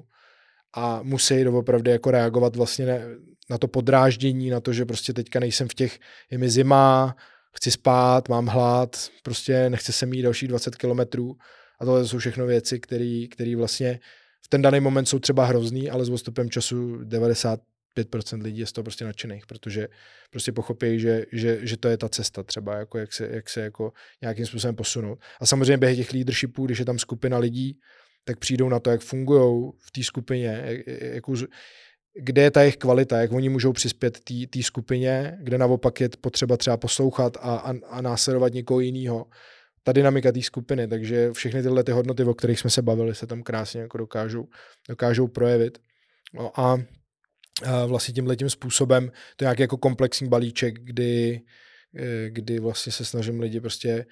a 0.75 1.03
musí 1.03 1.45
doopravdy 1.45 1.91
jako 1.91 2.11
reagovat 2.11 2.57
vlastně 2.57 2.87
na, 2.87 2.95
na 3.51 3.59
to 3.59 3.69
podráždění, 3.69 4.51
na 4.51 4.61
to, 4.61 4.73
že 4.73 4.85
prostě 4.85 5.13
teďka 5.13 5.41
nejsem 5.41 5.69
v 5.69 5.75
těch, 5.75 5.99
je 6.31 6.39
mi 6.39 6.51
zima, 6.51 7.17
chci 7.57 7.71
spát, 7.71 8.29
mám 8.29 8.47
hlad, 8.47 9.11
prostě 9.23 9.71
nechce 9.71 9.93
se 9.93 10.07
mít 10.07 10.23
dalších 10.23 10.49
20 10.49 10.77
kilometrů 10.77 11.37
a 11.81 11.85
tohle 11.85 12.07
jsou 12.07 12.19
všechno 12.19 12.47
věci, 12.47 12.81
které 13.31 13.57
vlastně 13.57 14.01
ten 14.53 14.63
daný 14.63 14.81
moment 14.81 15.07
jsou 15.07 15.19
třeba 15.19 15.45
hrozný, 15.45 15.91
ale 15.91 16.05
s 16.05 16.11
odstupem 16.11 16.51
času 16.51 16.97
95% 16.97 18.43
lidí 18.43 18.59
je 18.61 18.67
z 18.67 18.73
toho 18.73 18.83
prostě 18.83 19.05
nadšených, 19.05 19.47
protože 19.47 19.89
prostě 20.31 20.53
pochopí, 20.53 21.01
že, 21.01 21.25
že, 21.33 21.59
že 21.67 21.77
to 21.77 21.89
je 21.89 21.97
ta 21.97 22.09
cesta 22.09 22.43
třeba, 22.43 22.75
jako 22.75 22.99
jak 22.99 23.13
se, 23.13 23.29
jak 23.31 23.49
se 23.49 23.61
jako 23.61 23.93
nějakým 24.21 24.47
způsobem 24.47 24.77
posunout. 24.77 25.19
A 25.41 25.47
samozřejmě 25.47 25.77
během 25.77 25.97
těch 25.97 26.13
leadershipů, 26.13 26.67
když 26.67 26.79
je 26.79 26.85
tam 26.85 26.99
skupina 26.99 27.39
lidí, 27.39 27.79
tak 28.25 28.39
přijdou 28.39 28.69
na 28.69 28.81
to, 28.81 28.91
jak 28.91 29.01
fungují 29.01 29.73
v 29.79 29.91
té 29.91 30.03
skupině, 30.03 30.63
jak, 30.65 30.87
jak, 30.87 31.25
kde 32.15 32.43
je 32.43 32.51
ta 32.51 32.61
jejich 32.61 32.77
kvalita, 32.77 33.21
jak 33.21 33.33
oni 33.33 33.49
můžou 33.49 33.73
přispět 33.73 34.21
té 34.51 34.63
skupině, 34.63 35.39
kde 35.41 35.59
naopak 35.59 36.01
je 36.01 36.09
potřeba 36.21 36.57
třeba 36.57 36.77
poslouchat 36.77 37.37
a, 37.37 37.57
a, 37.57 37.75
a 37.89 38.01
následovat 38.01 38.53
někoho 38.53 38.81
jiného 38.81 39.27
ta 39.83 39.93
dynamika 39.93 40.33
té 40.33 40.43
skupiny, 40.43 40.89
takže 40.89 41.33
všechny 41.33 41.63
tyhle 41.63 41.85
ty 41.85 41.93
hodnoty, 41.93 42.25
o 42.25 42.35
kterých 42.35 42.61
jsme 42.61 42.71
se 42.71 42.83
bavili, 42.83 43.15
se 43.15 43.27
tam 43.27 43.43
krásně 43.43 43.81
jako 43.81 43.99
dokážou, 43.99 44.49
dokážou 44.89 45.29
projevit. 45.29 45.79
No 46.35 46.61
a, 46.61 46.79
vlastně 47.87 48.15
tímhle 48.15 48.37
tím 48.37 48.51
způsobem 48.51 49.13
to 49.37 49.45
je 49.45 49.47
nějaký 49.47 49.63
jako 49.63 49.77
komplexní 49.77 50.29
balíček, 50.29 50.81
kdy, 50.81 51.43
e, 51.97 52.31
kdy 52.31 52.59
vlastně 52.59 52.93
se 52.93 53.05
snažím 53.05 53.41
lidi 53.41 53.61
prostě 53.61 54.07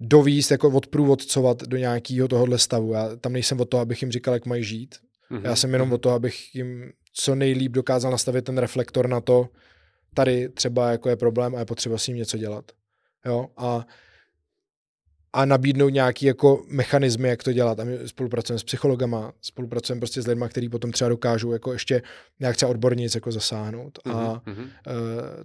dovíst, 0.00 0.50
jako 0.50 0.68
odprůvodcovat 0.68 1.62
do 1.62 1.76
nějakého 1.76 2.28
tohohle 2.28 2.58
stavu. 2.58 2.92
Já 2.92 3.16
tam 3.16 3.32
nejsem 3.32 3.60
o 3.60 3.64
to, 3.64 3.78
abych 3.78 4.02
jim 4.02 4.12
říkal, 4.12 4.34
jak 4.34 4.46
mají 4.46 4.64
žít. 4.64 4.94
Mm-hmm. 5.30 5.44
Já 5.44 5.56
jsem 5.56 5.72
jenom 5.72 5.90
mm-hmm. 5.90 5.94
o 5.94 5.98
to, 5.98 6.10
abych 6.10 6.54
jim 6.54 6.92
co 7.12 7.34
nejlíp 7.34 7.72
dokázal 7.72 8.10
nastavit 8.10 8.44
ten 8.44 8.58
reflektor 8.58 9.08
na 9.08 9.20
to, 9.20 9.48
tady 10.14 10.48
třeba 10.48 10.90
jako 10.90 11.08
je 11.08 11.16
problém 11.16 11.54
a 11.54 11.58
je 11.58 11.64
potřeba 11.64 11.98
s 11.98 12.06
ním 12.06 12.16
něco 12.16 12.38
dělat. 12.38 12.72
Jo? 13.26 13.46
A 13.56 13.86
a 15.32 15.44
nabídnout 15.44 15.88
nějaký 15.88 16.26
jako 16.26 16.64
mechanismy, 16.68 17.28
jak 17.28 17.42
to 17.42 17.52
dělat. 17.52 17.80
A 17.80 17.84
my 17.84 17.98
spolupracujeme 18.06 18.58
s 18.58 18.64
psychologama, 18.64 19.32
spolupracujeme 19.40 20.00
prostě 20.00 20.22
s 20.22 20.26
lidmi, 20.26 20.44
kteří 20.48 20.68
potom 20.68 20.92
třeba 20.92 21.08
dokážou 21.08 21.52
jako 21.52 21.72
ještě 21.72 22.02
nějak 22.40 22.56
třeba 22.56 22.70
odbornic 22.70 23.14
jako 23.14 23.32
zasáhnout. 23.32 23.98
Mm-hmm. 23.98 24.16
A, 24.16 24.32
uh, 24.32 24.64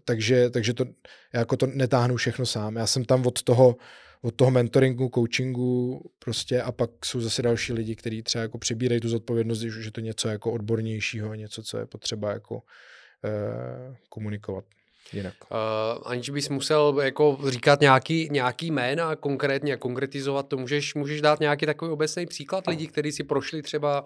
takže, 0.06 0.50
takže 0.50 0.74
to, 0.74 0.86
já 1.34 1.40
jako 1.40 1.58
to 1.58 1.68
netáhnu 1.68 2.16
všechno 2.16 2.46
sám. 2.46 2.76
Já 2.76 2.88
jsem 2.88 3.06
tam 3.06 3.28
od 3.28 3.44
toho, 3.44 3.76
od 4.22 4.36
toho 4.36 4.52
mentoringu, 4.52 5.12
coachingu 5.16 6.02
prostě 6.20 6.62
a 6.62 6.72
pak 6.72 6.90
jsou 7.06 7.22
zase 7.22 7.42
další 7.42 7.74
lidi, 7.74 7.96
kteří 7.96 8.24
třeba 8.24 8.42
jako 8.42 8.58
přibírají 8.58 9.02
tu 9.02 9.10
zodpovědnost, 9.10 9.60
že 9.60 9.92
to 9.92 10.02
něco 10.02 10.28
jako 10.28 10.52
odbornějšího, 10.52 11.34
něco, 11.34 11.64
co 11.64 11.78
je 11.78 11.86
potřeba 11.86 12.32
jako 12.32 12.56
uh, 12.56 13.96
komunikovat 14.10 14.66
jinak. 15.14 15.34
Uh, 15.52 15.58
aniž 16.06 16.30
bys 16.30 16.50
musel 16.50 17.02
jako 17.04 17.40
říkat 17.48 17.82
nějaký, 17.82 18.30
nějaký 18.32 18.72
jména 18.72 19.16
konkrétně, 19.16 19.78
konkretizovat 19.78 20.48
to, 20.48 20.58
můžeš, 20.58 20.96
můžeš 20.96 21.22
dát 21.22 21.40
nějaký 21.40 21.66
takový 21.66 21.92
obecný 21.92 22.26
příklad 22.26 22.68
lidí, 22.68 22.88
kteří 22.88 23.12
si 23.12 23.24
prošli 23.24 23.62
třeba 23.62 24.04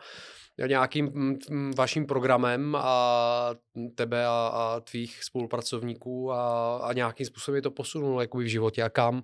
nějakým 0.67 1.05
mm, 1.05 1.37
mm, 1.49 1.73
vaším 1.77 2.05
programem 2.05 2.75
a 2.79 3.55
tebe 3.95 4.25
a, 4.25 4.51
a 4.53 4.79
tvých 4.79 5.23
spolupracovníků 5.23 6.31
a, 6.31 6.77
a 6.77 6.93
nějakým 6.93 7.25
způsobem 7.25 7.61
to 7.61 7.71
posunul 7.71 8.21
jako 8.21 8.37
v 8.37 8.49
životě 8.49 8.83
a 8.83 8.89
kam? 8.89 9.23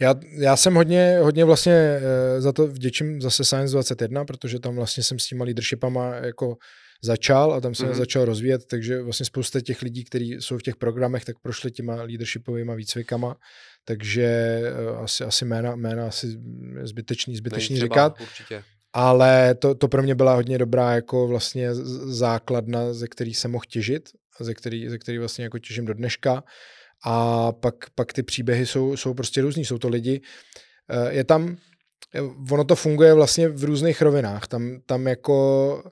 Já, 0.00 0.14
já 0.38 0.56
jsem 0.56 0.74
hodně, 0.74 1.18
hodně 1.22 1.44
vlastně 1.44 1.72
eh, 1.72 2.40
za 2.40 2.52
to 2.52 2.66
vděčím 2.66 3.20
zase 3.20 3.44
Science 3.44 3.72
21, 3.72 4.24
protože 4.24 4.60
tam 4.60 4.76
vlastně 4.76 5.02
jsem 5.02 5.18
s 5.18 5.26
těma 5.26 5.44
leadershipama 5.44 6.14
jako 6.14 6.56
začal 7.04 7.52
a 7.52 7.60
tam 7.60 7.74
se 7.74 7.86
mm-hmm. 7.86 7.94
začal 7.94 8.24
rozvíjet, 8.24 8.66
takže 8.66 9.02
vlastně 9.02 9.26
spousta 9.26 9.60
těch 9.60 9.82
lidí, 9.82 10.04
kteří 10.04 10.32
jsou 10.32 10.58
v 10.58 10.62
těch 10.62 10.76
programech, 10.76 11.24
tak 11.24 11.38
prošli 11.38 11.70
těma 11.70 12.02
leadershipovými 12.02 12.76
výcvikama, 12.76 13.36
takže 13.84 14.24
eh, 14.64 14.96
asi, 14.96 15.24
asi 15.24 15.44
jména, 15.44 15.76
jména 15.76 16.06
asi 16.06 16.26
zbytečný, 16.82 17.36
zbytečný 17.36 17.80
říkat. 17.80 18.20
Určitě. 18.20 18.62
Ale 18.92 19.54
to, 19.54 19.74
to 19.74 19.88
pro 19.88 20.02
mě 20.02 20.14
byla 20.14 20.34
hodně 20.34 20.58
dobrá 20.58 20.92
jako 20.94 21.26
vlastně 21.28 21.74
základna, 22.04 22.92
ze 22.92 23.08
který 23.08 23.34
jsem 23.34 23.50
mohl 23.50 23.64
těžit, 23.68 24.08
ze 24.40 24.54
který, 24.54 24.88
ze 24.88 24.98
který 24.98 25.18
vlastně 25.18 25.44
jako 25.44 25.58
těžím 25.58 25.84
do 25.84 25.94
dneška. 25.94 26.44
A 27.04 27.52
pak, 27.52 27.74
pak 27.94 28.12
ty 28.12 28.22
příběhy 28.22 28.66
jsou, 28.66 28.96
jsou 28.96 29.14
prostě 29.14 29.42
různý. 29.42 29.64
Jsou 29.64 29.78
to 29.78 29.88
lidi, 29.88 30.20
eh, 30.90 31.14
je 31.14 31.24
tam, 31.24 31.56
eh, 32.14 32.20
ono 32.50 32.64
to 32.64 32.76
funguje 32.76 33.14
vlastně 33.14 33.48
v 33.48 33.64
různých 33.64 34.02
rovinách. 34.02 34.46
Tam, 34.46 34.80
tam 34.86 35.06
jako 35.06 35.82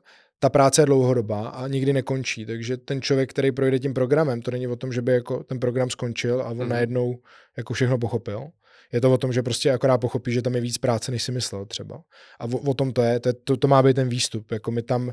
ta 0.43 0.49
práce 0.49 0.83
je 0.83 0.87
dlouhodobá 0.87 1.49
a 1.49 1.69
nikdy 1.69 1.93
nekončí, 1.93 2.47
takže 2.47 2.77
ten 2.77 3.03
člověk, 3.03 3.31
který 3.31 3.53
projde 3.53 3.79
tím 3.79 3.95
programem, 3.95 4.43
to 4.43 4.51
není 4.51 4.67
o 4.67 4.77
tom, 4.77 4.93
že 4.93 5.03
by 5.03 5.13
jako 5.13 5.43
ten 5.43 5.61
program 5.61 5.91
skončil 5.91 6.43
a 6.43 6.45
on 6.45 6.63
mm. 6.63 6.69
najednou 6.69 7.19
jako 7.57 7.75
všechno 7.75 7.99
pochopil. 7.99 8.49
Je 8.93 9.01
to 9.01 9.13
o 9.13 9.19
tom, 9.19 9.33
že 9.33 9.43
prostě 9.43 9.71
akorát 9.71 9.99
pochopí, 9.99 10.33
že 10.33 10.43
tam 10.43 10.55
je 10.55 10.61
víc 10.61 10.79
práce, 10.79 11.13
než 11.13 11.23
si 11.23 11.33
myslel 11.33 11.65
třeba. 11.65 12.03
A 12.41 12.45
o, 12.45 12.59
o 12.59 12.75
tom 12.75 12.93
to 12.93 13.03
je, 13.03 13.21
to, 13.21 13.33
to, 13.33 13.57
to 13.57 13.69
má 13.69 13.83
být 13.83 13.95
ten 13.95 14.09
výstup. 14.09 14.53
Jako 14.53 14.71
my 14.71 14.83
tam, 14.83 15.13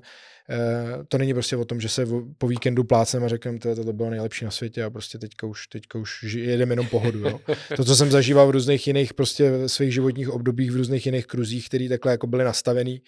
eh, 0.49 1.03
to 1.07 1.17
není 1.17 1.34
prostě 1.34 1.57
o 1.57 1.65
tom, 1.65 1.82
že 1.82 1.89
se 1.89 2.07
po 2.38 2.47
víkendu 2.47 2.84
plácem 2.84 3.23
a 3.23 3.27
řekneme, 3.27 3.59
to, 3.59 3.75
to 3.75 3.93
bylo 3.93 4.09
nejlepší 4.09 4.45
na 4.45 4.51
světě 4.51 4.84
a 4.84 4.89
prostě 4.89 5.17
teďka 5.17 5.47
už, 5.47 5.67
teďka 5.67 5.99
už 5.99 6.23
jedeme 6.23 6.71
jenom 6.71 6.88
pohodu. 6.88 7.19
Jo. 7.19 7.39
To, 7.75 7.86
co 7.86 7.95
jsem 7.95 8.11
zažíval 8.11 8.47
v 8.47 8.51
různých 8.51 8.88
jiných 8.88 9.13
prostě 9.13 9.51
svých 9.67 9.93
životních 9.93 10.30
obdobích, 10.30 10.71
v 10.71 10.75
různých 10.75 11.05
jiných 11.05 11.25
kruzích, 11.25 11.67
které 11.67 11.89
takhle 11.89 12.11
jako 12.11 12.27
byly 12.27 12.43
nastavený, 12.43 13.01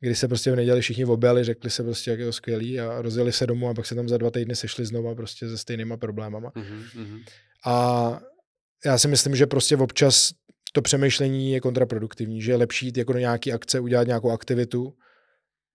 kdy 0.00 0.14
se 0.14 0.28
prostě 0.28 0.52
v 0.52 0.56
neděli 0.56 0.80
všichni 0.80 1.04
objali, 1.04 1.44
řekli 1.44 1.70
se 1.70 1.82
prostě, 1.82 2.10
jak 2.10 2.20
je 2.20 2.26
to 2.26 2.32
skvělý 2.32 2.80
a 2.80 3.02
rozjeli 3.02 3.32
se 3.32 3.46
domů 3.46 3.68
a 3.68 3.74
pak 3.74 3.86
se 3.86 3.94
tam 3.94 4.08
za 4.08 4.18
dva 4.18 4.30
týdny 4.30 4.56
sešli 4.56 4.86
znova 4.86 5.14
prostě 5.14 5.48
se 5.48 5.58
stejnýma 5.58 5.96
problémama. 5.96 6.50
Mm-hmm. 6.50 7.22
A 7.64 8.20
já 8.86 8.98
si 8.98 9.08
myslím, 9.08 9.36
že 9.36 9.46
prostě 9.46 9.76
občas 9.76 10.30
to 10.72 10.82
přemýšlení 10.82 11.52
je 11.52 11.60
kontraproduktivní, 11.60 12.42
že 12.42 12.52
je 12.52 12.56
lepší 12.56 12.86
jít 12.86 12.96
jako 12.96 13.12
do 13.12 13.18
nějaké 13.18 13.52
akce, 13.52 13.80
udělat 13.80 14.06
nějakou 14.06 14.30
aktivitu, 14.30 14.94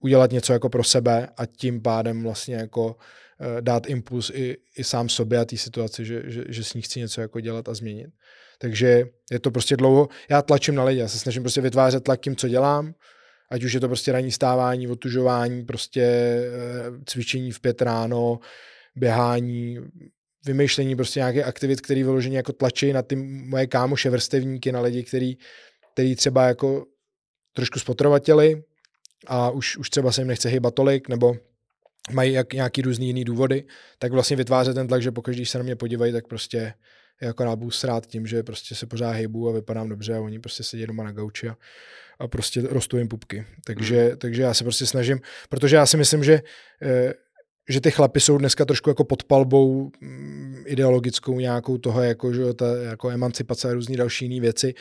udělat 0.04 0.32
něco 0.32 0.54
jako 0.54 0.70
pro 0.70 0.84
sebe 0.84 1.28
a 1.38 1.46
tím 1.46 1.82
pádem 1.82 2.24
vlastně 2.24 2.56
jako 2.56 2.86
uh, 2.86 3.62
dát 3.62 3.90
impuls 3.90 4.32
i, 4.34 4.58
i 4.78 4.84
sám 4.84 5.10
sobě 5.10 5.40
a 5.40 5.46
té 5.46 5.58
situaci, 5.58 6.06
že, 6.06 6.24
že, 6.26 6.44
že 6.50 6.64
s 6.64 6.74
ní 6.74 6.82
chci 6.82 7.00
něco 7.00 7.22
jako 7.22 7.40
dělat 7.40 7.70
a 7.70 7.74
změnit. 7.74 8.08
Takže 8.60 9.06
je 9.32 9.40
to 9.40 9.52
prostě 9.52 9.78
dlouho, 9.78 10.08
já 10.30 10.42
tlačím 10.42 10.76
na 10.76 10.84
lidi, 10.84 11.00
já 11.00 11.08
se 11.08 11.20
snažím 11.20 11.44
prostě 11.44 11.62
vytvářet 11.62 12.04
tlak 12.04 12.22
tím, 12.22 12.36
co 12.36 12.48
dělám, 12.48 12.94
ať 13.52 13.64
už 13.64 13.74
je 13.74 13.80
to 13.80 13.88
prostě 13.88 14.12
ranní 14.12 14.32
stávání, 14.32 14.88
otužování, 14.88 15.66
prostě 15.66 16.02
eh, 16.02 16.50
cvičení 17.06 17.52
v 17.52 17.60
pět 17.60 17.82
ráno, 17.82 18.40
běhání, 18.96 19.80
vymýšlení 20.48 20.96
prostě 20.96 21.20
nějaké 21.20 21.44
aktivit, 21.44 21.82
které 21.82 22.04
vyloženě 22.04 22.38
jako 22.38 22.54
tlačí 22.54 22.94
na 22.94 23.02
ty 23.02 23.16
moje 23.16 23.68
kámoše, 23.68 24.10
vrstevníky, 24.10 24.72
na 24.72 24.82
lidi, 24.82 25.04
který, 25.04 25.38
který 25.94 26.16
třeba 26.16 26.48
jako 26.48 26.86
trošku 27.54 27.80
spotrovatěli 27.80 28.64
a 29.28 29.50
už, 29.50 29.78
už 29.78 29.90
třeba 29.90 30.12
se 30.12 30.22
jim 30.22 30.28
nechce 30.28 30.50
hýbat 30.50 30.74
tolik, 30.74 31.10
nebo 31.10 31.36
mají 32.12 32.34
jak, 32.34 32.54
nějaký 32.54 32.82
různý 32.82 33.08
jiný 33.08 33.24
důvody, 33.24 33.64
tak 34.00 34.12
vlastně 34.12 34.38
vytvářet 34.38 34.74
ten 34.74 34.88
tlak, 34.88 35.02
že 35.02 35.12
pokud 35.12 35.32
když 35.34 35.50
se 35.50 35.58
na 35.58 35.64
mě 35.64 35.76
podívají, 35.76 36.14
tak 36.14 36.28
prostě 36.28 36.74
jako 37.22 37.56
budu 37.56 37.72
srát 37.72 38.06
tím, 38.06 38.28
že 38.28 38.44
prostě 38.44 38.76
se 38.76 38.86
pořád 38.86 39.12
hejbu 39.12 39.50
a 39.50 39.52
vypadám 39.52 39.90
dobře 39.90 40.16
a 40.16 40.22
oni 40.22 40.40
prostě 40.40 40.64
sedí 40.64 40.86
doma 40.86 41.04
na 41.04 41.12
gauči 41.12 41.50
a, 41.50 41.58
a 42.20 42.28
prostě 42.28 42.62
rostou 42.62 42.98
jim 42.98 43.08
pupky. 43.08 43.46
Takže, 43.66 44.08
hmm. 44.08 44.18
takže 44.18 44.42
já 44.42 44.54
se 44.54 44.64
prostě 44.64 44.86
snažím, 44.86 45.20
protože 45.50 45.76
já 45.76 45.86
si 45.86 45.98
myslím, 45.98 46.24
že, 46.24 46.42
eh, 46.82 47.14
že 47.70 47.82
ty 47.82 47.92
chlapy 47.92 48.20
jsou 48.20 48.38
dneska 48.38 48.66
trošku 48.66 48.90
jako 48.90 49.04
pod 49.04 49.24
palbou 49.24 49.92
mm, 50.02 50.64
ideologickou 50.66 51.40
nějakou 51.40 51.78
toho, 51.78 52.04
jako, 52.04 52.34
že 52.34 52.54
ta 52.54 52.78
jako 52.78 53.10
emancipace 53.10 53.70
a 53.70 53.74
různé 53.74 53.98
další 53.98 54.26
jiné 54.26 54.42
věci. 54.42 54.74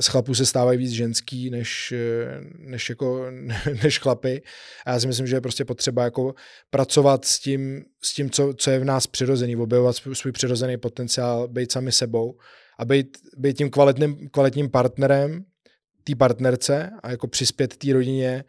Z 0.00 0.06
chlapů 0.06 0.34
se 0.34 0.46
stávají 0.46 0.78
víc 0.78 0.90
ženský 0.90 1.50
než, 1.50 1.94
než, 2.58 2.88
jako, 2.88 3.26
než 3.82 3.98
chlapy. 3.98 4.42
A 4.86 4.92
já 4.92 5.00
si 5.00 5.06
myslím, 5.06 5.26
že 5.26 5.36
je 5.36 5.40
prostě 5.40 5.64
potřeba 5.64 6.04
jako 6.04 6.34
pracovat 6.70 7.24
s 7.24 7.38
tím, 7.38 7.84
s 8.02 8.14
tím 8.14 8.30
co, 8.30 8.54
co 8.56 8.70
je 8.70 8.78
v 8.78 8.84
nás 8.84 9.06
přirozený, 9.06 9.56
objevovat 9.56 9.96
svůj 10.12 10.32
přirozený 10.32 10.76
potenciál, 10.76 11.48
být 11.48 11.72
sami 11.72 11.92
sebou 11.92 12.38
a 12.78 12.84
být, 12.84 13.18
být 13.36 13.56
tím 13.56 13.70
kvalitním, 13.70 14.28
kvalitním 14.30 14.70
partnerem 14.70 15.44
té 16.04 16.16
partnerce 16.16 16.90
a 17.02 17.10
jako 17.10 17.26
přispět 17.26 17.76
té 17.76 17.92
rodině, 17.92 18.44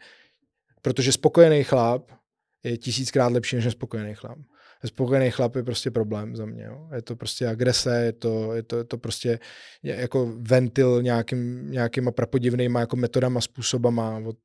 protože 0.82 1.12
spokojený 1.12 1.64
chlap 1.64 2.19
je 2.64 2.78
tisíckrát 2.78 3.32
lepší 3.32 3.56
než 3.56 3.64
nespokojený 3.64 4.14
chlap. 4.14 4.38
Spokojený 4.86 5.30
chlap 5.30 5.56
je 5.56 5.62
prostě 5.62 5.90
problém 5.90 6.36
za 6.36 6.46
mě. 6.46 6.64
Jo. 6.64 6.88
Je 6.94 7.02
to 7.02 7.16
prostě 7.16 7.46
agrese, 7.46 8.02
je 8.04 8.12
to, 8.12 8.54
je 8.54 8.62
to, 8.62 8.78
je 8.78 8.84
to 8.84 8.98
prostě 8.98 9.38
jako 9.82 10.32
ventil 10.38 11.02
nějakým, 11.02 11.70
nějakýma 11.70 12.10
prapodivnýma 12.10 12.80
jako 12.80 12.96
metodama, 12.96 13.40
způsobama 13.40 14.22
od, 14.26 14.38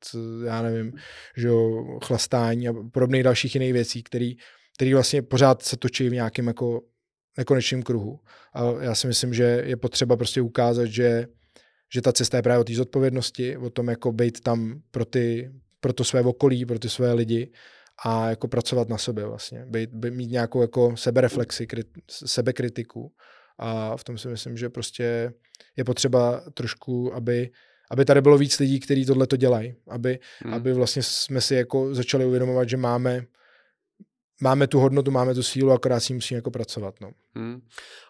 já 0.46 0.62
nevím, 0.62 0.92
že 1.36 1.48
jo, 1.48 1.84
chlastání 2.04 2.68
a 2.68 2.72
podobných 2.92 3.22
dalších 3.22 3.54
jiných 3.54 3.72
věcí, 3.72 4.02
který, 4.02 4.36
který 4.76 4.94
vlastně 4.94 5.22
pořád 5.22 5.62
se 5.62 5.76
točí 5.76 6.08
v 6.08 6.12
nějakém 6.12 6.46
jako 6.46 6.80
nekonečném 7.38 7.82
kruhu. 7.82 8.20
A 8.54 8.62
já 8.80 8.94
si 8.94 9.06
myslím, 9.06 9.34
že 9.34 9.62
je 9.64 9.76
potřeba 9.76 10.16
prostě 10.16 10.40
ukázat, 10.40 10.86
že, 10.86 11.26
že 11.94 12.02
ta 12.02 12.12
cesta 12.12 12.36
je 12.36 12.42
právě 12.42 12.60
o 12.60 12.64
té 12.64 12.74
zodpovědnosti, 12.74 13.56
o 13.56 13.70
tom 13.70 13.88
jako 13.88 14.12
být 14.12 14.40
tam 14.40 14.80
pro, 14.90 15.04
ty, 15.04 15.50
pro 15.80 15.92
to 15.92 16.04
své 16.04 16.20
okolí, 16.20 16.66
pro 16.66 16.78
ty 16.78 16.88
své 16.88 17.12
lidi 17.12 17.52
a 18.04 18.28
jako 18.28 18.48
pracovat 18.48 18.88
na 18.88 18.98
sobě 18.98 19.24
vlastně. 19.24 19.66
Být, 19.66 19.90
být, 19.90 20.14
mít 20.14 20.30
nějakou 20.30 20.60
jako 20.60 20.96
sebereflexi, 20.96 21.66
krit, 21.66 21.86
sebekritiku 22.10 23.12
a 23.58 23.96
v 23.96 24.04
tom 24.04 24.18
si 24.18 24.28
myslím, 24.28 24.56
že 24.56 24.68
prostě 24.68 25.32
je 25.76 25.84
potřeba 25.84 26.42
trošku, 26.54 27.14
aby 27.14 27.50
aby 27.90 28.04
tady 28.04 28.20
bylo 28.20 28.38
víc 28.38 28.58
lidí, 28.58 28.80
kteří 28.80 29.06
tohle 29.06 29.26
to 29.26 29.36
dělají, 29.36 29.74
aby, 29.88 30.18
hmm. 30.40 30.54
aby 30.54 30.72
vlastně 30.72 31.02
jsme 31.02 31.40
si 31.40 31.54
jako 31.54 31.94
začali 31.94 32.24
uvědomovat, 32.24 32.68
že 32.68 32.76
máme 32.76 33.26
máme 34.40 34.66
tu 34.66 34.78
hodnotu, 34.78 35.10
máme 35.10 35.34
tu 35.34 35.42
sílu, 35.42 35.72
akorát 35.72 36.00
si 36.00 36.14
musíme 36.14 36.38
jako 36.38 36.50
pracovat. 36.50 36.94
No. 37.00 37.10
Hmm. 37.34 37.60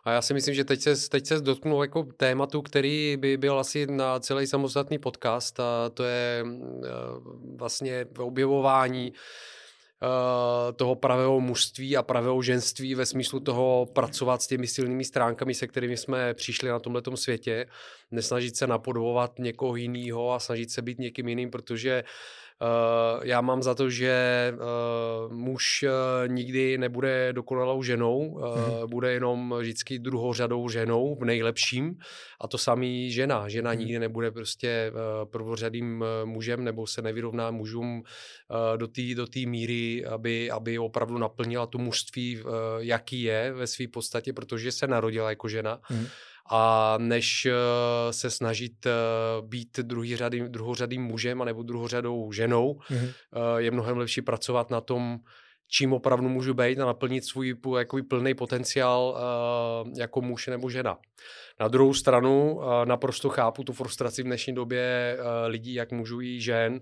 A 0.04 0.12
já 0.12 0.22
si 0.22 0.34
myslím, 0.34 0.54
že 0.54 0.64
teď 0.64 0.80
se, 0.80 1.08
teď 1.08 1.26
se 1.26 1.40
dotknul 1.40 1.82
jako 1.82 2.02
tématu, 2.16 2.62
který 2.62 3.16
by 3.16 3.36
byl 3.36 3.58
asi 3.58 3.86
na 3.86 4.20
celý 4.20 4.46
samostatný 4.46 4.98
podcast 4.98 5.60
a 5.60 5.90
to 5.94 6.04
je 6.04 6.44
uh, 6.44 7.56
vlastně 7.58 8.06
objevování 8.18 9.12
toho 10.76 10.94
pravého 10.94 11.40
mužství 11.40 11.96
a 11.96 12.02
pravého 12.02 12.42
ženství 12.42 12.94
ve 12.94 13.06
smyslu 13.06 13.40
toho 13.40 13.86
pracovat 13.92 14.42
s 14.42 14.46
těmi 14.46 14.66
silnými 14.66 15.04
stránkami, 15.04 15.54
se 15.54 15.66
kterými 15.66 15.96
jsme 15.96 16.34
přišli 16.34 16.68
na 16.68 16.78
tomhle 16.78 17.02
světě, 17.14 17.66
nesnažit 18.10 18.56
se 18.56 18.66
napodobovat 18.66 19.38
někoho 19.38 19.76
jiného 19.76 20.32
a 20.32 20.38
snažit 20.38 20.70
se 20.70 20.82
být 20.82 20.98
někým 20.98 21.28
jiným, 21.28 21.50
protože 21.50 22.04
Uh, 22.04 22.10
já 23.22 23.40
mám 23.40 23.62
za 23.62 23.74
to, 23.74 23.90
že 23.90 24.52
uh, 24.54 25.32
muž 25.32 25.84
uh, 25.84 26.32
nikdy 26.32 26.78
nebude 26.78 27.32
dokonalou 27.32 27.82
ženou, 27.82 28.34
mm-hmm. 28.34 28.88
bude 28.88 29.12
jenom 29.12 29.54
vždycky 29.58 29.98
druhořadou 29.98 30.68
ženou 30.68 31.14
v 31.14 31.24
nejlepším 31.24 31.94
a 32.40 32.48
to 32.48 32.58
samý 32.58 33.10
žena. 33.10 33.48
Žena 33.48 33.72
mm-hmm. 33.72 33.78
nikdy 33.78 33.98
nebude 33.98 34.30
prostě 34.30 34.92
prvořadým 35.30 36.04
mužem 36.24 36.64
nebo 36.64 36.86
se 36.86 37.02
nevyrovná 37.02 37.50
mužům 37.50 38.02
do 38.76 38.86
té 38.86 39.02
do 39.14 39.26
míry, 39.46 40.06
aby, 40.06 40.50
aby 40.50 40.78
opravdu 40.78 41.18
naplnila 41.18 41.66
tu 41.66 41.78
mužství, 41.78 42.42
jaký 42.78 43.22
je 43.22 43.52
ve 43.52 43.66
své 43.66 43.88
podstatě, 43.88 44.32
protože 44.32 44.72
se 44.72 44.86
narodila 44.86 45.30
jako 45.30 45.48
žena. 45.48 45.80
Mm-hmm 45.90 46.08
a 46.50 46.94
než 46.98 47.46
uh, 47.46 47.52
se 48.10 48.30
snažit 48.30 48.86
uh, 48.86 49.48
být 49.48 49.78
druhý 49.78 50.16
řady, 50.16 50.48
druhořadým 50.48 51.02
mužem 51.02 51.44
nebo 51.44 51.62
druhořadou 51.62 52.32
ženou, 52.32 52.74
mm-hmm. 52.74 53.04
uh, 53.04 53.56
je 53.56 53.70
mnohem 53.70 53.96
lepší 53.96 54.22
pracovat 54.22 54.70
na 54.70 54.80
tom, 54.80 55.18
čím 55.68 55.92
opravdu 55.92 56.28
můžu 56.28 56.54
být 56.54 56.78
a 56.78 56.86
naplnit 56.86 57.24
svůj 57.24 57.56
jakoby 57.78 58.02
plný 58.02 58.34
potenciál 58.34 59.16
uh, 59.84 59.92
jako 59.98 60.20
muž 60.20 60.46
nebo 60.46 60.70
žena. 60.70 60.98
Na 61.60 61.68
druhou 61.68 61.94
stranu 61.94 62.54
uh, 62.54 62.64
naprosto 62.84 63.28
chápu 63.28 63.64
tu 63.64 63.72
frustraci 63.72 64.22
v 64.22 64.26
dnešní 64.26 64.54
době 64.54 65.16
uh, 65.18 65.26
lidí, 65.46 65.74
jak 65.74 65.92
mužů 65.92 66.20
i 66.20 66.40
žen, 66.40 66.80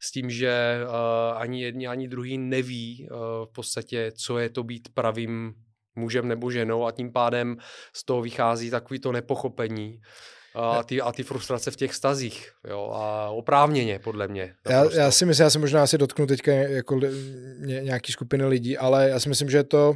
s 0.00 0.10
tím, 0.10 0.30
že 0.30 0.80
uh, 0.84 1.38
ani 1.38 1.62
jedni, 1.62 1.86
ani 1.86 2.08
druhý 2.08 2.38
neví 2.38 3.08
uh, 3.10 3.18
v 3.46 3.52
podstatě, 3.54 4.12
co 4.16 4.38
je 4.38 4.48
to 4.48 4.62
být 4.62 4.88
pravým 4.94 5.54
mužem 5.96 6.28
nebo 6.28 6.50
ženou 6.50 6.86
a 6.86 6.92
tím 6.92 7.12
pádem 7.12 7.56
z 7.92 8.04
toho 8.04 8.22
vychází 8.22 8.70
takový 8.70 9.00
to 9.00 9.12
nepochopení 9.12 10.00
a 10.54 10.82
ty, 10.82 11.00
a 11.00 11.12
ty 11.12 11.22
frustrace 11.22 11.70
v 11.70 11.76
těch 11.76 11.94
stazích. 11.94 12.52
Jo, 12.68 12.90
a 12.94 13.30
oprávněně, 13.30 13.98
podle 13.98 14.28
mě. 14.28 14.54
Já, 14.68 14.84
já 14.92 15.10
si 15.10 15.26
myslím, 15.26 15.44
já 15.44 15.50
se 15.50 15.58
možná 15.58 15.82
asi 15.82 15.98
dotknu 15.98 16.26
teďka 16.26 16.52
jako 16.52 17.00
nějaký 17.60 18.12
skupiny 18.12 18.46
lidí, 18.46 18.78
ale 18.78 19.08
já 19.08 19.20
si 19.20 19.28
myslím, 19.28 19.50
že 19.50 19.64
to, 19.64 19.94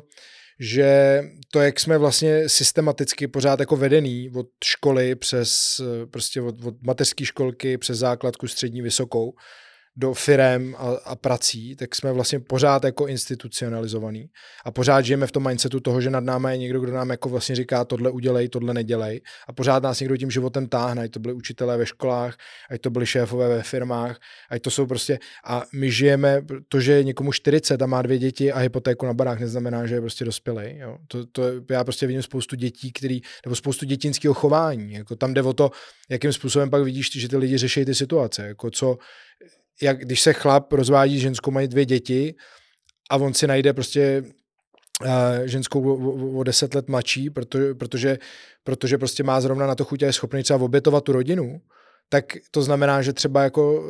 že 0.61 1.23
to, 1.53 1.61
jak 1.61 1.81
jsme 1.81 1.99
vlastně 1.99 2.49
systematicky 2.49 3.29
pořád 3.29 3.61
jako 3.61 3.77
vedený 3.77 4.31
od 4.35 4.47
školy 4.65 5.15
přes 5.15 5.81
prostě 6.11 6.41
od, 6.41 6.65
od 6.65 6.75
mateřské 6.83 7.25
školky 7.25 7.79
přes 7.79 7.99
základku 7.99 8.49
střední 8.49 8.83
vysokou, 8.83 9.33
do 9.99 10.15
firem 10.15 10.75
a, 10.79 10.91
a 11.05 11.17
prací, 11.17 11.77
tak 11.77 11.95
jsme 11.95 12.13
vlastně 12.13 12.41
pořád 12.41 12.85
jako 12.85 13.07
institucionalizovaný 13.07 14.31
a 14.65 14.71
pořád 14.71 15.01
žijeme 15.01 15.27
v 15.27 15.33
tom 15.33 15.49
mindsetu 15.49 15.81
toho, 15.81 16.01
že 16.01 16.11
nad 16.11 16.25
námi 16.25 16.49
je 16.51 16.57
někdo, 16.57 16.81
kdo 16.81 16.93
nám 16.93 17.11
jako 17.11 17.29
vlastně 17.29 17.57
říká 17.57 17.85
tohle 17.85 18.11
udělej, 18.11 18.49
tohle 18.49 18.75
nedělej 18.75 19.21
a 19.49 19.53
pořád 19.53 19.83
nás 19.83 20.01
někdo 20.01 20.17
tím 20.17 20.31
životem 20.31 20.69
táhne, 20.69 21.03
ať 21.03 21.11
to 21.11 21.21
byly 21.21 21.35
učitelé 21.35 21.77
ve 21.77 21.87
školách, 21.87 22.37
ať 22.71 22.81
to 22.81 22.91
byly 22.91 23.07
šéfové 23.07 23.49
ve 23.49 23.63
firmách, 23.63 24.21
ať 24.51 24.63
to 24.63 24.71
jsou 24.71 24.87
prostě 24.87 25.19
a 25.45 25.65
my 25.73 25.91
žijeme, 25.91 26.43
to, 26.69 26.81
že 26.81 26.93
je 26.93 27.05
někomu 27.05 27.33
40 27.33 27.83
a 27.83 27.87
má 27.87 28.03
dvě 28.03 28.19
děti 28.19 28.53
a 28.53 28.59
hypotéku 28.59 29.07
na 29.07 29.15
barák 29.15 29.41
neznamená, 29.41 29.87
že 29.87 29.95
je 29.95 30.01
prostě 30.01 30.25
dospělý. 30.25 30.79
Jo. 30.79 30.99
To, 31.09 31.27
to, 31.27 31.43
já 31.71 31.85
prostě 31.85 32.07
vidím 32.07 32.23
spoustu 32.23 32.57
dětí, 32.57 32.93
který, 32.93 33.21
nebo 33.47 33.57
spoustu 33.57 33.87
dětinského 33.87 34.35
chování, 34.35 34.93
jako 34.93 35.17
tam 35.17 35.35
jde 35.35 35.43
o 35.43 35.53
to, 35.53 35.71
jakým 36.09 36.33
způsobem 36.33 36.71
pak 36.71 36.83
vidíš, 36.83 37.11
že 37.13 37.29
ty 37.29 37.37
lidi 37.37 37.59
řeší 37.59 37.85
ty 37.85 37.95
situace, 37.95 38.47
jako 38.47 38.71
co, 38.71 38.99
jak 39.83 39.99
když 39.99 40.21
se 40.21 40.33
chlap 40.33 40.73
rozvádí 40.73 41.21
ženskou, 41.21 41.51
mají 41.51 41.69
dvě 41.69 41.85
děti 41.85 42.35
a 43.11 43.17
on 43.17 43.35
si 43.35 43.47
najde 43.47 43.73
prostě 43.73 44.23
uh, 45.05 45.11
ženskou 45.45 45.83
o, 45.83 46.39
o 46.39 46.43
deset 46.43 46.75
let 46.75 46.89
mladší, 46.89 47.31
protože, 47.31 47.75
protože, 47.75 48.19
protože 48.65 48.99
prostě 48.99 49.23
má 49.23 49.41
zrovna 49.41 49.67
na 49.67 49.75
to 49.75 49.85
chuť 49.85 50.03
a 50.03 50.07
je 50.07 50.13
schopný 50.13 50.43
třeba 50.43 50.61
obětovat 50.63 51.05
tu 51.05 51.13
rodinu, 51.13 51.61
tak 52.09 52.25
to 52.51 52.63
znamená, 52.63 53.03
že 53.03 53.13
třeba 53.13 53.43
jako 53.43 53.83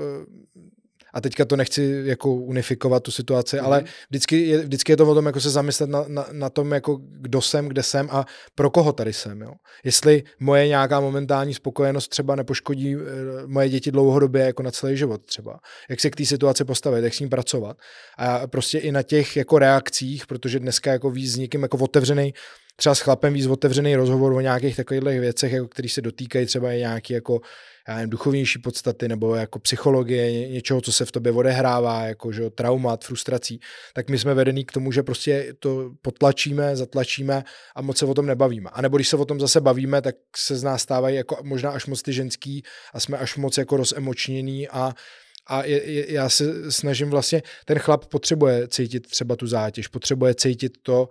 a 1.15 1.21
teďka 1.21 1.45
to 1.45 1.57
nechci 1.57 2.03
jako 2.05 2.35
unifikovat 2.35 3.03
tu 3.03 3.11
situaci, 3.11 3.57
mm. 3.57 3.65
ale 3.65 3.85
vždycky 4.11 4.47
je, 4.47 4.59
vždycky 4.59 4.93
je 4.93 4.97
to 4.97 5.11
o 5.11 5.15
tom 5.15 5.27
jako 5.27 5.41
se 5.41 5.51
zamyslet 5.51 5.91
na, 5.91 6.05
na, 6.09 6.27
na 6.33 6.51
tom, 6.51 6.73
jako 6.73 6.99
kdo 7.03 7.43
jsem, 7.43 7.69
kde 7.69 7.83
jsem 7.83 8.09
a 8.11 8.27
pro 8.55 8.71
koho 8.71 8.93
tady 8.93 9.13
jsem. 9.13 9.41
Jo. 9.41 9.53
Jestli 9.85 10.23
moje 10.41 10.69
nějaká 10.69 11.01
momentální 11.01 11.55
spokojenost 11.55 12.09
třeba 12.09 12.37
nepoškodí 12.37 12.95
e, 12.95 12.99
moje 13.47 13.69
děti 13.69 13.93
dlouhodobě 13.93 14.43
jako 14.43 14.63
na 14.63 14.71
celý 14.71 14.97
život 14.97 15.25
třeba. 15.25 15.61
Jak 15.91 16.01
se 16.01 16.11
k 16.11 16.17
té 16.17 16.25
situaci 16.25 16.65
postavit, 16.65 17.05
jak 17.05 17.15
s 17.15 17.21
ním 17.21 17.29
pracovat. 17.29 17.77
A 18.19 18.47
prostě 18.47 18.79
i 18.79 18.93
na 18.93 19.03
těch 19.03 19.37
jako 19.37 19.59
reakcích, 19.59 20.27
protože 20.27 20.61
dneska 20.61 20.93
jako 20.93 21.11
víc 21.11 21.33
s 21.33 21.37
někým 21.37 21.63
jako 21.63 21.77
otevřený 21.77 22.35
třeba 22.81 22.95
s 22.95 23.01
chlapem 23.01 23.35
víc 23.35 23.47
otevřený 23.47 23.97
rozhovor 23.97 24.33
o 24.33 24.41
nějakých 24.41 24.77
takových 24.77 25.21
věcech, 25.21 25.53
jako 25.53 25.69
který 25.69 25.89
se 25.89 26.03
dotýkají 26.03 26.47
třeba 26.47 26.73
i 26.73 26.79
nějaký 26.79 27.13
jako 27.13 27.41
já 27.89 27.95
nevím, 27.95 28.11
duchovnější 28.11 28.59
podstaty 28.59 29.09
nebo 29.09 29.35
jako 29.35 29.59
psychologie, 29.59 30.49
něčeho, 30.49 30.81
co 30.81 30.93
se 30.93 31.05
v 31.05 31.13
tobě 31.13 31.33
odehrává, 31.33 32.03
jako 32.03 32.33
že 32.33 32.51
traumat, 32.51 33.05
frustrací, 33.05 33.61
tak 33.95 34.11
my 34.11 34.19
jsme 34.19 34.35
vedení 34.35 34.65
k 34.65 34.73
tomu, 34.73 34.93
že 34.93 35.03
prostě 35.03 35.55
to 35.59 35.91
potlačíme, 36.03 36.77
zatlačíme 36.77 37.45
a 37.77 37.83
moc 37.83 37.99
se 37.99 38.07
o 38.07 38.15
tom 38.15 38.27
nebavíme. 38.27 38.71
A 38.73 38.83
nebo 38.83 38.97
když 38.97 39.09
se 39.09 39.17
o 39.17 39.25
tom 39.25 39.41
zase 39.41 39.61
bavíme, 39.61 40.03
tak 40.03 40.15
se 40.37 40.57
z 40.57 40.63
nás 40.63 40.83
stávají 40.83 41.17
jako 41.17 41.37
možná 41.43 41.71
až 41.71 41.87
moc 41.87 42.03
ty 42.03 42.13
ženský 42.13 42.63
a 42.95 43.01
jsme 43.01 43.19
až 43.19 43.37
moc 43.37 43.59
jako 43.59 43.77
rozemočnění 43.77 44.69
a 44.69 44.95
a 45.51 45.65
je, 45.65 45.91
je, 45.91 46.13
já 46.13 46.29
se 46.29 46.73
snažím 46.73 47.11
vlastně, 47.11 47.43
ten 47.65 47.79
chlap 47.79 48.07
potřebuje 48.07 48.69
cítit 48.69 49.07
třeba 49.07 49.37
tu 49.37 49.47
zátěž, 49.47 49.89
potřebuje 49.89 50.35
cítit 50.35 50.73
to, 50.83 51.09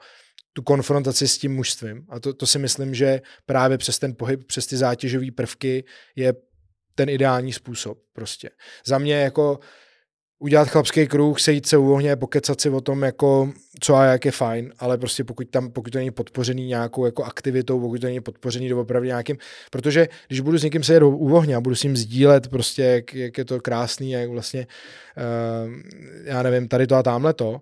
tu 0.57 0.63
konfrontaci 0.63 1.27
s 1.27 1.37
tím 1.37 1.55
mužstvím. 1.55 2.05
A 2.09 2.19
to, 2.19 2.33
to 2.33 2.47
si 2.47 2.59
myslím, 2.59 2.95
že 2.95 3.21
právě 3.45 3.77
přes 3.77 3.99
ten 3.99 4.15
pohyb, 4.15 4.43
přes 4.47 4.67
ty 4.67 4.77
zátěžové 4.77 5.31
prvky 5.31 5.83
je 6.15 6.33
ten 6.95 7.09
ideální 7.09 7.53
způsob 7.53 7.97
prostě. 8.13 8.49
Za 8.85 8.97
mě 8.97 9.15
jako 9.15 9.59
udělat 10.39 10.67
chlapský 10.67 11.07
kruh, 11.07 11.39
sejít 11.39 11.65
se 11.65 11.77
u 11.77 11.91
ohně, 11.93 12.15
pokecat 12.15 12.61
si 12.61 12.69
o 12.69 12.81
tom, 12.81 13.03
jako, 13.03 13.53
co 13.79 13.95
a 13.95 14.03
jak 14.03 14.25
je 14.25 14.31
fajn, 14.31 14.73
ale 14.79 14.97
prostě 14.97 15.23
pokud, 15.23 15.49
tam, 15.49 15.71
pokud 15.71 15.89
to 15.89 15.97
není 15.97 16.11
podpořený 16.11 16.67
nějakou 16.67 17.05
jako 17.05 17.23
aktivitou, 17.23 17.79
pokud 17.79 18.01
to 18.01 18.07
není 18.07 18.21
podpořený 18.21 18.69
doopravdy 18.69 19.07
nějakým, 19.07 19.37
protože 19.71 20.07
když 20.27 20.39
budu 20.39 20.57
s 20.57 20.63
někým 20.63 20.83
sedět 20.83 21.03
u 21.03 21.35
ohně 21.35 21.55
a 21.55 21.61
budu 21.61 21.75
s 21.75 21.83
ním 21.83 21.97
sdílet 21.97 22.47
prostě, 22.47 22.83
jak, 22.83 23.13
jak 23.13 23.37
je 23.37 23.45
to 23.45 23.61
krásný, 23.61 24.11
jak 24.11 24.29
vlastně, 24.29 24.67
uh, 25.17 25.73
já 26.23 26.43
nevím, 26.43 26.67
tady 26.67 26.87
to 26.87 26.95
a 26.95 27.03
tamhle 27.03 27.33
to, 27.33 27.61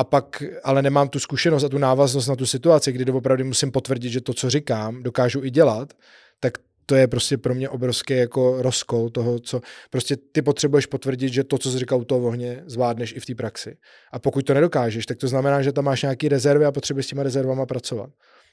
a 0.00 0.04
pak 0.04 0.42
ale 0.64 0.82
nemám 0.82 1.08
tu 1.08 1.18
zkušenost 1.18 1.64
a 1.64 1.68
tu 1.68 1.78
návaznost 1.78 2.26
na 2.26 2.36
tu 2.36 2.46
situaci, 2.46 2.92
kdy 2.92 3.12
opravdu 3.12 3.44
musím 3.44 3.70
potvrdit, 3.70 4.10
že 4.10 4.20
to, 4.20 4.34
co 4.34 4.50
říkám, 4.50 5.02
dokážu 5.02 5.44
i 5.44 5.50
dělat, 5.50 5.92
tak 6.40 6.52
to 6.86 6.94
je 6.94 7.06
prostě 7.06 7.38
pro 7.38 7.54
mě 7.54 7.68
obrovský 7.68 8.16
jako 8.16 8.62
rozkol 8.62 9.10
toho, 9.10 9.38
co 9.38 9.60
prostě 9.90 10.16
ty 10.16 10.42
potřebuješ 10.42 10.86
potvrdit, 10.86 11.32
že 11.32 11.44
to, 11.44 11.58
co 11.58 11.70
jsi 11.70 11.78
říkal 11.78 12.00
u 12.00 12.04
toho 12.04 12.26
ohně, 12.28 12.62
zvládneš 12.66 13.12
i 13.16 13.20
v 13.20 13.26
té 13.26 13.34
praxi. 13.34 13.76
A 14.12 14.18
pokud 14.18 14.46
to 14.46 14.54
nedokážeš, 14.54 15.06
tak 15.06 15.18
to 15.18 15.28
znamená, 15.28 15.62
že 15.62 15.72
tam 15.72 15.84
máš 15.84 16.02
nějaké 16.02 16.28
rezervy 16.28 16.64
a 16.64 16.72
potřebuješ 16.72 17.06
s 17.06 17.08
těma 17.08 17.22
rezervama 17.22 17.66
pracovat. 17.66 18.10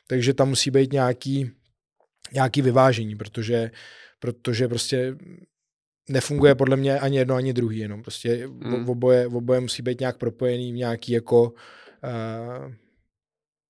Takže 0.08 0.34
tam 0.34 0.50
musí 0.50 0.72
být 0.72 0.94
nějaký, 0.94 1.52
nějaký 2.34 2.62
vyvážení, 2.62 3.16
protože, 3.16 3.72
protože 4.20 4.68
prostě 4.68 5.16
nefunguje 6.10 6.56
podle 6.56 6.76
mě 6.78 7.00
ani 7.00 7.18
jedno, 7.18 7.36
ani 7.36 7.54
druhý, 7.54 7.78
jenom 7.78 8.02
prostě 8.02 8.48
v 8.86 8.90
oboje, 8.90 9.28
v 9.28 9.36
oboje 9.36 9.60
musí 9.60 9.82
být 9.82 10.00
nějak 10.00 10.18
propojený 10.18 10.72
v 10.72 10.76
nějaký 10.76 11.12
jako 11.12 11.44
uh, 11.44 12.74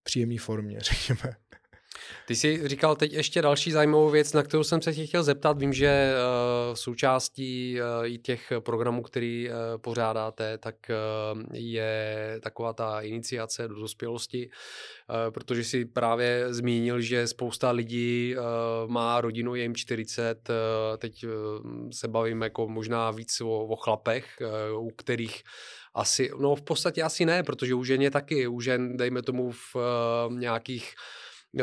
příjemný 0.04 0.38
formě, 0.38 0.80
řekněme. 0.82 1.36
Ty 2.28 2.36
jsi 2.36 2.68
říkal 2.68 2.96
teď 2.96 3.14
ještě 3.14 3.42
další 3.42 3.72
zajímavou 3.72 4.10
věc, 4.10 4.34
na 4.34 4.44
kterou 4.44 4.64
jsem 4.64 4.82
se 4.82 4.94
tě 4.94 5.06
chtěl 5.06 5.24
zeptat. 5.24 5.58
Vím, 5.60 5.74
že 5.74 6.14
uh, 6.14 6.76
součástí 6.76 7.80
uh, 7.82 8.08
i 8.08 8.18
těch 8.18 8.54
programů, 8.60 9.02
který 9.02 9.50
uh, 9.50 9.56
pořádáte, 9.82 10.58
tak 10.58 10.76
uh, 10.90 11.42
je 11.54 12.40
taková 12.44 12.74
ta 12.74 13.02
iniciace 13.02 13.68
do 13.68 13.76
dospělosti, 13.76 14.50
uh, 14.50 15.32
protože 15.32 15.64
si 15.64 15.86
právě 15.86 16.54
zmínil, 16.54 17.02
že 17.02 17.28
spousta 17.28 17.72
lidí 17.72 18.36
uh, 18.38 18.44
má 18.92 19.22
rodinu, 19.22 19.56
je 19.56 19.62
jim 19.62 19.76
40, 19.76 20.50
uh, 20.50 20.56
teď 20.98 21.26
uh, 21.26 21.32
se 21.92 22.08
bavím 22.08 22.42
jako 22.42 22.68
možná 22.68 23.12
víc 23.12 23.42
o, 23.42 23.66
o 23.68 23.76
chlapech, 23.76 24.26
uh, 24.76 24.88
u 24.88 24.92
kterých 24.92 25.44
asi, 25.96 26.32
no 26.40 26.56
v 26.56 26.62
podstatě 26.62 27.04
asi 27.04 27.26
ne, 27.26 27.44
protože 27.44 27.74
u 27.74 27.84
ženě 27.84 28.12
taky, 28.12 28.48
u 28.48 28.62
žen, 28.62 28.98
dejme 28.98 29.22
tomu 29.22 29.52
v 29.52 29.76
uh, 29.76 30.40
nějakých 30.40 30.94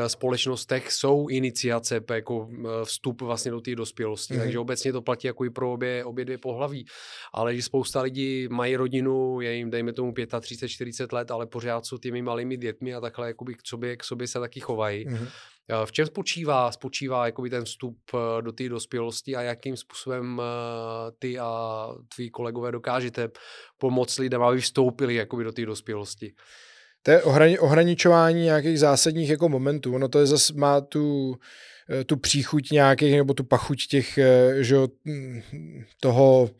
společnostech 0.06 0.92
jsou 0.92 1.28
iniciace 1.28 2.00
jako 2.14 2.48
eh, 2.52 2.84
vstup 2.84 3.22
vlastně 3.22 3.50
do 3.50 3.60
té 3.60 3.74
dospělosti, 3.74 4.34
mm-hmm. 4.34 4.38
takže 4.38 4.58
obecně 4.58 4.92
to 4.92 5.02
platí 5.02 5.26
jako 5.26 5.44
i 5.44 5.50
pro 5.50 5.72
obě, 5.72 6.04
obě 6.04 6.24
dvě 6.24 6.38
pohlaví. 6.38 6.86
Ale 7.32 7.56
že 7.56 7.62
spousta 7.62 8.02
lidí 8.02 8.48
mají 8.48 8.76
rodinu, 8.76 9.40
je 9.40 9.54
jim 9.54 9.70
dejme 9.70 9.92
tomu 9.92 10.14
35, 10.40 10.68
40 10.68 11.12
let, 11.12 11.30
ale 11.30 11.46
pořád 11.46 11.86
jsou 11.86 11.98
těmi 11.98 12.22
malými 12.22 12.56
dětmi 12.56 12.94
a 12.94 13.00
takhle 13.00 13.26
jakoby 13.26 13.54
k 13.54 13.58
sobě, 13.66 13.96
k 13.96 14.04
sobě 14.04 14.26
se 14.26 14.40
taky 14.40 14.60
chovají. 14.60 15.06
Mm-hmm. 15.06 15.28
V 15.84 15.92
čem 15.92 16.06
spočívá, 16.06 16.72
spočívá 16.72 17.26
jakoby 17.26 17.50
ten 17.50 17.64
vstup 17.64 17.98
do 18.40 18.52
té 18.52 18.68
dospělosti 18.68 19.36
a 19.36 19.42
jakým 19.42 19.76
způsobem 19.76 20.42
ty 21.18 21.38
a 21.38 21.88
tví 22.16 22.30
kolegové 22.30 22.72
dokážete 22.72 23.28
pomoct 23.78 24.18
lidem, 24.18 24.42
aby 24.42 24.60
vstoupili 24.60 25.14
jakoby 25.14 25.44
do 25.44 25.52
té 25.52 25.66
dospělosti? 25.66 26.34
To 27.04 27.10
je 27.10 27.22
ohrani, 27.22 27.58
ohraničování 27.58 28.44
nějakých 28.44 28.78
zásadních 28.80 29.30
jako 29.30 29.48
momentů. 29.48 29.94
Ono 29.94 30.08
to 30.08 30.20
je 30.20 30.26
zase 30.26 30.52
má 30.56 30.80
tu, 30.80 31.36
eh, 32.00 32.04
tu 32.04 32.16
příchuť 32.16 32.70
nějakých, 32.70 33.16
nebo 33.16 33.34
tu 33.34 33.44
pachuť 33.44 33.86
těch, 33.86 34.18
eh, 34.18 34.62
že 34.62 34.76
hm, 35.04 35.42
toho, 36.00 36.50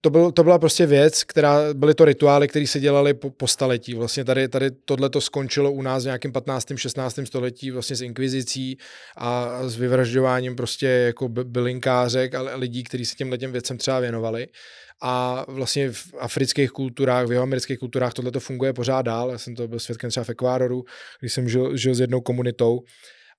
to, 0.00 0.10
byl, 0.10 0.32
to 0.32 0.44
byla 0.44 0.58
prostě 0.58 0.86
věc, 0.86 1.24
která, 1.24 1.74
byly 1.74 1.94
to 1.94 2.04
rituály, 2.04 2.48
které 2.48 2.66
se 2.66 2.80
dělaly 2.80 3.14
po, 3.14 3.30
po 3.30 3.46
staletí. 3.46 3.94
Vlastně 3.94 4.24
tady, 4.24 4.48
tady 4.48 4.70
tohle 4.70 5.10
to 5.10 5.20
skončilo 5.20 5.72
u 5.72 5.82
nás 5.82 6.02
v 6.02 6.06
nějakém 6.06 6.32
15. 6.32 6.66
16. 6.76 7.18
století 7.24 7.70
vlastně 7.70 7.96
s 7.96 8.02
inkvizicí 8.02 8.78
a 9.16 9.58
s 9.68 9.76
vyvražďováním 9.76 10.56
prostě 10.56 10.86
jako 10.86 11.28
bylinkářek 11.28 12.34
a 12.34 12.56
lidí, 12.56 12.84
kteří 12.84 13.04
se 13.04 13.14
těmhle 13.14 13.38
těm 13.38 13.52
věcem 13.52 13.78
třeba 13.78 14.00
věnovali 14.00 14.46
a 15.02 15.44
vlastně 15.48 15.92
v 15.92 16.14
afrických 16.18 16.70
kulturách, 16.70 17.26
v 17.26 17.32
jeho 17.32 17.42
amerických 17.42 17.78
kulturách 17.78 18.14
tohle 18.14 18.30
to 18.30 18.40
funguje 18.40 18.72
pořád 18.72 19.02
dál. 19.02 19.30
Já 19.30 19.38
jsem 19.38 19.54
to 19.54 19.68
byl 19.68 19.78
svědkem 19.78 20.10
třeba 20.10 20.24
v 20.24 20.28
Ekvádoru, 20.28 20.84
když 21.20 21.32
jsem 21.32 21.48
žil, 21.48 21.76
žil 21.76 21.94
s 21.94 22.00
jednou 22.00 22.20
komunitou 22.20 22.80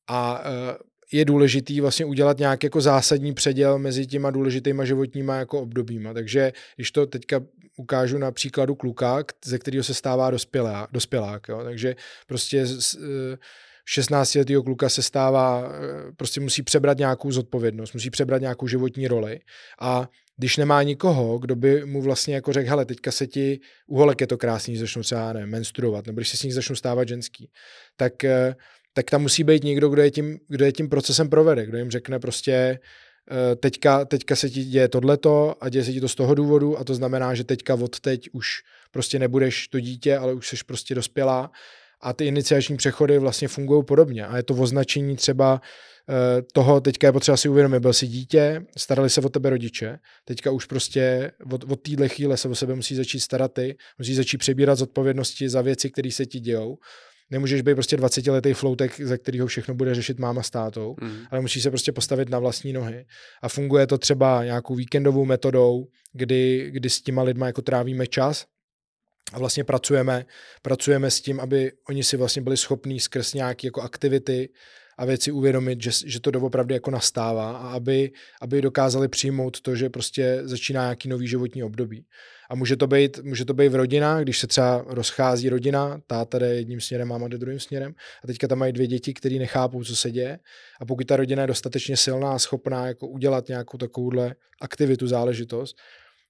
a 0.07 0.43
eh, 0.43 0.77
je 1.11 1.26
důležitý 1.26 1.82
vlastně 1.82 2.06
udělat 2.06 2.40
nějaký 2.40 2.65
jako 2.65 2.82
zásadní 2.82 3.34
předěl 3.34 3.80
mezi 3.80 4.07
těma 4.07 4.32
důležitýma 4.32 4.86
životníma 4.86 5.36
jako 5.36 5.61
obdobíma. 5.61 6.14
Takže 6.14 6.53
když 6.76 6.91
to 6.91 7.06
teďka 7.06 7.41
ukážu 7.77 8.18
na 8.18 8.32
příkladu 8.32 8.76
kluka, 8.76 9.23
ze 9.45 9.60
kterého 9.60 9.84
se 9.84 9.94
stává 9.94 10.32
dospělá, 10.32 10.88
dospělák. 10.91 11.48
Jo. 11.49 11.64
Takže 11.64 11.95
prostě 12.27 12.65
z, 12.65 12.98
16 13.86 14.36
eh, 14.36 14.45
kluka 14.45 14.90
se 14.90 15.02
stává, 15.02 15.72
eh, 15.72 16.11
prostě 16.18 16.40
musí 16.40 16.61
přebrat 16.61 16.98
nějakou 16.98 17.32
zodpovědnost, 17.32 17.94
musí 17.94 18.10
přebrat 18.10 18.41
nějakou 18.41 18.68
životní 18.68 19.07
roli 19.07 19.40
a 19.80 20.10
když 20.38 20.57
nemá 20.57 20.84
nikoho, 20.84 21.40
kdo 21.40 21.56
by 21.56 21.86
mu 21.86 22.02
vlastně 22.02 22.36
jako 22.36 22.53
řekl, 22.53 22.69
hele, 22.69 22.86
teďka 22.86 23.11
se 23.11 23.27
ti 23.27 23.60
u 23.88 23.98
holek 23.98 24.22
je 24.22 24.27
to 24.27 24.38
krásný, 24.38 24.77
začnou 24.77 25.03
třeba 25.03 25.34
ne, 25.34 25.45
menstruovat, 25.45 26.07
nebo 26.07 26.15
když 26.15 26.30
se 26.30 26.38
s 26.38 26.44
nich 26.44 26.53
začnou 26.53 26.76
stávat 26.76 27.07
ženský, 27.07 27.49
tak, 27.95 28.23
eh, 28.23 28.56
tak 28.95 29.09
tam 29.09 29.22
musí 29.22 29.43
být 29.43 29.63
někdo, 29.63 29.89
kdo 29.89 30.01
je, 30.01 30.11
tím, 30.11 30.39
kdo 30.47 30.65
je 30.65 30.72
tím 30.72 30.89
procesem 30.89 31.30
provede, 31.30 31.65
kdo 31.65 31.77
jim 31.77 31.91
řekne 31.91 32.19
prostě, 32.19 32.80
eh, 33.31 33.55
teďka, 33.55 34.05
teďka 34.05 34.35
se 34.35 34.49
ti 34.49 34.63
děje 34.63 34.88
tohleto 34.88 35.55
a 35.61 35.69
děje 35.69 35.84
se 35.84 35.93
ti 35.93 36.01
to 36.01 36.09
z 36.09 36.15
toho 36.15 36.35
důvodu 36.35 36.80
a 36.80 36.84
to 36.84 36.95
znamená, 36.95 37.35
že 37.35 37.43
teďka 37.43 37.73
od 37.73 37.99
teď 37.99 38.30
už 38.34 38.47
prostě 38.91 39.19
nebudeš 39.19 39.67
to 39.67 39.80
dítě, 39.80 40.17
ale 40.17 40.34
už 40.34 40.47
jsi 40.47 40.55
prostě 40.65 40.95
dospělá 40.95 41.51
a 42.01 42.13
ty 42.13 42.26
iniciační 42.26 42.77
přechody 42.77 43.17
vlastně 43.19 43.47
fungují 43.47 43.84
podobně 43.84 44.26
a 44.26 44.38
je 44.38 44.43
to 44.43 44.53
označení 44.53 45.15
třeba 45.15 45.61
Eh, 46.09 46.41
toho 46.53 46.81
teďka 46.81 47.07
je 47.07 47.11
potřeba 47.11 47.38
si 47.38 47.49
uvědomit, 47.49 47.80
byl 47.80 47.93
si 47.93 48.07
dítě, 48.07 48.65
starali 48.77 49.09
se 49.09 49.22
o 49.22 49.30
tebe 49.30 49.49
rodiče, 49.49 49.99
teďka 50.26 50.51
už 50.51 50.65
prostě 50.65 51.31
od, 51.51 51.63
od 51.63 51.81
téhle 51.81 52.09
chvíle 52.09 52.38
se 52.38 52.49
o 52.49 52.55
sebe 52.55 52.76
musí 52.76 52.95
začít 52.95 53.19
starat 53.19 53.53
ty, 53.53 53.77
musí 53.97 54.15
začít 54.15 54.38
přebírat 54.38 54.77
zodpovědnosti 54.77 55.49
za 55.49 55.61
věci, 55.61 55.89
které 55.89 56.11
se 56.11 56.26
ti 56.26 56.39
dějou. 56.39 56.77
Nemůžeš 57.31 57.61
být 57.61 57.73
prostě 57.73 57.97
20 57.97 58.27
letý 58.27 58.53
floutek, 58.53 59.02
za 59.02 59.18
kterého 59.18 59.47
všechno 59.47 59.73
bude 59.73 59.95
řešit 59.95 60.19
máma 60.19 60.43
s 60.43 60.49
tátou, 60.49 60.95
mm. 61.02 61.18
ale 61.31 61.41
musíš 61.41 61.64
se 61.64 61.69
prostě 61.69 61.91
postavit 61.91 62.30
na 62.30 62.39
vlastní 62.39 62.73
nohy. 62.73 63.06
A 63.41 63.49
funguje 63.49 63.88
to 63.88 63.97
třeba 63.97 64.43
nějakou 64.43 64.76
víkendovou 64.76 65.26
metodou, 65.26 65.88
kdy, 66.14 66.69
kdy 66.72 66.89
s 66.89 67.02
těma 67.02 67.23
lidma 67.23 67.45
jako 67.45 67.61
trávíme 67.61 68.07
čas, 68.07 68.45
a 69.34 69.39
vlastně 69.39 69.64
pracujeme, 69.64 70.26
pracujeme 70.61 71.11
s 71.11 71.22
tím, 71.22 71.39
aby 71.39 71.72
oni 71.89 72.03
si 72.03 72.18
vlastně 72.18 72.41
byli 72.41 72.57
schopní 72.57 72.99
skrz 72.99 73.34
nějaké 73.34 73.68
jako 73.68 73.81
aktivity 73.81 74.49
a 74.97 75.05
věci 75.05 75.31
uvědomit, 75.31 75.84
že, 75.84 75.91
že 76.05 76.19
to 76.19 76.31
doopravdy 76.31 76.73
jako 76.73 76.91
nastává 76.91 77.57
a 77.57 77.67
aby, 77.69 78.11
aby 78.41 78.61
dokázali 78.61 79.07
přijmout 79.07 79.61
to, 79.61 79.76
že 79.76 79.89
prostě 79.89 80.41
začíná 80.43 80.81
nějaký 80.81 81.09
nový 81.09 81.27
životní 81.27 81.63
období. 81.63 82.05
A 82.49 82.55
může 82.55 82.76
to 82.76 82.88
být, 82.88 83.19
může 83.23 83.45
to 83.45 83.53
být 83.53 83.69
v 83.69 83.76
rodinách, 83.76 84.23
když 84.23 84.39
se 84.39 84.47
třeba 84.47 84.85
rozchází 84.88 85.49
rodina, 85.49 86.01
táta 86.07 86.39
jde 86.39 86.55
jedním 86.55 86.81
směrem, 86.81 87.07
máma 87.07 87.27
jde 87.27 87.38
druhým 87.38 87.59
směrem 87.59 87.93
a 88.23 88.27
teďka 88.27 88.47
tam 88.47 88.57
mají 88.57 88.73
dvě 88.73 88.88
děti, 88.88 89.13
které 89.13 89.35
nechápou, 89.35 89.84
co 89.84 89.95
se 89.95 90.11
děje. 90.11 90.39
A 90.81 90.85
pokud 90.85 91.07
ta 91.07 91.15
rodina 91.15 91.41
je 91.41 91.47
dostatečně 91.47 91.97
silná 91.97 92.31
a 92.31 92.39
schopná 92.39 92.88
jako 92.88 93.07
udělat 93.07 93.47
nějakou 93.47 93.77
takovouhle 93.77 94.35
aktivitu, 94.61 95.07
záležitost, 95.07 95.76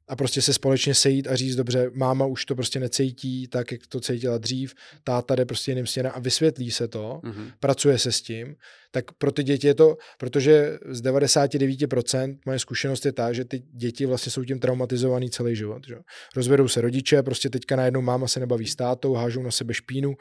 a 0.07 0.15
prostě 0.15 0.41
se 0.41 0.53
společně 0.53 0.93
sejít 0.93 1.27
a 1.27 1.35
říct, 1.35 1.55
dobře, 1.55 1.89
máma 1.93 2.25
už 2.25 2.45
to 2.45 2.55
prostě 2.55 2.79
necítí 2.79 3.47
tak, 3.47 3.71
jak 3.71 3.87
to 3.87 3.99
cítila 3.99 4.37
dřív, 4.37 4.73
táta 5.03 5.35
jde 5.35 5.45
prostě 5.45 5.71
jiným 5.71 5.87
směrem 5.87 6.11
a 6.15 6.19
vysvětlí 6.19 6.71
se 6.71 6.87
to, 6.87 7.19
mm-hmm. 7.23 7.51
pracuje 7.59 7.99
se 7.99 8.11
s 8.11 8.21
tím, 8.21 8.55
tak 8.91 9.11
pro 9.11 9.31
ty 9.31 9.43
děti 9.43 9.67
je 9.67 9.73
to, 9.73 9.97
protože 10.17 10.77
z 10.89 11.01
99% 11.01 12.37
moje 12.45 12.59
zkušenost 12.59 13.05
je 13.05 13.11
ta, 13.11 13.33
že 13.33 13.45
ty 13.45 13.59
děti 13.59 14.05
vlastně 14.05 14.31
jsou 14.31 14.43
tím 14.43 14.59
traumatizovaný 14.59 15.29
celý 15.29 15.55
život. 15.55 15.87
Že? 15.87 15.95
Rozvedou 16.35 16.67
se 16.67 16.81
rodiče, 16.81 17.23
prostě 17.23 17.49
teďka 17.49 17.75
najednou 17.75 18.01
máma 18.01 18.27
se 18.27 18.39
nebaví 18.39 18.67
s 18.67 18.75
tátou, 18.75 19.13
hážou 19.13 19.43
na 19.43 19.51
sebe 19.51 19.73
špínu, 19.73 20.13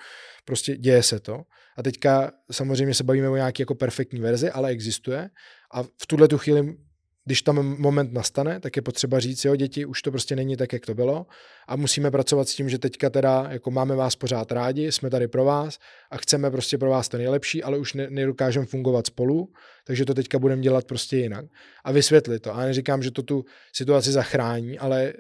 prostě 0.45 0.77
děje 0.77 1.03
se 1.03 1.21
to. 1.21 1.43
A 1.79 1.83
teďka 1.83 2.33
samozřejmě 2.53 2.95
se 2.95 3.05
bavíme 3.05 3.29
o 3.29 3.37
nějaké 3.37 3.63
jako 3.63 3.75
perfektní 3.75 4.21
verzi, 4.21 4.51
ale 4.51 4.71
existuje. 4.71 5.31
A 5.75 5.83
v 5.83 6.07
tuhle 6.07 6.29
tu 6.29 6.39
chvíli 6.39 6.77
když 7.25 7.43
tam 7.43 7.77
moment 7.79 8.13
nastane, 8.13 8.61
tak 8.61 8.77
je 8.77 8.83
potřeba 8.83 9.21
říct, 9.21 9.45
jo, 9.45 9.57
děti, 9.57 9.85
už 9.85 10.03
to 10.03 10.11
prostě 10.11 10.37
není 10.37 10.57
tak, 10.57 10.73
jak 10.73 10.87
to 10.87 10.95
bylo 10.95 11.27
a 11.69 11.77
musíme 11.77 12.11
pracovat 12.11 12.49
s 12.49 12.55
tím, 12.55 12.69
že 12.69 12.79
teďka 12.79 13.11
teda 13.11 13.47
jako 13.51 13.71
máme 13.71 13.95
vás 13.97 14.17
pořád 14.17 14.53
rádi, 14.53 14.93
jsme 14.93 15.11
tady 15.11 15.29
pro 15.29 15.45
vás 15.45 15.79
a 16.11 16.17
chceme 16.17 16.51
prostě 16.51 16.79
pro 16.79 16.91
vás 16.91 17.09
to 17.09 17.17
nejlepší, 17.17 17.63
ale 17.63 17.79
už 17.79 17.95
ne, 17.95 18.07
nedokážeme 18.11 18.67
fungovat 18.67 19.07
spolu, 19.07 19.53
takže 19.87 20.05
to 20.05 20.15
teďka 20.15 20.39
budeme 20.39 20.63
dělat 20.63 20.85
prostě 20.85 21.17
jinak. 21.17 21.45
A 21.85 21.93
vysvětlit 21.93 22.41
to. 22.41 22.55
A 22.55 22.61
neříkám, 22.61 23.03
že 23.03 23.11
to 23.11 23.23
tu 23.23 23.45
situaci 23.73 24.13
zachrání, 24.13 24.79
ale 24.79 25.13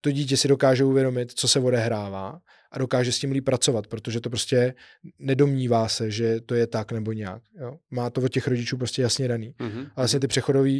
to 0.00 0.10
dítě 0.10 0.36
si 0.36 0.48
dokáže 0.48 0.84
uvědomit, 0.84 1.32
co 1.32 1.48
se 1.48 1.60
odehrává 1.60 2.40
a 2.70 2.78
dokáže 2.78 3.12
s 3.12 3.18
tím 3.18 3.32
líp 3.32 3.44
pracovat, 3.44 3.86
protože 3.86 4.20
to 4.20 4.30
prostě 4.30 4.74
nedomnívá 5.18 5.88
se, 5.88 6.10
že 6.10 6.40
to 6.40 6.54
je 6.54 6.66
tak 6.66 6.92
nebo 6.92 7.12
nějak. 7.12 7.42
Jo? 7.60 7.78
Má 7.90 8.10
to 8.10 8.20
od 8.20 8.28
těch 8.28 8.48
rodičů 8.48 8.76
prostě 8.76 9.02
jasně 9.02 9.28
daný. 9.28 9.54
Mm-hmm. 9.58 9.86
A 9.96 10.00
vlastně 10.00 10.20
ty 10.20 10.26
přechodové 10.26 10.70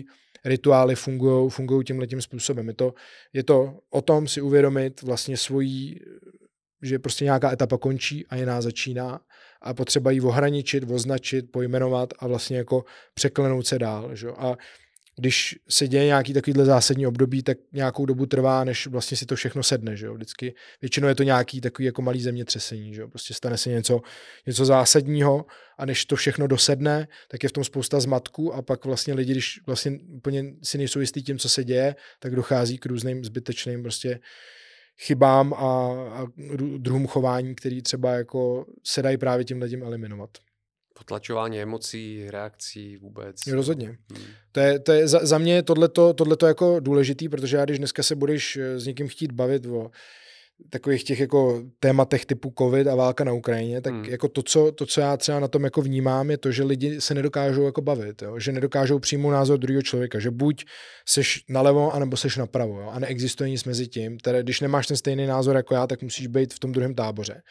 rituály 0.44 0.94
fungují 0.94 1.50
fungují 1.50 1.84
tímhle 1.84 2.06
tím 2.06 2.22
způsobem. 2.22 2.68
Je 2.68 2.74
to, 2.74 2.94
je 3.32 3.42
to 3.42 3.78
o 3.90 4.02
tom 4.02 4.28
si 4.28 4.40
uvědomit 4.40 5.02
vlastně 5.02 5.36
svojí, 5.36 6.00
že 6.82 6.98
prostě 6.98 7.24
nějaká 7.24 7.52
etapa 7.52 7.78
končí 7.78 8.26
a 8.26 8.36
jiná 8.36 8.60
začíná 8.60 9.20
a 9.62 9.74
potřeba 9.74 10.10
ji 10.10 10.20
ohraničit, 10.20 10.90
označit, 10.90 11.52
pojmenovat 11.52 12.14
a 12.18 12.26
vlastně 12.26 12.56
jako 12.56 12.84
překlenout 13.14 13.66
se 13.66 13.78
dál. 13.78 14.16
Že? 14.16 14.28
A 14.28 14.56
když 15.16 15.58
se 15.68 15.88
děje 15.88 16.04
nějaký 16.04 16.32
takovýhle 16.32 16.64
zásadní 16.64 17.06
období, 17.06 17.42
tak 17.42 17.58
nějakou 17.72 18.06
dobu 18.06 18.26
trvá, 18.26 18.64
než 18.64 18.86
vlastně 18.86 19.16
si 19.16 19.26
to 19.26 19.36
všechno 19.36 19.62
sedne, 19.62 19.96
že 19.96 20.06
jo. 20.06 20.14
Vždycky, 20.14 20.54
většinou 20.80 21.08
je 21.08 21.14
to 21.14 21.22
nějaký 21.22 21.60
takový 21.60 21.86
jako 21.86 22.02
malý 22.02 22.22
zemětřesení, 22.22 22.94
že 22.94 23.00
jo. 23.00 23.08
Prostě 23.08 23.34
stane 23.34 23.58
se 23.58 23.70
něco, 23.70 24.00
něco 24.46 24.64
zásadního 24.64 25.46
a 25.78 25.86
než 25.86 26.04
to 26.04 26.16
všechno 26.16 26.46
dosedne, 26.46 27.08
tak 27.28 27.42
je 27.42 27.48
v 27.48 27.52
tom 27.52 27.64
spousta 27.64 28.00
zmatků 28.00 28.54
a 28.54 28.62
pak 28.62 28.84
vlastně 28.84 29.14
lidi, 29.14 29.32
když 29.32 29.60
vlastně 29.66 29.98
úplně 30.08 30.44
si 30.62 30.78
nejsou 30.78 31.00
jistý 31.00 31.22
tím, 31.22 31.38
co 31.38 31.48
se 31.48 31.64
děje, 31.64 31.94
tak 32.20 32.36
dochází 32.36 32.78
k 32.78 32.86
různým 32.86 33.24
zbytečným 33.24 33.82
prostě 33.82 34.20
chybám 35.00 35.54
a, 35.54 35.58
a 36.12 36.26
druhům 36.78 37.06
chování, 37.06 37.54
který 37.54 37.82
třeba 37.82 38.12
jako 38.12 38.66
se 38.84 39.02
dají 39.02 39.16
právě 39.16 39.44
tím 39.44 39.62
lidem 39.62 39.82
eliminovat 39.82 40.30
potlačování 41.00 41.60
emocí, 41.60 42.30
reakcí 42.30 42.96
vůbec. 42.96 43.36
Rozhodně. 43.46 43.86
Hmm. 43.86 44.24
To 44.52 44.60
je, 44.60 44.78
to 44.78 44.92
je, 44.92 45.08
za, 45.08 45.26
za 45.26 45.38
mě 45.38 45.54
je 45.54 45.62
tohleto, 45.62 46.12
tohleto 46.12 46.46
jako 46.46 46.80
důležitý, 46.80 47.28
protože 47.28 47.56
já 47.56 47.64
když 47.64 47.78
dneska 47.78 48.02
se 48.02 48.14
budeš 48.14 48.56
eh, 48.56 48.80
s 48.80 48.86
někým 48.86 49.08
chtít 49.08 49.32
bavit 49.32 49.66
o 49.66 49.90
takových 50.70 51.04
těch 51.04 51.20
jako 51.20 51.62
tématech 51.78 52.26
typu 52.26 52.52
covid 52.58 52.86
a 52.86 52.94
válka 52.94 53.24
na 53.24 53.32
Ukrajině, 53.32 53.80
tak 53.80 53.92
hmm. 53.92 54.04
jako 54.04 54.28
to 54.28 54.42
co, 54.42 54.72
to, 54.72 54.86
co 54.86 55.00
já 55.00 55.16
třeba 55.16 55.40
na 55.40 55.48
tom 55.48 55.64
jako 55.64 55.82
vnímám, 55.82 56.30
je 56.30 56.38
to, 56.38 56.52
že 56.52 56.62
lidi 56.62 57.00
se 57.00 57.14
nedokážou 57.14 57.64
jako 57.64 57.80
bavit, 57.80 58.22
jo? 58.22 58.38
že 58.38 58.52
nedokážou 58.52 58.98
přijmout 58.98 59.30
názor 59.30 59.58
druhého 59.58 59.82
člověka, 59.82 60.18
že 60.18 60.30
buď 60.30 60.64
seš 61.08 61.44
nalevo, 61.48 61.94
anebo 61.94 62.16
seš 62.16 62.36
napravo 62.36 62.80
jo? 62.80 62.90
a 62.92 62.98
neexistuje 62.98 63.50
nic 63.50 63.64
mezi 63.64 63.88
tím. 63.88 64.18
Tedy, 64.18 64.42
když 64.42 64.60
nemáš 64.60 64.86
ten 64.86 64.96
stejný 64.96 65.26
názor 65.26 65.56
jako 65.56 65.74
já, 65.74 65.86
tak 65.86 66.02
musíš 66.02 66.26
být 66.26 66.54
v 66.54 66.58
tom 66.58 66.72
druhém 66.72 66.94
táboře. 66.94 67.42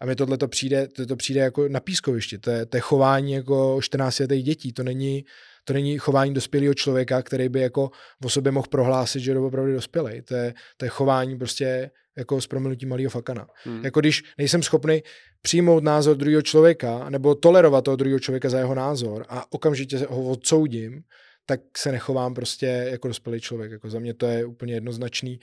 A 0.00 0.06
mi 0.06 0.16
tohle 0.16 0.38
to 0.38 0.48
přijde, 0.48 0.88
to, 0.88 1.06
to 1.06 1.16
přijde 1.16 1.40
jako 1.40 1.68
na 1.68 1.80
pískovišti. 1.80 2.38
To 2.38 2.50
je, 2.50 2.66
to 2.66 2.76
je 2.76 2.80
chování 2.80 3.32
jako 3.32 3.78
14 3.82 4.18
letých 4.18 4.44
dětí. 4.44 4.72
To 4.72 4.82
není, 4.82 5.24
to 5.64 5.72
není 5.72 5.98
chování 5.98 6.34
dospělého 6.34 6.74
člověka, 6.74 7.22
který 7.22 7.48
by 7.48 7.60
jako 7.60 7.90
o 8.24 8.28
sobě 8.28 8.52
mohl 8.52 8.66
prohlásit, 8.70 9.22
že 9.22 9.30
je 9.30 9.38
opravdu 9.38 9.72
dospělý. 9.72 10.22
To 10.22 10.34
je, 10.34 10.54
to 10.76 10.84
je 10.84 10.88
chování 10.88 11.38
prostě 11.38 11.90
jako 12.18 12.40
s 12.40 12.46
proměnutím 12.46 12.88
malého 12.88 13.10
fakana. 13.10 13.46
Hmm. 13.64 13.84
Jako 13.84 14.00
když 14.00 14.22
nejsem 14.38 14.62
schopný 14.62 15.02
přijmout 15.42 15.84
názor 15.84 16.16
druhého 16.16 16.42
člověka 16.42 17.10
nebo 17.10 17.34
tolerovat 17.34 17.84
toho 17.84 17.96
druhého 17.96 18.18
člověka 18.18 18.50
za 18.50 18.58
jeho 18.58 18.74
názor 18.74 19.26
a 19.28 19.52
okamžitě 19.52 19.98
ho 19.98 20.24
odsoudím, 20.24 21.02
tak 21.46 21.60
se 21.76 21.92
nechovám 21.92 22.34
prostě 22.34 22.66
jako 22.66 23.08
dospělý 23.08 23.40
člověk. 23.40 23.72
Jako 23.72 23.90
za 23.90 23.98
mě 23.98 24.14
to 24.14 24.26
je 24.26 24.44
úplně 24.44 24.74
jednoznačný 24.74 25.40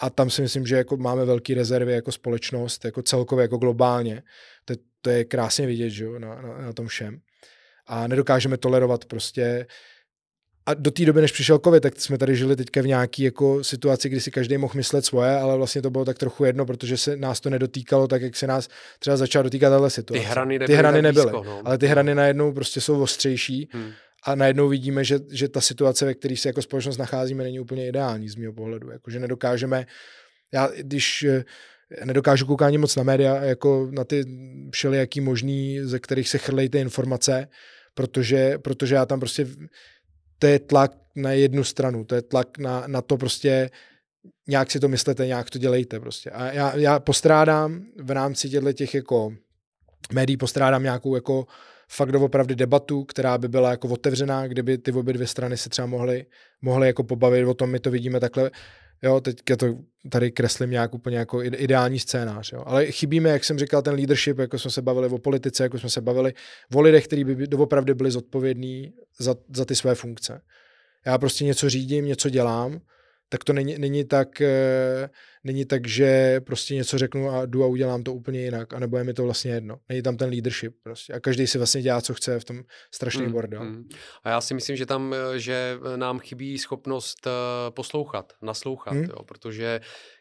a 0.00 0.10
tam 0.10 0.30
si 0.30 0.42
myslím, 0.42 0.66
že 0.66 0.76
jako 0.76 0.96
máme 0.96 1.24
velké 1.24 1.54
rezervy 1.54 1.92
jako 1.92 2.12
společnost, 2.12 2.84
jako 2.84 3.02
celkově, 3.02 3.42
jako 3.42 3.56
globálně. 3.56 4.22
To, 4.64 4.74
to 5.00 5.10
je 5.10 5.24
krásně 5.24 5.66
vidět, 5.66 5.90
že 5.90 6.04
jo, 6.04 6.18
na, 6.18 6.42
na, 6.42 6.58
na 6.58 6.72
tom 6.72 6.86
všem. 6.86 7.18
A 7.86 8.06
nedokážeme 8.06 8.56
tolerovat 8.56 9.04
prostě 9.04 9.66
a 10.66 10.74
do 10.74 10.90
té 10.90 11.04
doby, 11.04 11.20
než 11.20 11.32
přišel 11.32 11.58
covid, 11.58 11.82
tak 11.82 12.00
jsme 12.00 12.18
tady 12.18 12.36
žili 12.36 12.56
teďka 12.56 12.82
v 12.82 12.86
nějaké 12.86 13.22
jako 13.22 13.64
situaci, 13.64 14.08
kdy 14.08 14.20
si 14.20 14.30
každý 14.30 14.58
mohl 14.58 14.72
myslet 14.76 15.04
svoje, 15.04 15.36
ale 15.36 15.56
vlastně 15.56 15.82
to 15.82 15.90
bylo 15.90 16.04
tak 16.04 16.18
trochu 16.18 16.44
jedno, 16.44 16.66
protože 16.66 16.96
se 16.96 17.16
nás 17.16 17.40
to 17.40 17.50
nedotýkalo 17.50 18.08
tak, 18.08 18.22
jak 18.22 18.36
se 18.36 18.46
nás 18.46 18.68
třeba 18.98 19.16
začala 19.16 19.42
dotýkat 19.42 19.70
tahle 19.70 19.90
situace. 19.90 20.22
Ty 20.22 20.30
hrany 20.30 20.58
nebyly, 20.58 20.66
ty 20.66 20.78
hrany 20.78 21.02
nebyly 21.02 21.32
no. 21.32 21.62
ale 21.64 21.78
ty 21.78 21.86
hrany 21.86 22.14
najednou 22.14 22.52
prostě 22.52 22.80
jsou 22.80 23.02
ostřejší 23.02 23.68
hmm 23.72 23.92
a 24.22 24.34
najednou 24.34 24.68
vidíme, 24.68 25.04
že, 25.04 25.18
že 25.30 25.48
ta 25.48 25.60
situace, 25.60 26.04
ve 26.04 26.14
které 26.14 26.36
se 26.36 26.48
jako 26.48 26.62
společnost 26.62 26.96
nacházíme, 26.96 27.44
není 27.44 27.60
úplně 27.60 27.88
ideální 27.88 28.28
z 28.28 28.36
mého 28.36 28.52
pohledu. 28.52 28.90
Jako, 28.90 29.10
že 29.10 29.20
nedokážeme, 29.20 29.86
já 30.52 30.68
když 30.76 31.22
eh, 31.22 31.44
nedokážu 32.04 32.46
koukat 32.46 32.66
ani 32.66 32.78
moc 32.78 32.96
na 32.96 33.02
média, 33.02 33.36
jako 33.36 33.88
na 33.90 34.04
ty 34.04 34.24
všelijaký 34.70 35.20
možný, 35.20 35.80
ze 35.82 35.98
kterých 35.98 36.28
se 36.28 36.38
chrlejí 36.38 36.68
ty 36.68 36.78
informace, 36.78 37.48
protože, 37.94 38.58
protože 38.58 38.94
já 38.94 39.06
tam 39.06 39.20
prostě, 39.20 39.46
to 40.38 40.46
je 40.46 40.58
tlak 40.58 40.92
na 41.16 41.32
jednu 41.32 41.64
stranu, 41.64 42.04
to 42.04 42.14
je 42.14 42.22
tlak 42.22 42.58
na, 42.58 42.84
na 42.86 43.02
to 43.02 43.16
prostě, 43.16 43.70
nějak 44.48 44.70
si 44.70 44.80
to 44.80 44.88
myslete, 44.88 45.26
nějak 45.26 45.50
to 45.50 45.58
dělejte 45.58 46.00
prostě. 46.00 46.30
A 46.30 46.52
já, 46.52 46.76
já 46.76 47.00
postrádám 47.00 47.86
v 48.02 48.10
rámci 48.10 48.50
těchto 48.50 48.72
těch 48.72 48.94
jako 48.94 49.34
médií, 50.12 50.36
postrádám 50.36 50.82
nějakou 50.82 51.14
jako 51.14 51.46
fakt 51.90 52.12
doopravdy 52.12 52.54
debatu, 52.54 53.04
která 53.04 53.38
by 53.38 53.48
byla 53.48 53.70
jako 53.70 53.88
otevřená, 53.88 54.46
kdyby 54.46 54.78
ty 54.78 54.92
obě 54.92 55.14
dvě 55.14 55.26
strany 55.26 55.56
se 55.56 55.68
třeba 55.68 55.86
mohly, 55.86 56.26
mohly 56.62 56.86
jako 56.86 57.04
pobavit 57.04 57.46
o 57.46 57.54
tom, 57.54 57.70
my 57.70 57.80
to 57.80 57.90
vidíme 57.90 58.20
takhle, 58.20 58.50
jo, 59.02 59.20
teď 59.20 59.36
to 59.58 59.66
tady 60.10 60.30
kreslím 60.30 60.70
nějak 60.70 60.94
úplně 60.94 61.18
jako 61.18 61.42
ideální 61.42 61.98
scénář, 61.98 62.52
jo. 62.52 62.62
ale 62.66 62.86
chybíme, 62.86 63.30
jak 63.30 63.44
jsem 63.44 63.58
říkal, 63.58 63.82
ten 63.82 63.94
leadership, 63.94 64.38
jako 64.38 64.58
jsme 64.58 64.70
se 64.70 64.82
bavili 64.82 65.08
o 65.08 65.18
politice, 65.18 65.62
jako 65.62 65.78
jsme 65.78 65.90
se 65.90 66.00
bavili 66.00 66.34
o 66.74 66.80
lidech, 66.80 67.06
kteří 67.06 67.24
by 67.24 67.46
doopravdy 67.46 67.94
byli 67.94 68.10
zodpovědní 68.10 68.92
za, 69.18 69.34
za 69.54 69.64
ty 69.64 69.76
své 69.76 69.94
funkce. 69.94 70.40
Já 71.06 71.18
prostě 71.18 71.44
něco 71.44 71.70
řídím, 71.70 72.04
něco 72.04 72.30
dělám, 72.30 72.80
tak 73.28 73.44
to 73.44 73.52
není, 73.52 73.78
není 73.78 74.04
tak, 74.04 74.40
e, 74.40 75.10
není 75.44 75.64
tak, 75.64 75.86
že 75.86 76.40
prostě 76.40 76.74
něco 76.74 76.98
řeknu 76.98 77.30
a 77.30 77.46
jdu 77.46 77.64
a 77.64 77.66
udělám 77.66 78.02
to 78.02 78.14
úplně 78.14 78.40
jinak, 78.40 78.74
anebo 78.74 78.98
je 78.98 79.04
mi 79.04 79.14
to 79.14 79.24
vlastně 79.24 79.52
jedno. 79.52 79.78
Není 79.88 80.02
tam 80.02 80.16
ten 80.16 80.30
leadership 80.30 80.74
prostě. 80.82 81.12
A 81.12 81.20
každý 81.20 81.46
si 81.46 81.58
vlastně 81.58 81.82
dělá, 81.82 82.00
co 82.00 82.14
chce 82.14 82.40
v 82.40 82.44
tom 82.44 82.62
strašný 82.94 83.26
mm, 83.26 83.32
bordel. 83.32 83.64
Mm. 83.64 83.88
A 84.24 84.30
já 84.30 84.40
si 84.40 84.54
myslím, 84.54 84.76
že 84.76 84.86
tam, 84.86 85.14
eh, 85.14 85.38
že 85.38 85.78
nám 85.96 86.18
chybí 86.18 86.58
schopnost 86.58 87.26
uh, 87.26 87.32
poslouchat, 87.74 88.32
naslouchat, 88.42 88.94
mm. 88.94 89.04
jo, 89.04 89.24
protože 89.24 89.80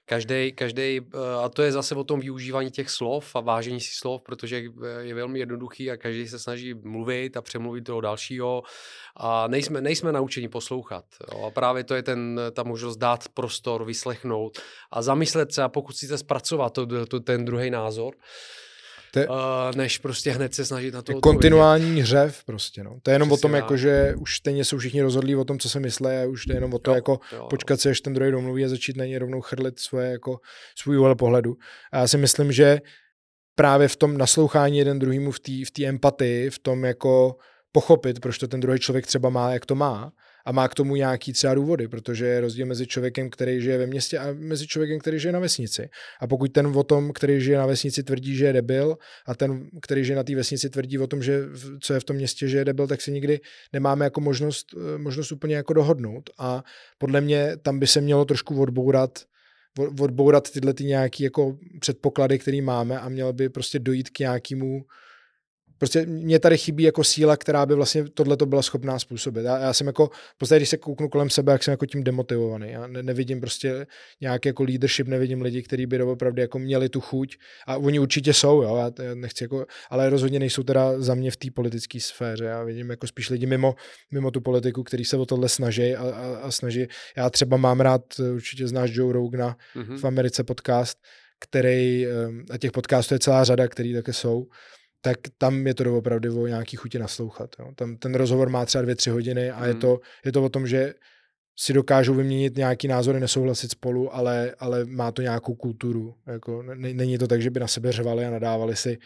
Každý, 0.10 0.52
každý, 0.52 1.02
eh, 1.02 1.18
a 1.44 1.50
to 1.50 1.62
je 1.62 1.72
zase 1.72 1.96
o 1.96 2.04
tom 2.04 2.20
využívání 2.20 2.72
těch 2.72 2.90
slov 2.90 3.36
a 3.36 3.40
vážení 3.40 3.80
si 3.80 3.96
slov, 3.96 4.22
protože 4.22 4.58
eh, 4.58 5.02
je 5.02 5.14
velmi 5.14 5.40
jednoduchý 5.40 5.92
a 5.92 5.98
každý 5.98 6.28
se 6.28 6.40
snaží 6.40 6.74
mluvit 6.74 7.38
a 7.38 7.42
přemluvit 7.42 7.82
toho 7.82 8.02
dalšího 8.02 8.64
a 9.16 9.48
nejsme, 9.48 9.82
nejsme 9.82 10.12
naučeni 10.12 10.50
poslouchat. 10.50 11.06
Jo. 11.22 11.46
A 11.46 11.52
právě 11.52 11.84
to 11.84 11.96
je 11.96 12.04
ten, 12.04 12.42
ta 12.52 12.64
možnost 12.64 12.98
dát 12.98 13.30
prostor, 13.34 13.86
vyslechnout 13.86 14.60
a 14.92 15.02
zamyslet 15.10 15.54
se 15.54 15.64
a 15.64 15.70
pokud 15.70 15.96
chcete 15.96 16.18
zpracovat 16.18 16.70
to, 16.74 17.06
to, 17.06 17.20
ten 17.20 17.46
druhý 17.46 17.70
názor, 17.70 18.14
to 19.12 19.20
je, 19.20 19.28
uh, 19.28 19.36
než 19.76 19.98
prostě 19.98 20.32
hned 20.32 20.54
se 20.54 20.66
snažit 20.66 20.94
na 20.94 21.02
to 21.02 21.22
Kontinuální 21.22 22.02
hřev 22.02 22.44
prostě, 22.46 22.84
no. 22.84 23.00
To 23.04 23.12
je 23.12 23.16
jenom 23.16 23.30
Přesně 23.30 23.40
o 23.40 23.42
tom, 23.42 23.56
jako, 23.56 23.78
že 23.78 24.14
už 24.18 24.36
stejně 24.36 24.66
jsou 24.66 24.78
všichni 24.78 25.02
rozhodlí 25.02 25.36
o 25.36 25.46
tom, 25.46 25.60
co 25.60 25.70
se 25.70 25.80
myslí 25.80 26.08
a 26.08 26.28
už 26.28 26.46
to 26.46 26.52
je 26.52 26.58
jenom 26.58 26.74
o 26.74 26.80
to, 26.80 26.92
jo, 26.92 26.96
jako 26.96 27.20
jo, 27.34 27.48
počkat 27.50 27.82
se, 27.82 27.90
až 27.90 28.02
ten 28.02 28.14
druhý 28.14 28.32
domluví 28.32 28.66
a 28.66 28.70
začít 28.70 28.98
na 28.98 29.06
něj 29.06 29.18
rovnou 29.18 29.42
chrlit 29.42 29.80
svoje, 29.80 30.12
jako, 30.12 30.38
svůj 30.78 30.98
úhel 30.98 31.16
pohledu. 31.16 31.56
A 31.92 31.98
já 31.98 32.08
si 32.08 32.18
myslím, 32.18 32.52
že 32.52 32.82
právě 33.56 33.88
v 33.88 33.96
tom 33.96 34.18
naslouchání 34.18 34.78
jeden 34.78 35.00
druhýmu, 35.00 35.32
v 35.32 35.40
té 35.40 35.52
v 35.68 35.72
tý 35.72 35.88
empatii, 35.88 36.50
v 36.50 36.60
tom 36.60 36.86
jako 36.86 37.36
pochopit, 37.72 38.20
proč 38.20 38.38
to 38.38 38.48
ten 38.48 38.60
druhý 38.60 38.80
člověk 38.80 39.08
třeba 39.08 39.30
má, 39.30 39.54
jak 39.54 39.66
to 39.66 39.76
má, 39.76 40.12
a 40.50 40.52
má 40.52 40.68
k 40.68 40.76
tomu 40.76 40.96
nějaký 40.96 41.34
třeba 41.34 41.54
důvody, 41.54 41.88
protože 41.88 42.26
je 42.26 42.42
rozdíl 42.42 42.66
mezi 42.66 42.88
člověkem, 42.88 43.30
který 43.30 43.62
žije 43.62 43.78
ve 43.78 43.88
městě 43.88 44.20
a 44.20 44.34
mezi 44.34 44.68
člověkem, 44.68 45.00
který 45.00 45.20
žije 45.20 45.32
na 45.32 45.40
vesnici. 45.40 45.90
A 46.22 46.28
pokud 46.28 46.52
ten 46.52 46.68
o 46.68 46.84
tom, 46.84 47.14
který 47.14 47.42
žije 47.42 47.58
na 47.58 47.66
vesnici, 47.66 48.04
tvrdí, 48.04 48.36
že 48.36 48.46
je 48.46 48.54
debil, 48.54 48.98
a 49.28 49.36
ten, 49.36 49.70
který 49.82 50.06
žije 50.06 50.16
na 50.16 50.24
té 50.24 50.36
vesnici, 50.36 50.70
tvrdí 50.70 51.00
o 51.00 51.08
tom, 51.08 51.24
že 51.24 51.42
co 51.82 51.94
je 51.94 52.00
v 52.00 52.04
tom 52.04 52.16
městě, 52.16 52.48
že 52.48 52.58
je 52.58 52.66
debil, 52.66 52.88
tak 52.88 53.02
si 53.02 53.12
nikdy 53.12 53.40
nemáme 53.74 54.06
jako 54.06 54.22
možnost, 54.22 54.68
eh, 54.78 54.98
možnost 54.98 55.32
úplně 55.32 55.56
jako 55.56 55.74
dohodnout. 55.74 56.30
A 56.38 56.64
podle 56.98 57.22
mě 57.22 57.58
tam 57.62 57.80
by 57.80 57.88
se 57.88 58.02
mělo 58.02 58.26
trošku 58.26 58.62
odbourat 58.62 59.20
odbourat 60.02 60.52
tyhle 60.52 60.74
ty 60.74 60.84
nějaký 60.84 61.24
jako 61.24 61.58
předpoklady, 61.80 62.40
které 62.40 62.62
máme 62.62 63.00
a 63.00 63.10
mělo 63.10 63.34
by 63.34 63.50
prostě 63.50 63.80
dojít 63.80 64.10
k 64.10 64.20
nějakému 64.20 64.82
prostě 65.80 66.06
mě 66.06 66.40
tady 66.40 66.58
chybí 66.58 66.84
jako 66.84 67.04
síla, 67.04 67.38
která 67.38 67.66
by 67.66 67.76
vlastně 67.76 68.04
tohle 68.04 68.38
to 68.38 68.46
byla 68.46 68.62
schopná 68.62 69.00
způsobit. 69.00 69.46
Já, 69.46 69.58
já 69.58 69.74
jsem 69.74 69.88
jako, 69.88 70.10
prostě 70.38 70.56
když 70.56 70.70
se 70.70 70.78
kouknu 70.78 71.10
kolem 71.10 71.30
sebe, 71.30 71.52
jak 71.52 71.64
jsem 71.64 71.72
jako 71.72 71.86
tím 71.86 72.04
demotivovaný. 72.04 72.72
Já 72.72 72.88
ne, 72.88 73.04
nevidím 73.04 73.42
prostě 73.42 73.88
nějaký 74.22 74.50
jako 74.50 74.64
leadership, 74.64 75.08
nevidím 75.08 75.42
lidi, 75.42 75.64
kteří 75.64 75.86
by 75.86 76.04
opravdu 76.04 76.42
jako 76.42 76.60
měli 76.60 76.90
tu 76.90 77.02
chuť 77.02 77.38
a 77.68 77.78
oni 77.78 78.00
určitě 78.00 78.34
jsou, 78.34 78.62
jo, 78.62 78.76
já, 78.76 79.04
já 79.04 79.16
nechci 79.16 79.44
jako, 79.44 79.66
ale 79.90 80.10
rozhodně 80.10 80.40
nejsou 80.40 80.64
teda 80.64 81.02
za 81.02 81.16
mě 81.16 81.32
v 81.32 81.38
té 81.38 81.48
politické 81.52 82.00
sféře. 82.00 82.46
Já 82.46 82.64
vidím 82.64 82.90
jako 82.90 83.08
spíš 83.08 83.30
lidi 83.30 83.46
mimo, 83.46 83.76
mimo 84.12 84.32
tu 84.32 84.42
politiku, 84.42 84.84
kteří 84.84 85.06
se 85.06 85.18
o 85.18 85.26
tohle 85.26 85.50
snaží 85.50 85.96
a, 85.96 86.04
a, 86.04 86.36
a 86.36 86.52
snaží. 86.52 86.88
Já 87.18 87.30
třeba 87.30 87.58
mám 87.58 87.80
rád, 87.80 88.02
určitě 88.34 88.68
znáš 88.68 88.92
Joe 88.94 89.14
Rogana 89.14 89.58
mm-hmm. 89.76 89.98
v 89.98 90.06
Americe 90.06 90.44
podcast, 90.44 90.98
který, 91.40 92.08
a 92.50 92.58
těch 92.58 92.72
podcastů 92.72 93.16
je 93.16 93.20
celá 93.20 93.44
řada, 93.44 93.68
který 93.68 93.94
také 93.94 94.14
jsou, 94.14 94.48
tak 95.02 95.18
tam 95.38 95.68
je 95.68 95.74
to 95.74 95.98
opravdu 95.98 96.42
o 96.42 96.48
nějaký 96.48 96.78
chuti 96.78 97.00
naslouchat. 97.00 97.56
Jo. 97.60 97.72
Tam 97.76 97.98
ten 97.98 98.16
rozhovor 98.16 98.50
má 98.50 98.66
třeba 98.66 98.82
dvě, 98.82 98.96
tři 98.96 99.10
hodiny 99.10 99.52
a 99.52 99.58
hmm. 99.58 99.68
je, 99.68 99.74
to, 99.74 100.00
je 100.26 100.32
to 100.32 100.44
o 100.44 100.50
tom, 100.50 100.68
že 100.68 100.94
si 101.60 101.74
dokážou 101.74 102.14
vyměnit 102.14 102.58
nějaký 102.58 102.88
názory, 102.88 103.20
nesouhlasit 103.20 103.72
spolu, 103.72 104.16
ale, 104.16 104.56
ale 104.60 104.86
má 104.86 105.12
to 105.12 105.22
nějakou 105.22 105.56
kulturu. 105.56 106.16
Jako, 106.28 106.64
není 106.76 107.18
to 107.18 107.28
tak, 107.28 107.42
že 107.42 107.50
by 107.50 107.60
na 107.60 107.68
sebe 107.68 107.92
řvali 107.92 108.26
a 108.26 108.30
nadávali 108.30 108.76
si 108.76 108.98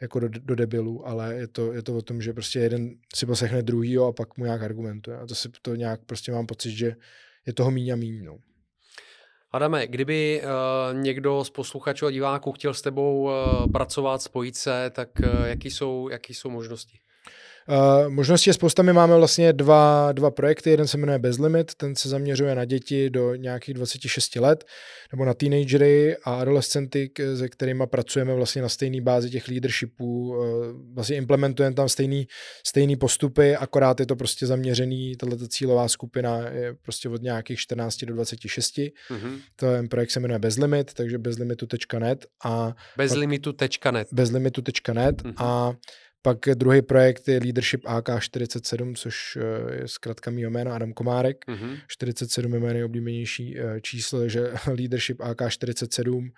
jako 0.00 0.20
do, 0.20 0.28
do 0.28 0.54
debilů, 0.54 1.08
ale 1.08 1.34
je 1.34 1.48
to, 1.48 1.72
je 1.72 1.82
to 1.82 1.96
o 1.96 2.02
tom, 2.02 2.22
že 2.22 2.32
prostě 2.32 2.58
jeden 2.58 2.90
si 3.14 3.26
poslechne 3.26 3.62
druhýho 3.62 4.06
a 4.06 4.12
pak 4.12 4.36
mu 4.36 4.44
nějak 4.44 4.62
argumentuje. 4.62 5.16
A 5.16 5.26
to 5.26 5.34
si 5.34 5.48
to 5.62 5.74
nějak 5.74 6.00
prostě 6.04 6.32
mám 6.32 6.46
pocit, 6.46 6.70
že 6.70 6.96
je 7.46 7.52
toho 7.52 7.70
míň 7.70 7.90
a 7.90 7.96
míň. 7.96 8.24
No. 8.24 8.38
Adame, 9.52 9.86
kdyby 9.86 10.42
uh, 10.42 10.98
někdo 11.02 11.44
z 11.44 11.50
posluchačů 11.50 12.06
a 12.06 12.10
diváků 12.10 12.52
chtěl 12.52 12.74
s 12.74 12.82
tebou 12.82 13.22
uh, 13.22 13.32
pracovat, 13.72 14.22
spojit 14.22 14.56
se, 14.56 14.90
tak 14.94 15.08
uh, 15.18 15.46
jaký, 15.46 15.70
jsou, 15.70 16.08
jaký 16.08 16.34
jsou 16.34 16.50
možnosti? 16.50 16.98
Uh, 17.70 18.08
možností 18.08 18.50
je 18.50 18.54
spousta. 18.54 18.82
My 18.82 18.92
máme 18.92 19.16
vlastně 19.16 19.52
dva, 19.52 20.12
dva 20.12 20.30
projekty. 20.30 20.70
Jeden 20.70 20.86
se 20.86 20.98
jmenuje 20.98 21.18
Bezlimit, 21.18 21.74
ten 21.74 21.96
se 21.96 22.08
zaměřuje 22.08 22.54
na 22.54 22.64
děti 22.64 23.10
do 23.10 23.34
nějakých 23.34 23.74
26 23.74 24.36
let, 24.36 24.64
nebo 25.12 25.24
na 25.24 25.34
teenagery 25.34 26.16
a 26.24 26.34
adolescenty, 26.34 27.10
se 27.36 27.48
kterými 27.48 27.84
pracujeme 27.86 28.34
vlastně 28.34 28.62
na 28.62 28.68
stejné 28.68 29.00
bázi 29.00 29.30
těch 29.30 29.48
leadershipů. 29.48 30.28
Uh, 30.28 30.44
vlastně 30.94 31.16
implementujeme 31.16 31.74
tam 31.74 31.88
stejný, 31.88 32.26
stejný 32.66 32.96
postupy, 32.96 33.56
akorát 33.56 34.00
je 34.00 34.06
to 34.06 34.16
prostě 34.16 34.46
zaměřený, 34.46 35.16
tato 35.16 35.48
cílová 35.48 35.88
skupina 35.88 36.38
je 36.38 36.74
prostě 36.82 37.08
od 37.08 37.22
nějakých 37.22 37.58
14 37.58 38.04
do 38.04 38.14
26. 38.14 38.76
Mm-hmm. 38.76 39.38
Ten 39.56 39.88
projekt 39.88 40.10
se 40.10 40.20
jmenuje 40.20 40.38
Bezlimit, 40.38 40.94
takže 40.94 41.18
bezlimitu.net 41.18 42.26
a 42.44 42.74
bezlimitu.net 42.96 44.08
bezlimitu.net 44.12 45.22
mm-hmm. 45.22 45.34
a 45.36 45.72
pak 46.22 46.38
druhý 46.54 46.82
projekt 46.82 47.28
je 47.28 47.38
Leadership 47.38 47.84
AK47, 47.84 48.94
což 48.94 49.36
eh, 49.36 49.74
je 49.74 49.88
zkrátka 49.88 50.30
mýho 50.30 50.50
jména 50.50 50.74
Adam 50.74 50.92
Komárek. 50.92 51.44
Mm-hmm. 51.48 51.80
47 51.86 52.54
je 52.54 52.60
jméno 52.60 52.86
oblíbenější 52.86 53.58
eh, 53.58 53.80
číslo, 53.80 54.28
že 54.28 54.52
Leadership 54.66 55.20
AK47 55.20 56.30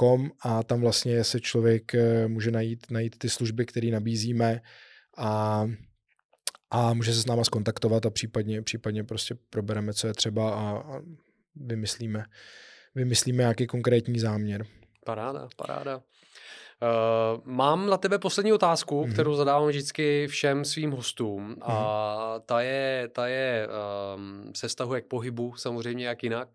.com 0.00 0.30
a 0.40 0.62
tam 0.62 0.80
vlastně 0.80 1.24
se 1.24 1.40
člověk 1.40 1.94
eh, 1.94 2.28
může 2.28 2.50
najít, 2.50 2.90
najít 2.90 3.18
ty 3.18 3.28
služby, 3.28 3.66
které 3.66 3.90
nabízíme 3.90 4.60
a, 5.16 5.66
a 6.70 6.94
může 6.94 7.14
se 7.14 7.20
s 7.20 7.26
náma 7.26 7.44
skontaktovat 7.44 8.06
a 8.06 8.10
případně, 8.10 8.62
případně 8.62 9.04
prostě 9.04 9.34
probereme, 9.50 9.92
co 9.92 10.06
je 10.06 10.14
třeba 10.14 10.54
a, 10.54 10.78
a 10.78 11.00
vymyslíme, 11.56 12.24
vymyslíme 12.94 13.42
nějaký 13.42 13.66
konkrétní 13.66 14.18
záměr. 14.18 14.66
Paráda, 15.04 15.48
paráda. 15.56 16.02
Uh, 16.82 17.40
mám 17.44 17.86
na 17.86 17.96
tebe 17.96 18.18
poslední 18.18 18.52
otázku, 18.52 19.04
mm-hmm. 19.04 19.12
kterou 19.12 19.34
zadávám 19.34 19.68
vždycky 19.68 20.26
všem 20.26 20.64
svým 20.64 20.90
hostům 20.90 21.54
mm-hmm. 21.54 21.72
a 21.72 22.40
ta 22.46 22.60
je, 22.60 23.08
ta 23.12 23.26
je 23.26 23.68
um, 24.16 24.52
se 24.56 24.68
stahuje 24.68 25.00
k 25.00 25.06
pohybu, 25.06 25.56
samozřejmě 25.56 26.06
jak 26.06 26.22
jinak, 26.22 26.48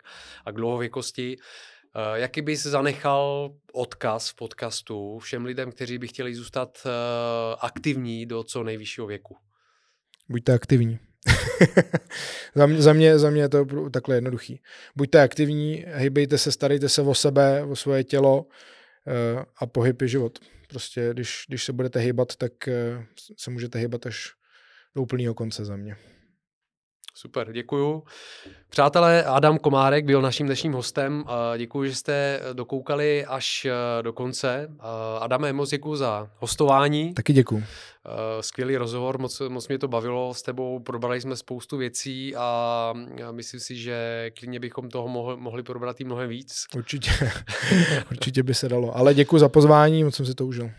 a 0.45 0.51
k 0.51 0.55
dlouhověkosti. 0.55 1.37
Uh, 1.37 2.15
jaký 2.15 2.41
bys 2.41 2.63
zanechal 2.63 3.51
odkaz 3.73 4.29
v 4.29 4.35
podcastu 4.35 5.19
všem 5.19 5.45
lidem, 5.45 5.71
kteří 5.71 5.97
by 5.97 6.07
chtěli 6.07 6.35
zůstat 6.35 6.77
uh, 6.85 6.91
aktivní 7.59 8.25
do 8.25 8.43
co 8.43 8.63
nejvyššího 8.63 9.07
věku? 9.07 9.37
Buďte 10.29 10.53
aktivní. 10.53 10.99
za, 12.55 12.65
mě, 12.65 12.81
za, 12.81 12.93
mě, 12.93 13.19
za 13.19 13.29
mě 13.29 13.41
je 13.41 13.49
to 13.49 13.65
takhle 13.89 14.15
jednoduchý. 14.15 14.61
Buďte 14.95 15.21
aktivní, 15.21 15.85
hejbejte 15.87 16.37
se, 16.37 16.51
starejte 16.51 16.89
se 16.89 17.01
o 17.01 17.15
sebe, 17.15 17.63
o 17.63 17.75
svoje 17.75 18.03
tělo, 18.03 18.45
a 19.57 19.65
pohyb 19.65 20.01
je 20.01 20.07
život. 20.07 20.39
Prostě 20.69 21.09
když, 21.13 21.45
když 21.47 21.63
se 21.63 21.73
budete 21.73 21.99
hýbat, 21.99 22.35
tak 22.35 22.67
eh, 22.67 23.05
se 23.38 23.51
můžete 23.51 23.79
hýbat 23.79 24.05
až 24.05 24.34
do 24.95 25.01
úplného 25.01 25.34
konce 25.34 25.65
za 25.65 25.75
mě. 25.75 25.97
Super, 27.18 27.52
děkuju. 27.52 28.03
Přátelé, 28.69 29.23
Adam 29.23 29.57
Komárek 29.57 30.06
byl 30.06 30.22
naším 30.22 30.45
dnešním 30.45 30.73
hostem. 30.73 31.23
Děkuji, 31.57 31.89
že 31.89 31.95
jste 31.95 32.39
dokoukali 32.53 33.26
až 33.26 33.65
eh, 33.65 34.03
do 34.03 34.14
konce. 34.14 34.69
Adame, 35.19 35.53
moc 35.53 35.69
děkuji 35.69 35.95
za 35.95 36.30
hostování. 36.38 37.14
Taky 37.14 37.34
děkuji. 37.34 37.64
Skvělý 38.41 38.77
rozhovor, 38.77 39.18
moc, 39.19 39.41
moc 39.49 39.68
mě 39.68 39.77
to 39.77 39.88
bavilo 39.88 40.34
s 40.34 40.41
tebou, 40.41 40.80
probrali 40.80 41.22
jsme 41.22 41.35
spoustu 41.35 41.77
věcí 41.77 42.35
a 42.35 42.94
myslím 43.31 43.60
si, 43.60 43.76
že 43.76 44.31
klidně 44.39 44.60
bychom 44.60 44.89
toho 44.89 45.07
mohli, 45.07 45.38
mohli 45.38 45.64
probrat 45.64 46.02
i 46.02 46.03
mnohem 46.03 46.30
víc. 46.30 46.65
Určitě, 46.76 47.11
určitě 48.11 48.44
by 48.44 48.53
se 48.53 48.69
dalo. 48.69 48.98
Ale 48.98 49.14
děkuji 49.14 49.39
za 49.39 49.49
pozvání, 49.49 50.03
moc 50.03 50.15
jsem 50.15 50.26
si 50.26 50.35
to 50.35 50.45
užil. 50.45 50.69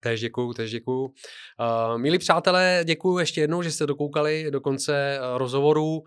Tež 0.00 0.20
děkuju, 0.20 0.52
tež 0.52 0.70
děkuju. 0.70 1.04
Uh, 1.04 1.98
milí 1.98 2.18
přátelé, 2.18 2.80
děkuji 2.84 3.18
ještě 3.18 3.40
jednou, 3.40 3.62
že 3.62 3.70
jste 3.70 3.86
dokoukali 3.86 4.50
do 4.50 4.60
konce 4.60 5.18
uh, 5.20 5.38
rozhovoru. 5.38 6.02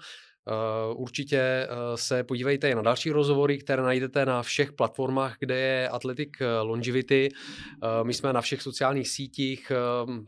Uh, 0.47 1.01
určitě 1.01 1.67
uh, 1.69 1.95
se 1.95 2.23
podívejte 2.23 2.69
i 2.69 2.75
na 2.75 2.81
další 2.81 3.11
rozhovory, 3.11 3.57
které 3.57 3.83
najdete 3.83 4.25
na 4.25 4.43
všech 4.43 4.73
platformách, 4.73 5.35
kde 5.39 5.59
je 5.59 5.89
Athletic 5.89 6.29
Longevity. 6.61 7.29
Uh, 7.31 8.07
my 8.07 8.13
jsme 8.13 8.33
na 8.33 8.41
všech 8.41 8.61
sociálních 8.61 9.09
sítích, 9.09 9.71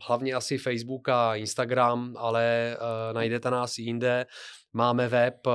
hlavně 0.08 0.34
asi 0.34 0.58
Facebook 0.58 1.08
a 1.08 1.34
Instagram, 1.34 2.14
ale 2.18 2.76
najdete 3.12 3.50
nás 3.50 3.78
i 3.78 3.82
jinde. 3.82 4.26
Máme 4.76 5.08
web, 5.08 5.46
eh, 5.46 5.50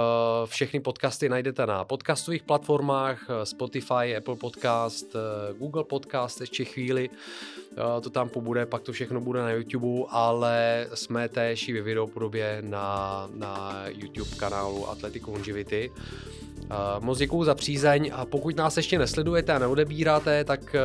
všechny 0.45 0.79
podcasty 0.79 1.29
najdete 1.29 1.65
na 1.65 1.83
podcastových 1.83 2.43
platformách, 2.43 3.27
eh, 3.29 3.45
Spotify, 3.45 4.15
Apple 4.17 4.35
Podcast, 4.35 5.15
eh, 5.15 5.53
Google 5.53 5.83
Podcast 5.83 6.41
ještě 6.41 6.65
chvíli, 6.65 7.09
to 8.01 8.09
tam 8.09 8.29
pobude, 8.29 8.65
pak 8.65 8.81
to 8.81 8.91
všechno 8.91 9.21
bude 9.21 9.39
na 9.39 9.51
YouTube, 9.51 10.07
ale 10.09 10.87
jsme 10.93 11.29
též 11.29 11.69
i 11.69 11.73
ve 11.73 11.81
videopodobě 11.81 12.57
na, 12.61 13.29
na 13.33 13.83
YouTube 13.87 14.35
kanálu 14.37 14.89
Athletic 14.89 15.23
Longevity. 15.27 15.91
Moc 16.99 17.17
děkuju 17.17 17.43
za 17.43 17.55
přízeň 17.55 18.11
a 18.13 18.25
pokud 18.25 18.55
nás 18.55 18.77
ještě 18.77 18.99
nesledujete 18.99 19.53
a 19.53 19.59
neodebíráte, 19.59 20.43
tak 20.43 20.75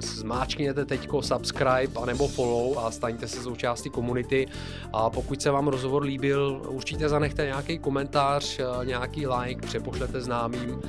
zmáčkněte 0.00 0.84
teďko 0.84 1.22
subscribe 1.22 2.00
a 2.02 2.06
nebo 2.06 2.28
follow 2.28 2.78
a 2.78 2.90
staňte 2.90 3.28
se 3.28 3.42
součástí 3.42 3.90
komunity 3.90 4.46
a 4.92 5.10
pokud 5.10 5.42
se 5.42 5.50
vám 5.50 5.68
rozhovor 5.68 6.02
líbil, 6.02 6.62
určitě 6.68 7.08
zanechte 7.08 7.45
nějaký 7.46 7.78
komentář, 7.78 8.58
uh, 8.58 8.84
nějaký 8.84 9.26
like, 9.26 9.66
přepošlete 9.66 10.20
známým 10.20 10.70
uh, 10.70 10.80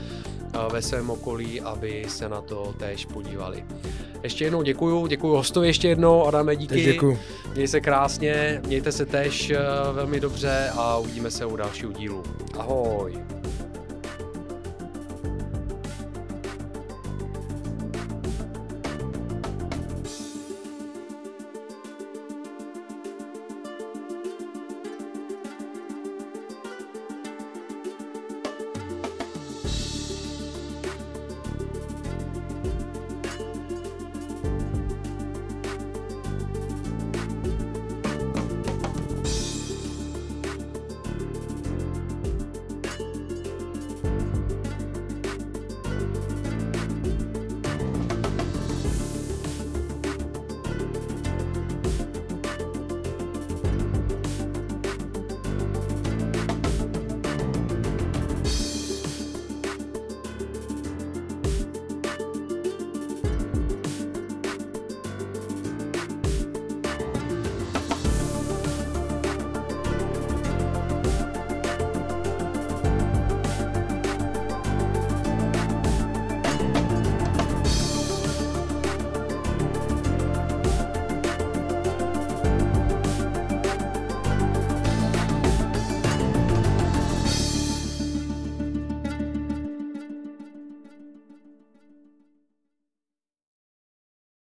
ve 0.71 0.81
svém 0.81 1.09
okolí, 1.09 1.61
aby 1.61 2.05
se 2.07 2.29
na 2.29 2.41
to 2.41 2.73
též 2.79 3.05
podívali. 3.05 3.65
Ještě 4.23 4.43
jednou 4.43 4.61
děkuju, 4.61 5.07
děkuju 5.07 5.33
hostovi 5.33 5.67
ještě 5.67 5.87
jednou, 5.87 6.25
Adame, 6.25 6.55
díky. 6.55 6.83
Děkuju. 6.83 7.19
Měj 7.53 7.67
se 7.67 7.81
krásně, 7.81 8.61
mějte 8.67 8.91
se 8.91 9.05
tež 9.05 9.53
velmi 9.93 10.19
dobře 10.19 10.69
a 10.75 10.97
uvidíme 10.97 11.31
se 11.31 11.45
u 11.45 11.55
dalšího 11.55 11.91
dílu. 11.91 12.23
Ahoj. 12.57 13.17